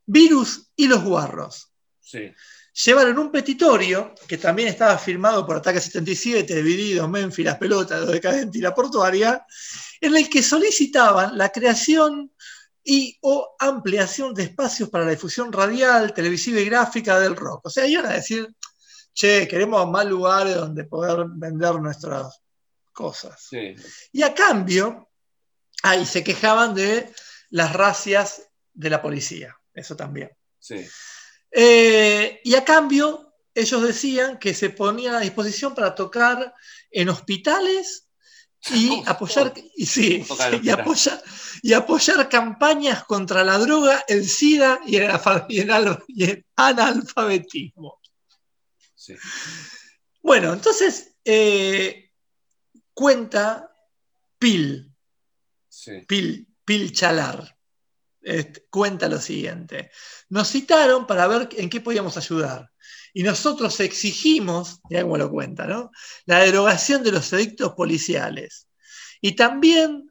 Virus 0.05 0.71
y 0.75 0.87
los 0.87 1.03
Guarros 1.03 1.69
Sí. 1.99 2.33
Llevaron 2.73 3.19
un 3.19 3.31
petitorio 3.31 4.15
que 4.27 4.37
también 4.37 4.69
estaba 4.69 4.97
firmado 4.97 5.45
por 5.45 5.57
Ataque 5.57 5.79
77, 5.79 6.55
Dividido, 6.55 7.07
Memphis, 7.07 7.45
Las 7.45 7.57
Pelotas, 7.57 8.01
Los 8.01 8.11
Decadentes 8.11 8.59
y 8.59 8.61
La 8.61 8.73
Portuaria, 8.73 9.45
en 10.01 10.15
el 10.15 10.29
que 10.29 10.41
solicitaban 10.41 11.37
la 11.37 11.49
creación 11.49 12.31
y 12.83 13.17
o 13.21 13.55
ampliación 13.59 14.33
de 14.33 14.43
espacios 14.43 14.89
para 14.89 15.05
la 15.05 15.11
difusión 15.11 15.53
radial, 15.53 16.13
televisiva 16.13 16.59
y 16.59 16.65
gráfica 16.65 17.19
del 17.19 17.35
rock. 17.35 17.67
O 17.67 17.69
sea, 17.69 17.87
iban 17.87 18.07
a 18.07 18.13
decir, 18.13 18.47
che, 19.13 19.47
queremos 19.47 19.89
más 19.89 20.05
lugares 20.05 20.55
donde 20.55 20.83
poder 20.83 21.25
vender 21.29 21.75
nuestras 21.75 22.41
cosas. 22.91 23.47
Sí. 23.49 23.75
Y 24.11 24.23
a 24.23 24.33
cambio, 24.33 25.09
ahí 25.83 26.05
se 26.05 26.23
quejaban 26.23 26.73
de 26.73 27.13
las 27.51 27.71
racias 27.73 28.49
de 28.73 28.89
la 28.89 29.01
policía, 29.01 29.55
eso 29.73 29.95
también. 29.95 30.31
Sí. 30.59 30.85
Eh, 31.53 32.41
y 32.43 32.55
a 32.55 32.65
cambio, 32.65 33.33
ellos 33.53 33.83
decían 33.83 34.39
que 34.39 34.53
se 34.53 34.69
ponían 34.71 35.15
a 35.15 35.19
disposición 35.19 35.75
para 35.75 35.93
tocar 35.93 36.53
en 36.89 37.09
hospitales 37.09 38.07
y 38.71 39.03
apoyar, 39.05 39.53
y, 39.75 39.85
sí, 39.85 40.25
apoyar, 40.71 41.21
y 41.61 41.73
apoyar 41.73 42.29
campañas 42.29 43.03
contra 43.03 43.43
la 43.43 43.57
droga, 43.57 44.03
el 44.07 44.27
SIDA 44.27 44.79
y 44.85 44.95
el, 44.95 45.11
y 46.07 46.43
analfabetismo. 46.55 47.99
Sí. 48.95 49.15
Bueno, 50.21 50.53
entonces 50.53 51.13
eh, 51.25 52.11
cuenta 52.93 53.69
Pil, 54.39 54.89
Sí. 55.69 56.01
Pil, 56.07 56.47
Pil 56.63 56.93
Chalar. 56.93 57.57
Este, 58.23 58.65
cuenta 58.69 59.09
lo 59.09 59.19
siguiente. 59.19 59.91
Nos 60.29 60.49
citaron 60.49 61.05
para 61.05 61.27
ver 61.27 61.49
en 61.57 61.69
qué 61.69 61.81
podíamos 61.81 62.15
ayudar. 62.17 62.71
Y 63.13 63.23
nosotros 63.23 63.79
exigimos, 63.79 64.79
ya 64.89 65.03
como 65.03 65.17
lo 65.17 65.29
cuenta, 65.29 65.67
¿no? 65.67 65.91
La 66.25 66.39
derogación 66.39 67.03
de 67.03 67.11
los 67.11 67.31
edictos 67.33 67.73
policiales. 67.73 68.67
Y 69.21 69.35
también, 69.35 70.09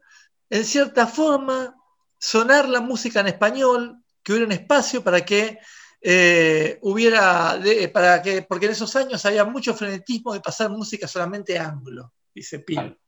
en 0.51 0.65
cierta 0.65 1.07
forma, 1.07 1.75
sonar 2.19 2.69
la 2.69 2.81
música 2.81 3.21
en 3.21 3.29
español, 3.29 3.99
que 4.23 4.33
hubiera 4.33 4.47
un 4.47 4.53
espacio 4.53 5.03
para 5.03 5.25
que 5.25 5.59
eh, 6.01 6.79
hubiera, 6.83 7.57
de- 7.59 7.89
para 7.89 8.21
que, 8.23 8.43
porque 8.43 8.67
en 8.67 8.73
esos 8.73 8.95
años 8.97 9.25
había 9.25 9.45
mucho 9.45 9.75
frenetismo 9.75 10.33
de 10.33 10.41
pasar 10.41 10.71
música 10.71 11.09
solamente 11.09 11.59
anglo, 11.59 12.13
dice 12.35 12.59
Pil. 12.61 12.99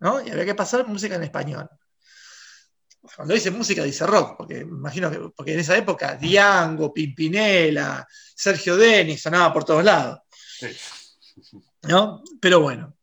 ¿no? 0.00 0.20
Y 0.26 0.30
había 0.30 0.44
que 0.44 0.54
pasar 0.54 0.86
música 0.86 1.14
en 1.14 1.22
español. 1.24 1.68
Cuando 3.16 3.32
dice 3.34 3.50
música 3.50 3.82
dice 3.82 4.06
rock, 4.06 4.36
porque 4.36 4.58
imagino 4.58 5.10
que 5.10 5.18
porque 5.34 5.54
en 5.54 5.60
esa 5.60 5.76
época 5.76 6.16
Diango, 6.16 6.92
Pimpinela, 6.92 8.06
Sergio 8.34 8.76
Denis 8.76 9.22
sonaba 9.22 9.52
por 9.52 9.64
todos 9.64 9.82
lados, 9.82 10.20
Sí. 10.30 10.68
¿no? 11.82 12.22
Pero 12.40 12.60
bueno. 12.60 12.94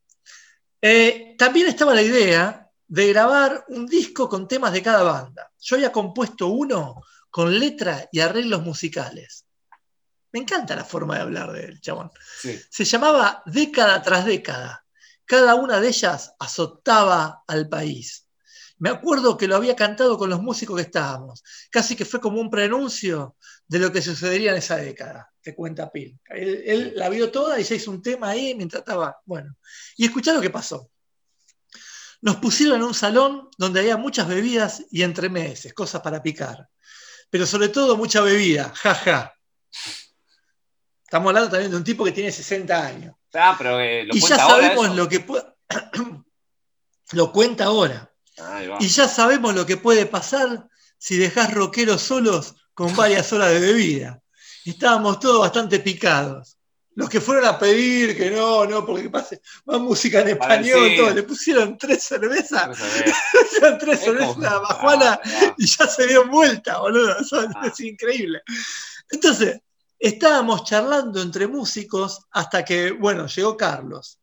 Eh, 0.82 1.36
también 1.38 1.68
estaba 1.68 1.94
la 1.96 2.02
idea 2.02 2.70
de 2.88 3.08
grabar 3.10 3.66
un 3.70 3.86
disco 3.88 4.28
con 4.30 4.48
temas 4.48 4.74
de 4.74 4.84
cada 4.84 5.02
banda. 5.04 5.52
Yo 5.60 5.78
había 5.78 5.92
compuesto 5.92 6.48
uno 6.48 7.02
con 7.30 7.58
letra 7.58 8.08
y 8.12 8.20
arreglos 8.20 8.62
musicales. 8.62 9.46
Me 10.32 10.40
encanta 10.40 10.76
la 10.76 10.84
forma 10.84 11.16
de 11.16 11.22
hablar 11.22 11.52
del 11.54 11.80
chabón 11.80 12.12
Sí. 12.42 12.60
se 12.70 12.86
llamaba 12.86 13.42
década 13.46 14.02
tras 14.02 14.26
década. 14.26 14.86
Cada 15.26 15.56
una 15.56 15.80
de 15.80 15.88
ellas 15.88 16.34
azotaba 16.40 17.44
al 17.48 17.70
país. 17.70 18.23
Me 18.80 18.90
acuerdo 18.90 19.38
que 19.38 19.48
lo 19.48 19.56
había 19.56 19.76
cantado 19.76 20.18
con 20.18 20.30
los 20.30 20.42
músicos 20.42 20.76
que 20.76 20.84
estábamos. 20.84 21.44
Casi 21.70 21.96
que 21.96 22.06
fue 22.06 22.20
como 22.20 22.42
un 22.42 22.50
prenuncio 22.50 23.38
de 23.68 23.80
lo 23.80 23.92
que 23.92 24.02
sucedería 24.02 24.52
en 24.52 24.58
esa 24.58 24.78
década, 24.78 25.32
te 25.42 25.56
cuenta 25.56 25.92
Pil. 25.92 26.20
Él, 26.30 26.64
él 26.66 26.94
la 26.96 27.10
vio 27.10 27.32
toda 27.32 27.60
y 27.60 27.64
se 27.64 27.76
hizo 27.76 27.92
un 27.92 28.02
tema 28.02 28.30
ahí 28.30 28.56
mientras 28.56 28.82
estaba. 28.82 29.18
Bueno, 29.26 29.56
y 29.96 30.06
escuchá 30.06 30.34
lo 30.34 30.42
que 30.42 30.50
pasó. 30.50 30.90
Nos 32.22 32.38
pusieron 32.38 32.78
en 32.78 32.84
un 32.84 32.94
salón 32.94 33.50
donde 33.58 33.82
había 33.82 33.98
muchas 33.98 34.28
bebidas 34.28 34.86
y 34.90 35.04
entremeses, 35.04 35.74
cosas 35.74 36.02
para 36.02 36.24
picar. 36.24 36.70
Pero 37.30 37.46
sobre 37.46 37.70
todo 37.70 37.98
mucha 37.98 38.22
bebida, 38.22 38.72
jaja. 38.76 39.34
Estamos 41.04 41.30
hablando 41.30 41.50
también 41.50 41.72
de 41.72 41.78
un 41.78 41.84
tipo 41.84 42.06
que 42.06 42.12
tiene 42.12 42.32
60 42.32 42.86
años. 42.86 43.16
Ah, 43.34 43.56
pero 43.58 43.80
eh, 43.80 44.04
lo 44.06 44.16
Y 44.16 44.20
ya 44.22 44.36
ahora 44.36 44.68
sabemos 44.68 44.96
lo 44.96 45.10
que 45.10 45.20
puede. 45.20 45.44
lo 47.12 47.32
cuenta 47.32 47.66
ahora. 47.66 48.13
Y 48.80 48.88
ya 48.88 49.08
sabemos 49.08 49.54
lo 49.54 49.66
que 49.66 49.78
puede 49.78 50.06
pasar 50.06 50.68
si 50.98 51.18
dejás 51.18 51.54
rockeros 51.54 52.02
solos 52.02 52.56
con 52.74 52.96
varias 52.96 53.32
horas 53.34 53.52
de 53.52 53.60
bebida. 53.60 54.22
Estábamos 54.66 55.20
todos 55.20 55.42
bastante 55.42 55.80
picados. 55.80 56.58
Los 56.96 57.10
que 57.10 57.20
fueron 57.20 57.46
a 57.46 57.58
pedir 57.58 58.16
que 58.16 58.30
no, 58.30 58.66
no, 58.66 58.86
porque 58.86 59.10
pase 59.10 59.42
más 59.66 59.80
música 59.80 60.22
en 60.22 60.30
español, 60.30 60.90
sí. 60.90 60.96
todo, 60.98 61.10
le 61.10 61.24
pusieron 61.24 61.76
tres 61.76 62.04
cervezas, 62.04 62.68
le 63.06 63.14
pusieron 63.42 63.78
tres 63.80 64.00
Es 64.00 64.06
cervezas 64.06 64.44
a 64.46 64.60
Bajuana 64.60 65.20
ah. 65.24 65.56
y 65.58 65.66
ya 65.66 65.88
se 65.88 66.06
dio 66.06 66.28
vuelta, 66.28 66.78
boludo. 66.78 67.18
Eso 67.18 67.40
Ah. 67.56 67.68
es 67.68 67.80
increíble. 67.80 68.44
Entonces, 69.10 69.60
estábamos 69.98 70.66
charlando 70.66 71.22
entre 71.22 71.48
músicos 71.48 72.28
hasta 72.32 72.64
que, 72.64 72.92
bueno, 72.92 73.26
llegó 73.26 73.58
Carlos. 73.58 74.20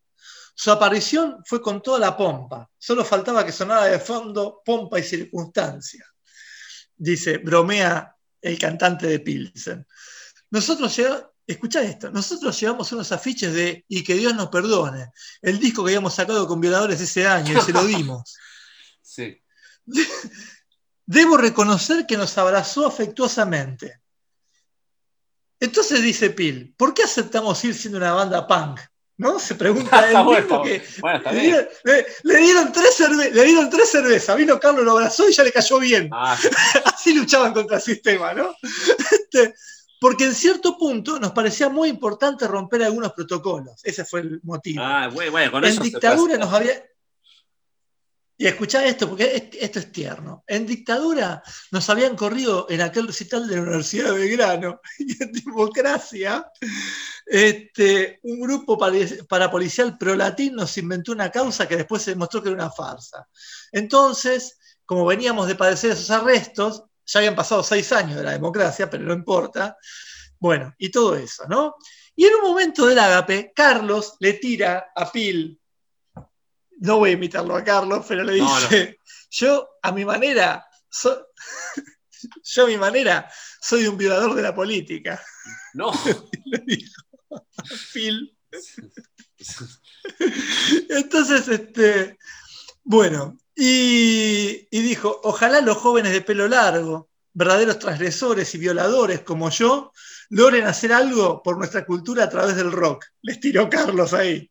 Su 0.54 0.70
aparición 0.70 1.42
fue 1.44 1.60
con 1.62 1.82
toda 1.82 1.98
la 1.98 2.16
pompa. 2.16 2.68
Solo 2.78 3.04
faltaba 3.04 3.44
que 3.44 3.52
sonara 3.52 3.84
de 3.84 3.98
fondo 3.98 4.62
pompa 4.64 4.98
y 4.98 5.02
circunstancia. 5.02 6.06
Dice, 6.96 7.38
bromea 7.38 8.14
el 8.40 8.58
cantante 8.58 9.06
de 9.06 9.20
Pilsen. 9.20 9.86
Nosotros 10.50 10.94
llegamos, 10.96 11.24
escuchá 11.46 11.82
esto, 11.82 12.10
nosotros 12.10 12.58
llevamos 12.60 12.92
unos 12.92 13.10
afiches 13.12 13.52
de 13.54 13.84
Y 13.88 14.02
que 14.04 14.14
Dios 14.14 14.34
nos 14.34 14.48
perdone, 14.48 15.10
el 15.42 15.58
disco 15.58 15.84
que 15.84 15.90
habíamos 15.90 16.14
sacado 16.14 16.46
con 16.46 16.60
violadores 16.60 17.00
ese 17.00 17.26
año 17.26 17.58
y 17.58 17.62
se 17.62 17.72
lo 17.72 17.84
dimos. 17.84 18.36
Sí. 19.02 19.42
Debo 21.04 21.36
reconocer 21.36 22.06
que 22.06 22.16
nos 22.16 22.38
abrazó 22.38 22.86
afectuosamente. 22.86 24.00
Entonces 25.58 26.00
dice 26.00 26.30
Pil, 26.30 26.74
¿por 26.76 26.94
qué 26.94 27.02
aceptamos 27.02 27.64
ir 27.64 27.74
siendo 27.74 27.98
una 27.98 28.12
banda 28.12 28.46
punk? 28.46 28.78
¿No? 29.20 29.38
Se 29.38 29.54
pregunta 29.54 29.98
él 30.10 30.16
mismo 30.24 30.62
que 30.62 30.82
bueno, 31.00 31.20
le, 31.30 31.40
dieron, 31.40 31.68
le- 31.84 32.06
le 32.22 32.36
dieron 32.38 32.72
tres 32.72 32.98
cerve- 32.98 33.30
le 33.30 33.44
dieron 33.44 33.68
tres 33.68 33.90
cervezas. 33.90 34.36
Vino 34.36 34.58
Carlos, 34.58 34.82
lo 34.84 34.92
abrazó 34.92 35.28
y 35.28 35.32
ya 35.32 35.44
le 35.44 35.52
cayó 35.52 35.78
bien. 35.78 36.08
Ah, 36.10 36.36
Así 36.86 37.12
luchaban 37.14 37.52
contra 37.52 37.76
el 37.76 37.82
sistema, 37.82 38.32
¿no? 38.32 38.54
Este, 39.12 39.54
porque 40.00 40.24
en 40.24 40.34
cierto 40.34 40.78
punto 40.78 41.20
nos 41.20 41.32
parecía 41.32 41.68
muy 41.68 41.90
importante 41.90 42.48
romper 42.48 42.82
algunos 42.82 43.12
protocolos. 43.12 43.80
Ese 43.84 44.04
fue 44.06 44.20
el 44.20 44.40
motivo. 44.42 44.82
ah, 44.82 45.08
bueno, 45.12 45.30
bueno, 45.32 45.50
con 45.52 45.64
en 45.64 45.72
eso 45.72 45.82
dictadura 45.82 46.36
nos 46.38 46.52
había. 46.52 46.82
Y 48.40 48.46
escuchá 48.46 48.86
esto, 48.86 49.06
porque 49.06 49.36
es- 49.36 49.62
esto 49.62 49.78
es 49.80 49.92
tierno. 49.92 50.44
En 50.46 50.66
dictadura 50.66 51.42
nos 51.72 51.90
habían 51.90 52.16
corrido 52.16 52.64
en 52.70 52.80
aquel 52.80 53.06
recital 53.06 53.46
de 53.46 53.56
la 53.56 53.62
Universidad 53.64 54.14
de 54.14 54.18
Belgrano. 54.18 54.80
Y 54.98 55.22
en 55.22 55.30
democracia, 55.30 56.46
este, 57.26 58.18
un 58.22 58.40
grupo 58.40 58.78
parapolicial 59.28 59.98
prolatín 59.98 60.54
nos 60.54 60.78
inventó 60.78 61.12
una 61.12 61.30
causa 61.30 61.68
que 61.68 61.76
después 61.76 62.00
se 62.00 62.12
demostró 62.12 62.42
que 62.42 62.48
era 62.48 62.56
una 62.56 62.70
farsa. 62.70 63.28
Entonces, 63.72 64.56
como 64.86 65.04
veníamos 65.04 65.46
de 65.46 65.54
padecer 65.54 65.90
esos 65.90 66.10
arrestos, 66.10 66.84
ya 67.04 67.18
habían 67.20 67.36
pasado 67.36 67.62
seis 67.62 67.92
años 67.92 68.16
de 68.16 68.22
la 68.24 68.32
democracia, 68.32 68.88
pero 68.88 69.04
no 69.04 69.12
importa. 69.12 69.76
Bueno, 70.38 70.74
y 70.78 70.90
todo 70.90 71.14
eso, 71.14 71.44
¿no? 71.46 71.74
Y 72.16 72.24
en 72.24 72.36
un 72.36 72.40
momento 72.42 72.86
del 72.86 72.98
ágape, 73.00 73.52
Carlos 73.54 74.14
le 74.18 74.32
tira 74.32 74.86
a 74.96 75.12
Pil 75.12 75.59
no 76.80 76.98
voy 76.98 77.10
a 77.10 77.14
imitarlo 77.14 77.56
a 77.56 77.64
Carlos, 77.64 78.04
pero 78.08 78.24
le 78.24 78.38
No, 78.38 78.60
dice, 78.60 78.98
yo 79.30 79.68
a 79.82 79.92
mi 79.92 80.04
manera, 80.04 80.66
so- 80.90 81.28
yo 82.44 82.64
a 82.64 82.66
mi 82.66 82.76
manera 82.76 83.30
soy 83.60 83.86
un 83.86 83.96
violador 83.96 84.34
de 84.34 84.42
la 84.42 84.54
política. 84.54 85.22
No. 85.74 85.92
Le 86.44 86.58
dijo 86.66 87.02
Phil. 87.92 88.36
Entonces, 90.88 91.48
este, 91.48 92.18
bueno, 92.84 93.38
y, 93.54 94.66
y 94.70 94.82
dijo, 94.82 95.20
ojalá 95.22 95.60
los 95.60 95.76
jóvenes 95.76 96.12
de 96.12 96.20
pelo 96.22 96.48
largo, 96.48 97.10
verdaderos 97.32 97.78
transgresores 97.78 98.54
y 98.54 98.58
violadores 98.58 99.20
como 99.20 99.50
yo, 99.50 99.92
logren 100.30 100.66
hacer 100.66 100.92
algo 100.92 101.42
por 101.42 101.58
nuestra 101.58 101.84
cultura 101.84 102.24
a 102.24 102.28
través 102.28 102.56
del 102.56 102.72
rock. 102.72 103.06
Les 103.22 103.40
tiró 103.40 103.68
Carlos 103.68 104.12
ahí. 104.14 104.50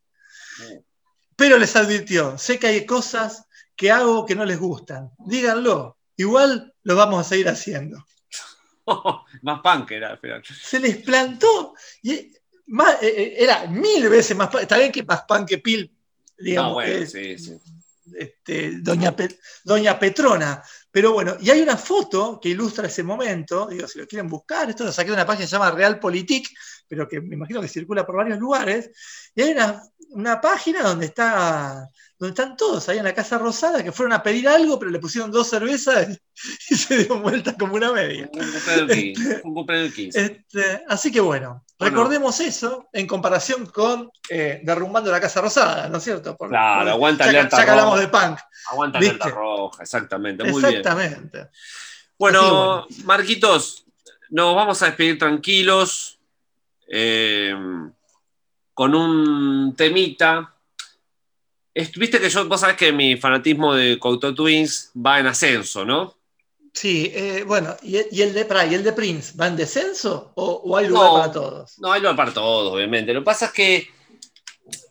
Pero 1.40 1.56
les 1.56 1.74
advirtió, 1.74 2.36
sé 2.36 2.58
que 2.58 2.66
hay 2.66 2.84
cosas 2.84 3.46
que 3.74 3.90
hago 3.90 4.26
que 4.26 4.34
no 4.34 4.44
les 4.44 4.58
gustan. 4.58 5.10
Díganlo, 5.24 5.96
igual 6.18 6.74
lo 6.82 6.96
vamos 6.96 7.24
a 7.24 7.28
seguir 7.30 7.48
haciendo. 7.48 8.04
Más 9.42 9.60
punk 9.62 9.90
era 9.92 10.10
al 10.10 10.18
final. 10.18 10.42
Se 10.44 10.78
les 10.78 10.98
plantó, 10.98 11.74
y 12.02 12.30
más- 12.66 13.02
eh, 13.02 13.08
eh, 13.16 13.34
era 13.38 13.66
mil 13.68 14.06
veces 14.10 14.36
más 14.36 14.48
punk, 14.50 14.62
está 14.64 14.76
bien 14.76 14.92
que 14.92 15.02
más 15.02 15.22
punk 15.22 15.48
que 15.48 15.58
Pil, 15.58 15.90
digamos, 16.38 16.70
No, 16.72 16.74
bueno, 16.74 16.92
eh, 16.92 17.06
sí, 17.06 17.38
sí. 17.38 17.58
este, 18.14 18.72
doña, 18.82 19.16
Pe- 19.16 19.38
doña 19.64 19.98
Petrona. 19.98 20.62
Pero 20.92 21.12
bueno, 21.12 21.36
y 21.40 21.50
hay 21.50 21.60
una 21.60 21.76
foto 21.76 22.40
que 22.40 22.48
ilustra 22.48 22.86
ese 22.86 23.02
momento, 23.02 23.66
digo, 23.68 23.86
si 23.86 23.98
lo 23.98 24.06
quieren 24.06 24.28
buscar, 24.28 24.68
esto 24.68 24.84
lo 24.84 24.92
saqué 24.92 25.10
de 25.10 25.14
una 25.14 25.26
página 25.26 25.44
que 25.44 25.48
se 25.48 25.52
llama 25.52 25.70
Realpolitik, 25.70 26.48
pero 26.88 27.06
que 27.06 27.20
me 27.20 27.36
imagino 27.36 27.60
que 27.60 27.68
circula 27.68 28.04
por 28.04 28.16
varios 28.16 28.38
lugares, 28.38 28.90
y 29.34 29.42
hay 29.42 29.52
una, 29.52 29.82
una 30.10 30.40
página 30.40 30.82
donde 30.82 31.06
está 31.06 31.88
donde 32.20 32.38
están 32.38 32.54
todos 32.54 32.86
ahí 32.90 32.98
en 32.98 33.04
la 33.04 33.14
Casa 33.14 33.38
Rosada 33.38 33.82
que 33.82 33.92
fueron 33.92 34.12
a 34.12 34.22
pedir 34.22 34.46
algo, 34.46 34.78
pero 34.78 34.90
le 34.90 34.98
pusieron 34.98 35.30
dos 35.30 35.48
cervezas 35.48 36.20
y, 36.70 36.74
se 36.74 36.98
dieron 36.98 37.22
vuelta 37.22 37.56
como 37.58 37.76
una 37.76 37.92
media. 37.92 38.28
Un 38.34 38.40
cumpleaños 38.52 38.88
del 38.88 38.98
15, 39.14 39.40
un 39.42 39.54
cumpleaños 39.54 39.84
del 39.86 39.94
15. 39.94 40.20
Este, 40.20 40.84
así 40.86 41.10
que 41.10 41.20
bueno, 41.20 41.64
Bueno. 41.78 41.96
recordemos 41.96 42.38
eso 42.40 42.90
en 42.92 43.06
comparación 43.06 43.64
con 43.64 44.10
eh, 44.28 44.60
Derrumbando 44.62 45.10
la 45.10 45.18
Casa 45.18 45.40
Rosada, 45.40 45.88
¿no 45.88 45.96
es 45.96 46.04
cierto? 46.04 46.36
Por- 46.36 46.50
Claro, 46.50 46.80
por- 46.80 46.90
aguanta 46.90 47.24
ya, 47.32 47.48
ya 47.48 47.64
que 47.64 47.70
hablamos 47.70 47.98
de 47.98 48.08
punk. 48.08 48.38
Aguanta 48.70 48.98
¿viste? 48.98 49.14
alerta 49.16 49.30
roja, 49.38 49.82
exactamente. 49.82 50.44
Muy 50.44 50.62
bien. 50.62 50.76
Exactamente. 50.76 51.48
Bueno, 52.18 52.84
Así 52.90 53.02
Marquitos, 53.04 53.84
nos 54.30 54.54
vamos 54.54 54.82
a 54.82 54.86
despedir 54.86 55.18
tranquilos 55.18 56.18
eh, 56.88 57.54
con 58.74 58.94
un 58.94 59.74
temita. 59.76 60.54
Viste 61.74 62.20
que 62.20 62.28
yo, 62.28 62.46
vos 62.46 62.60
sabés 62.60 62.76
que 62.76 62.92
mi 62.92 63.16
fanatismo 63.16 63.74
de 63.74 63.98
Couto 63.98 64.34
Twins 64.34 64.90
va 64.94 65.18
en 65.20 65.26
ascenso, 65.28 65.84
¿no? 65.84 66.14
Sí, 66.72 67.10
eh, 67.14 67.44
bueno, 67.46 67.76
¿y, 67.82 67.96
el- 67.96 68.06
y 68.12 68.22
el 68.22 68.32
de 68.32 68.44
pará, 68.44 68.64
¿y 68.66 68.74
el 68.74 68.84
de 68.84 68.92
Prince 68.92 69.34
va 69.36 69.46
en 69.48 69.56
descenso 69.56 70.32
o, 70.36 70.62
o 70.64 70.76
hay 70.76 70.86
lugar 70.88 71.06
No. 71.08 71.14
para 71.14 71.32
todos? 71.32 71.78
No, 71.78 71.90
hay 71.92 72.00
lugar 72.00 72.16
para 72.16 72.32
todos, 72.34 72.72
obviamente. 72.72 73.12
Lo 73.12 73.20
que 73.20 73.24
pasa 73.24 73.46
es 73.46 73.52
que, 73.52 73.88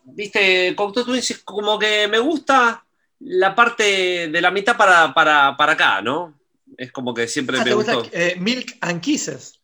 viste, 0.06 0.74
Couto 0.76 1.06
Twins 1.06 1.32
es 1.32 1.40
como 1.40 1.78
que 1.80 2.08
me 2.08 2.20
gusta 2.20 2.84
la 3.20 3.54
parte 3.56 4.28
de 4.30 4.42
la 4.42 4.52
mitad 4.52 4.78
para, 4.78 5.14
para, 5.14 5.56
para 5.58 5.74
acá, 5.74 6.02
¿no? 6.02 6.38
Es 6.78 6.92
como 6.92 7.14
que 7.14 7.28
siempre 7.28 7.58
Ah, 7.58 7.64
me 7.64 7.70
¿te 7.70 7.74
gusta 7.76 7.96
gustó. 7.96 8.10
eh, 8.14 8.36
Milk 8.40 8.78
and 8.82 9.02
Kisses? 9.02 9.60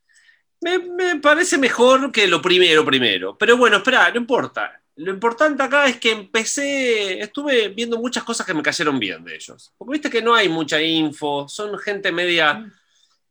Me, 0.61 0.79
me 0.79 1.15
parece 1.17 1.57
mejor 1.57 2.11
que 2.11 2.27
lo 2.27 2.41
primero, 2.41 2.83
primero. 2.83 3.37
Pero 3.37 3.55
bueno, 3.57 3.77
espera, 3.77 4.09
no 4.11 4.17
importa. 4.17 4.81
Lo 4.97 5.11
importante 5.11 5.61
acá 5.61 5.85
es 5.87 5.97
que 5.97 6.11
empecé, 6.11 7.19
estuve 7.19 7.67
viendo 7.69 7.97
muchas 7.99 8.23
cosas 8.23 8.45
que 8.45 8.53
me 8.53 8.63
cayeron 8.63 8.97
bien 8.97 9.23
de 9.23 9.35
ellos. 9.35 9.71
Porque 9.77 9.91
viste 9.93 10.09
que 10.09 10.21
no 10.21 10.33
hay 10.33 10.49
mucha 10.49 10.81
info, 10.81 11.47
son 11.47 11.77
gente 11.77 12.11
media... 12.11 12.65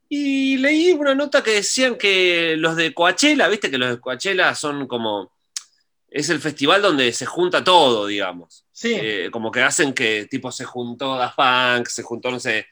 Y 0.07 0.59
leí 0.59 0.93
una 0.93 1.15
nota 1.15 1.43
que 1.43 1.51
decían 1.53 1.97
que 1.97 2.55
los 2.59 2.77
de 2.77 2.93
Coachella, 2.95 3.49
viste 3.49 3.71
que 3.71 3.79
los 3.79 3.89
de 3.89 4.01
Coachella 4.01 4.55
son 4.55 4.87
como... 4.87 5.33
Es 6.09 6.29
el 6.29 6.39
festival 6.41 6.83
donde 6.83 7.13
se 7.13 7.27
junta 7.27 7.65
todo, 7.65 8.07
digamos. 8.07 8.64
Sí. 8.75 8.93
Eh, 8.93 9.29
como 9.31 9.53
que 9.53 9.63
hacen 9.63 9.95
que 9.95 10.27
tipo 10.29 10.51
se 10.51 10.65
juntó 10.65 11.17
Daft 11.17 11.37
Punk, 11.37 11.87
se 11.87 12.03
juntó, 12.03 12.31
no 12.33 12.41
sé. 12.41 12.67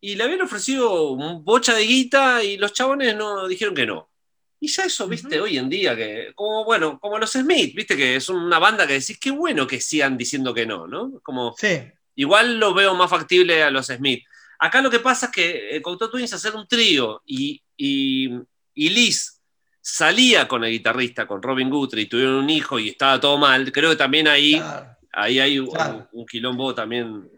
Y 0.00 0.14
le 0.14 0.24
habían 0.24 0.40
ofrecido 0.40 1.12
un 1.12 1.44
bocha 1.44 1.74
de 1.74 1.82
guita 1.82 2.42
y 2.42 2.56
los 2.56 2.72
chabones 2.72 3.14
no 3.14 3.46
dijeron 3.46 3.74
que 3.74 3.86
no. 3.86 4.10
Y 4.58 4.68
ya 4.68 4.84
eso, 4.84 5.06
viste, 5.06 5.38
hoy 5.38 5.58
en 5.58 5.68
día, 5.68 5.94
que, 5.94 6.32
como 6.34 6.64
bueno, 6.64 6.98
como 6.98 7.18
los 7.18 7.32
Smith, 7.32 7.74
viste, 7.74 7.94
que 7.94 8.16
es 8.16 8.30
una 8.30 8.58
banda 8.58 8.86
que 8.86 8.94
decís, 8.94 9.18
qué 9.20 9.30
bueno 9.30 9.66
que 9.66 9.78
sigan 9.78 10.16
diciendo 10.16 10.54
que 10.54 10.64
no, 10.64 10.86
¿no? 10.86 11.20
Como, 11.22 11.54
sí. 11.58 11.82
igual 12.14 12.58
lo 12.58 12.72
veo 12.72 12.94
más 12.94 13.10
factible 13.10 13.62
a 13.62 13.70
los 13.70 13.86
Smith. 13.88 14.24
Acá 14.58 14.80
lo 14.80 14.90
que 14.90 15.00
pasa 15.00 15.26
es 15.26 15.32
que 15.32 15.76
eh, 15.76 15.82
Couto 15.82 16.08
Twins 16.08 16.32
hacer 16.32 16.54
un 16.54 16.66
trío 16.66 17.20
y, 17.26 17.62
y, 17.76 18.30
y 18.72 18.88
Liz 18.88 19.42
salía 19.82 20.48
con 20.48 20.64
el 20.64 20.70
guitarrista, 20.70 21.26
con 21.26 21.42
Robin 21.42 21.68
Guthrie, 21.68 22.06
tuvieron 22.06 22.36
un 22.36 22.48
hijo 22.48 22.78
y 22.78 22.88
estaba 22.88 23.20
todo 23.20 23.36
mal, 23.36 23.70
creo 23.70 23.90
que 23.90 23.96
también 23.96 24.26
ahí, 24.28 24.54
claro, 24.54 24.93
ahí 25.14 25.38
hay 25.40 25.58
un, 25.58 25.66
Claro. 25.70 26.08
un 26.12 26.26
quilombo 26.26 26.74
también 26.74 27.28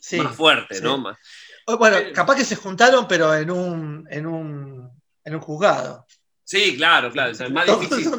sí, 0.00 0.16
más 0.18 0.34
fuerte, 0.34 0.76
sí. 0.76 0.82
¿no? 0.82 0.98
Más- 0.98 1.16
Bueno, 1.78 1.96
Eh. 1.98 2.12
capaz 2.12 2.34
que 2.36 2.44
se 2.44 2.56
juntaron, 2.56 3.06
pero 3.06 3.34
en 3.34 3.50
un, 3.50 4.06
en 4.10 4.26
un, 4.26 4.90
en 5.24 5.34
un 5.34 5.40
juzgado. 5.40 6.06
Sí, 6.44 6.76
claro, 6.76 7.10
claro. 7.12 7.30
es 7.32 7.50
más 7.50 7.66
difícil, 7.66 8.10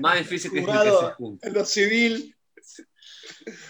más 0.00 0.18
difícil 0.18 0.50
que, 0.52 0.64
que 0.64 0.72
se 0.72 1.12
junten. 1.16 1.48
en 1.48 1.54
lo 1.54 1.64
civil. 1.64 2.34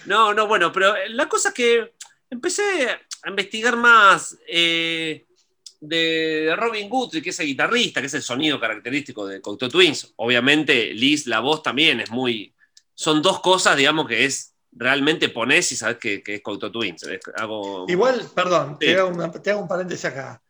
No, 0.07 0.35
no, 0.35 0.47
bueno, 0.47 0.73
pero 0.73 0.95
la 1.09 1.29
cosa 1.29 1.49
es 1.49 1.55
que 1.55 1.95
empecé 2.31 2.63
a 3.23 3.29
investigar 3.31 3.77
más 3.77 4.37
eh, 4.47 5.27
de 5.81 6.55
Robin 6.57 6.89
Guthrie, 6.89 7.23
que 7.23 7.31
es 7.31 7.41
el 7.41 7.47
guitarrista, 7.47 8.01
que 8.01 8.07
es 8.09 8.15
el 8.15 8.23
sonido 8.23 8.61
característico 8.61 9.27
de 9.27 9.41
Cocteau 9.41 9.71
Twins. 9.71 10.13
Obviamente, 10.17 10.93
Liz, 10.95 11.27
la 11.27 11.41
voz 11.41 11.63
también 11.63 12.01
es 12.01 12.11
muy. 12.11 12.55
Son 12.95 13.23
dos 13.23 13.41
cosas, 13.41 13.77
digamos, 13.77 14.07
que 14.09 14.25
es 14.25 14.48
realmente 14.73 15.29
ponés 15.31 15.73
y 15.73 15.77
sabes 15.77 15.97
que, 15.99 16.23
que 16.23 16.37
es 16.37 16.41
Cocteau 16.43 16.71
Twins. 16.71 17.03
Es 17.05 17.21
algo- 17.37 17.87
Igual, 17.89 18.23
perdón, 18.35 18.77
Sí. 18.81 18.87
te, 18.87 18.97
hago 18.99 19.09
una- 19.11 19.31
te 19.33 19.51
hago 19.51 19.63
un 19.63 19.69
paréntesis 19.69 20.05
acá. 20.07 20.43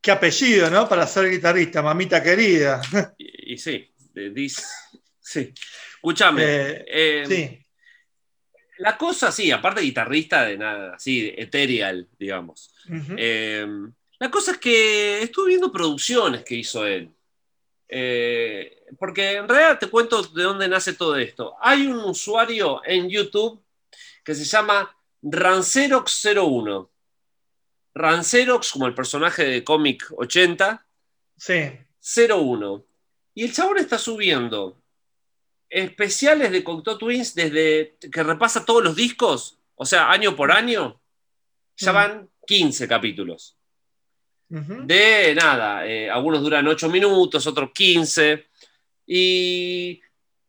Qué 0.00 0.10
apellido, 0.10 0.70
¿no? 0.70 0.88
Para 0.88 1.06
ser 1.06 1.30
guitarrista, 1.30 1.82
mamita 1.82 2.22
querida. 2.22 2.80
Y, 3.18 3.54
y 3.54 3.58
sí, 3.58 3.92
de 4.12 4.28
Liz. 4.30 4.64
Sí. 5.20 5.52
Escúchame. 5.96 6.42
Eh, 6.44 6.84
eh, 6.88 7.24
sí. 7.26 7.62
La 8.78 8.96
cosa, 8.98 9.32
sí, 9.32 9.50
aparte 9.50 9.80
guitarrista 9.80 10.44
de 10.44 10.58
nada, 10.58 10.94
así, 10.96 11.32
ethereal, 11.36 12.06
digamos. 12.18 12.74
Eh, 13.16 13.66
la 14.18 14.30
cosa 14.30 14.52
es 14.52 14.58
que 14.58 15.22
estuve 15.22 15.48
viendo 15.48 15.72
producciones 15.72 16.44
que 16.44 16.56
hizo 16.56 16.86
él. 16.86 17.10
Eh, 17.88 18.84
porque 18.98 19.36
en 19.36 19.48
realidad 19.48 19.78
te 19.78 19.88
cuento 19.88 20.22
de 20.22 20.42
dónde 20.42 20.68
nace 20.68 20.92
todo 20.92 21.16
esto. 21.16 21.54
Hay 21.60 21.86
un 21.86 21.98
usuario 22.00 22.82
en 22.84 23.08
YouTube 23.08 23.62
que 24.26 24.34
se 24.34 24.44
llama 24.44 24.94
Rancerox01. 25.22 26.88
Rancerox, 27.94 28.72
como 28.72 28.88
el 28.88 28.94
personaje 28.94 29.44
de 29.44 29.64
cómic 29.64 30.04
80, 30.16 30.84
sí. 31.38 31.78
01. 32.00 32.84
Y 33.34 33.44
el 33.44 33.54
chabón 33.54 33.78
está 33.78 33.98
subiendo 33.98 34.82
especiales 35.70 36.50
de 36.50 36.64
Cocteau 36.64 36.98
Twins 36.98 37.34
desde 37.36 37.96
que 38.12 38.22
repasa 38.22 38.64
todos 38.64 38.82
los 38.82 38.96
discos, 38.96 39.58
o 39.76 39.86
sea, 39.86 40.10
año 40.10 40.34
por 40.34 40.50
año. 40.50 41.00
Ya 41.76 41.92
van 41.92 42.28
15 42.46 42.88
capítulos. 42.88 43.56
De 44.48 45.34
nada, 45.34 45.86
eh, 45.86 46.10
algunos 46.10 46.42
duran 46.42 46.66
8 46.66 46.88
minutos, 46.88 47.46
otros 47.46 47.70
15. 47.72 48.46
Y 49.06 50.00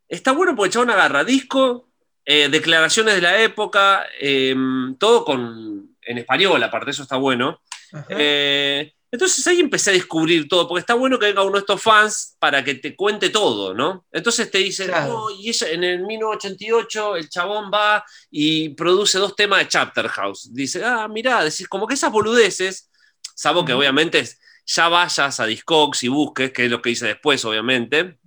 está 0.07 0.31
bueno 0.31 0.55
porque 0.55 0.67
el 0.67 0.73
chabón 0.73 0.89
agarra 0.89 1.23
disco, 1.23 1.86
eh, 2.29 2.49
declaraciones 2.49 3.15
de 3.15 3.21
la 3.21 3.41
época, 3.41 4.05
eh, 4.19 4.53
todo 4.99 5.23
con, 5.23 5.95
en 6.01 6.17
español, 6.17 6.61
aparte, 6.61 6.91
eso 6.91 7.03
está 7.03 7.15
bueno. 7.15 7.61
Eh, 8.09 8.93
entonces 9.09 9.47
ahí 9.47 9.61
empecé 9.61 9.91
a 9.91 9.93
descubrir 9.93 10.49
todo, 10.49 10.67
porque 10.67 10.81
está 10.81 10.93
bueno 10.93 11.17
que 11.17 11.27
venga 11.27 11.41
uno 11.43 11.53
de 11.53 11.59
estos 11.59 11.81
fans 11.81 12.35
para 12.37 12.61
que 12.65 12.75
te 12.75 12.97
cuente 12.97 13.29
todo, 13.29 13.73
¿no? 13.73 14.05
Entonces 14.11 14.51
te 14.51 14.57
dice, 14.57 14.87
Claro. 14.87 15.13
"No, 15.13 15.29
y 15.31 15.47
ella, 15.47 15.69
en 15.69 15.83
el 15.85 15.99
1988 16.01 17.15
el 17.15 17.29
chabón 17.29 17.71
va 17.73 18.03
y 18.29 18.69
produce 18.75 19.17
dos 19.19 19.33
temas 19.33 19.59
de 19.59 19.69
Chapter 19.69 20.09
House. 20.09 20.53
Dice, 20.53 20.83
ah, 20.83 21.07
mirá, 21.07 21.41
decís, 21.45 21.67
como 21.69 21.87
que 21.87 21.93
esas 21.93 22.11
boludeces, 22.11 22.89
salvo 23.33 23.63
que 23.63 23.71
obviamente 23.73 24.19
es- 24.19 24.37
ya 24.65 24.89
vayas 24.89 25.39
a 25.39 25.45
Discogs 25.45 26.03
y 26.03 26.09
busques, 26.09 26.51
que 26.51 26.65
es 26.65 26.69
lo 26.71 26.81
que 26.81 26.89
hice 26.89 27.07
después, 27.07 27.45
obviamente. 27.45 28.17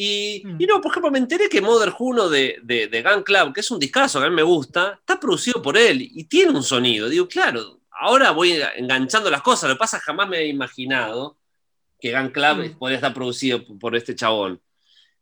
Y, 0.00 0.42
Mm. 0.44 0.56
y 0.62 0.66
no, 0.66 0.80
por 0.80 0.92
ejemplo, 0.92 1.10
me 1.10 1.18
enteré 1.18 1.48
que 1.48 1.60
Mother 1.60 1.90
Juno 1.90 2.28
de, 2.28 2.58
de, 2.62 2.86
de 2.86 3.02
Gun 3.02 3.24
Club, 3.24 3.52
que 3.52 3.60
es 3.60 3.70
un 3.72 3.80
discazo 3.80 4.20
que 4.20 4.26
a 4.26 4.30
mí 4.30 4.36
me 4.36 4.42
gusta, 4.44 4.96
está 5.00 5.18
producido 5.18 5.60
por 5.60 5.76
él 5.76 6.00
y 6.02 6.22
tiene 6.24 6.52
un 6.52 6.62
sonido. 6.62 7.08
Digo, 7.08 7.26
claro, 7.26 7.80
ahora 7.90 8.30
voy 8.30 8.60
enganchando 8.76 9.28
las 9.28 9.42
cosas. 9.42 9.68
Lo 9.68 9.74
que 9.74 9.80
pasa 9.80 9.96
es 9.96 10.02
que 10.04 10.06
jamás 10.06 10.28
me 10.28 10.38
he 10.38 10.46
imaginado 10.46 11.36
que 12.00 12.12
Gun 12.12 12.28
Club 12.28 12.56
Mm. 12.74 12.78
podría 12.78 12.98
estar 12.98 13.12
producido 13.12 13.64
por- 13.78 13.96
este 13.96 14.14
chabón. 14.14 14.60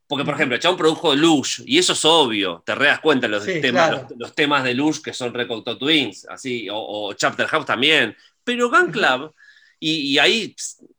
Porque, 0.09 0.25
por 0.25 0.35
Ujú. 0.35 0.41
ejemplo, 0.41 0.57
el 0.57 0.61
chabón 0.63 0.77
produjo 0.79 1.15
Lush, 1.17 1.63
y 1.67 1.79
eso 1.79 1.95
es 1.95 2.05
obvio, 2.05 2.63
te 2.65 2.75
re 2.75 2.87
das 2.87 3.01
cuenta 3.01 3.27
los, 3.29 3.43
Sí, 3.45 3.61
temas, 3.63 3.89
claro. 3.89 4.07
los, 4.11 4.19
los 4.19 4.35
temas 4.35 4.63
de 4.63 4.75
Lush 4.75 5.01
que 5.01 5.13
son 5.15 5.33
Recocto 5.35 5.77
Twins, 5.79 6.27
así, 6.29 6.69
o, 6.71 6.77
o 6.79 7.13
Chapter 7.15 7.47
House 7.49 7.65
también. 7.67 8.15
Pero 8.45 8.69
Gun. 8.71 8.93
Club, 8.93 9.35
y, 9.81 10.13
y 10.13 10.19
ahí 10.19 10.55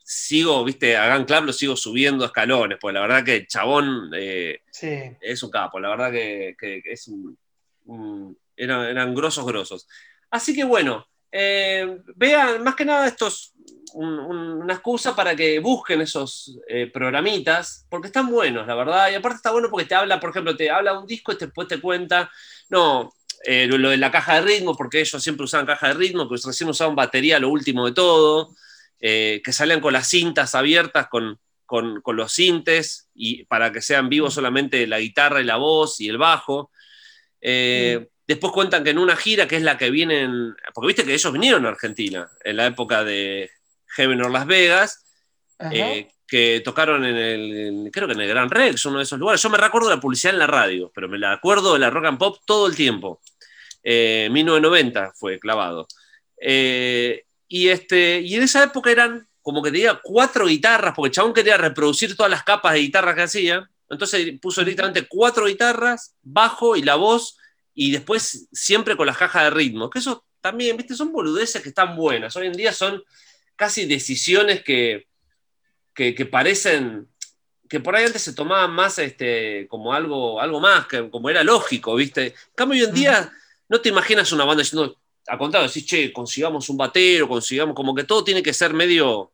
sigo, 0.10 0.64
viste, 0.64 0.96
a 0.96 1.14
Gun 1.18 1.26
Club 1.26 1.44
lo 1.48 1.54
sigo 1.54 1.76
subiendo 1.76 2.24
escalones, 2.24 2.78
pues 2.80 2.94
la 2.94 3.02
verdad 3.02 3.26
que 3.26 3.36
el 3.36 3.48
chabón 3.48 4.10
eh, 4.16 4.62
Sí. 4.72 4.90
es 5.20 5.44
un 5.44 5.52
capo, 5.52 5.82
la 5.82 5.90
verdad 5.90 6.12
que, 6.14 6.56
es 6.86 7.10
un, 7.10 7.38
un- 7.88 8.38
eran, 8.56 8.86
eran 8.86 9.14
grosos, 9.14 9.46
grosos. 9.46 9.86
Así 10.32 10.56
que 10.56 10.64
bueno, 10.64 11.06
eh, 11.30 11.98
vean, 12.16 12.64
más 12.64 12.76
que 12.76 12.86
nada 12.86 13.06
esto 13.06 13.28
es 13.28 13.52
un- 13.96 14.18
un- 14.20 14.62
una 14.62 14.76
excusa 14.76 15.14
para 15.14 15.36
que 15.36 15.60
busquen 15.60 16.00
esos 16.00 16.58
eh, 16.70 16.88
programitas, 16.88 17.86
porque 17.90 18.08
están 18.08 18.30
buenos, 18.32 18.66
la 18.66 18.76
verdad, 18.76 19.12
y 19.12 19.16
aparte 19.16 19.36
está 19.36 19.52
bueno 19.52 19.68
porque 19.70 19.88
te 19.88 19.96
habla, 19.96 20.22
por 20.22 20.30
ejemplo, 20.30 20.56
te 20.56 20.70
habla 20.72 20.98
un 20.98 21.06
disco 21.06 21.34
y 21.34 21.36
después 21.38 21.68
te 21.68 21.82
cuenta, 21.82 22.32
no, 22.70 23.12
eh, 23.44 23.68
lo, 23.68 23.78
lo 23.78 23.90
de 23.90 23.98
la 23.98 24.10
caja 24.10 24.36
de 24.36 24.42
ritmo, 24.42 24.74
porque 24.74 25.02
ellos 25.02 25.22
siempre 25.22 25.44
usaban 25.44 25.66
caja 25.66 25.90
de 25.90 25.96
ritmo, 25.96 26.30
que 26.30 26.36
recién 26.42 26.70
usaban 26.70 26.96
batería, 26.96 27.40
lo 27.40 27.50
último 27.50 27.86
de 27.86 27.92
todo, 27.92 28.56
eh, 29.00 29.42
que 29.44 29.54
salían 29.54 29.82
con 29.82 29.94
las 29.94 30.08
cintas 30.08 30.56
abiertas, 30.56 31.08
con, 31.08 31.40
con, 31.66 32.02
con 32.02 32.16
los 32.16 32.32
sintes, 32.32 33.10
y 33.14 33.46
para 33.46 33.72
que 33.72 33.82
sean 33.82 34.10
vivos 34.10 34.34
solamente 34.34 34.88
la 34.88 35.00
guitarra 35.00 35.42
y 35.42 35.46
la 35.46 35.58
voz 35.58 36.00
y 36.02 36.10
el 36.10 36.18
bajo. 36.18 36.72
Eh, 37.42 38.08
Después 38.28 38.52
cuentan 38.52 38.84
que 38.84 38.90
en 38.90 38.98
una 38.98 39.16
gira, 39.16 39.48
que 39.48 39.56
es 39.56 39.64
la 39.64 39.78
que 39.78 39.90
vienen, 39.90 40.54
porque 40.74 40.88
viste 40.88 41.06
que 41.06 41.14
ellos 41.14 41.32
vinieron 41.32 41.66
a 41.66 41.70
Argentina 41.70 42.30
en 42.44 42.58
la 42.58 42.68
época 42.68 43.06
de 43.06 43.50
Heaven 43.96 44.22
or 44.22 44.32
Las 44.32 44.46
Vegas, 44.46 45.06
eh, 45.72 46.10
que 46.28 46.62
tocaron 46.64 47.06
en 47.06 47.16
el, 47.16 47.90
creo 47.92 48.06
que 48.06 48.14
en 48.14 48.20
el 48.20 48.28
Gran 48.28 48.50
Rex, 48.50 48.86
uno 48.86 48.98
de 48.98 49.04
esos 49.04 49.18
lugares. 49.18 49.42
Yo 49.42 49.50
me 49.50 49.58
recuerdo 49.58 49.88
de 49.88 49.96
la 49.96 50.02
publicidad 50.02 50.34
en 50.34 50.40
la 50.40 50.48
radio, 50.48 50.92
pero 50.94 51.08
me 51.08 51.18
la 51.18 51.32
acuerdo 51.32 51.72
de 51.72 51.80
la 51.80 51.90
rock 51.90 52.06
and 52.06 52.18
pop 52.18 52.38
todo 52.46 52.68
el 52.68 52.76
tiempo. 52.76 53.22
Eh, 53.82 54.28
1990 54.30 55.14
fue 55.16 55.40
clavado. 55.40 55.88
Eh, 56.38 57.24
y, 57.48 57.70
este, 57.70 58.22
y 58.22 58.36
en 58.36 58.44
esa 58.44 58.64
época 58.64 58.92
eran 58.92 59.28
como 59.42 59.64
que 59.64 59.72
tenía 59.72 60.00
cuatro 60.04 60.46
guitarras, 60.46 60.94
porque 60.94 61.08
el 61.08 61.14
chabón 61.14 61.34
quería 61.34 61.58
reproducir 61.58 62.16
todas 62.16 62.30
las 62.30 62.44
capas 62.44 62.74
de 62.74 62.80
guitarras 62.80 63.16
que 63.16 63.22
hacía. 63.22 63.70
Entonces 63.90 64.38
puso 64.42 64.62
directamente 64.62 65.08
cuatro 65.08 65.46
guitarras, 65.46 66.14
bajo 66.22 66.76
y 66.76 66.82
la 66.82 66.96
voz, 66.96 67.38
y 67.74 67.92
después 67.92 68.50
siempre 68.52 68.98
con 68.98 69.08
las 69.08 69.18
cajas 69.18 69.46
de 69.46 69.50
ritmo. 69.52 69.90
Que 69.90 70.00
eso 70.00 70.26
también, 70.42 70.76
viste, 70.76 70.96
son 70.96 71.14
boludeces 71.14 71.62
que 71.62 71.70
están 71.70 71.96
buenas. 71.96 72.36
Hoy 72.36 72.48
en 72.48 72.54
día 72.54 72.74
son 72.74 73.02
casi 73.56 73.86
decisiones 73.86 74.64
que, 74.64 75.08
que, 75.94 76.14
que 76.14 76.26
parecen 76.26 77.08
que 77.68 77.80
por 77.80 77.96
ahí 77.96 78.06
antes 78.06 78.22
se 78.22 78.34
tomaban 78.34 78.72
más 78.72 78.98
este, 79.00 79.68
como 79.70 79.94
algo, 79.94 80.40
algo 80.42 80.60
más, 80.60 80.88
que, 80.88 81.10
como 81.10 81.30
era 81.30 81.44
lógico, 81.44 81.96
¿viste? 81.96 82.28
En 82.28 82.54
cambio, 82.56 82.82
hoy 82.82 82.90
en 82.90 82.96
día 82.96 83.32
no 83.70 83.82
te 83.82 83.90
imaginas 83.90 84.32
una 84.32 84.46
banda 84.46 84.64
diciendo, 84.64 84.98
a 85.28 85.38
contrario, 85.38 85.68
decís, 85.68 85.86
che, 85.86 86.12
consigamos 86.14 86.70
un 86.70 86.78
batero, 86.78 87.28
consigamos, 87.28 87.76
como 87.76 87.94
que 87.94 88.04
todo 88.06 88.24
tiene 88.24 88.42
que 88.42 88.54
ser 88.54 88.74
medio, 88.74 89.32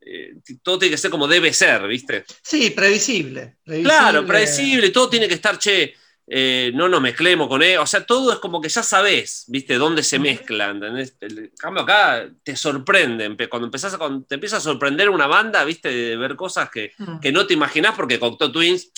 eh, 0.00 0.34
todo 0.62 0.78
tiene 0.78 0.92
que 0.94 0.98
ser 0.98 1.10
como 1.10 1.26
debe 1.28 1.52
ser, 1.52 1.86
¿viste? 1.86 2.24
Sí, 2.42 2.70
previsible. 2.70 3.56
previsible. 3.64 3.88
Claro, 3.94 4.26
predecible, 4.26 4.90
todo 4.90 5.08
tiene 5.08 5.28
que 5.28 5.34
estar, 5.34 5.58
che, 5.58 5.94
eh, 6.28 6.72
no 6.74 6.88
nos 6.88 7.00
mezclemos 7.00 7.46
con 7.48 7.62
él, 7.62 7.78
o 7.78 7.86
sea, 7.86 8.04
todo 8.04 8.32
es 8.32 8.38
como 8.40 8.60
que 8.60 8.68
ya 8.68 8.82
sabes, 8.82 9.44
¿viste? 9.46 9.74
Dónde 9.76 10.02
se 10.02 10.18
mezclan, 10.18 10.76
¿entendés? 10.76 11.16
El 11.20 11.52
cambio 11.56 11.82
acá 11.84 12.28
te 12.42 12.56
sorprende, 12.56 13.30
empe- 13.30 13.48
cuando, 13.48 13.66
empezás 13.66 13.94
a, 13.94 13.98
cuando 13.98 14.24
te 14.26 14.34
empieza 14.34 14.56
a 14.56 14.60
sorprender 14.60 15.08
una 15.08 15.28
banda, 15.28 15.64
¿viste? 15.64 15.88
De 15.88 16.16
ver 16.16 16.34
cosas 16.34 16.68
que, 16.70 16.92
Mm. 16.98 17.20
que 17.20 17.30
no 17.30 17.46
te 17.46 17.54
imaginás, 17.54 17.94
porque 17.94 18.18
Cocteau 18.18 18.50
Twins 18.50 18.90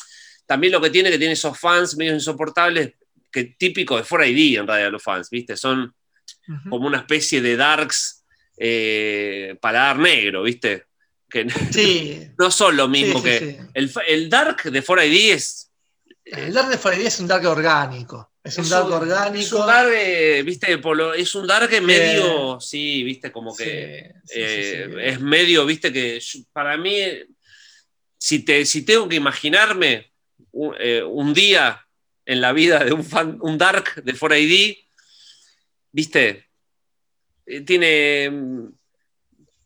también 0.46 0.72
lo 0.72 0.80
que 0.80 0.88
tiene, 0.88 1.10
que 1.10 1.18
tiene 1.18 1.34
esos 1.34 1.58
fans 1.58 1.96
medio 1.98 2.14
insoportables, 2.14 2.94
que 3.30 3.44
típico 3.58 3.98
de 3.98 4.04
4ID 4.04 4.58
en 4.60 4.66
realidad 4.66 4.90
los 4.90 5.02
fans, 5.02 5.28
¿viste? 5.28 5.54
Son 5.54 5.94
Como 6.70 6.86
una 6.86 6.98
especie 6.98 7.40
de 7.42 7.56
darks 7.56 8.24
eh, 8.56 9.56
paladar 9.60 9.98
negro, 9.98 10.42
¿viste? 10.42 10.86
Que 11.28 11.46
Sí. 11.70 12.26
no 12.38 12.50
son 12.50 12.76
lo 12.76 12.88
mismo 12.88 13.18
Sí, 13.18 13.24
que... 13.24 13.38
sí. 13.38 13.56
El, 13.74 13.92
el 14.06 14.30
dark 14.30 14.62
de 14.64 14.82
4ID 14.82 15.32
es... 15.34 15.70
El 16.24 16.52
dark 16.52 16.68
de 16.68 16.76
Friday 16.78 17.06
es 17.06 17.20
un 17.20 17.26
dark 17.26 17.46
orgánico. 17.46 18.32
Es 18.44 18.56
un 18.58 18.68
dark 18.68 18.86
orgánico. 18.90 19.38
Es 19.44 19.52
un 19.52 19.66
dark, 19.66 19.90
eh, 19.94 20.42
¿viste? 20.44 20.78
Polo- 20.78 21.14
es 21.14 21.34
un 21.34 21.46
dark 21.46 21.70
medio, 21.82 22.58
sí, 22.60 23.02
¿viste? 23.02 23.30
Como 23.32 23.54
que... 23.56 24.12
sí, 24.24 24.34
eh, 24.36 24.88
sí. 24.90 24.96
es 25.00 25.20
medio, 25.20 25.64
viste, 25.66 25.92
que 25.92 26.18
yo- 26.20 26.40
para 26.52 26.76
mí, 26.76 26.96
si, 28.18 28.44
te, 28.44 28.64
si 28.66 28.82
tengo 28.84 29.08
que 29.08 29.16
imaginarme 29.16 30.12
un, 30.50 30.74
eh, 30.80 31.02
un 31.02 31.32
día 31.34 31.84
en 32.26 32.40
la 32.40 32.52
vida 32.52 32.84
de 32.84 32.92
un 32.92 33.04
fan, 33.04 33.38
un 33.40 33.56
dark 33.56 34.02
de 34.02 34.14
4AD, 34.14 34.78
viste, 35.98 36.44
Eh, 37.46 37.62
tiene 37.62 38.30
mm, 38.30 38.68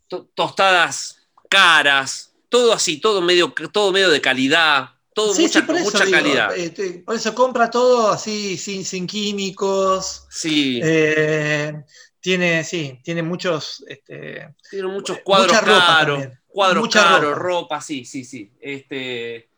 to- 0.09 0.31
tostadas 0.35 1.19
caras, 1.49 2.35
todo 2.49 2.73
así, 2.73 3.01
todo 3.01 3.21
medio, 3.21 3.53
todo 3.73 3.93
medio 3.93 4.11
de 4.11 4.21
calidad, 4.21 4.91
todo 5.15 5.35
Sí, 5.35 5.43
mucha, 5.43 5.61
sí, 5.61 5.67
por 5.67 5.77
eso 5.77 5.85
mucha 5.85 6.05
digo, 6.05 6.17
calidad. 6.19 6.57
eh, 6.57 6.71
te- 6.71 6.91
por 7.01 7.15
eso 7.17 7.35
compra 7.35 7.71
todo 7.71 8.11
así, 8.13 8.57
sin, 8.57 8.85
sin 8.85 9.07
químicos. 9.07 10.27
Sí, 10.31 10.81
eh, 10.83 11.75
tiene, 12.21 12.65
sí, 12.65 12.99
tiene 13.03 13.23
muchos. 13.23 13.85
Este, 13.89 14.55
tiene 14.71 14.89
muchos 14.89 15.19
cuadros 15.25 15.59
caros, 15.61 16.25
cuadros 16.47 16.85
Mucha 16.85 17.03
caros, 17.03 17.35
ropa. 17.37 17.43
ropa. 17.43 17.81
sí, 17.81 18.05
sí, 18.05 18.25
sí. 18.25 18.51
Este, 18.61 19.49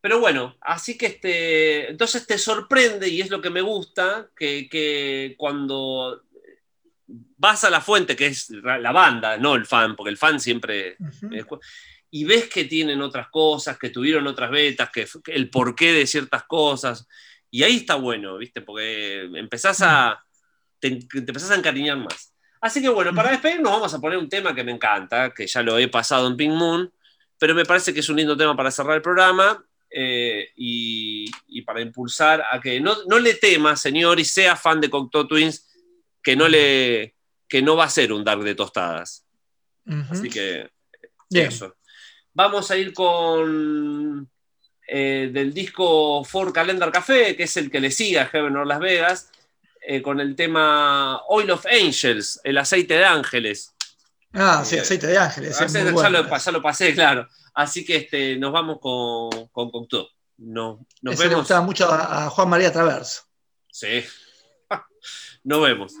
pero 0.00 0.20
bueno, 0.20 0.56
así 0.60 0.98
que 0.98 1.06
este, 1.06 1.90
entonces 1.90 2.26
te 2.26 2.36
sorprende 2.38 3.08
y 3.08 3.20
es 3.20 3.30
lo 3.30 3.40
que 3.40 3.50
me 3.50 3.60
gusta, 3.62 4.30
que, 4.36 4.68
que 4.68 5.34
cuando 5.38 6.23
vas 7.44 7.62
a 7.64 7.70
la 7.70 7.82
fuente, 7.82 8.16
que 8.16 8.26
es 8.28 8.48
la 8.48 8.90
banda, 8.90 9.36
no 9.36 9.54
el 9.54 9.66
fan, 9.66 9.94
porque 9.94 10.10
el 10.10 10.16
fan 10.16 10.40
siempre... 10.40 10.96
eh, 11.30 11.44
y 12.10 12.24
ves 12.24 12.48
que 12.48 12.64
tienen 12.64 13.02
otras 13.02 13.28
cosas, 13.28 13.76
que 13.76 13.90
tuvieron 13.90 14.26
otras 14.26 14.50
betas, 14.50 14.88
que, 14.90 15.04
que 15.22 15.32
el 15.32 15.50
porqué 15.50 15.92
de 15.92 16.06
ciertas 16.06 16.44
cosas. 16.44 17.06
Y 17.50 17.64
ahí 17.64 17.78
está 17.78 17.96
bueno, 17.96 18.38
¿viste? 18.38 18.60
Porque 18.62 19.28
empezás 19.34 19.82
a, 19.82 20.24
te, 20.78 20.90
te 20.90 21.18
empezás 21.18 21.50
a 21.50 21.56
encariñar 21.56 21.98
más. 21.98 22.32
Así 22.60 22.80
que 22.80 22.88
bueno, 22.88 23.12
para 23.12 23.30
despedirnos 23.30 23.72
vamos 23.72 23.92
a 23.92 24.00
poner 24.00 24.16
un 24.16 24.28
tema 24.28 24.54
que 24.54 24.64
me 24.64 24.72
encanta, 24.72 25.34
que 25.34 25.46
ya 25.46 25.60
lo 25.62 25.76
he 25.76 25.88
pasado 25.88 26.26
en 26.28 26.36
Pink 26.36 26.52
Moon, 26.52 26.90
pero 27.38 27.54
me 27.54 27.64
parece 27.64 27.92
que 27.92 28.00
es 28.00 28.08
un 28.08 28.16
lindo 28.16 28.36
tema 28.36 28.56
para 28.56 28.70
cerrar 28.70 28.96
el 28.96 29.02
programa 29.02 29.62
eh, 29.90 30.48
y, 30.56 31.26
y 31.48 31.62
para 31.62 31.80
impulsar 31.82 32.42
a 32.50 32.60
que 32.60 32.80
no, 32.80 32.94
no 33.06 33.18
le 33.18 33.34
tema, 33.34 33.76
señor, 33.76 34.18
y 34.18 34.24
sea 34.24 34.56
fan 34.56 34.80
de 34.80 34.88
Cocteau 34.88 35.26
Twins, 35.26 35.68
que 36.22 36.36
no, 36.36 36.48
le, 36.48 37.13
que 37.48 37.62
no 37.62 37.76
va 37.76 37.84
a 37.84 37.90
ser 37.90 38.12
un 38.12 38.24
dark 38.24 38.42
de 38.42 38.54
tostadas. 38.54 39.24
Así 40.10 40.30
que 40.30 40.70
Bien. 41.30 41.48
eso. 41.48 41.76
Vamos 42.32 42.70
a 42.70 42.76
ir 42.76 42.92
con 42.94 44.28
eh, 44.88 45.30
del 45.32 45.52
disco 45.54 46.24
For 46.24 46.52
Calendar 46.52 46.90
Café, 46.90 47.36
que 47.36 47.44
es 47.44 47.56
el 47.56 47.70
que 47.70 47.80
le 47.80 47.90
sigue 47.90 48.18
a 48.18 48.26
Heaven 48.26 48.56
or 48.56 48.66
Las 48.66 48.80
Vegas, 48.80 49.30
eh, 49.86 50.00
con 50.02 50.20
el 50.20 50.34
tema 50.34 51.20
Oil 51.28 51.50
of 51.50 51.66
Angels, 51.66 52.40
el 52.44 52.58
aceite 52.58 52.94
de 52.94 53.04
ángeles. 53.04 53.74
Ah, 54.32 54.64
sí, 54.64 54.76
Eh, 54.76 54.80
aceite 54.80 55.06
de 55.06 55.18
ángeles. 55.18 55.50
es 55.50 55.60
Aceite- 55.60 55.92
muy 55.92 56.02
ya, 56.02 56.08
lo, 56.10 56.36
ya 56.36 56.50
lo 56.50 56.62
pasé, 56.62 56.92
claro. 56.94 57.28
Así 57.54 57.84
que 57.84 57.96
este, 57.96 58.36
nos 58.36 58.52
vamos 58.52 58.78
con, 58.80 59.48
con 59.48 59.70
Cocteau. 59.70 60.08
No, 60.38 60.84
nos 61.02 61.14
Ese 61.14 61.22
le 61.24 61.28
vemos. 61.28 61.42
gustaba 61.44 61.60
mucho 61.64 61.88
a, 61.88 62.24
a 62.26 62.30
Juan 62.30 62.48
María 62.48 62.72
Traverso. 62.72 63.22
Sí. 63.70 64.02
Nos 65.44 65.62
vemos. 65.62 65.92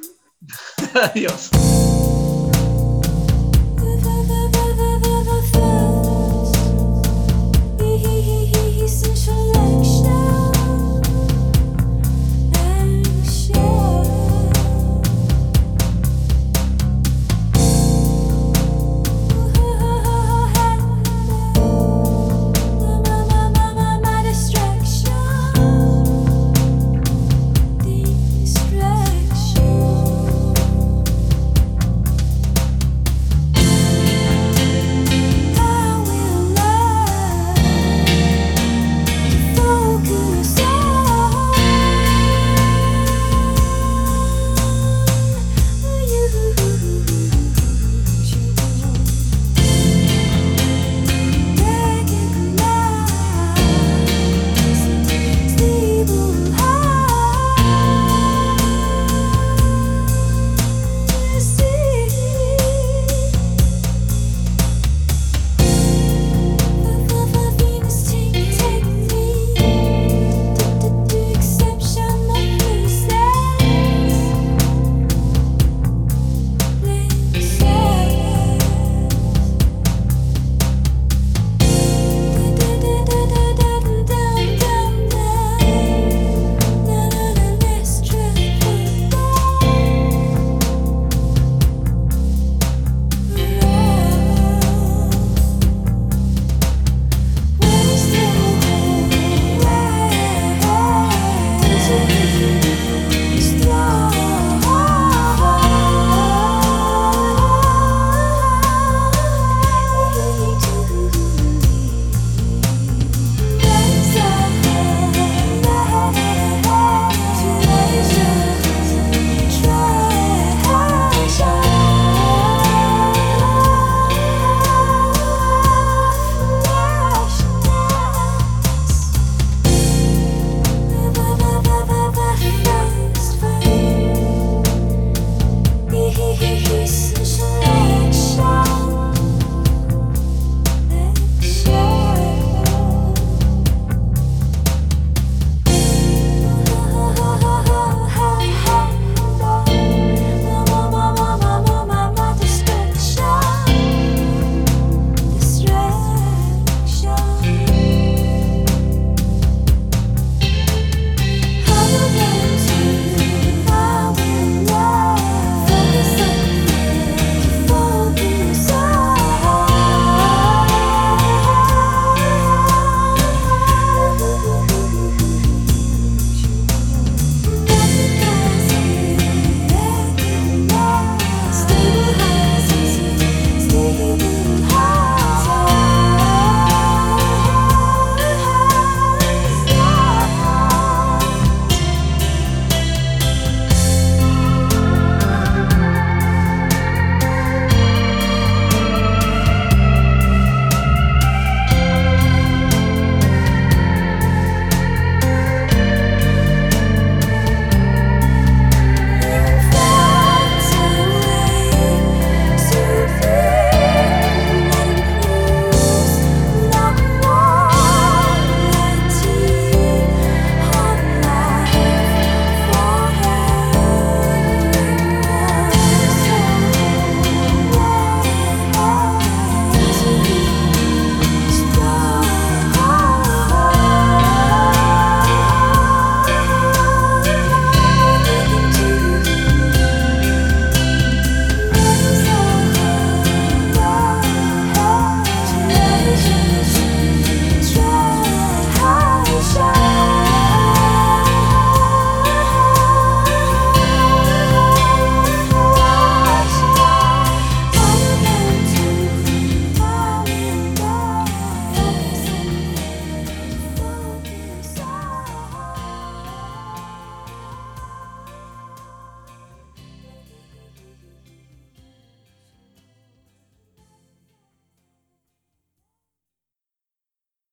Adiós. 0.94 1.50